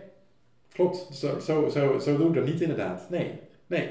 klopt. 0.74 1.08
Zo, 1.16 1.40
zo, 1.40 1.70
zo, 1.70 2.00
zo 2.00 2.18
doe 2.18 2.28
ik 2.28 2.34
dat 2.34 2.46
niet 2.46 2.62
inderdaad. 2.62 3.10
Nee, 3.10 3.40
nee. 3.68 3.90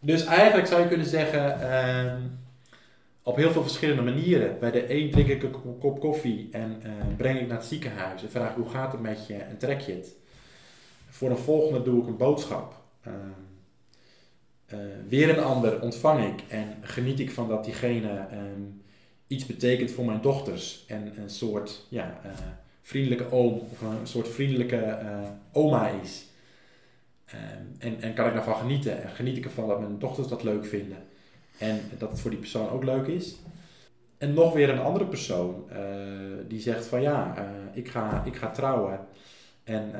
Dus 0.00 0.24
eigenlijk 0.24 0.66
zou 0.68 0.82
je 0.82 0.88
kunnen 0.88 1.06
zeggen, 1.06 1.60
ehm, 1.70 2.20
op 3.22 3.36
heel 3.36 3.50
veel 3.50 3.62
verschillende 3.62 4.02
manieren. 4.02 4.58
Bij 4.58 4.70
de 4.70 4.94
een 4.94 5.10
drink 5.10 5.28
ik 5.28 5.42
een 5.42 5.78
kop- 5.78 6.00
koffie 6.00 6.48
en 6.52 6.80
eh, 6.82 6.90
breng 7.16 7.40
ik 7.40 7.46
naar 7.48 7.56
het 7.56 7.66
ziekenhuis 7.66 8.22
en 8.22 8.30
vraag 8.30 8.54
hoe 8.54 8.68
gaat 8.68 8.92
het 8.92 9.00
met 9.00 9.26
je 9.26 9.34
en 9.34 9.58
trek 9.58 9.80
je 9.80 9.92
het. 9.92 10.14
Voor 11.08 11.30
een 11.30 11.36
volgende 11.36 11.82
doe 11.82 12.02
ik 12.02 12.06
een 12.08 12.16
boodschap. 12.16 12.74
Ehm, 13.02 13.16
eh, 14.66 14.78
weer 15.08 15.28
een 15.28 15.44
ander 15.44 15.80
ontvang 15.80 16.26
ik 16.26 16.42
en 16.48 16.76
geniet 16.80 17.20
ik 17.20 17.30
van 17.30 17.48
dat 17.48 17.64
diegene 17.64 18.26
ehm, 18.30 18.62
iets 19.26 19.46
betekent 19.46 19.90
voor 19.90 20.04
mijn 20.04 20.20
dochters 20.20 20.84
en 20.86 21.12
een 21.20 21.30
soort 21.30 21.86
ja, 21.88 22.20
eh, 22.22 22.30
vriendelijke 22.82 23.30
oom 23.30 23.58
of 23.70 23.80
een 23.80 24.06
soort 24.06 24.28
vriendelijke 24.28 24.98
oma 25.52 25.88
is. 25.88 26.26
Ehm, 27.26 27.64
en, 27.78 28.02
en 28.02 28.14
kan 28.14 28.26
ik 28.26 28.34
daarvan 28.34 28.56
genieten. 28.56 29.02
En 29.02 29.08
geniet 29.08 29.36
ik 29.36 29.44
ervan 29.44 29.68
dat 29.68 29.80
mijn 29.80 29.98
dochters 29.98 30.28
dat 30.28 30.42
leuk 30.42 30.66
vinden. 30.66 30.98
En 31.62 31.80
dat 31.98 32.10
het 32.10 32.20
voor 32.20 32.30
die 32.30 32.38
persoon 32.38 32.68
ook 32.70 32.84
leuk 32.84 33.06
is. 33.06 33.36
En 34.18 34.34
nog 34.34 34.52
weer 34.52 34.70
een 34.70 34.78
andere 34.78 35.06
persoon 35.06 35.64
eh, 35.70 35.78
die 36.48 36.60
zegt 36.60 36.86
van 36.86 37.02
ja, 37.02 37.36
eh, 37.36 37.44
ik, 37.72 37.88
ga, 37.88 38.22
ik 38.24 38.36
ga 38.36 38.50
trouwen. 38.50 39.00
En 39.64 39.92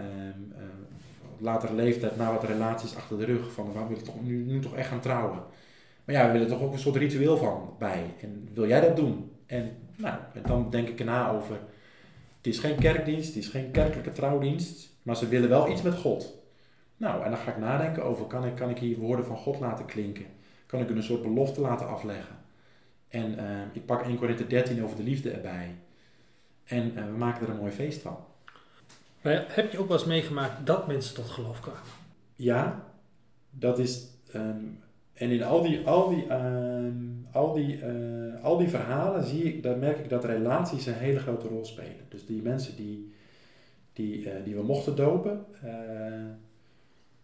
op 1.32 1.40
latere 1.40 1.74
leeftijd, 1.74 2.16
na 2.16 2.32
wat 2.32 2.44
relaties 2.44 2.96
achter 2.96 3.18
de 3.18 3.24
rug, 3.24 3.52
van 3.52 3.72
we 3.72 3.86
willen 3.88 4.04
toch, 4.04 4.22
nu, 4.22 4.44
nu 4.44 4.60
toch 4.60 4.76
echt 4.76 4.88
gaan 4.88 5.00
trouwen. 5.00 5.42
Maar 6.04 6.14
ja, 6.14 6.26
we 6.26 6.32
willen 6.32 6.48
toch 6.48 6.60
ook 6.60 6.72
een 6.72 6.78
soort 6.78 6.96
ritueel 6.96 7.36
van 7.36 7.74
bij. 7.78 8.04
En 8.20 8.48
wil 8.54 8.66
jij 8.66 8.80
dat 8.80 8.96
doen? 8.96 9.30
En 9.46 9.70
nou, 9.96 10.16
dan 10.46 10.70
denk 10.70 10.88
ik 10.88 10.98
erna 10.98 11.30
over. 11.30 11.54
Het 12.36 12.46
is 12.46 12.58
geen 12.58 12.78
kerkdienst, 12.78 13.26
het 13.26 13.36
is 13.36 13.48
geen 13.48 13.70
kerkelijke 13.70 14.12
trouwdienst, 14.12 14.88
maar 15.02 15.16
ze 15.16 15.28
willen 15.28 15.48
wel 15.48 15.70
iets 15.70 15.82
met 15.82 15.94
God. 15.94 16.38
Nou, 16.96 17.24
en 17.24 17.30
dan 17.30 17.38
ga 17.38 17.50
ik 17.50 17.58
nadenken 17.58 18.04
over, 18.04 18.26
kan 18.26 18.44
ik, 18.44 18.54
kan 18.54 18.70
ik 18.70 18.78
hier 18.78 18.98
woorden 18.98 19.24
van 19.24 19.36
God 19.36 19.60
laten 19.60 19.84
klinken? 19.84 20.26
Kan 20.72 20.80
ik 20.80 20.88
hun 20.88 20.96
een 20.96 21.02
soort 21.02 21.22
belofte 21.22 21.60
laten 21.60 21.88
afleggen? 21.88 22.36
En 23.08 23.38
eh, 23.38 23.60
ik 23.72 23.86
pak 23.86 24.04
1 24.04 24.18
Korinthe 24.18 24.46
13 24.46 24.84
over 24.84 24.96
de 24.96 25.02
liefde 25.02 25.30
erbij. 25.30 25.74
En 26.64 26.96
eh, 26.96 27.04
we 27.04 27.16
maken 27.16 27.46
er 27.46 27.52
een 27.52 27.58
mooi 27.58 27.70
feest 27.70 28.00
van. 28.00 28.16
Maar 29.22 29.44
heb 29.48 29.72
je 29.72 29.78
ook 29.78 29.88
wel 29.88 29.96
eens 29.96 30.06
meegemaakt 30.06 30.66
dat 30.66 30.86
mensen 30.86 31.14
tot 31.14 31.30
geloof 31.30 31.60
kwamen? 31.60 31.82
Ja, 32.36 32.84
dat 33.50 33.78
is. 33.78 34.08
ehm, 34.32 34.64
en 35.12 35.30
in 35.30 35.42
al 35.42 35.62
die, 35.62 35.86
al 35.86 36.08
die, 36.08 36.26
ehm, 36.26 36.94
al 37.32 37.52
die, 37.52 37.80
eh, 37.80 38.44
al 38.44 38.58
die 38.58 38.68
verhalen 38.68 39.24
zie 39.24 39.44
ik, 39.44 39.62
daar 39.62 39.78
merk 39.78 39.98
ik 39.98 40.08
dat 40.08 40.24
relaties 40.24 40.86
een 40.86 40.94
hele 40.94 41.18
grote 41.18 41.48
rol 41.48 41.64
spelen. 41.64 42.06
Dus 42.08 42.26
die 42.26 42.42
mensen 42.42 42.76
die, 42.76 43.12
die, 43.92 44.42
die 44.44 44.54
we 44.54 44.62
mochten 44.62 44.96
dopen, 44.96 45.44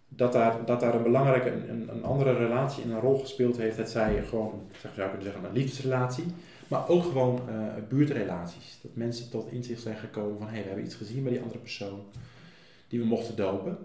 dat, 0.08 0.32
daar, 0.32 0.64
dat 0.64 0.80
daar 0.80 0.94
een 0.94 1.02
belangrijke, 1.02 1.50
een, 1.50 1.88
een 1.88 2.04
andere 2.04 2.32
relatie 2.32 2.82
in 2.82 2.90
een 2.90 3.00
rol 3.00 3.18
gespeeld 3.18 3.56
heeft. 3.56 3.76
Het 3.76 3.90
zij 3.90 4.22
gewoon, 4.28 4.62
zeg, 4.80 4.94
zou 4.94 5.02
je 5.02 5.14
kunnen 5.16 5.22
zeggen, 5.22 5.44
een 5.44 5.56
liefdesrelatie, 5.56 6.24
maar 6.68 6.88
ook 6.88 7.02
gewoon 7.02 7.40
eh, 7.48 7.54
buurtrelaties. 7.88 8.78
Dat 8.82 8.94
mensen 8.94 9.30
tot 9.30 9.52
inzicht 9.52 9.82
zijn 9.82 9.96
gekomen 9.96 10.38
van, 10.38 10.46
hé, 10.46 10.52
hey, 10.52 10.62
we 10.62 10.66
hebben 10.66 10.84
iets 10.84 10.94
gezien 10.94 11.22
bij 11.22 11.32
die 11.32 11.40
andere 11.40 11.58
persoon 11.58 12.00
die 12.88 13.00
we 13.00 13.06
mochten 13.06 13.36
dopen. 13.36 13.78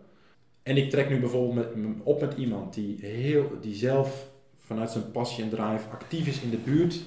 En 0.63 0.77
ik 0.77 0.89
trek 0.89 1.09
nu 1.09 1.19
bijvoorbeeld 1.19 1.75
met, 1.75 1.85
op 2.03 2.21
met 2.21 2.37
iemand 2.37 2.73
die, 2.73 2.97
heel, 3.01 3.57
die 3.61 3.75
zelf 3.75 4.27
vanuit 4.65 4.91
zijn 4.91 5.11
passie 5.11 5.43
en 5.43 5.49
drive 5.49 5.89
actief 5.91 6.27
is 6.27 6.41
in 6.41 6.49
de 6.49 6.57
buurt. 6.57 7.01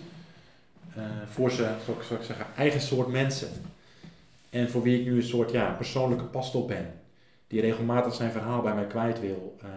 eh, 0.94 1.02
voor 1.26 1.50
zijn, 1.50 1.74
zou 1.84 1.96
ik, 1.96 2.02
zou 2.02 2.20
ik 2.20 2.26
zeggen, 2.26 2.46
eigen 2.56 2.80
soort 2.80 3.08
mensen. 3.08 3.48
En 4.50 4.70
voor 4.70 4.82
wie 4.82 5.00
ik 5.00 5.06
nu 5.06 5.16
een 5.16 5.22
soort 5.22 5.50
ja, 5.50 5.70
persoonlijke 5.70 6.24
pastor 6.24 6.66
ben. 6.66 6.92
Die 7.46 7.60
regelmatig 7.60 8.14
zijn 8.14 8.30
verhaal 8.30 8.62
bij 8.62 8.74
mij 8.74 8.86
kwijt 8.86 9.20
wil, 9.20 9.56
eh, 9.60 9.68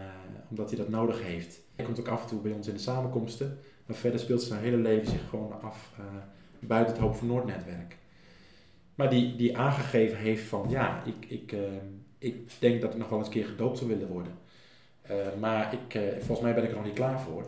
omdat 0.50 0.70
hij 0.70 0.78
dat 0.78 0.90
nodig 0.90 1.24
heeft. 1.24 1.60
Hij 1.76 1.86
komt 1.86 2.00
ook 2.00 2.08
af 2.08 2.22
en 2.22 2.28
toe 2.28 2.42
bij 2.42 2.52
ons 2.52 2.68
in 2.68 2.74
de 2.74 2.80
samenkomsten. 2.80 3.60
Maar 3.86 3.96
verder 3.96 4.20
speelt 4.20 4.42
zijn 4.42 4.62
hele 4.62 4.78
leven 4.78 5.08
zich 5.08 5.30
gewoon 5.30 5.62
af 5.62 5.92
eh, 5.98 6.06
buiten 6.60 6.94
het 6.94 7.04
Hoop 7.04 7.16
van 7.16 7.28
Noord 7.28 7.46
netwerk. 7.46 7.98
Maar 8.96 9.10
die, 9.10 9.36
die 9.36 9.58
aangegeven 9.58 10.18
heeft 10.18 10.44
van 10.44 10.66
ja, 10.70 11.04
ik, 11.06 11.26
ik, 11.28 11.52
eh, 11.52 11.60
ik 12.18 12.52
denk 12.60 12.82
dat 12.82 12.92
ik 12.94 13.00
nog 13.00 13.10
wel 13.10 13.18
eens 13.18 13.28
een 13.28 13.34
keer 13.34 13.46
gedoopt 13.46 13.78
zou 13.78 13.90
willen 13.90 14.08
worden. 14.08 14.34
Maar 15.40 15.74
ik, 15.74 16.00
volgens 16.18 16.40
mij 16.40 16.54
ben 16.54 16.64
ik 16.64 16.70
er 16.70 16.76
nog 16.76 16.86
niet 16.86 16.94
klaar 16.94 17.20
voor. 17.20 17.46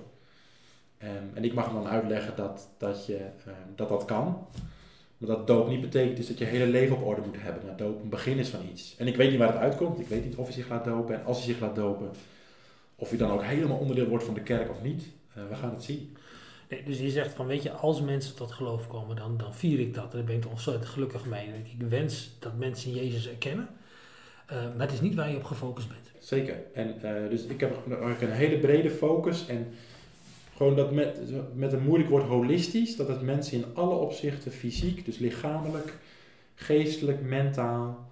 Ehm, 1.01 1.23
en 1.33 1.43
ik 1.43 1.53
mag 1.53 1.65
hem 1.65 1.73
dan 1.73 1.87
uitleggen 1.87 2.35
dat 2.35 2.69
dat, 2.77 3.05
je, 3.05 3.17
ehm, 3.17 3.75
dat 3.75 3.89
dat 3.89 4.05
kan. 4.05 4.47
Maar 5.21 5.35
dat 5.35 5.47
doop 5.47 5.67
niet 5.67 5.81
betekent 5.81 6.17
dus 6.17 6.27
dat 6.27 6.37
je 6.37 6.45
hele 6.45 6.65
leven 6.65 6.95
op 6.95 7.05
orde 7.05 7.21
moet 7.21 7.41
hebben. 7.41 7.65
Maar 7.65 7.75
doop 7.75 8.01
een 8.03 8.09
begin 8.09 8.37
is 8.37 8.49
van 8.49 8.59
iets. 8.71 8.95
En 8.97 9.07
ik 9.07 9.15
weet 9.15 9.29
niet 9.29 9.39
waar 9.39 9.51
het 9.53 9.61
uitkomt. 9.61 9.99
Ik 9.99 10.07
weet 10.07 10.25
niet 10.25 10.35
of 10.35 10.45
hij 10.45 10.53
zich 10.53 10.69
laat 10.69 10.85
dopen. 10.85 11.15
En 11.15 11.25
als 11.25 11.37
hij 11.37 11.45
zich 11.45 11.59
laat 11.59 11.75
dopen, 11.75 12.09
of 12.95 13.09
hij 13.09 13.17
dan 13.17 13.31
ook 13.31 13.43
helemaal 13.43 13.77
onderdeel 13.77 14.07
wordt 14.07 14.23
van 14.23 14.33
de 14.33 14.41
kerk 14.41 14.69
of 14.69 14.81
niet. 14.83 15.03
Eh, 15.33 15.43
we 15.49 15.55
gaan 15.55 15.73
het 15.73 15.83
zien. 15.83 16.17
Nee, 16.69 16.83
dus 16.83 16.99
je 16.99 17.09
zegt 17.09 17.33
van, 17.33 17.47
weet 17.47 17.63
je, 17.63 17.71
als 17.71 18.01
mensen 18.01 18.35
tot 18.35 18.51
geloof 18.51 18.87
komen, 18.87 19.15
dan, 19.15 19.37
dan 19.37 19.53
vier 19.53 19.79
ik 19.79 19.93
dat. 19.93 20.11
Daar 20.11 20.23
ben 20.23 20.35
ik 20.35 20.47
ontzettend 20.49 20.85
gelukkig 20.85 21.25
mee. 21.25 21.47
Ik 21.47 21.87
wens 21.89 22.35
dat 22.39 22.57
mensen 22.57 22.91
Jezus 22.91 23.29
erkennen. 23.29 23.69
Eh, 24.45 24.57
maar 24.57 24.85
het 24.85 24.93
is 24.93 25.01
niet 25.01 25.15
waar 25.15 25.29
je 25.29 25.37
op 25.37 25.43
gefocust 25.43 25.87
bent. 25.87 26.11
Zeker. 26.19 26.55
En 26.73 27.01
eh, 27.01 27.29
dus 27.29 27.43
ik 27.43 27.59
heb 27.59 27.77
een 28.21 28.31
hele 28.31 28.57
brede 28.57 28.89
focus. 28.89 29.47
En 29.47 29.73
gewoon 30.61 30.75
dat 30.75 30.91
met, 30.91 31.19
met 31.55 31.73
een 31.73 31.83
moeilijk 31.83 32.09
woord 32.09 32.23
holistisch, 32.23 32.95
dat 32.95 33.07
het 33.07 33.21
mensen 33.21 33.57
in 33.57 33.65
alle 33.73 33.95
opzichten 33.95 34.51
fysiek, 34.51 35.05
dus 35.05 35.17
lichamelijk, 35.17 35.97
geestelijk, 36.55 37.21
mentaal, 37.21 38.09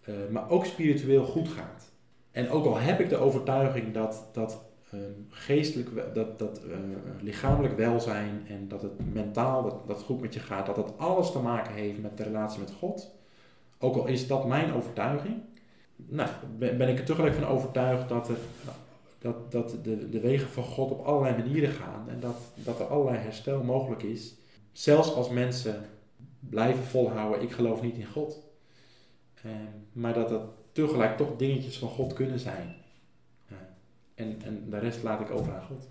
eh, 0.00 0.14
maar 0.30 0.50
ook 0.50 0.64
spiritueel 0.64 1.24
goed 1.24 1.48
gaat. 1.48 1.92
En 2.30 2.50
ook 2.50 2.64
al 2.64 2.76
heb 2.78 3.00
ik 3.00 3.08
de 3.08 3.16
overtuiging 3.16 3.94
dat, 3.94 4.28
dat 4.32 4.64
ehm, 4.90 5.00
geestelijk, 5.28 6.14
dat, 6.14 6.38
dat 6.38 6.60
eh, 6.64 6.76
lichamelijk 7.20 7.76
welzijn 7.76 8.44
en 8.48 8.68
dat 8.68 8.82
het 8.82 9.12
mentaal, 9.12 9.62
dat, 9.62 9.86
dat 9.86 10.02
goed 10.02 10.20
met 10.20 10.34
je 10.34 10.40
gaat, 10.40 10.66
dat 10.66 10.76
dat 10.76 10.92
alles 10.96 11.32
te 11.32 11.38
maken 11.38 11.74
heeft 11.74 12.00
met 12.00 12.16
de 12.16 12.22
relatie 12.22 12.60
met 12.60 12.72
God. 12.78 13.14
Ook 13.78 13.96
al 13.96 14.06
is 14.06 14.26
dat 14.26 14.46
mijn 14.46 14.72
overtuiging, 14.72 15.34
nou, 15.96 16.28
ben, 16.58 16.78
ben 16.78 16.88
ik 16.88 16.98
er 16.98 17.04
tegelijk 17.04 17.34
van 17.34 17.46
overtuigd 17.46 18.08
dat, 18.08 18.28
er, 18.28 18.36
dat, 19.20 19.52
dat 19.52 19.76
de, 19.82 20.08
de 20.08 20.20
wegen 20.20 20.48
van 20.48 20.62
God 20.62 20.90
op 20.90 21.00
allerlei 21.06 21.36
manieren 21.36 21.72
gaan 21.72 22.08
en 22.08 22.20
dat, 22.20 22.36
dat 22.54 22.80
er 22.80 22.86
allerlei 22.86 23.18
herstel 23.18 23.62
mogelijk 23.62 24.02
is. 24.02 24.34
Zelfs 24.72 25.14
als 25.14 25.28
mensen 25.28 25.86
blijven 26.40 26.84
volhouden, 26.84 27.42
ik 27.42 27.52
geloof 27.52 27.82
niet 27.82 27.96
in 27.96 28.06
God. 28.06 28.42
Eh, 29.42 29.50
maar 29.92 30.14
dat 30.14 30.28
dat 30.28 30.42
tegelijk 30.72 31.16
toch 31.16 31.36
dingetjes 31.36 31.78
van 31.78 31.88
God 31.88 32.12
kunnen 32.12 32.38
zijn. 32.38 32.74
En, 34.14 34.42
en 34.44 34.70
de 34.70 34.78
rest 34.78 35.02
laat 35.02 35.20
ik 35.20 35.30
over 35.30 35.54
aan 35.54 35.62
God. 35.62 35.88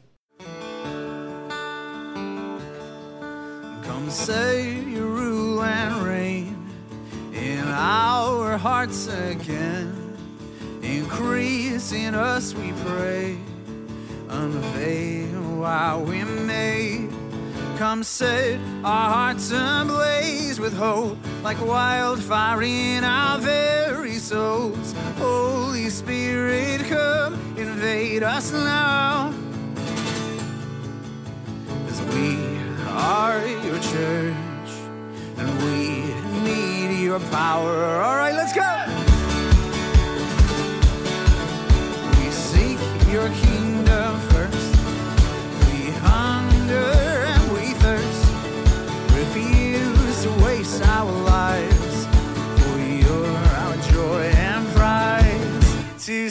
Come 3.82 4.10
say 4.10 4.84
rule 4.94 5.62
and 5.62 6.04
reign 6.04 6.56
in 7.32 7.64
our 7.68 8.60
hearts 8.60 9.08
again. 9.08 10.00
In 11.80 12.14
us, 12.14 12.54
we 12.54 12.74
pray. 12.86 13.38
Unveil 14.28 15.60
while 15.62 16.04
we 16.04 16.26
may. 16.26 17.08
Come 17.78 18.04
set 18.04 18.60
our 18.84 19.10
hearts 19.10 19.52
ablaze 19.52 20.60
with 20.60 20.74
hope, 20.74 21.18
like 21.42 21.58
wildfire 21.66 22.64
in 22.64 23.06
our 23.06 23.40
very 23.40 24.16
souls. 24.16 24.94
Holy 25.18 25.90
Spirit, 25.90 26.82
come 26.90 27.36
invade 27.58 28.24
us 28.24 28.52
now. 28.52 29.34
As 31.88 32.02
we 32.14 32.36
are 32.90 33.48
your 33.66 33.80
church, 33.80 34.72
and 35.38 35.50
we 35.64 36.04
need 36.44 37.02
your 37.02 37.22
power. 37.32 38.02
All 38.04 38.18
right, 38.18 38.34
let's 38.34 38.54
go. 38.54 38.79
Your 43.12 43.30
kingdom 43.30 44.20
first. 44.30 44.76
We 45.66 45.90
hunger 46.06 46.94
and 47.26 47.52
we 47.54 47.74
thirst. 47.82 48.26
Refuse 49.16 50.24
to 50.24 50.30
waste 50.46 50.84
our 50.84 51.12
lives. 51.24 52.06
For 52.60 52.78
you're 52.80 53.38
our 53.62 53.76
joy 53.92 54.24
and 54.38 54.68
prize. 54.76 56.06
To 56.06 56.30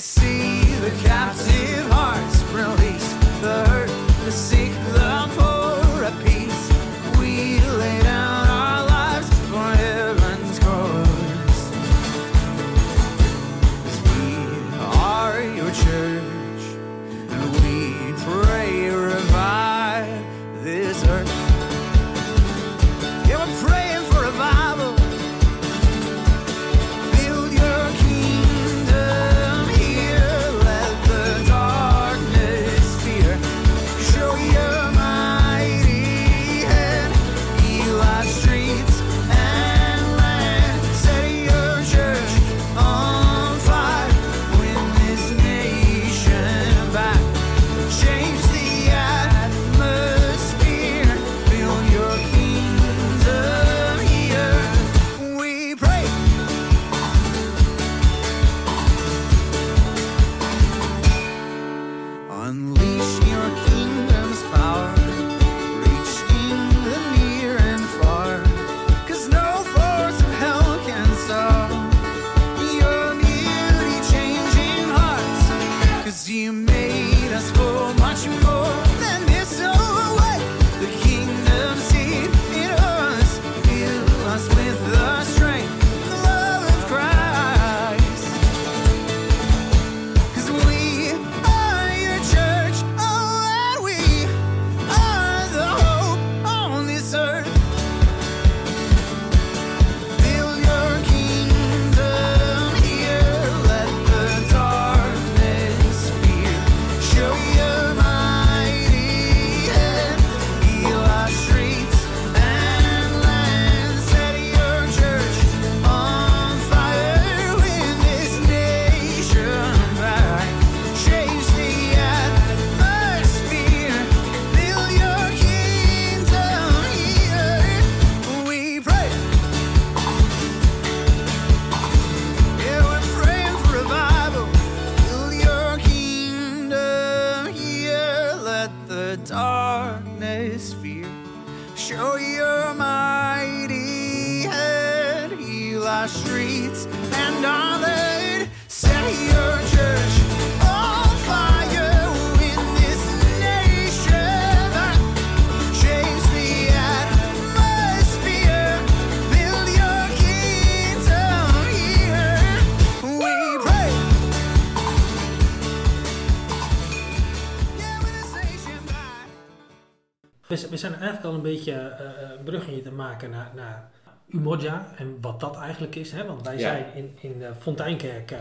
al 171.28 171.34
een 171.34 171.42
beetje 171.42 171.72
eh, 171.72 172.30
een 172.38 172.44
bruggetje 172.44 172.82
te 172.82 172.90
maken 172.92 173.30
naar, 173.30 173.50
naar 173.54 173.90
Umoja 174.28 174.86
en 174.96 175.18
wat 175.20 175.40
dat 175.40 175.56
eigenlijk 175.56 175.94
is. 175.94 176.12
Hè? 176.12 176.26
Want 176.26 176.42
wij 176.46 176.54
Ja. 176.54 176.60
zijn 176.60 176.84
in, 176.94 177.16
in 177.20 177.42
Fonteinkerk 177.58 178.30
eh, 178.30 178.38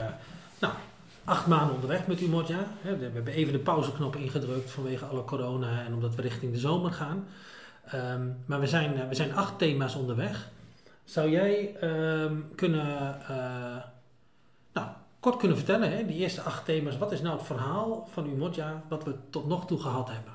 nou, 0.59 0.73
acht 1.23 1.47
maanden 1.47 1.75
onderweg 1.75 2.07
met 2.07 2.21
Umoja. 2.21 2.57
Hè? 2.81 2.97
We 2.97 3.03
hebben 3.03 3.33
even 3.33 3.53
de 3.53 3.59
pauzeknop 3.59 4.15
ingedrukt 4.15 4.71
vanwege 4.71 5.05
alle 5.05 5.23
corona 5.23 5.85
en 5.85 5.93
omdat 5.93 6.15
we 6.15 6.21
richting 6.21 6.51
de 6.53 6.59
zomer 6.59 6.91
gaan. 6.91 7.27
Ehm, 7.85 8.27
maar 8.45 8.59
we 8.59 8.67
zijn, 8.67 8.95
eh, 9.01 9.07
we 9.07 9.15
zijn 9.15 9.35
acht 9.35 9.57
thema's 9.57 9.95
onderweg. 9.95 10.49
Zou 11.03 11.29
jij 11.29 11.75
ehm, 11.79 12.35
kunnen, 12.55 13.17
nou, 14.73 14.87
kort 15.19 15.37
kunnen 15.37 15.57
vertellen, 15.57 15.91
hè? 15.97 16.05
die 16.05 16.17
eerste 16.17 16.41
acht 16.41 16.65
thema's, 16.65 16.97
wat 16.97 17.11
is 17.11 17.21
nou 17.21 17.37
het 17.37 17.45
verhaal 17.45 18.07
van 18.11 18.25
Umoja 18.29 18.83
wat 18.89 19.03
we 19.03 19.15
tot 19.29 19.47
nog 19.47 19.65
toe 19.67 19.79
gehad 19.79 20.09
hebben? 20.11 20.33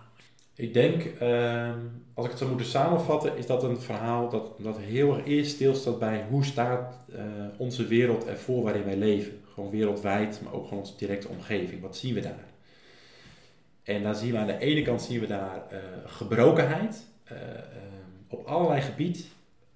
Ik 0.54 0.74
denk, 0.74 1.04
ehm, 1.04 1.78
als 2.14 2.24
ik 2.24 2.30
het 2.30 2.38
zou 2.38 2.50
moeten 2.50 2.68
samenvatten, 2.68 3.36
is 3.36 3.46
dat 3.46 3.62
een 3.62 3.80
verhaal 3.80 4.28
dat, 4.28 4.54
dat 4.58 4.78
heel 4.78 5.16
erg 5.16 5.26
eerst 5.26 5.50
stilstaat 5.50 5.98
bij 5.98 6.26
hoe 6.30 6.44
staat 6.44 6.94
eh, 7.12 7.24
onze 7.56 7.86
wereld 7.86 8.26
ervoor 8.26 8.62
waarin 8.62 8.84
wij 8.84 8.96
leven. 8.96 9.40
Gewoon 9.54 9.70
wereldwijd, 9.70 10.40
maar 10.44 10.52
ook 10.52 10.64
gewoon 10.64 10.78
onze 10.78 10.96
directe 10.96 11.28
omgeving. 11.28 11.80
Wat 11.80 11.96
zien 11.96 12.14
we 12.14 12.20
daar? 12.20 12.50
En 13.82 14.02
dan 14.02 14.16
zien 14.16 14.32
we 14.32 14.38
aan 14.38 14.46
de 14.46 14.58
ene 14.58 14.82
kant 14.82 15.02
zien 15.02 15.20
we 15.20 15.26
daar 15.26 15.68
eh, 15.70 15.78
gebrokenheid 16.06 17.06
eh, 17.24 17.36
op 18.28 18.46
allerlei 18.46 18.80
gebied. 18.80 19.26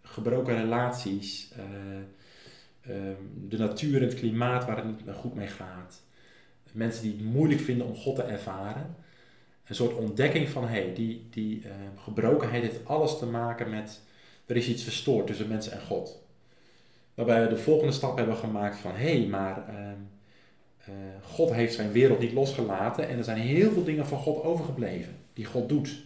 Gebroken 0.02 0.56
relaties, 0.56 1.52
eh, 1.56 2.94
ehm, 2.96 3.22
de 3.48 3.58
natuur 3.58 4.02
en 4.02 4.08
het 4.08 4.18
klimaat 4.18 4.64
waar 4.64 4.76
het 4.76 4.86
niet 4.86 5.16
goed 5.16 5.34
mee 5.34 5.46
gaat. 5.46 6.02
Mensen 6.72 7.02
die 7.02 7.12
het 7.12 7.24
moeilijk 7.24 7.60
vinden 7.60 7.86
om 7.86 7.94
God 7.94 8.14
te 8.14 8.22
ervaren 8.22 8.96
een 9.66 9.74
soort 9.74 9.96
ontdekking 9.96 10.48
van 10.48 10.68
hey, 10.68 10.92
die, 10.94 11.26
die 11.30 11.62
eh, 11.64 11.70
gebrokenheid 11.96 12.62
heeft 12.62 12.84
alles 12.84 13.18
te 13.18 13.26
maken 13.26 13.70
met 13.70 14.00
er 14.46 14.56
is 14.56 14.68
iets 14.68 14.82
verstoord 14.82 15.26
tussen 15.26 15.48
mensen 15.48 15.72
en 15.72 15.80
God. 15.80 16.24
Waarbij 17.14 17.42
we 17.42 17.48
de 17.48 17.56
volgende 17.56 17.92
stap 17.92 18.16
hebben 18.16 18.36
gemaakt 18.36 18.76
van 18.76 18.90
hé, 18.90 19.18
hey, 19.18 19.26
maar 19.26 19.68
ehm, 19.68 19.98
eh, 20.84 20.94
God 21.22 21.52
heeft 21.52 21.74
zijn 21.74 21.92
wereld 21.92 22.18
niet 22.18 22.32
losgelaten 22.32 23.08
en 23.08 23.18
er 23.18 23.24
zijn 23.24 23.38
heel 23.38 23.70
veel 23.70 23.84
dingen 23.84 24.06
van 24.06 24.18
God 24.18 24.42
overgebleven 24.42 25.16
die 25.32 25.44
God 25.44 25.68
doet. 25.68 26.04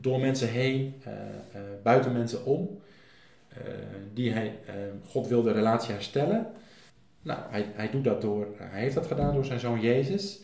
door 0.00 0.20
mensen 0.20 0.48
heen, 0.48 0.94
eh, 1.04 1.12
buiten 1.82 2.12
mensen 2.12 2.44
om, 2.44 2.80
die 4.14 4.32
hij, 4.32 4.58
eh, 4.66 4.74
God 5.06 5.26
wil 5.26 5.42
de 5.42 5.52
relatie 5.52 5.92
herstellen. 5.92 6.46
Nou, 7.22 7.40
hij, 7.50 7.66
hij 7.74 7.90
doet 7.90 8.04
dat 8.04 8.20
door, 8.20 8.46
hij 8.56 8.80
heeft 8.80 8.94
dat 8.94 9.06
gedaan 9.06 9.34
door 9.34 9.44
zijn 9.44 9.60
zoon 9.60 9.80
Jezus. 9.80 10.40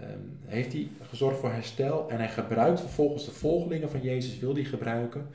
Ehm, 0.00 0.18
heeft 0.46 0.72
hij 0.72 0.88
gezorgd 1.08 1.38
voor 1.38 1.52
herstel 1.52 2.08
en 2.08 2.16
hij 2.16 2.28
gebruikt 2.28 2.80
vervolgens 2.80 3.24
de 3.24 3.30
volgelingen 3.30 3.90
van 3.90 4.02
Jezus, 4.02 4.38
wil 4.38 4.54
hij 4.54 4.64
gebruiken 4.64 5.26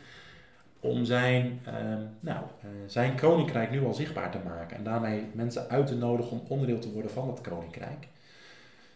om 0.80 1.05
zijn, 1.05 1.60
ehm, 1.66 2.01
nou, 2.20 2.43
eh, 2.62 2.70
zijn 2.86 3.16
koninkrijk 3.16 3.72
nu 3.72 3.86
al 3.86 3.93
zichtbaar 3.93 4.32
te 4.32 4.38
maken. 4.45 4.78
En 4.78 4.84
daarmee 4.84 5.24
mensen 5.34 5.70
uit 5.70 5.88
te 5.88 5.95
nodigen 5.95 6.32
om 6.32 6.41
onderdeel 6.47 6.80
te 6.80 6.91
worden 6.91 7.12
van 7.12 7.28
dat 7.28 7.41
koninkrijk. 7.41 8.07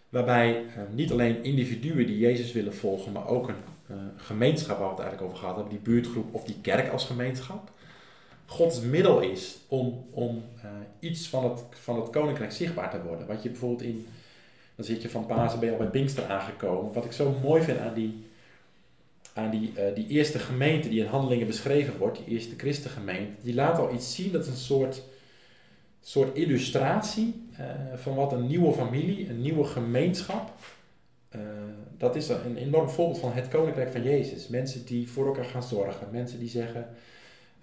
Waarbij 0.10 0.56
eh, 0.56 0.82
niet 0.92 1.12
alleen 1.12 1.44
individuen 1.44 2.08
die 2.08 2.20
Jezus 2.20 2.52
willen 2.52 2.76
volgen, 2.76 3.12
maar 3.12 3.28
ook 3.28 3.48
een 3.48 3.56
eh, 3.88 3.96
gemeenschap 4.16 4.78
waar 4.78 4.88
we 4.88 4.94
het 4.94 5.04
eigenlijk 5.04 5.30
over 5.30 5.38
gehad 5.38 5.56
hebben, 5.56 5.74
die 5.74 5.94
buurtgroep 5.94 6.34
of 6.34 6.44
die 6.44 6.62
kerk 6.62 6.92
als 6.92 7.06
gemeenschap, 7.06 7.72
Gods 8.46 8.82
middel 8.82 9.20
is 9.20 9.58
om, 9.68 10.06
om 10.12 10.44
eh, 10.62 10.70
iets 11.00 11.28
van 11.28 11.44
het, 11.44 11.64
van 11.70 12.02
het 12.02 12.10
koninkrijk 12.10 12.52
zichtbaar 12.52 12.90
te 12.90 13.02
worden. 13.04 13.28
Wat 13.28 13.44
je 13.44 13.50
bijvoorbeeld 13.50 13.82
in, 13.82 14.08
dan 14.76 14.86
zit 14.86 15.02
je 15.02 15.10
van 15.10 15.26
Pasen, 15.26 15.60
ben 15.60 15.68
je 15.68 15.76
al 15.76 15.82
bij 15.82 15.92
Pinkster 15.92 16.26
aangekomen. 16.26 16.94
Wat 16.94 17.06
ik 17.06 17.12
zo 17.12 17.38
mooi 17.42 17.64
vind 17.64 17.80
aan 17.80 17.94
die, 17.94 18.26
aan 19.34 19.50
die, 19.50 19.72
eh, 19.76 19.96
die 19.96 20.08
eerste 20.08 20.40
gemeente 20.40 20.90
die 20.90 21.00
in 21.00 21.10
handelingen 21.10 21.48
beschreven 21.48 21.98
wordt, 21.98 22.18
die 22.18 22.34
eerste 22.34 22.56
christengemeente, 22.58 23.38
die 23.42 23.54
laat 23.54 23.78
al 23.78 23.94
iets 23.94 24.16
zien, 24.16 24.32
dat 24.32 24.42
is 24.42 24.48
een 24.48 24.56
soort, 24.56 25.04
soort 26.02 26.38
illustratie 26.38 27.48
eh, 27.58 27.66
van 27.96 28.16
wat 28.16 28.32
een 28.32 28.48
nieuwe 28.48 28.74
familie, 28.74 29.30
een 29.30 29.42
nieuwe 29.42 29.64
gemeenschap, 29.64 30.54
eh, 31.30 31.42
dat 31.98 32.16
is 32.16 32.30
een 32.30 32.58
enorm 32.58 32.90
voorbeeld 32.90 33.20
van 33.20 33.34
het 33.34 33.48
koninkrijk 33.48 33.92
van 33.92 34.04
Jezus. 34.04 34.48
Mensen 34.48 34.86
die 34.86 35.10
voor 35.10 35.26
elkaar 35.26 35.46
gaan 35.46 35.64
zorgen, 35.64 36.08
mensen 36.12 36.40
die 36.40 36.50
zeggen, 36.50 36.88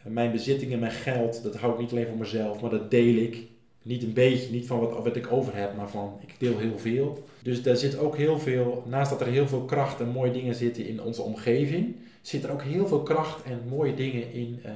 mijn 0.03 0.33
bezittingen, 0.33 0.79
mijn 0.79 0.93
geld, 0.93 1.43
dat 1.43 1.57
hou 1.57 1.73
ik 1.73 1.79
niet 1.79 1.91
alleen 1.91 2.07
voor 2.07 2.17
mezelf, 2.17 2.61
maar 2.61 2.71
dat 2.71 2.91
deel 2.91 3.17
ik. 3.17 3.49
Niet 3.83 4.03
een 4.03 4.13
beetje, 4.13 4.51
niet 4.51 4.67
van 4.67 4.81
wat, 4.81 5.05
wat 5.05 5.17
ik 5.17 5.33
over 5.33 5.55
heb, 5.55 5.77
maar 5.77 5.91
van 5.91 6.19
ik 6.21 6.35
deel 6.39 6.59
heel 6.59 6.79
veel. 6.79 7.27
Dus 7.43 7.63
daar 7.63 7.77
zit 7.77 7.99
ook 7.99 8.17
heel 8.17 8.39
veel, 8.39 8.85
naast 8.87 9.11
dat 9.11 9.21
er 9.21 9.27
heel 9.27 9.49
veel 9.49 9.65
kracht 9.65 10.01
en 10.01 10.09
mooie 10.09 10.33
dingen 10.33 10.55
zitten 10.55 10.87
in 10.87 11.03
onze 11.03 11.23
omgeving, 11.23 11.97
zit 12.23 12.45
er 12.45 12.51
ook 12.51 12.63
heel 12.63 12.87
veel 12.87 13.03
kracht 13.03 13.43
en 13.43 13.61
mooie 13.69 13.95
dingen 13.95 14.33
in, 14.33 14.61
eh, 14.63 14.73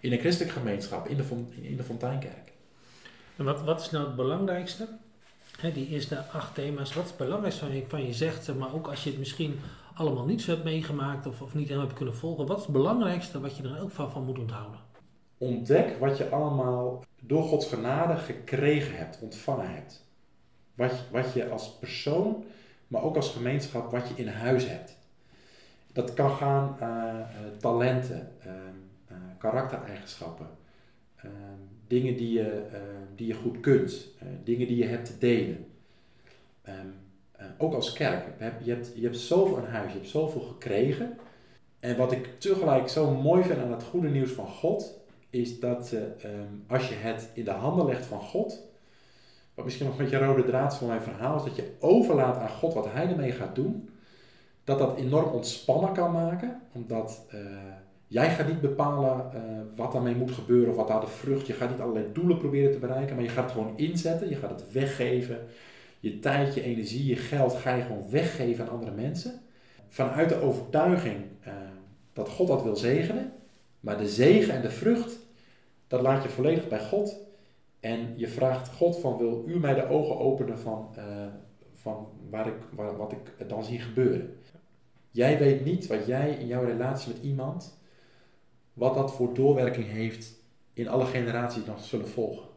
in 0.00 0.12
een 0.12 0.18
christelijke 0.18 0.58
gemeenschap, 0.58 1.08
in 1.08 1.16
de, 1.16 1.24
in 1.60 1.76
de 1.76 1.82
Fonteinkerk. 1.82 2.52
En 3.36 3.44
wat, 3.44 3.62
wat 3.62 3.80
is 3.80 3.90
nou 3.90 4.06
het 4.06 4.16
belangrijkste? 4.16 4.88
Die 5.74 5.88
eerste 5.88 6.24
acht 6.32 6.54
thema's. 6.54 6.94
Wat 6.94 7.04
is 7.04 7.10
het 7.10 7.18
belangrijkste 7.18 7.64
van 7.64 7.74
je, 7.74 7.82
van 7.86 8.06
je 8.06 8.12
zegt, 8.12 8.44
zeg 8.44 8.56
maar 8.56 8.74
ook 8.74 8.88
als 8.88 9.04
je 9.04 9.10
het 9.10 9.18
misschien 9.18 9.58
allemaal 9.94 10.24
niet 10.24 10.42
zo 10.42 10.50
hebt 10.50 10.64
meegemaakt 10.64 11.26
of, 11.26 11.42
of 11.42 11.54
niet 11.54 11.64
helemaal 11.64 11.86
hebt 11.86 11.98
kunnen 11.98 12.14
volgen. 12.14 12.46
Wat 12.46 12.58
is 12.58 12.62
het 12.62 12.72
belangrijkste 12.72 13.40
wat 13.40 13.56
je 13.56 13.62
er 13.62 13.82
ook 13.82 13.90
van, 13.90 14.10
van 14.10 14.24
moet 14.24 14.38
onthouden? 14.38 14.80
Ontdek 15.38 15.98
wat 15.98 16.18
je 16.18 16.28
allemaal 16.28 17.04
door 17.20 17.42
Gods 17.42 17.66
genade 17.66 18.16
gekregen 18.16 18.96
hebt, 18.96 19.18
ontvangen 19.20 19.74
hebt. 19.74 20.06
Wat 20.74 20.92
wat 21.10 21.32
je 21.32 21.48
als 21.48 21.70
persoon, 21.78 22.44
maar 22.88 23.02
ook 23.02 23.16
als 23.16 23.30
gemeenschap, 23.30 23.90
wat 23.90 24.08
je 24.08 24.14
in 24.22 24.28
huis 24.28 24.68
hebt. 24.68 24.96
Dat 25.92 26.14
kan 26.14 26.30
gaan 26.30 26.76
eh, 26.80 27.26
talenten, 27.60 28.32
eh, 28.38 28.52
karaktereigenschappen, 29.38 30.46
dingen 31.86 32.16
die 32.16 32.32
je, 32.32 32.62
die 33.16 33.26
je 33.26 33.34
goed 33.34 33.60
kunt, 33.60 34.06
dingen 34.44 34.66
die 34.66 34.76
je 34.76 34.84
hebt 34.84 35.04
te 35.04 35.18
delen. 35.18 35.66
Ehm, 36.62 36.86
eh, 37.32 37.46
ook 37.58 37.74
als 37.74 37.92
kerk. 37.92 38.24
Je 38.38 38.44
hebt, 38.44 38.64
je, 38.64 38.70
hebt, 38.70 38.92
je 38.94 39.02
hebt 39.02 39.18
zoveel 39.18 39.56
in 39.58 39.64
huis, 39.64 39.92
je 39.92 39.98
hebt 39.98 40.10
zoveel 40.10 40.40
gekregen. 40.40 41.18
En 41.80 41.96
wat 41.96 42.12
ik 42.12 42.40
tegelijk 42.40 42.88
zo 42.88 43.14
mooi 43.14 43.42
vind 43.42 43.60
aan 43.60 43.72
het 43.72 43.82
goede 43.82 44.08
nieuws 44.08 44.30
van 44.30 44.46
God, 44.46 45.00
is 45.40 45.60
dat 45.60 45.92
eh, 45.92 46.30
ehm, 46.30 46.52
als 46.66 46.88
je 46.88 46.94
het 46.94 47.30
in 47.34 47.44
de 47.44 47.50
handen 47.50 47.86
legt 47.86 48.06
van 48.06 48.18
God, 48.18 48.66
wat 49.54 49.64
misschien 49.64 49.86
nog 49.86 49.98
met 49.98 50.10
je 50.10 50.18
rode 50.18 50.44
draad 50.44 50.76
van 50.76 50.88
mijn 50.88 51.02
verhaal 51.02 51.36
is, 51.36 51.44
dat 51.44 51.56
je 51.56 51.72
overlaat 51.80 52.36
aan 52.36 52.48
God 52.48 52.74
wat 52.74 52.92
Hij 52.92 53.08
ermee 53.08 53.32
gaat 53.32 53.54
doen, 53.54 53.88
dat 54.64 54.78
dat 54.78 54.96
enorm 54.96 55.30
ontspannen 55.32 55.92
kan 55.92 56.12
maken, 56.12 56.60
omdat 56.72 57.24
eh, 57.28 57.38
jij 58.06 58.30
gaat 58.30 58.46
niet 58.46 58.60
bepalen 58.60 59.32
eh, 59.32 59.40
wat 59.76 59.92
daarmee 59.92 60.14
moet 60.14 60.30
gebeuren 60.30 60.70
of 60.70 60.76
wat 60.76 60.88
daar 60.88 61.00
de 61.00 61.06
vrucht, 61.06 61.46
je 61.46 61.52
gaat 61.52 61.70
niet 61.70 61.80
allerlei 61.80 62.06
doelen 62.12 62.38
proberen 62.38 62.72
te 62.72 62.78
bereiken, 62.78 63.14
maar 63.14 63.24
je 63.24 63.30
gaat 63.30 63.44
het 63.44 63.52
gewoon 63.52 63.76
inzetten, 63.76 64.28
je 64.28 64.36
gaat 64.36 64.50
het 64.50 64.72
weggeven, 64.72 65.38
je 66.00 66.18
tijd, 66.18 66.54
je 66.54 66.62
energie, 66.62 67.06
je 67.06 67.16
geld 67.16 67.54
ga 67.54 67.74
je 67.74 67.82
gewoon 67.82 68.10
weggeven 68.10 68.64
aan 68.64 68.72
andere 68.72 68.92
mensen, 68.92 69.40
vanuit 69.88 70.28
de 70.28 70.40
overtuiging 70.40 71.16
eh, 71.40 71.52
dat 72.12 72.28
God 72.28 72.48
dat 72.48 72.62
wil 72.62 72.76
zegenen, 72.76 73.32
maar 73.80 73.98
de 73.98 74.08
zegen 74.08 74.54
en 74.54 74.62
de 74.62 74.70
vrucht, 74.70 75.18
dat 75.88 76.00
laat 76.00 76.22
je 76.22 76.28
volledig 76.28 76.68
bij 76.68 76.84
God. 76.84 77.16
En 77.80 78.12
je 78.16 78.28
vraagt 78.28 78.68
God 78.68 78.98
van, 78.98 79.16
wil 79.16 79.44
u 79.46 79.58
mij 79.58 79.74
de 79.74 79.88
ogen 79.88 80.18
openen 80.18 80.58
van, 80.58 80.88
eh, 80.96 81.26
van 81.74 82.08
waar 82.30 82.46
ik, 82.46 82.56
waar, 82.70 82.96
wat 82.96 83.12
ik 83.12 83.48
dan 83.48 83.64
zie 83.64 83.80
gebeuren. 83.80 84.36
Jij 85.10 85.38
weet 85.38 85.64
niet 85.64 85.86
wat 85.86 86.06
jij 86.06 86.30
in 86.30 86.46
jouw 86.46 86.64
relatie 86.64 87.12
met 87.12 87.22
iemand, 87.22 87.78
wat 88.72 88.94
dat 88.94 89.12
voor 89.12 89.34
doorwerking 89.34 89.86
heeft 89.86 90.32
in 90.72 90.88
alle 90.88 91.04
generaties 91.04 91.64
die 91.64 91.72
nog 91.72 91.84
zullen 91.84 92.08
volgen. 92.08 92.48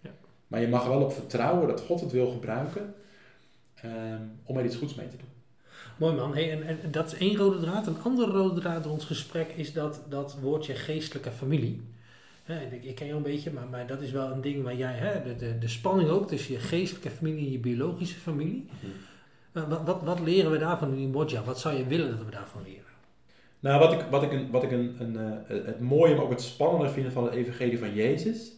Ja. 0.00 0.10
Maar 0.46 0.60
je 0.60 0.68
mag 0.68 0.86
wel 0.86 1.02
op 1.02 1.12
vertrouwen 1.12 1.68
dat 1.68 1.80
God 1.80 2.00
het 2.00 2.12
wil 2.12 2.30
gebruiken 2.30 2.94
ehm, 3.74 4.22
om 4.44 4.56
er 4.56 4.64
iets 4.64 4.76
goeds 4.76 4.94
mee 4.94 5.08
te 5.08 5.16
doen. 5.16 5.28
Mooi 5.98 6.14
man. 6.14 6.34
Hey, 6.34 6.52
en, 6.52 6.82
en 6.82 6.90
dat 6.90 7.06
is 7.06 7.18
één 7.18 7.36
rode 7.36 7.60
draad. 7.60 7.86
Een 7.86 8.02
andere 8.02 8.32
rode 8.32 8.60
draad 8.60 8.84
in 8.84 8.90
ons 8.90 9.04
gesprek 9.04 9.48
is 9.48 9.72
dat, 9.72 10.00
dat 10.08 10.38
woordje 10.40 10.74
geestelijke 10.74 11.30
familie. 11.30 11.82
Ik, 12.48 12.84
ik 12.84 12.94
ken 12.94 13.06
jou 13.06 13.18
een 13.18 13.24
beetje, 13.24 13.52
maar, 13.52 13.68
maar 13.68 13.86
dat 13.86 14.00
is 14.00 14.10
wel 14.10 14.30
een 14.30 14.40
ding 14.40 14.62
waar 14.62 14.76
jij, 14.76 14.92
hè, 14.92 15.22
de, 15.22 15.36
de, 15.36 15.58
de 15.58 15.68
spanning 15.68 16.08
ook 16.08 16.28
tussen 16.28 16.52
je 16.52 16.60
geestelijke 16.60 17.10
familie 17.10 17.46
en 17.46 17.52
je 17.52 17.58
biologische 17.58 18.18
familie. 18.18 18.68
Eh, 19.52 19.68
wat, 19.68 19.82
wat, 19.84 20.02
wat 20.02 20.20
leren 20.20 20.50
we 20.50 20.58
daarvan 20.58 20.94
in 20.94 21.10
Modja? 21.10 21.42
Wat 21.42 21.60
zou 21.60 21.76
je 21.76 21.86
willen 21.86 22.10
dat 22.16 22.24
we 22.24 22.30
daarvan 22.30 22.62
leren? 22.62 22.82
Nou, 23.60 23.78
wat 23.78 23.92
ik, 23.92 24.06
wat 24.10 24.22
ik, 24.22 24.32
een, 24.32 24.50
wat 24.50 24.62
ik 24.62 24.70
een, 24.70 24.96
een, 24.98 25.16
eh, 25.16 25.66
het 25.66 25.80
mooie, 25.80 26.14
maar 26.14 26.24
ook 26.24 26.30
het 26.30 26.42
spannende 26.42 26.92
vind 26.92 27.12
van 27.12 27.24
het 27.24 27.34
evangelie 27.34 27.78
van 27.78 27.94
Jezus, 27.94 28.52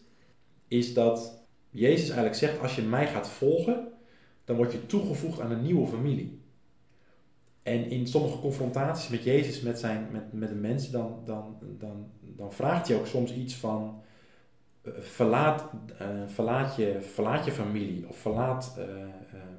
is 0.68 0.94
dat 0.94 1.44
Jezus 1.70 2.06
eigenlijk 2.06 2.36
zegt, 2.36 2.60
als 2.60 2.76
je 2.76 2.82
mij 2.82 3.06
gaat 3.06 3.28
volgen, 3.28 3.88
dan 4.44 4.56
word 4.56 4.72
je 4.72 4.86
toegevoegd 4.86 5.40
aan 5.40 5.50
een 5.50 5.62
nieuwe 5.62 5.86
familie. 5.86 6.39
En 7.70 7.90
in 7.90 8.06
sommige 8.06 8.38
confrontaties 8.38 9.08
met 9.08 9.22
Jezus, 9.22 9.60
met, 9.60 9.78
zijn, 9.78 10.08
met, 10.12 10.32
met 10.32 10.48
de 10.48 10.54
mensen, 10.54 10.92
dan, 10.92 11.22
dan, 11.24 11.56
dan, 11.78 12.06
dan 12.20 12.52
vraagt 12.52 12.88
hij 12.88 12.96
ook 12.96 13.06
soms 13.06 13.34
iets 13.34 13.54
van, 13.54 14.02
eh, 14.82 14.92
verlaat, 15.00 15.70
eh, 15.98 16.06
verlaat, 16.26 16.76
je, 16.76 16.98
verlaat 17.00 17.44
je 17.44 17.52
familie, 17.52 18.08
of 18.08 18.16
verlaat, 18.16 18.74
eh, 18.78 18.84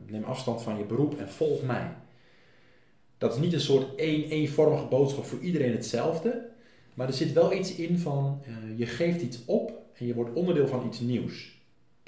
neem 0.05 0.23
afstand 0.23 0.61
van 0.61 0.77
je 0.77 0.83
beroep 0.83 1.19
en 1.19 1.29
volg 1.29 1.63
mij. 1.63 1.91
Dat 3.17 3.33
is 3.33 3.39
niet 3.39 3.53
een 3.53 3.59
soort 3.59 3.95
één, 3.95 4.29
eenvormige 4.29 4.85
boodschap 4.85 5.25
voor 5.25 5.39
iedereen 5.39 5.71
hetzelfde. 5.71 6.49
Maar 6.93 7.07
er 7.07 7.13
zit 7.13 7.33
wel 7.33 7.53
iets 7.53 7.75
in 7.75 7.97
van 7.97 8.41
je 8.75 8.85
geeft 8.85 9.21
iets 9.21 9.45
op 9.45 9.81
en 9.93 10.05
je 10.05 10.13
wordt 10.13 10.33
onderdeel 10.33 10.67
van 10.67 10.87
iets 10.87 10.99
nieuws. 10.99 11.60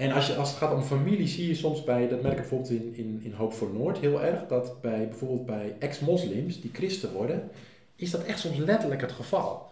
En 0.03 0.11
als, 0.11 0.27
je, 0.27 0.35
als 0.35 0.49
het 0.49 0.57
gaat 0.57 0.73
om 0.73 0.81
familie 0.81 1.27
zie 1.27 1.47
je 1.47 1.55
soms 1.55 1.83
bij, 1.83 2.07
dat 2.07 2.21
merk 2.21 2.33
ik 2.33 2.39
bijvoorbeeld 2.39 2.69
in, 2.71 2.93
in, 2.95 3.19
in 3.23 3.31
Hoop 3.31 3.53
voor 3.53 3.69
Noord 3.73 3.97
heel 3.97 4.23
erg, 4.23 4.47
dat 4.47 4.81
bij 4.81 5.07
bijvoorbeeld 5.07 5.45
bij 5.45 5.75
ex-moslims 5.79 6.61
die 6.61 6.71
christen 6.73 7.13
worden, 7.13 7.49
is 7.95 8.11
dat 8.11 8.23
echt 8.23 8.39
soms 8.39 8.57
letterlijk 8.57 9.01
het 9.01 9.11
geval. 9.11 9.69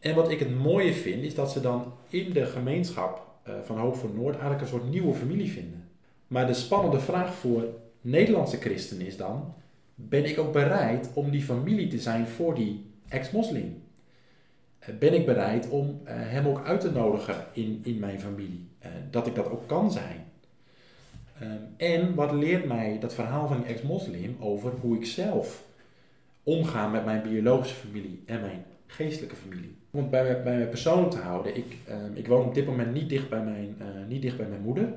En 0.00 0.14
wat 0.14 0.30
ik 0.30 0.38
het 0.38 0.58
mooie 0.58 0.92
vind, 0.92 1.22
is 1.22 1.34
dat 1.34 1.50
ze 1.52 1.60
dan 1.60 1.92
in 2.08 2.32
de 2.32 2.46
gemeenschap 2.46 3.26
eh, 3.42 3.54
van 3.64 3.78
Hoop 3.78 3.96
voor 3.96 4.10
Noord 4.14 4.34
eigenlijk 4.34 4.60
een 4.62 4.68
soort 4.68 4.90
nieuwe 4.90 5.14
familie 5.14 5.50
vinden. 5.50 5.88
Maar 6.26 6.46
de 6.46 6.54
spannende 6.54 7.00
vraag 7.00 7.34
voor 7.34 7.64
Nederlandse 8.00 8.56
christenen 8.56 9.06
is 9.06 9.16
dan, 9.16 9.54
ben 9.94 10.24
ik 10.24 10.38
ook 10.38 10.52
bereid 10.52 11.10
om 11.14 11.30
die 11.30 11.42
familie 11.42 11.88
te 11.88 11.98
zijn 11.98 12.26
voor 12.26 12.54
die 12.54 12.90
ex-moslim? 13.08 13.82
Eh, 14.78 14.94
Ben 14.98 15.14
ik 15.14 15.26
bereid 15.26 15.68
om 15.68 16.00
eh, 16.04 16.14
hem 16.16 16.46
ook 16.46 16.64
uit 16.64 16.80
te 16.80 16.90
nodigen 16.90 17.46
in, 17.52 17.80
in 17.82 17.98
mijn 17.98 18.20
familie? 18.20 18.68
Eh, 18.86 18.92
dat 19.10 19.26
ik 19.26 19.34
dat 19.34 19.50
ook 19.50 19.66
kan 19.66 19.92
zijn. 19.92 20.24
Ehm, 21.40 21.50
en 21.76 22.14
wat 22.14 22.32
leert 22.32 22.66
mij 22.66 22.98
dat 23.00 23.14
verhaal 23.14 23.48
van 23.48 23.56
die 23.56 23.66
ex-moslim 23.66 24.36
over 24.40 24.72
hoe 24.80 24.96
ik 24.96 25.06
zelf 25.06 25.64
omga 26.42 26.88
met 26.88 27.04
mijn 27.04 27.22
biologische 27.22 27.74
familie 27.74 28.22
en 28.26 28.40
mijn 28.40 28.64
geestelijke 28.86 29.36
familie? 29.36 29.76
Om 29.90 30.00
het 30.00 30.10
bij, 30.10 30.22
mij- 30.22 30.42
bij 30.42 30.56
mij 30.56 30.68
persoonlijk 30.68 31.10
te 31.10 31.18
houden, 31.18 31.56
ik, 31.56 31.76
ehm, 31.86 32.14
ik 32.14 32.28
woon 32.28 32.44
op 32.44 32.54
dit 32.54 32.66
moment 32.66 32.92
niet 32.92 33.08
dicht, 33.08 33.28
bij 33.28 33.42
mijn, 33.42 33.76
eh, 33.78 33.86
niet 34.08 34.22
dicht 34.22 34.36
bij 34.36 34.46
mijn 34.46 34.62
moeder. 34.62 34.92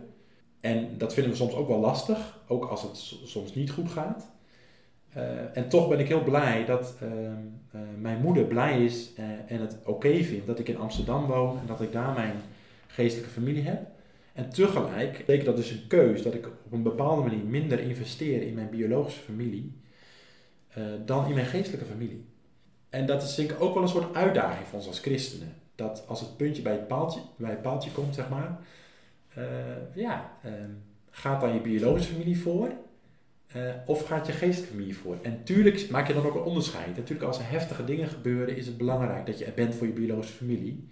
En 0.62 0.88
dat 0.98 1.14
vinden 1.14 1.32
we 1.32 1.38
soms 1.38 1.54
ook 1.54 1.68
wel 1.68 1.80
lastig, 1.80 2.40
ook 2.48 2.66
als 2.66 2.82
het 2.82 2.98
soms 3.26 3.56
niet 3.56 3.72
goed 3.72 3.90
gaat. 3.92 4.30
Eh, 5.14 5.58
en 5.58 5.70
toch 5.70 5.90
ben 5.90 6.00
ik 6.00 6.08
heel 6.08 6.24
blij 6.24 6.66
dat 6.66 6.96
ehm, 7.02 7.14
eh, 7.72 7.80
mijn 8.00 8.22
moeder 8.22 8.44
blij 8.44 8.86
is 8.86 9.12
en 9.48 9.62
het 9.62 9.78
oké 9.86 10.24
vindt 10.24 10.48
dat 10.48 10.60
ik 10.60 10.68
in 10.68 10.78
Amsterdam 10.78 11.26
woon 11.26 11.60
en 11.60 11.66
dat 11.66 11.82
ik 11.82 11.92
daar 11.92 12.14
mijn 12.14 12.34
geestelijke 13.00 13.32
familie 13.32 13.64
heb. 13.64 13.82
En 14.34 14.50
tegelijk 14.50 15.18
betekent 15.18 15.46
dat 15.46 15.56
dus 15.56 15.70
een 15.72 15.88
keus 15.88 16.24
dat 16.24 16.34
ik 16.34 16.48
op 16.48 16.72
een 16.72 16.84
bepaalde 16.84 17.22
manier 17.22 17.46
minder 17.46 17.80
investeer 17.80 18.42
in 18.42 18.54
mijn 18.54 18.70
biologische 18.70 19.20
familie 19.20 19.74
eh, 20.70 20.84
dan 21.06 21.28
in 21.28 21.34
mijn 21.34 21.46
geestelijke 21.46 21.86
familie. 21.86 22.26
En 22.90 23.06
dat 23.06 23.24
is 23.24 23.36
denk 23.36 23.52
ik 23.52 23.62
ook 23.62 23.74
wel 23.74 23.84
een 23.84 23.90
soort 23.90 24.16
uitdaging 24.16 24.68
voor 24.68 24.78
ons 24.80 24.88
als 24.88 25.00
christenen. 25.00 25.54
Dat 25.76 26.04
als 26.08 26.20
het 26.20 26.38
puntje 26.38 26.62
bij 26.62 26.72
het 26.72 26.88
paaltje, 26.88 27.22
bij 27.38 27.50
het 27.50 27.62
paaltje 27.62 27.92
komt, 27.92 28.16
zeg 28.16 28.30
maar. 28.30 28.60
eh, 29.34 29.46
ja, 29.96 30.38
ehm, 30.44 30.70
gaat 31.10 31.42
dan 31.42 31.54
je 31.54 31.62
biologische 31.62 32.12
familie 32.12 32.40
voor? 32.40 32.72
eh, 33.48 33.74
of 33.86 34.06
gaat 34.08 34.28
je 34.28 34.34
geestelijke 34.34 34.74
familie 34.76 34.98
voor? 34.98 35.18
En 35.22 35.44
tuurlijk 35.44 35.90
maak 35.90 36.08
je 36.08 36.14
dan 36.14 36.26
ook 36.26 36.36
een 36.36 36.42
onderscheid. 36.42 36.96
Natuurlijk 36.98 37.28
als 37.28 37.38
er 37.38 37.50
heftige 37.50 37.84
dingen 37.84 38.08
gebeuren, 38.08 38.56
is 38.58 38.66
het 38.66 38.78
belangrijk 38.78 39.26
dat 39.26 39.40
je 39.40 39.46
er 39.46 39.54
bent 39.54 39.76
voor 39.76 39.88
je 39.88 39.94
biologische 39.94 40.36
familie. 40.38 40.88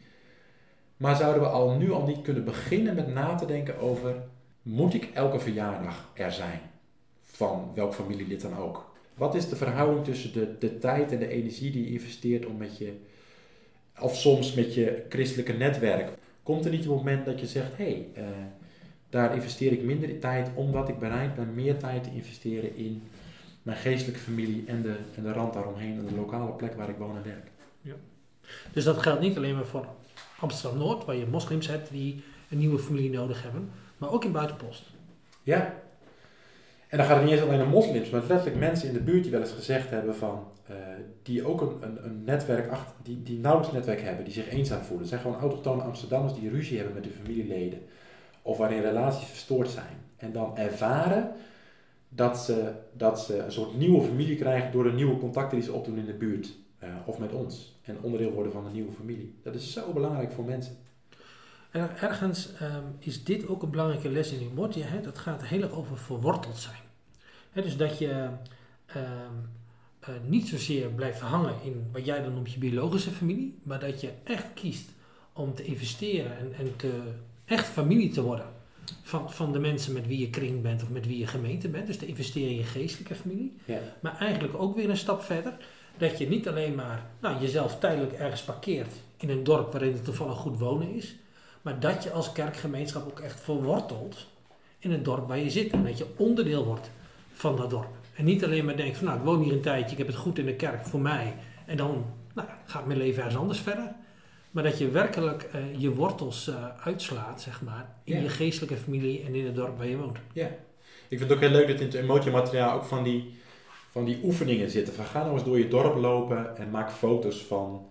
Maar 0.98 1.16
zouden 1.16 1.42
we 1.42 1.48
al 1.48 1.78
nu 1.78 1.92
al 1.92 2.06
niet 2.06 2.22
kunnen 2.22 2.44
beginnen 2.44 2.96
met 2.96 3.14
na 3.14 3.36
te 3.36 3.46
denken 3.46 3.80
over... 3.80 4.16
Moet 4.62 4.94
ik 4.94 5.10
elke 5.14 5.40
verjaardag 5.40 6.10
er 6.14 6.32
zijn? 6.32 6.60
Van 7.24 7.72
welk 7.76 7.94
familielid 7.94 8.42
dan 8.42 8.58
ook. 8.58 8.96
Wat 9.14 9.36
is 9.36 9.50
de 9.50 9.56
verhouding 9.56 10.06
tussen 10.06 10.34
de, 10.34 10.56
de 10.60 10.78
tijd 10.78 11.12
en 11.12 11.20
de 11.20 11.28
energie 11.28 11.72
die 11.72 11.84
je 11.84 11.92
investeert 11.92 12.46
om 12.46 12.58
met 12.58 12.78
je... 12.78 12.94
Of 14.00 14.16
soms 14.16 14.54
met 14.54 14.74
je 14.74 15.06
christelijke 15.10 15.54
netwerk. 15.54 16.12
Komt 16.44 16.66
er 16.66 16.72
niet 16.72 16.84
een 16.84 16.90
moment 16.90 17.26
dat 17.26 17.40
je 17.40 17.48
zegt... 17.48 17.78
Hé, 17.78 17.84
hey, 17.84 18.08
eh, 18.14 18.24
daar 19.10 19.36
investeer 19.36 19.72
ik 19.72 19.84
minder 19.84 20.20
tijd 20.20 20.50
omdat 20.54 20.90
ik 20.90 21.00
bereid 21.00 21.36
ben 21.36 21.54
meer 21.54 21.78
tijd 21.78 22.04
te 22.04 22.14
investeren 22.14 22.76
in 22.76 23.04
mijn 23.62 23.78
geestelijke 23.78 24.20
familie 24.20 24.64
en 24.68 24.82
de, 24.82 24.96
en 25.16 25.24
de 25.24 25.32
rand 25.32 25.54
daaromheen 25.54 25.98
en 25.98 26.06
de 26.06 26.16
lokale 26.16 26.52
plek 26.52 26.74
waar 26.74 26.90
ik 26.90 26.98
woon 26.98 27.18
en 27.18 27.24
werk. 27.24 27.52
Dus 28.74 28.84
dat 28.84 28.98
geldt 28.98 29.22
niet 29.22 29.38
alleen 29.38 29.56
maar 29.56 29.66
voor 29.66 29.86
Amsterdam-Noord, 30.40 31.06
waar 31.06 31.16
je 31.16 31.26
moslims 31.26 31.68
hebt 31.68 31.92
die 31.92 32.24
een 32.50 32.58
nieuwe 32.58 32.80
familie 32.80 33.10
nodig 33.10 33.44
hebben, 33.44 33.70
maar 33.98 34.12
ook 34.12 34.24
in 34.24 34.32
Buitenpost. 34.32 34.84
Ja. 35.44 35.74
En 36.88 36.98
dan 36.98 37.08
gaat 37.08 37.16
het 37.16 37.26
niet 37.26 37.34
eens 37.34 37.42
alleen 37.42 37.62
om 37.62 37.70
moslims, 37.70 38.10
maar 38.10 38.24
letterlijk 38.28 38.60
mensen 38.60 38.88
in 38.88 38.94
de 38.94 39.00
buurt 39.00 39.24
die 39.24 39.32
wel 39.32 39.42
eens 39.42 39.52
gezegd 39.52 39.90
hebben 39.90 40.16
van, 40.16 40.48
eh, 40.68 40.76
die 41.24 41.46
ook 41.46 41.62
een, 41.62 41.76
een, 41.82 42.06
een 42.06 42.24
netwerk 42.24 42.72
achter, 42.72 42.96
die, 43.04 43.24
die 43.24 43.40
nauwelijks 43.40 43.76
netwerk 43.76 44.02
hebben, 44.02 44.26
die 44.26 44.34
zich 44.34 44.50
eenzaam 44.50 44.82
voelen. 44.82 45.00
Het 45.00 45.10
zijn 45.10 45.22
gewoon 45.22 45.40
autochtone 45.40 45.82
Amsterdammers 45.82 46.34
die 46.34 46.50
ruzie 46.50 46.78
hebben 46.78 46.96
met 46.96 47.04
hun 47.04 47.14
familieleden. 47.14 47.80
Of 48.42 48.58
waarin 48.58 48.82
relaties 48.82 49.28
verstoord 49.28 49.70
zijn. 49.70 50.06
En 50.18 50.32
dan 50.32 50.58
ervaren 50.58 51.32
dat 52.10 52.38
ze, 52.38 52.72
dat 52.94 53.20
ze 53.20 53.38
een 53.38 53.52
soort 53.52 53.78
nieuwe 53.78 54.02
familie 54.02 54.36
krijgen 54.36 54.72
door 54.72 54.84
de 54.84 54.92
nieuwe 54.92 55.18
contacten 55.18 55.58
die 55.58 55.68
ze 55.68 55.74
opdoen 55.74 55.98
in 55.98 56.06
de 56.06 56.14
buurt. 56.14 56.54
Eh, 56.88 57.08
of 57.08 57.18
met 57.18 57.34
ons. 57.34 57.76
En 57.82 57.98
onderdeel 58.02 58.32
worden 58.32 58.52
van 58.52 58.66
een 58.66 58.74
nieuwe 58.74 58.92
familie. 58.92 59.34
Dat 59.44 59.56
is 59.56 59.74
zo 59.74 59.94
belangrijk 59.94 60.32
voor 60.32 60.46
mensen. 60.46 60.78
En 61.72 61.90
ergens 62.00 62.54
ehm, 62.54 62.84
is 63.00 63.24
dit 63.24 63.48
ook 63.48 63.62
een 63.64 63.70
belangrijke 63.70 64.10
les 64.10 64.32
in 64.32 64.48
Umortia. 64.52 64.86
Hè? 64.86 65.02
Dat 65.02 65.18
gaat 65.18 65.46
heel 65.46 65.62
erg 65.62 65.72
over 65.72 65.98
verworteld 65.98 66.58
zijn. 66.58 66.82
Hè, 67.52 67.62
dus 67.62 67.78
dat 67.78 67.98
je 67.98 68.30
ehm, 68.86 69.34
eh, 70.00 70.10
niet 70.26 70.48
zozeer 70.48 70.88
blijft 70.90 71.20
hangen 71.20 71.56
in 71.64 71.90
wat 71.92 72.06
jij 72.06 72.24
dan 72.24 72.34
noemt 72.34 72.52
je 72.52 72.60
biologische 72.60 73.12
familie, 73.12 73.60
maar 73.64 73.80
dat 73.80 74.02
je 74.02 74.12
echt 74.24 74.46
kiest 74.54 74.90
om 75.34 75.54
te 75.54 75.64
investeren 75.64 76.38
en, 76.38 76.54
en 76.54 76.76
te, 76.76 77.02
echt 77.46 77.66
familie 77.66 78.10
te 78.10 78.22
worden 78.22 78.56
van, 79.02 79.32
van 79.32 79.52
de 79.52 79.60
mensen 79.60 79.94
met 79.94 80.08
wie 80.08 80.20
je 80.20 80.30
kring 80.30 80.62
bent 80.62 80.84
of 80.84 80.90
met 80.90 81.08
wie 81.08 81.18
je 81.18 81.28
gemeente 81.28 81.70
bent. 81.70 81.88
Dus 81.88 81.98
te 81.98 82.06
investeren 82.06 82.50
in 82.50 82.58
je 82.58 82.64
geestelijke 82.64 83.16
familie. 83.16 83.56
Ja. 83.66 83.80
Maar 84.00 84.18
eigenlijk 84.18 84.54
ook 84.58 84.76
weer 84.76 84.90
een 84.90 84.98
stap 84.98 85.22
verder. 85.22 85.58
Dat 85.98 86.18
je 86.18 86.28
niet 86.28 86.48
alleen 86.48 86.76
maar 86.76 87.06
nou, 87.20 87.42
jezelf 87.42 87.80
tijdelijk 87.80 88.14
ergens 88.14 88.42
parkeert 88.42 88.94
in 89.18 89.30
een 89.30 89.44
dorp 89.44 89.72
waarin 89.72 89.94
het 89.94 90.04
toevallig 90.04 90.38
goed 90.38 90.60
wonen 90.60 90.96
is. 90.96 91.16
Maar 91.62 91.80
dat 91.80 92.04
je 92.04 92.12
als 92.12 92.32
kerkgemeenschap 92.32 93.08
ook 93.08 93.20
echt 93.20 93.40
verwortelt 93.40 94.28
in 94.80 94.92
het 94.92 95.06
dorp 95.06 95.28
waar 95.28 95.38
je 95.40 95.50
zit. 95.50 95.72
En 95.72 95.84
dat 95.84 95.98
je 95.98 96.06
onderdeel 96.16 96.66
wordt 96.66 96.90
van 97.34 97.56
dat 97.56 97.70
dorp. 97.70 97.88
En 98.16 98.26
niet 98.26 98.44
alleen 98.44 98.66
maar 98.66 98.78
denkt 98.78 98.98
van 98.98 99.06
nou 99.06 99.18
ik 99.20 99.26
woon 99.26 99.42
hier 99.42 99.54
een 99.54 99.62
tijdje, 99.62 99.92
ik 99.92 99.98
heb 99.98 100.08
het 100.08 100.16
goed 100.16 100.38
in 100.38 100.46
de 100.46 100.56
kerk 100.56 100.86
voor 100.86 101.00
mij. 101.00 101.34
En 101.66 101.78
dan 101.78 102.06
nou, 102.34 102.48
gaat 102.66 102.86
mijn 102.86 103.00
leven 103.00 103.18
ergens 103.18 103.38
anders 103.42 103.60
verder. 103.60 103.92
Maar 104.52 104.64
dat 104.64 104.78
je 104.78 104.90
werkelijk 104.90 105.44
eh, 105.44 105.62
je 105.78 105.94
wortels 105.94 106.48
eh, 106.48 106.56
uitslaat, 106.84 107.42
zeg 107.42 107.62
maar, 107.62 107.90
in 108.04 108.16
Ja. 108.16 108.22
je 108.22 108.30
geestelijke 108.30 108.76
familie 108.78 109.24
en 109.24 109.36
in 109.36 109.46
het 109.46 109.56
dorp 109.56 109.78
waar 109.78 109.88
je 109.88 109.98
woont. 109.98 110.18
Ja. 110.34 110.46
Ik 111.08 111.18
vind 111.18 111.22
het 111.22 111.32
ook 111.32 111.40
heel 111.40 111.50
leuk 111.50 111.68
dat 111.68 111.80
in 111.80 111.86
het 111.86 111.94
emotiemateriaal 111.96 112.76
ook 112.76 112.84
van 112.86 113.04
die, 113.04 113.36
van 113.92 114.06
die 114.06 114.20
oefeningen 114.24 114.70
zitten. 114.70 114.94
Van 114.94 115.06
ga 115.06 115.22
nou 115.22 115.34
eens 115.34 115.44
door 115.44 115.58
je 115.58 115.68
dorp 115.68 115.96
lopen 115.96 116.58
en 116.58 116.70
maak 116.70 116.92
foto's 116.92 117.44
van 117.44 117.88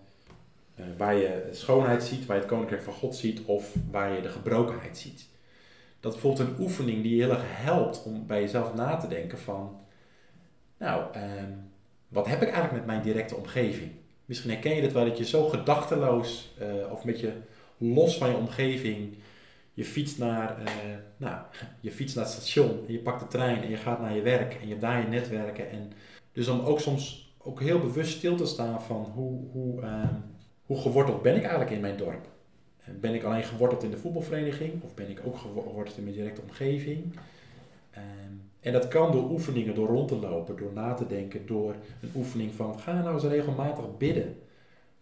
eh, 0.75 0.85
waar 0.97 1.15
je 1.15 1.49
schoonheid 1.51 2.03
ziet, 2.03 2.25
waar 2.25 2.35
je 2.35 2.41
het 2.41 2.51
koninkrijk 2.51 2.83
van 2.83 2.93
God 2.93 3.15
ziet 3.15 3.41
of 3.45 3.75
waar 3.91 4.13
je 4.13 4.21
de 4.21 4.29
gebrokenheid 4.29 4.97
ziet. 4.97 5.27
Dat 5.99 6.11
bijvoorbeeld 6.11 6.47
een 6.47 6.59
oefening 6.59 7.01
die 7.01 7.15
je 7.15 7.23
heel 7.23 7.31
erg 7.31 7.43
helpt 7.45 8.03
om 8.03 8.27
bij 8.27 8.41
jezelf 8.41 8.73
na 8.73 8.97
te 8.97 9.07
denken 9.07 9.37
van, 9.37 9.79
nou, 10.77 11.13
ehm, 11.13 11.51
wat 12.07 12.27
heb 12.27 12.41
ik 12.41 12.49
eigenlijk 12.49 12.73
met 12.73 12.85
mijn 12.85 13.01
directe 13.01 13.35
omgeving? 13.35 13.91
Misschien 14.25 14.51
herken 14.51 14.75
je 14.75 14.81
het 14.81 14.93
wel 14.93 15.05
dat 15.05 15.17
je 15.17 15.25
zo 15.25 15.47
gedachteloos 15.47 16.53
eh, 16.59 16.91
of 16.91 17.03
met 17.03 17.19
je 17.19 17.31
los 17.77 18.17
van 18.17 18.29
je 18.29 18.35
omgeving 18.35 19.15
je 19.77 19.85
fietst 19.85 20.17
naar, 20.17 20.57
eh, 20.65 20.73
nou, 21.17 21.41
je 21.79 21.91
fietst 21.91 22.15
naar 22.15 22.25
het 22.25 22.33
station 22.33 22.83
je 22.87 22.99
pakt 22.99 23.19
de 23.19 23.27
trein 23.27 23.61
en 23.61 23.69
je 23.69 23.77
gaat 23.77 24.01
naar 24.01 24.15
je 24.15 24.21
werk 24.21 24.53
en 24.53 24.61
je 24.61 24.67
hebt 24.67 24.81
daar 24.81 25.01
je 25.01 25.07
netwerken. 25.07 25.69
En 25.69 25.91
dus 26.31 26.47
om 26.47 26.59
ook 26.59 26.79
soms 26.79 27.35
ook 27.37 27.61
heel 27.61 27.79
bewust 27.79 28.17
stil 28.17 28.35
te 28.35 28.45
staan 28.45 28.81
van 28.81 29.11
hoe, 29.13 29.49
hoe, 29.51 29.81
ehm, 29.81 30.13
hoe 30.65 30.81
geworteld 30.81 31.21
ben 31.21 31.35
ik 31.35 31.41
eigenlijk 31.41 31.71
in 31.71 31.81
mijn 31.81 31.97
dorp. 31.97 32.27
En 32.83 32.99
Ben 32.99 33.13
ik 33.13 33.23
alleen 33.23 33.43
geworteld 33.43 33.83
in 33.83 33.91
de 33.91 33.97
voetbalvereniging 33.97 34.83
of 34.83 34.93
ben 34.93 35.09
ik 35.09 35.21
ook 35.25 35.37
geworteld 35.37 35.97
in 35.97 36.03
mijn 36.03 36.15
directe 36.15 36.41
omgeving? 36.41 37.19
Ehm, 37.91 38.03
en 38.59 38.73
dat 38.73 38.87
kan 38.87 39.11
door 39.11 39.29
oefeningen, 39.29 39.75
door 39.75 39.87
rond 39.87 40.07
te 40.07 40.15
lopen, 40.15 40.57
door 40.57 40.73
na 40.73 40.93
te 40.93 41.07
denken, 41.07 41.45
door 41.45 41.75
een 42.01 42.11
oefening 42.15 42.53
van 42.53 42.79
ga 42.79 43.01
nou 43.01 43.13
eens 43.13 43.23
regelmatig 43.23 43.97
bidden 43.97 44.35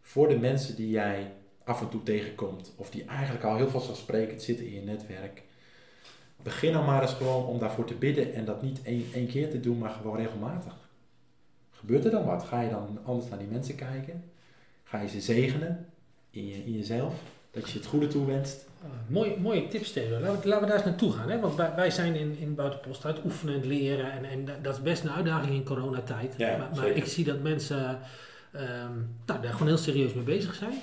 voor 0.01 0.27
de 0.27 0.39
mensen 0.39 0.75
die 0.75 0.89
jij 0.89 1.31
af 1.65 1.81
en 1.81 1.89
toe 1.89 2.03
tegenkomt, 2.03 2.71
of 2.75 2.89
die 2.89 3.03
eigenlijk 3.05 3.43
al 3.45 3.55
heel 3.55 3.69
vanzelfsprekend 3.69 4.41
zitten 4.41 4.65
in 4.65 4.73
je 4.73 4.81
netwerk. 4.81 5.43
Begin 6.43 6.73
dan 6.73 6.85
maar 6.85 7.01
eens 7.01 7.13
gewoon 7.13 7.45
om 7.45 7.59
daarvoor 7.59 7.85
te 7.85 7.93
bidden 7.93 8.33
en 8.33 8.45
dat 8.45 8.61
niet 8.61 8.79
één, 8.83 9.05
één 9.13 9.27
keer 9.27 9.49
te 9.49 9.59
doen, 9.59 9.77
maar 9.77 9.89
gewoon 9.89 10.17
regelmatig. 10.17 10.73
Gebeurt 11.71 12.05
er 12.05 12.11
dan 12.11 12.25
wat? 12.25 12.43
Ga 12.43 12.61
je 12.61 12.69
dan 12.69 12.99
anders 13.05 13.29
naar 13.29 13.39
die 13.39 13.47
mensen 13.47 13.75
kijken? 13.75 14.23
Ga 14.83 15.01
je 15.01 15.07
ze 15.07 15.21
zegenen 15.21 15.85
in, 16.29 16.47
je, 16.47 16.55
in 16.65 16.71
jezelf? 16.71 17.13
Dat 17.51 17.69
je 17.69 17.77
het 17.77 17.87
goede 17.87 18.07
toewenst? 18.07 18.65
Uh, 18.83 18.89
mooie, 19.07 19.37
mooie 19.39 19.67
tips, 19.67 19.91
Theodor. 19.91 20.19
Laten, 20.19 20.41
we- 20.41 20.47
laten 20.47 20.61
we 20.63 20.67
daar 20.67 20.75
eens 20.77 20.85
naartoe 20.85 21.11
gaan. 21.11 21.29
Hè? 21.29 21.39
Want 21.39 21.55
wij, 21.55 21.75
wij 21.75 21.91
zijn 21.91 22.15
in, 22.15 22.35
in 22.39 22.55
Buitenpost 22.55 23.03
het 23.03 23.23
oefenen 23.25 23.61
en 23.61 23.67
leren. 23.67 24.11
En, 24.11 24.25
en 24.25 24.45
dat 24.61 24.75
is 24.75 24.81
best 24.81 25.03
een 25.03 25.11
uitdaging 25.11 25.53
in 25.53 25.63
coronatijd. 25.63 26.33
Ja, 26.37 26.57
maar, 26.57 26.69
maar 26.75 26.87
ik 26.87 27.05
zie 27.05 27.25
dat 27.25 27.41
mensen 27.41 27.99
ehm, 28.51 28.91
nou, 29.25 29.41
daar 29.41 29.51
gewoon 29.51 29.67
heel 29.67 29.77
serieus 29.77 30.13
mee 30.13 30.23
bezig 30.23 30.55
zijn. 30.55 30.73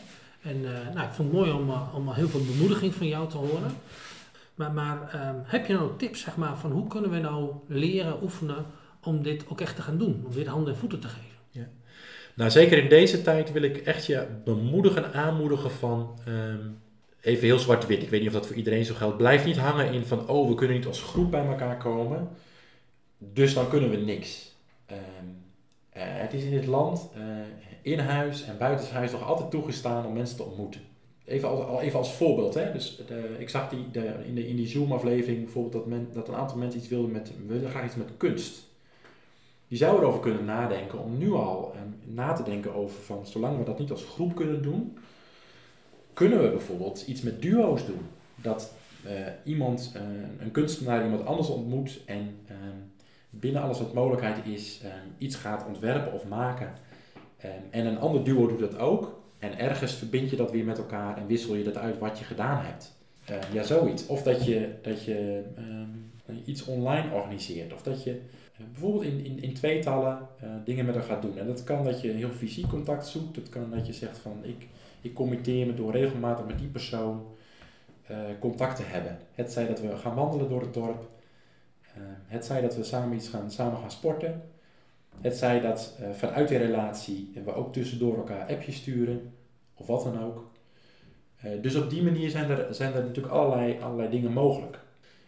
En 0.43 0.64
eh, 0.64 0.94
nou, 0.94 1.06
ik 1.06 1.12
vond 1.12 1.28
het 1.28 1.39
mooi 1.39 1.51
om, 1.51 1.70
eh, 1.70 1.94
om 1.94 2.12
heel 2.12 2.28
veel 2.28 2.44
bemoediging 2.44 2.94
van 2.94 3.06
jou 3.06 3.28
te 3.28 3.36
horen. 3.36 3.73
Maar, 4.55 4.73
maar 4.73 5.09
ehm, 5.12 5.36
heb 5.44 5.66
je 5.66 5.73
nou 5.73 5.90
tips 5.97 6.20
zeg 6.20 6.36
maar, 6.36 6.59
van 6.59 6.70
hoe 6.70 6.86
kunnen 6.86 7.10
we 7.10 7.19
nou 7.19 7.52
leren, 7.66 8.23
oefenen 8.23 8.66
om 9.02 9.23
dit 9.23 9.44
ook 9.48 9.60
echt 9.60 9.77
te 9.77 9.82
gaan 9.82 9.98
doen? 9.98 10.23
Om 10.27 10.32
dit 10.32 10.47
handen 10.47 10.73
en 10.73 10.78
voeten 10.78 11.01
te 11.01 11.09
geven? 11.09 11.32
Nou, 12.35 12.51
zeker 12.51 12.78
in 12.78 12.89
deze 12.89 13.23
tijd 13.23 13.52
wil 13.52 13.62
ik 13.62 13.77
echt 13.77 14.06
je 14.06 14.27
bemoedigen 14.44 15.05
en 15.05 15.12
aanmoedigen 15.12 15.70
van, 15.70 16.19
ehm, 16.27 16.69
even 17.20 17.44
heel 17.44 17.59
zwart-wit, 17.59 18.02
ik 18.02 18.10
weet 18.10 18.20
niet 18.20 18.28
of 18.28 18.35
dat 18.35 18.47
voor 18.47 18.56
iedereen 18.56 18.85
zo 18.85 18.94
geldt, 18.94 19.16
blijf 19.16 19.44
niet 19.44 19.56
hangen 19.56 19.93
in 19.93 20.05
van, 20.05 20.28
oh, 20.28 20.48
we 20.48 20.55
kunnen 20.55 20.77
niet 20.77 20.86
als 20.86 21.02
groep 21.02 21.31
bij 21.31 21.47
elkaar 21.47 21.77
komen, 21.77 22.28
dus 23.19 23.55
dan 23.55 23.69
kunnen 23.69 23.90
we 23.90 23.97
niks. 23.97 24.52
Ehm, 24.86 25.01
eh, 25.90 26.02
het 26.06 26.32
is 26.32 26.43
in 26.43 26.51
dit 26.51 26.66
land, 26.66 27.10
in 27.83 27.99
huis 27.99 28.45
en 28.45 28.59
buitenshuis, 28.59 29.13
nog 29.13 29.27
altijd 29.27 29.51
toegestaan 29.51 30.07
om 30.07 30.13
mensen 30.13 30.37
te 30.37 30.43
ontmoeten. 30.43 30.81
Even 31.25 31.49
als, 31.49 31.65
al 31.65 31.81
even 31.81 31.99
als 31.99 32.15
voorbeeld, 32.15 32.55
hè? 32.55 32.73
Dus 32.73 33.03
de, 33.07 33.37
ik 33.39 33.49
zag 33.49 33.69
die, 33.69 33.79
in, 34.25 34.35
de, 34.35 34.49
in 34.49 34.57
die 34.57 34.67
Zoom-aflevering 34.67 35.43
bijvoorbeeld 35.43 35.73
dat, 35.73 35.87
men, 35.87 36.09
dat 36.13 36.29
een 36.29 36.35
aantal 36.35 36.57
mensen 36.57 36.81
iets 36.81 36.89
wilden 36.89 37.11
met, 37.11 37.33
willen 37.47 37.71
graag 37.71 37.85
iets 37.85 37.95
met 37.95 38.17
kunst. 38.17 38.71
Je 39.67 39.77
zou 39.77 39.99
erover 39.99 40.21
kunnen 40.21 40.45
nadenken 40.45 40.99
om 40.99 41.19
nu 41.19 41.33
al 41.33 41.73
ehm, 41.75 42.15
na 42.15 42.33
te 42.33 42.43
denken 42.43 42.75
over 42.75 43.03
van, 43.03 43.27
zolang 43.27 43.59
we 43.59 43.65
dat 43.65 43.79
niet 43.79 43.91
als 43.91 44.05
groep 44.05 44.35
kunnen 44.35 44.63
doen, 44.63 44.99
kunnen 46.13 46.43
we 46.43 46.49
bijvoorbeeld 46.49 47.05
iets 47.07 47.23
met 47.23 47.43
duo's 47.43 47.87
doen. 47.87 48.07
Dat 48.35 48.73
eh, 49.05 49.15
iemand, 49.45 49.93
eh, 49.95 50.03
een 50.39 50.51
kunstenaar 50.51 51.05
iemand 51.05 51.27
anders 51.27 51.49
ontmoet 51.49 52.01
en 52.07 52.37
ehm, 52.47 52.77
binnen 53.31 53.63
alles 53.63 53.79
wat 53.79 53.95
mogelijkheid 53.95 54.47
is, 54.47 54.81
ehm, 54.85 55.07
iets 55.19 55.37
gaat 55.37 55.67
ontwerpen 55.67 56.13
of 56.13 56.27
maken. 56.29 56.73
Ehm, 57.43 57.52
en 57.70 57.86
een 57.86 57.98
ander 57.98 58.24
duo 58.24 58.47
doet 58.47 58.59
dat 58.59 58.78
ook. 58.78 59.20
En 59.39 59.59
ergens 59.59 59.94
verbind 59.94 60.31
je 60.31 60.36
dat 60.36 60.51
weer 60.51 60.64
met 60.64 60.78
elkaar 60.78 61.16
en 61.16 61.27
wissel 61.27 61.55
je 61.55 61.64
dat 61.64 61.77
uit 61.77 61.98
wat 61.98 62.19
je 62.19 62.24
gedaan 62.24 62.64
hebt. 62.64 62.97
Ehm, 63.24 63.52
ja, 63.52 63.62
zoiets. 63.62 64.06
Of 64.06 64.23
dat 64.23 64.44
je, 64.44 64.74
dat 64.82 65.05
je 65.05 65.43
ehm, 65.56 66.39
iets 66.44 66.64
online 66.64 67.12
organiseert. 67.12 67.73
Of 67.73 67.82
dat 67.82 68.05
je 68.05 68.10
eh, 68.10 68.64
bijvoorbeeld 68.73 69.05
in, 69.05 69.24
in, 69.24 69.43
in 69.43 69.55
tweetallen 69.55 70.28
eh, 70.40 70.48
dingen 70.64 70.85
met 70.85 70.94
elkaar 70.94 71.10
gaat 71.10 71.23
doen. 71.23 71.39
En 71.39 71.47
dat 71.47 71.64
kan 71.64 71.85
dat 71.85 72.01
je 72.01 72.10
heel 72.10 72.31
fysiek 72.31 72.69
contact 72.69 73.06
zoekt. 73.06 73.36
Het 73.36 73.48
kan 73.48 73.70
dat 73.70 73.86
je 73.86 73.93
zegt 73.93 74.19
van 74.19 74.39
ik, 74.43 74.66
ik 75.01 75.14
committeer 75.14 75.66
me 75.66 75.74
door 75.74 75.93
regelmatig 75.93 76.47
met 76.47 76.59
die 76.59 76.69
persoon 76.69 77.27
eh, 78.06 78.16
contact 78.40 78.77
te 78.77 78.82
hebben. 78.82 79.19
Het 79.35 79.52
zij 79.52 79.66
dat 79.66 79.81
we 79.81 79.97
gaan 79.97 80.14
wandelen 80.14 80.48
door 80.48 80.60
het 80.60 80.74
dorp. 80.74 81.10
Het 82.27 82.44
zij 82.44 82.60
dat 82.60 82.77
we 82.77 82.82
samen 82.82 83.16
iets 83.16 83.28
gaan, 83.28 83.51
samen 83.51 83.78
gaan 83.78 83.90
sporten. 83.90 84.43
Het 85.21 85.37
zij 85.37 85.61
dat 85.61 85.97
eh, 86.01 86.11
vanuit 86.11 86.49
die 86.49 86.59
relatie 86.59 87.33
we 87.45 87.55
ook 87.55 87.73
tussendoor 87.73 88.17
elkaar 88.17 88.49
appjes 88.49 88.77
sturen, 88.77 89.33
of 89.75 89.87
wat 89.87 90.05
dan 90.05 90.23
ook. 90.23 90.51
Eh, 91.37 91.51
dus 91.63 91.75
op 91.75 91.91
die 91.91 92.03
manier 92.03 92.31
zijn 92.31 92.51
er, 92.51 92.75
zijn 92.75 92.95
er 92.95 93.05
natuurlijk 93.05 93.35
allerlei, 93.35 93.81
allerlei 93.81 94.11
dingen 94.11 94.33
mogelijk. 94.33 94.81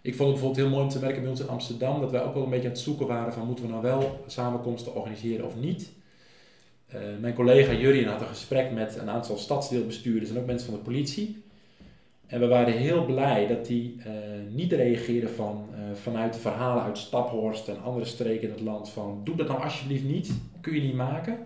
Ik 0.02 0.15
vond 0.15 0.31
het 0.31 0.39
bijvoorbeeld 0.39 0.66
heel 0.66 0.74
mooi 0.77 0.82
om 0.82 0.90
te 0.90 0.98
merken 0.98 1.20
bij 1.20 1.31
ons 1.31 1.40
in 1.40 1.48
Amsterdam 1.48 2.01
dat 2.01 2.11
wij 2.11 2.23
ook 2.23 2.35
wel 2.35 2.43
een 2.43 2.51
beetje 2.51 2.66
aan 2.66 2.73
het 2.73 2.82
zoeken 2.82 3.06
waren 3.06 3.32
van 3.32 3.47
moeten 3.47 3.65
we 3.65 3.70
nou 3.70 3.82
wel 3.82 4.20
samenkomsten 4.27 4.94
organiseren 4.94 5.47
of 5.47 5.56
niet. 5.56 5.93
Eh, 6.86 7.01
mijn 7.20 7.35
collega 7.35 7.73
Jurien 7.73 8.09
had 8.09 8.20
een 8.20 8.27
gesprek 8.27 8.70
met 8.73 8.97
een 8.97 9.11
aantal 9.11 9.36
stadsdeelbestuurders 9.36 10.31
en 10.31 10.39
ook 10.39 10.47
mensen 10.47 10.66
van 10.66 10.78
de 10.78 10.85
politie. 10.85 11.43
En 12.26 12.40
we 12.40 12.46
waren 12.46 12.72
heel 12.72 13.05
blij 13.05 13.46
dat 13.46 13.66
die 13.66 13.96
eh, 14.05 14.12
niet 14.51 14.72
reageerden 14.72 15.30
van, 15.30 15.68
eh, 15.72 15.80
vanuit 15.94 16.32
de 16.32 16.38
verhalen 16.38 16.82
uit 16.82 16.98
Staphorst 16.98 17.68
en 17.68 17.82
andere 17.82 18.05
streken 18.05 18.42
in 18.42 18.51
het 18.51 18.60
land 18.60 18.90
van 18.90 19.20
doe 19.24 19.36
dat 19.36 19.48
nou 19.48 19.62
alsjeblieft 19.62 20.05
niet, 20.05 20.32
kun 20.60 20.74
je 20.74 20.80
niet 20.80 20.94
maken. 20.94 21.38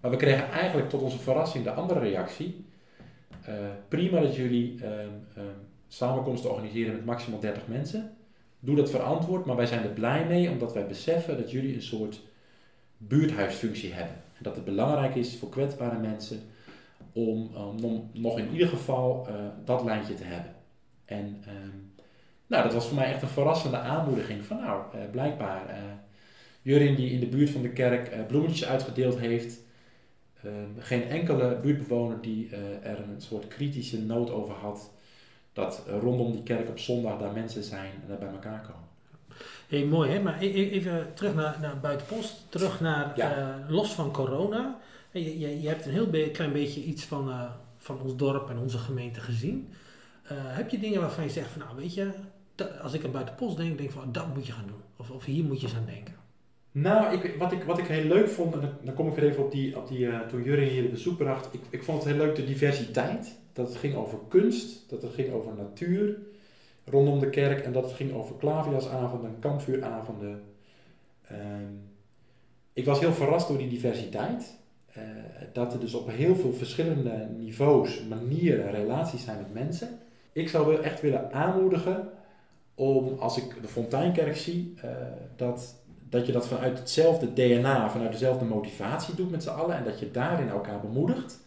Maar 0.00 0.10
we 0.10 0.16
kregen 0.16 0.50
eigenlijk 0.50 0.88
tot 0.88 1.02
onze 1.02 1.18
verrassing 1.18 1.64
de 1.64 1.72
andere 1.72 2.00
reactie. 2.00 2.64
Eh, 3.44 3.54
prima 3.88 4.20
dat 4.20 4.36
jullie 4.36 4.74
ehm, 4.82 5.08
ehm, 5.36 5.46
samenkomsten 5.88 6.50
organiseren 6.50 6.92
met 6.92 7.04
maximaal 7.04 7.40
30 7.40 7.66
mensen. 7.66 8.12
Doe 8.60 8.76
dat 8.76 8.90
verantwoord, 8.90 9.44
maar 9.44 9.56
wij 9.56 9.66
zijn 9.66 9.82
er 9.82 9.90
blij 9.90 10.26
mee 10.26 10.50
omdat 10.50 10.72
wij 10.72 10.86
beseffen 10.86 11.36
dat 11.36 11.50
jullie 11.50 11.74
een 11.74 11.82
soort 11.82 12.20
buurthuisfunctie 12.98 13.92
hebben. 13.92 14.16
En 14.16 14.42
dat 14.42 14.54
het 14.54 14.64
belangrijk 14.64 15.14
is 15.14 15.36
voor 15.36 15.48
kwetsbare 15.48 15.98
mensen 15.98 16.40
om, 17.12 17.50
um, 17.56 17.84
om 17.84 18.10
nog 18.12 18.38
in 18.38 18.52
ieder 18.52 18.68
geval 18.68 19.26
eh, 19.28 19.34
dat 19.64 19.84
lijntje 19.84 20.14
te 20.14 20.24
hebben. 20.24 20.54
En 21.04 21.42
ehm, 21.46 21.76
nou, 22.46 22.62
dat 22.62 22.72
was 22.72 22.86
voor 22.86 22.96
mij 22.96 23.12
echt 23.12 23.22
een 23.22 23.28
verrassende 23.28 23.78
aanmoediging 23.78 24.44
van 24.44 24.56
nou, 24.56 24.82
eh, 24.92 25.00
blijkbaar 25.10 25.68
eh 25.68 25.76
Jurin 26.62 26.94
die 26.94 27.10
in 27.10 27.20
de 27.20 27.26
buurt 27.26 27.50
van 27.50 27.62
de 27.62 27.68
kerk 27.70 28.26
bloemetjes 28.26 28.64
uitgedeeld 28.68 29.18
heeft. 29.18 29.62
ehm, 30.42 30.52
geen 30.78 31.08
enkele 31.08 31.56
buurtbewoner 31.62 32.20
die 32.20 32.48
er 32.82 32.98
een 32.98 33.20
soort 33.20 33.48
kritische 33.48 34.00
noot 34.02 34.30
over 34.30 34.54
had 34.54 34.90
dat 35.52 35.82
rondom 36.00 36.32
die 36.32 36.42
kerk 36.42 36.68
op 36.68 36.78
zondag 36.78 37.18
daar 37.18 37.32
mensen 37.32 37.62
zijn 37.62 37.90
en 37.90 38.08
daar 38.08 38.18
bij 38.18 38.28
elkaar 38.28 38.60
komen. 38.60 38.88
Hey, 39.68 39.84
mooi 39.84 40.10
hè, 40.10 40.20
maar 40.22 40.42
e- 40.42 40.46
e- 40.46 40.70
even 40.70 41.14
terug 41.14 41.34
naar, 41.34 41.56
naar 41.60 41.80
Buitenpost, 41.80 42.46
terug 42.48 42.80
naar 42.80 43.12
Ja. 43.16 43.64
los 43.68 43.92
van 43.92 44.12
corona. 44.12 44.78
Je, 45.20 45.38
je, 45.38 45.60
je 45.62 45.68
hebt 45.68 45.86
een 45.86 45.92
heel 45.92 46.30
klein 46.32 46.52
beetje 46.52 46.82
iets 46.82 47.04
van, 47.04 47.30
eh, 47.30 47.50
van 47.76 48.00
ons 48.00 48.16
dorp 48.16 48.50
en 48.50 48.58
onze 48.58 48.78
gemeente 48.78 49.20
gezien. 49.20 49.68
Eh, 50.24 50.36
heb 50.38 50.70
je 50.70 50.78
dingen 50.78 51.00
waarvan 51.00 51.24
je 51.24 51.30
zegt 51.30 51.50
van 51.50 51.60
nou 51.60 51.76
weet 51.76 51.94
je, 51.94 52.10
als 52.82 52.92
ik 52.92 53.04
aan 53.04 53.10
Buitenpost 53.10 53.56
denk, 53.56 53.78
denk 53.78 53.90
van 53.90 54.02
oh, 54.02 54.12
dat 54.12 54.34
moet 54.34 54.46
je 54.46 54.52
gaan 54.52 54.66
doen. 54.66 54.80
Of, 54.96 55.10
of 55.10 55.24
hier 55.24 55.44
moet 55.44 55.60
je 55.60 55.66
eens 55.66 55.76
aan 55.76 55.86
denken. 55.86 56.14
Nou, 56.72 57.14
ik, 57.14 57.38
wat, 57.38 57.52
ik, 57.52 57.62
wat 57.62 57.78
ik 57.78 57.86
heel 57.86 58.04
leuk 58.04 58.28
vond, 58.28 58.54
en 58.54 58.78
dan, 58.82 58.94
kom 58.94 59.08
ik 59.08 59.14
weer 59.14 59.30
even 59.30 59.44
op 59.44 59.50
die, 59.50 59.76
op 59.76 59.88
die 59.88 60.08
eh, 60.08 60.20
toen 60.20 60.42
hier 60.42 60.82
de 60.82 60.88
bezoek 60.88 61.16
bracht, 61.16 61.54
ik, 61.54 61.60
ik 61.70 61.82
vond 61.82 62.02
het 62.02 62.12
heel 62.12 62.24
leuk 62.24 62.36
de 62.36 62.44
diversiteit. 62.44 63.38
Dat 63.52 63.68
het 63.68 63.76
ging 63.76 63.94
over 63.94 64.18
kunst, 64.28 64.90
dat 64.90 65.02
het 65.02 65.14
ging 65.14 65.32
over 65.32 65.52
natuur 65.56 66.16
rondom 66.84 67.20
de 67.20 67.30
kerk 67.30 67.60
en 67.60 67.72
dat 67.72 67.84
het 67.84 67.92
ging 67.92 68.12
over 68.12 68.36
klaverjasavonden, 68.36 69.36
kampvuuravonden. 69.38 70.42
Ehm, 71.28 71.72
ik 72.72 72.84
was 72.84 73.00
heel 73.00 73.12
verrast 73.12 73.48
door 73.48 73.58
die 73.58 73.68
diversiteit. 73.68 74.56
Eh, 74.94 75.02
dat 75.52 75.72
er 75.72 75.80
dus 75.80 75.94
op 75.94 76.10
heel 76.10 76.36
veel 76.36 76.52
verschillende 76.52 77.28
niveaus, 77.38 78.02
manieren, 78.08 78.70
relaties 78.70 79.24
zijn 79.24 79.38
met 79.38 79.54
mensen. 79.54 79.98
Ik 80.32 80.48
zou 80.48 80.82
echt 80.82 81.00
willen 81.00 81.32
aanmoedigen 81.32 82.08
om, 82.74 83.18
als 83.18 83.36
ik 83.36 83.62
de 83.62 83.68
Fonteinkerk 83.68 84.36
zie, 84.36 84.74
eh, 84.76 84.90
dat 85.36 85.82
dat 86.08 86.26
je 86.26 86.32
dat 86.32 86.46
vanuit 86.46 86.78
hetzelfde 86.78 87.32
DNA, 87.32 87.90
vanuit 87.90 88.12
dezelfde 88.12 88.44
motivatie 88.44 89.14
doet 89.14 89.30
met 89.30 89.42
z'n 89.42 89.48
allen 89.48 89.76
en 89.76 89.84
dat 89.84 89.98
je 89.98 90.10
daarin 90.10 90.48
elkaar 90.48 90.80
bemoedigt. 90.80 91.40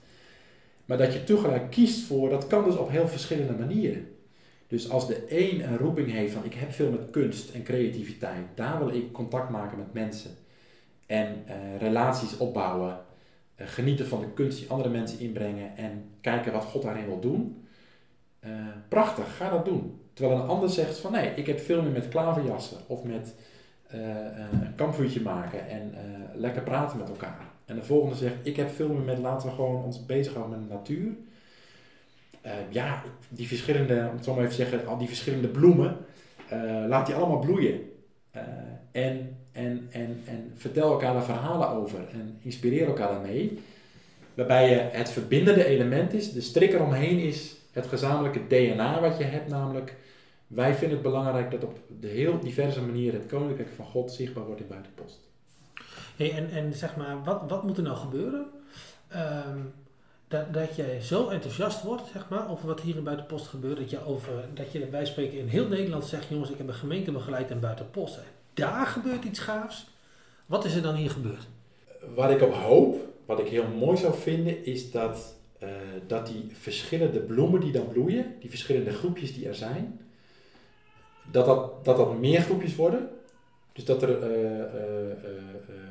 Maar 0.85 0.97
dat 0.97 1.13
je 1.13 1.23
tegelijk 1.23 1.69
kiest 1.69 2.05
voor, 2.05 2.29
dat 2.29 2.47
kan 2.47 2.63
dus 2.63 2.75
op 2.75 2.89
heel 2.89 3.07
verschillende 3.07 3.53
manieren. 3.53 4.07
Dus 4.67 4.89
als 4.89 5.07
de 5.07 5.25
een 5.27 5.63
een 5.63 5.77
roeping 5.77 6.11
heeft 6.11 6.33
van 6.33 6.45
ik 6.45 6.53
heb 6.53 6.71
veel 6.71 6.91
met 6.91 7.09
kunst 7.11 7.49
en 7.49 7.63
creativiteit, 7.63 8.45
daar 8.55 8.77
wil 8.77 8.95
ik 8.95 9.11
contact 9.11 9.49
maken 9.49 9.77
met 9.77 9.93
mensen 9.93 10.31
en 11.05 11.43
eh, 11.45 11.55
relaties 11.79 12.37
opbouwen, 12.37 12.97
genieten 13.57 14.07
van 14.07 14.19
de 14.19 14.33
kunst 14.33 14.59
die 14.59 14.69
andere 14.69 14.89
mensen 14.89 15.19
inbrengen 15.19 15.77
en 15.77 16.09
kijken 16.21 16.53
wat 16.53 16.63
God 16.63 16.81
daarin 16.81 17.05
wil 17.05 17.19
doen. 17.19 17.67
Eh, 18.39 18.51
prachtig, 18.87 19.37
ga 19.37 19.49
dat 19.49 19.65
doen. 19.65 20.01
Terwijl 20.13 20.39
een 20.39 20.47
ander 20.47 20.69
zegt 20.69 20.97
van 20.97 21.11
nee, 21.11 21.29
ik 21.35 21.45
heb 21.45 21.59
veel 21.59 21.81
meer 21.81 21.91
met 21.91 22.07
klaverjassen 22.07 22.77
of 22.87 23.03
met 23.03 23.35
eh, 23.87 24.27
eh, 24.27 24.51
een 24.51 24.75
kampvuurtje 24.75 25.21
maken 25.21 25.69
en 25.69 25.93
eh, 25.93 26.39
lekker 26.39 26.61
praten 26.61 26.97
met 26.97 27.09
elkaar. 27.09 27.45
En 27.65 27.75
de 27.75 27.83
volgende 27.83 28.15
zegt, 28.15 28.35
ik 28.43 28.55
heb 28.55 28.69
veel 28.69 28.89
meer 28.89 29.03
met 29.03 29.17
laten 29.17 29.49
we 29.49 29.55
gewoon 29.55 29.83
ons 29.83 30.05
bezighouden 30.05 30.59
met 30.59 30.69
de 30.69 30.75
natuur. 30.75 31.15
Eh, 32.47 32.53
ja, 32.69 33.03
die 33.29 33.47
verschillende, 33.47 34.07
om 34.09 34.15
het 34.15 34.23
zo 34.23 34.33
maar 34.33 34.43
even 34.43 34.55
te 34.55 34.61
zeggen, 34.61 34.87
al 34.87 34.97
die 34.97 35.07
verschillende 35.07 35.47
bloemen, 35.47 35.97
eh, 36.49 36.83
laat 36.87 37.05
die 37.05 37.15
allemaal 37.15 37.39
bloeien. 37.39 37.79
Eh, 38.31 38.41
en, 38.91 39.36
en, 39.57 39.87
en, 39.91 40.21
en 40.25 40.51
vertel 40.55 40.91
elkaar 40.91 41.13
daar 41.13 41.23
verhalen 41.23 41.69
over 41.69 41.99
en 42.11 42.37
inspireer 42.41 42.87
elkaar 42.87 43.11
daarmee. 43.11 43.59
Waarbij 44.33 44.69
je 44.69 44.75
het 44.75 45.09
verbindende 45.09 45.65
element 45.65 46.13
is, 46.13 46.31
de 46.31 46.41
strik 46.41 46.73
eromheen 46.73 47.19
is 47.19 47.55
het 47.71 47.87
gezamenlijke 47.87 48.47
DNA 48.47 49.01
wat 49.01 49.17
je 49.17 49.23
hebt, 49.23 49.49
namelijk 49.49 49.95
wij 50.47 50.73
vinden 50.73 50.97
het 50.97 51.07
belangrijk 51.07 51.51
dat 51.51 51.63
op 51.63 51.79
de 51.99 52.07
heel 52.07 52.39
diverse 52.39 52.81
manieren 52.81 53.19
het 53.19 53.29
koninkrijk 53.29 53.69
van 53.75 53.85
God 53.85 54.11
zichtbaar 54.11 54.45
wordt 54.45 54.61
in 54.61 54.67
buitenpost. 54.67 55.19
Hey, 56.15 56.31
en, 56.31 56.49
en 56.49 56.73
zeg 56.73 56.95
maar, 56.95 57.23
wat, 57.23 57.41
wat 57.47 57.63
moet 57.63 57.77
er 57.77 57.83
nou 57.83 57.97
gebeuren? 57.97 58.45
Ehm, 59.07 59.59
dat, 60.27 60.53
dat 60.53 60.75
jij 60.75 61.01
zo 61.01 61.29
enthousiast 61.29 61.83
wordt, 61.83 62.07
zeg 62.13 62.29
maar, 62.29 62.49
over 62.49 62.67
wat 62.67 62.79
hier 62.79 62.95
in 62.95 63.03
Buitenpost 63.03 63.47
gebeurt, 63.47 63.77
dat 63.77 63.89
je, 63.89 64.05
over, 64.05 64.31
dat 64.53 64.71
je 64.71 64.85
bij 64.85 65.05
spreken 65.05 65.37
in 65.37 65.47
heel 65.47 65.67
Nederland 65.67 66.05
zegt, 66.05 66.29
jongens, 66.29 66.49
ik 66.49 66.57
heb 66.57 66.67
een 66.67 66.73
gemeente 66.73 67.11
begeleid 67.11 67.49
in 67.49 67.59
Buitenpost. 67.59 68.19
Daar 68.57 68.85
gebeurt 68.85 69.23
iets 69.23 69.39
gaafs. 69.39 69.87
Wat 70.45 70.65
is 70.65 70.75
er 70.75 70.81
dan 70.81 70.95
hier 70.95 71.09
gebeurd? 71.09 71.47
Waar 72.15 72.31
ik 72.31 72.41
op 72.41 72.53
hoop, 72.53 73.05
wat 73.25 73.39
ik 73.39 73.47
heel 73.47 73.67
mooi 73.67 73.97
zou 73.97 74.13
vinden, 74.15 74.65
is 74.65 74.91
dat, 74.91 75.35
eh, 75.59 75.69
dat 76.07 76.27
die 76.27 76.47
verschillende 76.53 77.19
bloemen 77.19 77.59
die 77.59 77.71
dan 77.71 77.87
bloeien, 77.87 78.35
die 78.39 78.49
verschillende 78.49 78.93
groepjes 78.93 79.33
die 79.33 79.47
er 79.47 79.55
zijn, 79.55 79.99
dat 81.31 81.45
dat, 81.45 81.85
dat, 81.85 81.97
dat 81.97 82.19
meer 82.19 82.41
groepjes 82.41 82.75
worden. 82.75 83.09
Dus 83.73 83.85
dat 83.85 84.01
er 84.01 84.21
eh, 84.21 84.61
eh, 84.61 85.17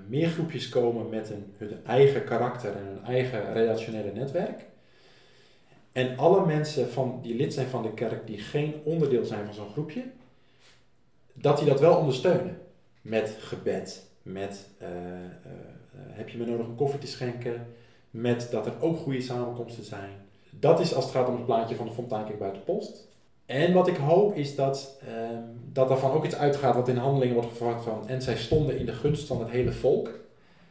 meer 0.07 0.29
groepjes 0.29 0.69
komen 0.69 1.09
met 1.09 1.31
een, 1.31 1.53
hun 1.57 1.85
eigen 1.85 2.25
karakter 2.25 2.77
en 2.77 2.85
hun 2.85 3.05
eigen 3.05 3.53
relationele 3.53 4.13
netwerk. 4.13 4.67
En 5.93 6.19
alle 6.19 6.47
mensen 6.47 6.91
van, 6.91 7.19
die 7.23 7.35
lid 7.35 7.55
zijn 7.55 7.69
van 7.69 7.83
de 7.83 7.95
kerk 7.95 8.27
die 8.27 8.39
geen 8.39 8.75
onderdeel 8.85 9.25
zijn 9.25 9.45
van 9.45 9.55
zo'n 9.55 9.71
groepje, 9.73 10.03
dat 11.41 11.59
die 11.59 11.67
dat 11.67 11.81
wel 11.81 11.97
ondersteunen. 11.97 12.59
Met 13.01 13.37
gebed, 13.41 14.07
met 14.23 14.69
eh, 14.79 14.89
eh, 14.89 14.95
eh, 14.95 15.51
heb 15.93 16.29
je 16.29 16.39
me 16.39 16.45
nodig 16.45 16.67
om 16.67 16.77
koffie 16.77 16.99
te 16.99 17.07
schenken, 17.07 17.67
met 18.11 18.49
dat 18.51 18.67
er 18.67 18.81
ook 18.81 18.99
goede 18.99 19.21
samenkomsten 19.21 19.85
zijn. 19.85 20.11
Dat 20.51 20.81
is 20.81 20.95
als 20.95 21.05
het 21.05 21.15
gaat 21.15 21.29
om 21.29 21.35
het 21.35 21.47
plaatje 21.47 21.77
van 21.77 21.87
de 21.87 21.93
Fonteinkerk 21.93 22.39
buiten 22.39 22.65
post. 22.65 23.09
En 23.47 23.73
wat 23.73 23.89
ik 23.89 23.97
hoop 23.97 24.35
is 24.35 24.55
dat, 24.55 25.01
ehm 25.07 25.43
dat 25.73 25.89
daarvan 25.89 26.11
ook 26.11 26.25
iets 26.25 26.35
uitgaat 26.35 26.75
wat 26.75 26.89
in 26.89 26.97
handelingen 26.97 27.35
wordt 27.35 27.57
verwacht 27.57 27.85
van 27.85 28.09
en 28.09 28.23
zij 28.23 28.37
stonden 28.37 28.79
in 28.79 28.87
de 28.87 28.93
gunst 28.93 29.27
van 29.27 29.39
het 29.39 29.51
hele 29.51 29.73
volk. 29.73 30.19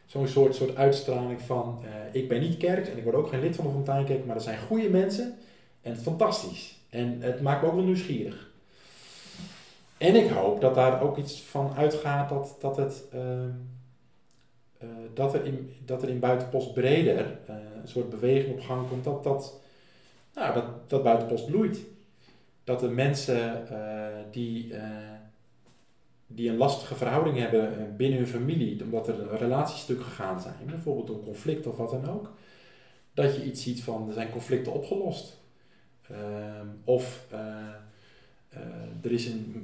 Zo'n 0.06 0.28
soort, 0.28 0.54
soort 0.54 0.76
uitstraling 0.76 1.40
van 1.40 1.82
ik 2.12 2.28
ben 2.28 2.40
niet 2.40 2.56
kerk 2.56 2.88
en 2.88 2.96
ik 2.96 3.04
word 3.04 3.16
ook 3.16 3.28
geen 3.28 3.40
lid 3.40 3.56
van 3.56 3.64
de 3.64 3.70
Fonteinkerk, 3.70 4.26
maar 4.26 4.36
er 4.36 4.42
zijn 4.42 4.58
goede 4.58 4.88
mensen 4.88 5.34
en 5.82 5.96
fantastisch. 5.96 6.78
En 6.90 7.16
het 7.20 7.40
maakt 7.40 7.62
me 7.62 7.68
ook 7.68 7.74
wel 7.74 7.84
nieuwsgierig. 7.84 8.45
En 9.98 10.14
ik 10.14 10.30
hoop 10.30 10.60
dat 10.60 10.74
daar 10.74 11.02
ook 11.02 11.16
iets 11.16 11.40
van 11.40 11.74
uitgaat 11.76 12.28
dat, 12.28 12.56
dat, 12.60 12.76
het, 12.76 13.04
ehm, 13.12 13.50
eh, 14.78 14.88
dat, 15.14 15.34
er 15.34 15.44
in, 15.44 15.70
dat 15.84 16.02
er 16.02 16.08
in 16.08 16.18
buitenpost 16.18 16.74
breder 16.74 17.38
eh, 17.46 17.54
een 17.82 17.88
soort 17.88 18.10
beweging 18.10 18.52
op 18.52 18.60
gang 18.60 18.88
komt. 18.88 19.04
Dat, 19.04 19.24
dat, 19.24 19.60
nou, 20.34 20.54
dat, 20.54 20.90
dat 20.90 21.02
buitenpost 21.02 21.46
bloeit. 21.46 21.78
Dat 22.64 22.80
de 22.80 22.88
mensen 22.88 23.68
eh, 23.68 24.22
die, 24.30 24.74
die 26.26 26.50
een 26.50 26.56
lastige 26.56 26.94
verhouding 26.94 27.38
hebben 27.38 27.94
binnen 27.96 28.18
hun 28.18 28.28
familie, 28.28 28.82
omdat 28.82 29.08
er 29.08 29.36
relaties 29.36 29.80
stuk 29.80 30.02
gegaan 30.02 30.40
zijn, 30.40 30.66
bijvoorbeeld 30.66 31.06
door 31.06 31.24
conflict 31.24 31.66
of 31.66 31.76
wat 31.76 31.90
dan 31.90 32.08
ook, 32.08 32.32
dat 33.14 33.36
je 33.36 33.44
iets 33.44 33.62
ziet 33.62 33.82
van 33.82 34.08
er 34.08 34.14
zijn 34.14 34.30
conflicten 34.30 34.72
opgelost. 34.72 35.38
Ehm, 36.08 36.66
of 36.84 37.26
er 39.02 39.12
is 39.12 39.26
een 39.26 39.60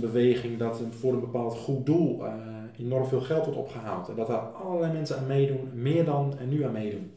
beweging 0.00 0.58
dat 0.58 0.82
voor 1.00 1.12
een 1.12 1.20
bepaald 1.20 1.54
goed 1.54 1.86
doel 1.86 2.26
eh, 2.26 2.32
enorm 2.78 3.06
veel 3.06 3.20
geld 3.20 3.44
wordt 3.44 3.58
opgehaald. 3.58 4.08
En 4.08 4.14
dat 4.14 4.26
daar 4.26 4.38
allerlei 4.38 4.92
mensen 4.92 5.18
aan 5.18 5.26
meedoen, 5.26 5.70
meer 5.74 6.04
dan 6.04 6.34
er 6.38 6.46
nu 6.46 6.64
aan 6.64 6.72
meedoen. 6.72 7.12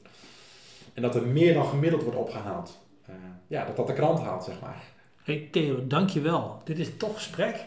En 0.94 1.02
dat 1.02 1.16
er 1.16 1.28
meer 1.28 1.54
dan 1.54 1.66
gemiddeld 1.66 2.04
wordt 2.04 2.18
opgehaald. 2.18 2.80
Eh, 3.06 3.14
ja, 3.48 3.66
dat 3.66 3.76
dat 3.76 3.88
de 3.88 3.94
krant 3.94 4.20
haalt, 4.20 4.44
zeg 4.44 4.62
maar. 4.62 4.84
Hey 5.24 5.48
Theo, 5.52 5.88
dankjewel. 5.88 6.62
Dit 6.64 6.80
is 6.80 6.88
een 6.88 6.98
tof 6.98 7.16
gesprek. 7.16 7.66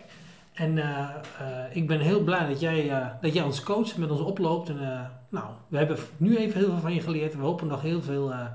En 0.53 0.79
eh, 0.79 1.09
eh, 1.41 1.77
ik 1.77 1.87
ben 1.87 2.01
heel 2.01 2.25
blij 2.25 2.49
dat 2.49 2.61
jij, 2.61 2.91
eh, 2.91 3.07
dat 3.21 3.35
jij 3.35 3.43
ons 3.43 3.63
coacht, 3.63 3.97
met 3.97 4.11
ons 4.11 4.21
oploopt. 4.21 4.69
En, 4.69 4.81
eh, 4.81 5.01
nou, 5.29 5.45
we 5.69 5.77
hebben 5.77 5.97
nu 6.17 6.37
even 6.37 6.59
heel 6.61 6.69
veel 6.69 6.81
van 6.81 6.95
je 6.95 7.01
geleerd. 7.01 7.35
We 7.35 7.43
hopen 7.43 7.67
nog 7.67 7.83
heel 7.83 8.03
veel 8.03 8.33
eh, 8.33 8.47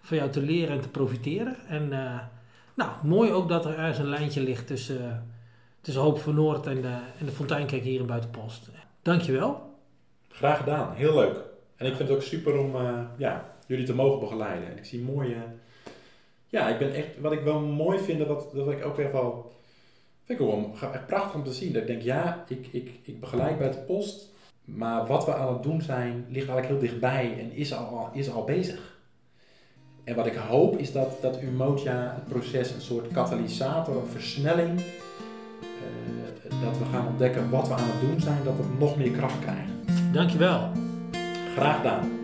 van 0.00 0.16
jou 0.16 0.30
te 0.30 0.40
leren 0.40 0.74
en 0.74 0.80
te 0.80 0.88
profiteren. 0.88 1.56
En 1.68 1.92
eh, 1.92 2.18
nou, 2.78 2.90
mooi 3.02 3.32
ook 3.32 3.48
dat 3.48 3.64
er 3.64 3.78
ergens 3.78 3.98
een 3.98 4.08
lijntje 4.08 4.42
ligt 4.42 4.66
tussen, 4.66 5.32
tussen 5.80 6.02
Hoop 6.02 6.18
van 6.18 6.34
Noord 6.34 6.66
en 6.66 6.82
de, 6.82 6.98
en 7.18 7.26
de 7.26 7.32
Fonteinkerk 7.32 7.82
hier 7.82 8.00
in 8.00 8.06
Buitenpost. 8.06 8.68
Dankjewel. 9.02 9.60
Graag 10.28 10.58
gedaan, 10.58 10.94
heel 10.94 11.14
leuk. 11.14 11.36
En 11.76 11.86
ik 11.86 11.96
vind 11.96 12.08
het 12.08 12.18
ook 12.18 12.24
super 12.24 12.58
om 12.58 12.74
eh, 12.76 13.00
ja, 13.16 13.54
jullie 13.66 13.86
te 13.86 13.94
mogen 13.94 14.20
begeleiden. 14.20 14.70
En 14.70 14.76
ik 14.76 14.84
zie 14.84 15.00
mooie. 15.00 15.36
Ja, 16.46 16.68
ik 16.68 16.78
ben 16.78 16.94
echt. 16.94 17.20
Wat 17.20 17.32
ik 17.32 17.40
wel 17.40 17.60
mooi 17.60 17.98
vind, 17.98 18.26
dat, 18.26 18.50
dat 18.54 18.70
ik 18.70 18.84
ook 18.84 18.98
echt 18.98 19.12
wel. 19.12 19.52
Vind 20.24 20.40
ik 20.40 20.46
wel 20.46 20.72
echt 20.92 21.06
prachtig 21.06 21.34
om 21.34 21.44
te 21.44 21.52
zien. 21.52 21.72
Dat 21.72 21.82
ik 21.82 21.88
denk, 21.88 22.02
ja, 22.02 22.44
ik, 22.48 22.66
ik, 22.70 22.90
ik 23.02 23.20
begeleid 23.20 23.58
bij 23.58 23.70
de 23.70 23.78
post. 23.78 24.28
Maar 24.64 25.06
wat 25.06 25.24
we 25.24 25.34
aan 25.34 25.52
het 25.52 25.62
doen 25.62 25.82
zijn, 25.82 26.26
ligt 26.28 26.48
eigenlijk 26.48 26.66
heel 26.66 26.90
dichtbij 26.90 27.38
en 27.38 27.52
is 27.52 27.74
al, 27.74 28.10
is 28.12 28.30
al 28.30 28.44
bezig. 28.44 28.97
En 30.08 30.14
wat 30.14 30.26
ik 30.26 30.34
hoop 30.34 30.78
is 30.78 30.92
dat, 30.92 31.18
dat 31.20 31.42
Umoja 31.42 32.14
het 32.14 32.28
proces 32.28 32.70
een 32.70 32.80
soort 32.80 33.12
katalysator, 33.12 33.96
een 33.96 34.10
versnelling. 34.10 34.78
eh, 34.80 36.62
dat 36.62 36.78
we 36.78 36.84
gaan 36.92 37.06
ontdekken 37.06 37.50
wat 37.50 37.68
we 37.68 37.74
aan 37.74 37.88
het 37.88 38.00
doen 38.00 38.20
zijn, 38.20 38.38
dat 38.44 38.54
het 38.56 38.78
nog 38.78 38.96
meer 38.96 39.10
kracht 39.10 39.38
krijgt. 39.38 39.72
Dankjewel. 40.12 40.70
Graag 41.56 41.76
gedaan. 41.76 42.17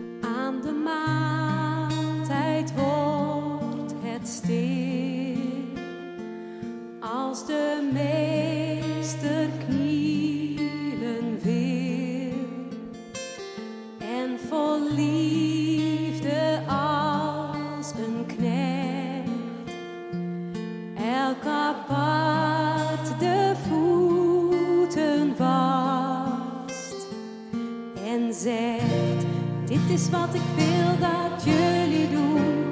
Wat 30.09 30.33
ik 30.33 30.41
wil 30.55 30.99
dat 30.99 31.43
jullie 31.43 32.09
doen. 32.09 32.65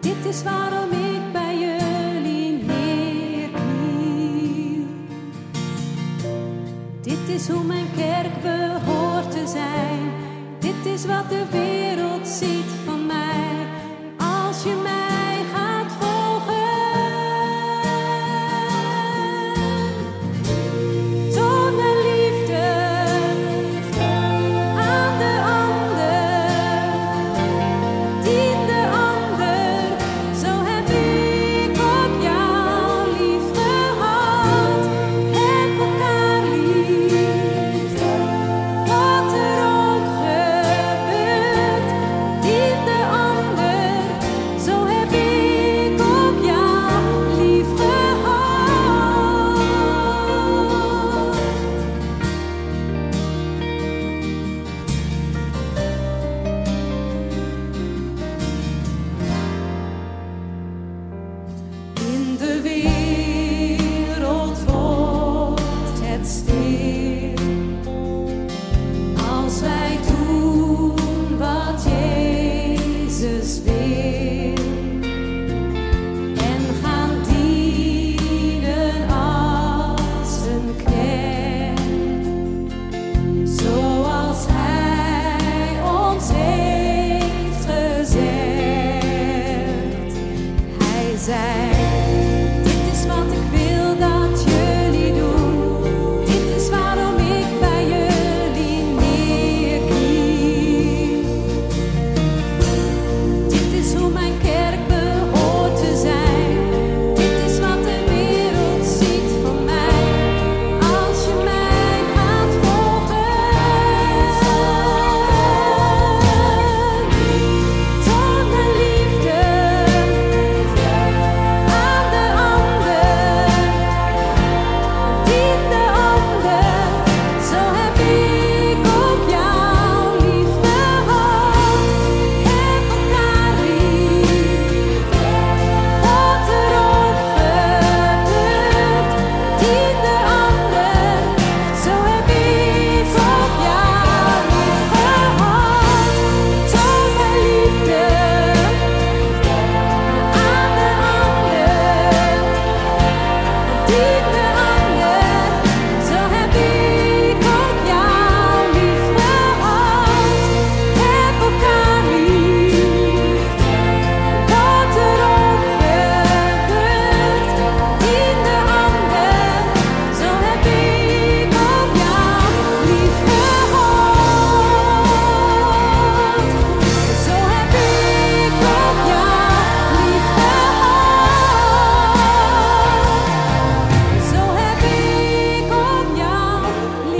Dit 0.00 0.24
is 0.28 0.42
waarom 0.42 0.90
ik 0.90 1.32
bij 1.32 1.58
jullie 1.58 2.64
neerkniel. 2.64 3.56
Dit 7.00 7.28
is 7.28 7.48
hoe 7.48 7.64
mijn 7.64 7.86
kerk 7.96 8.42
behoort 8.42 9.30
te 9.30 9.46
zijn. 9.46 10.12
Dit 10.58 10.92
is 10.94 11.06
wat 11.06 11.28
de 11.28 11.44
wereld 11.50 11.75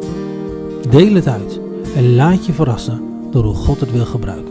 Deel 0.89 1.13
het 1.13 1.27
uit 1.27 1.59
en 1.95 2.15
laat 2.15 2.45
je 2.45 2.53
verrassen 2.53 3.01
door 3.31 3.43
hoe 3.43 3.55
God 3.55 3.79
het 3.79 3.91
wil 3.91 4.05
gebruiken. 4.05 4.50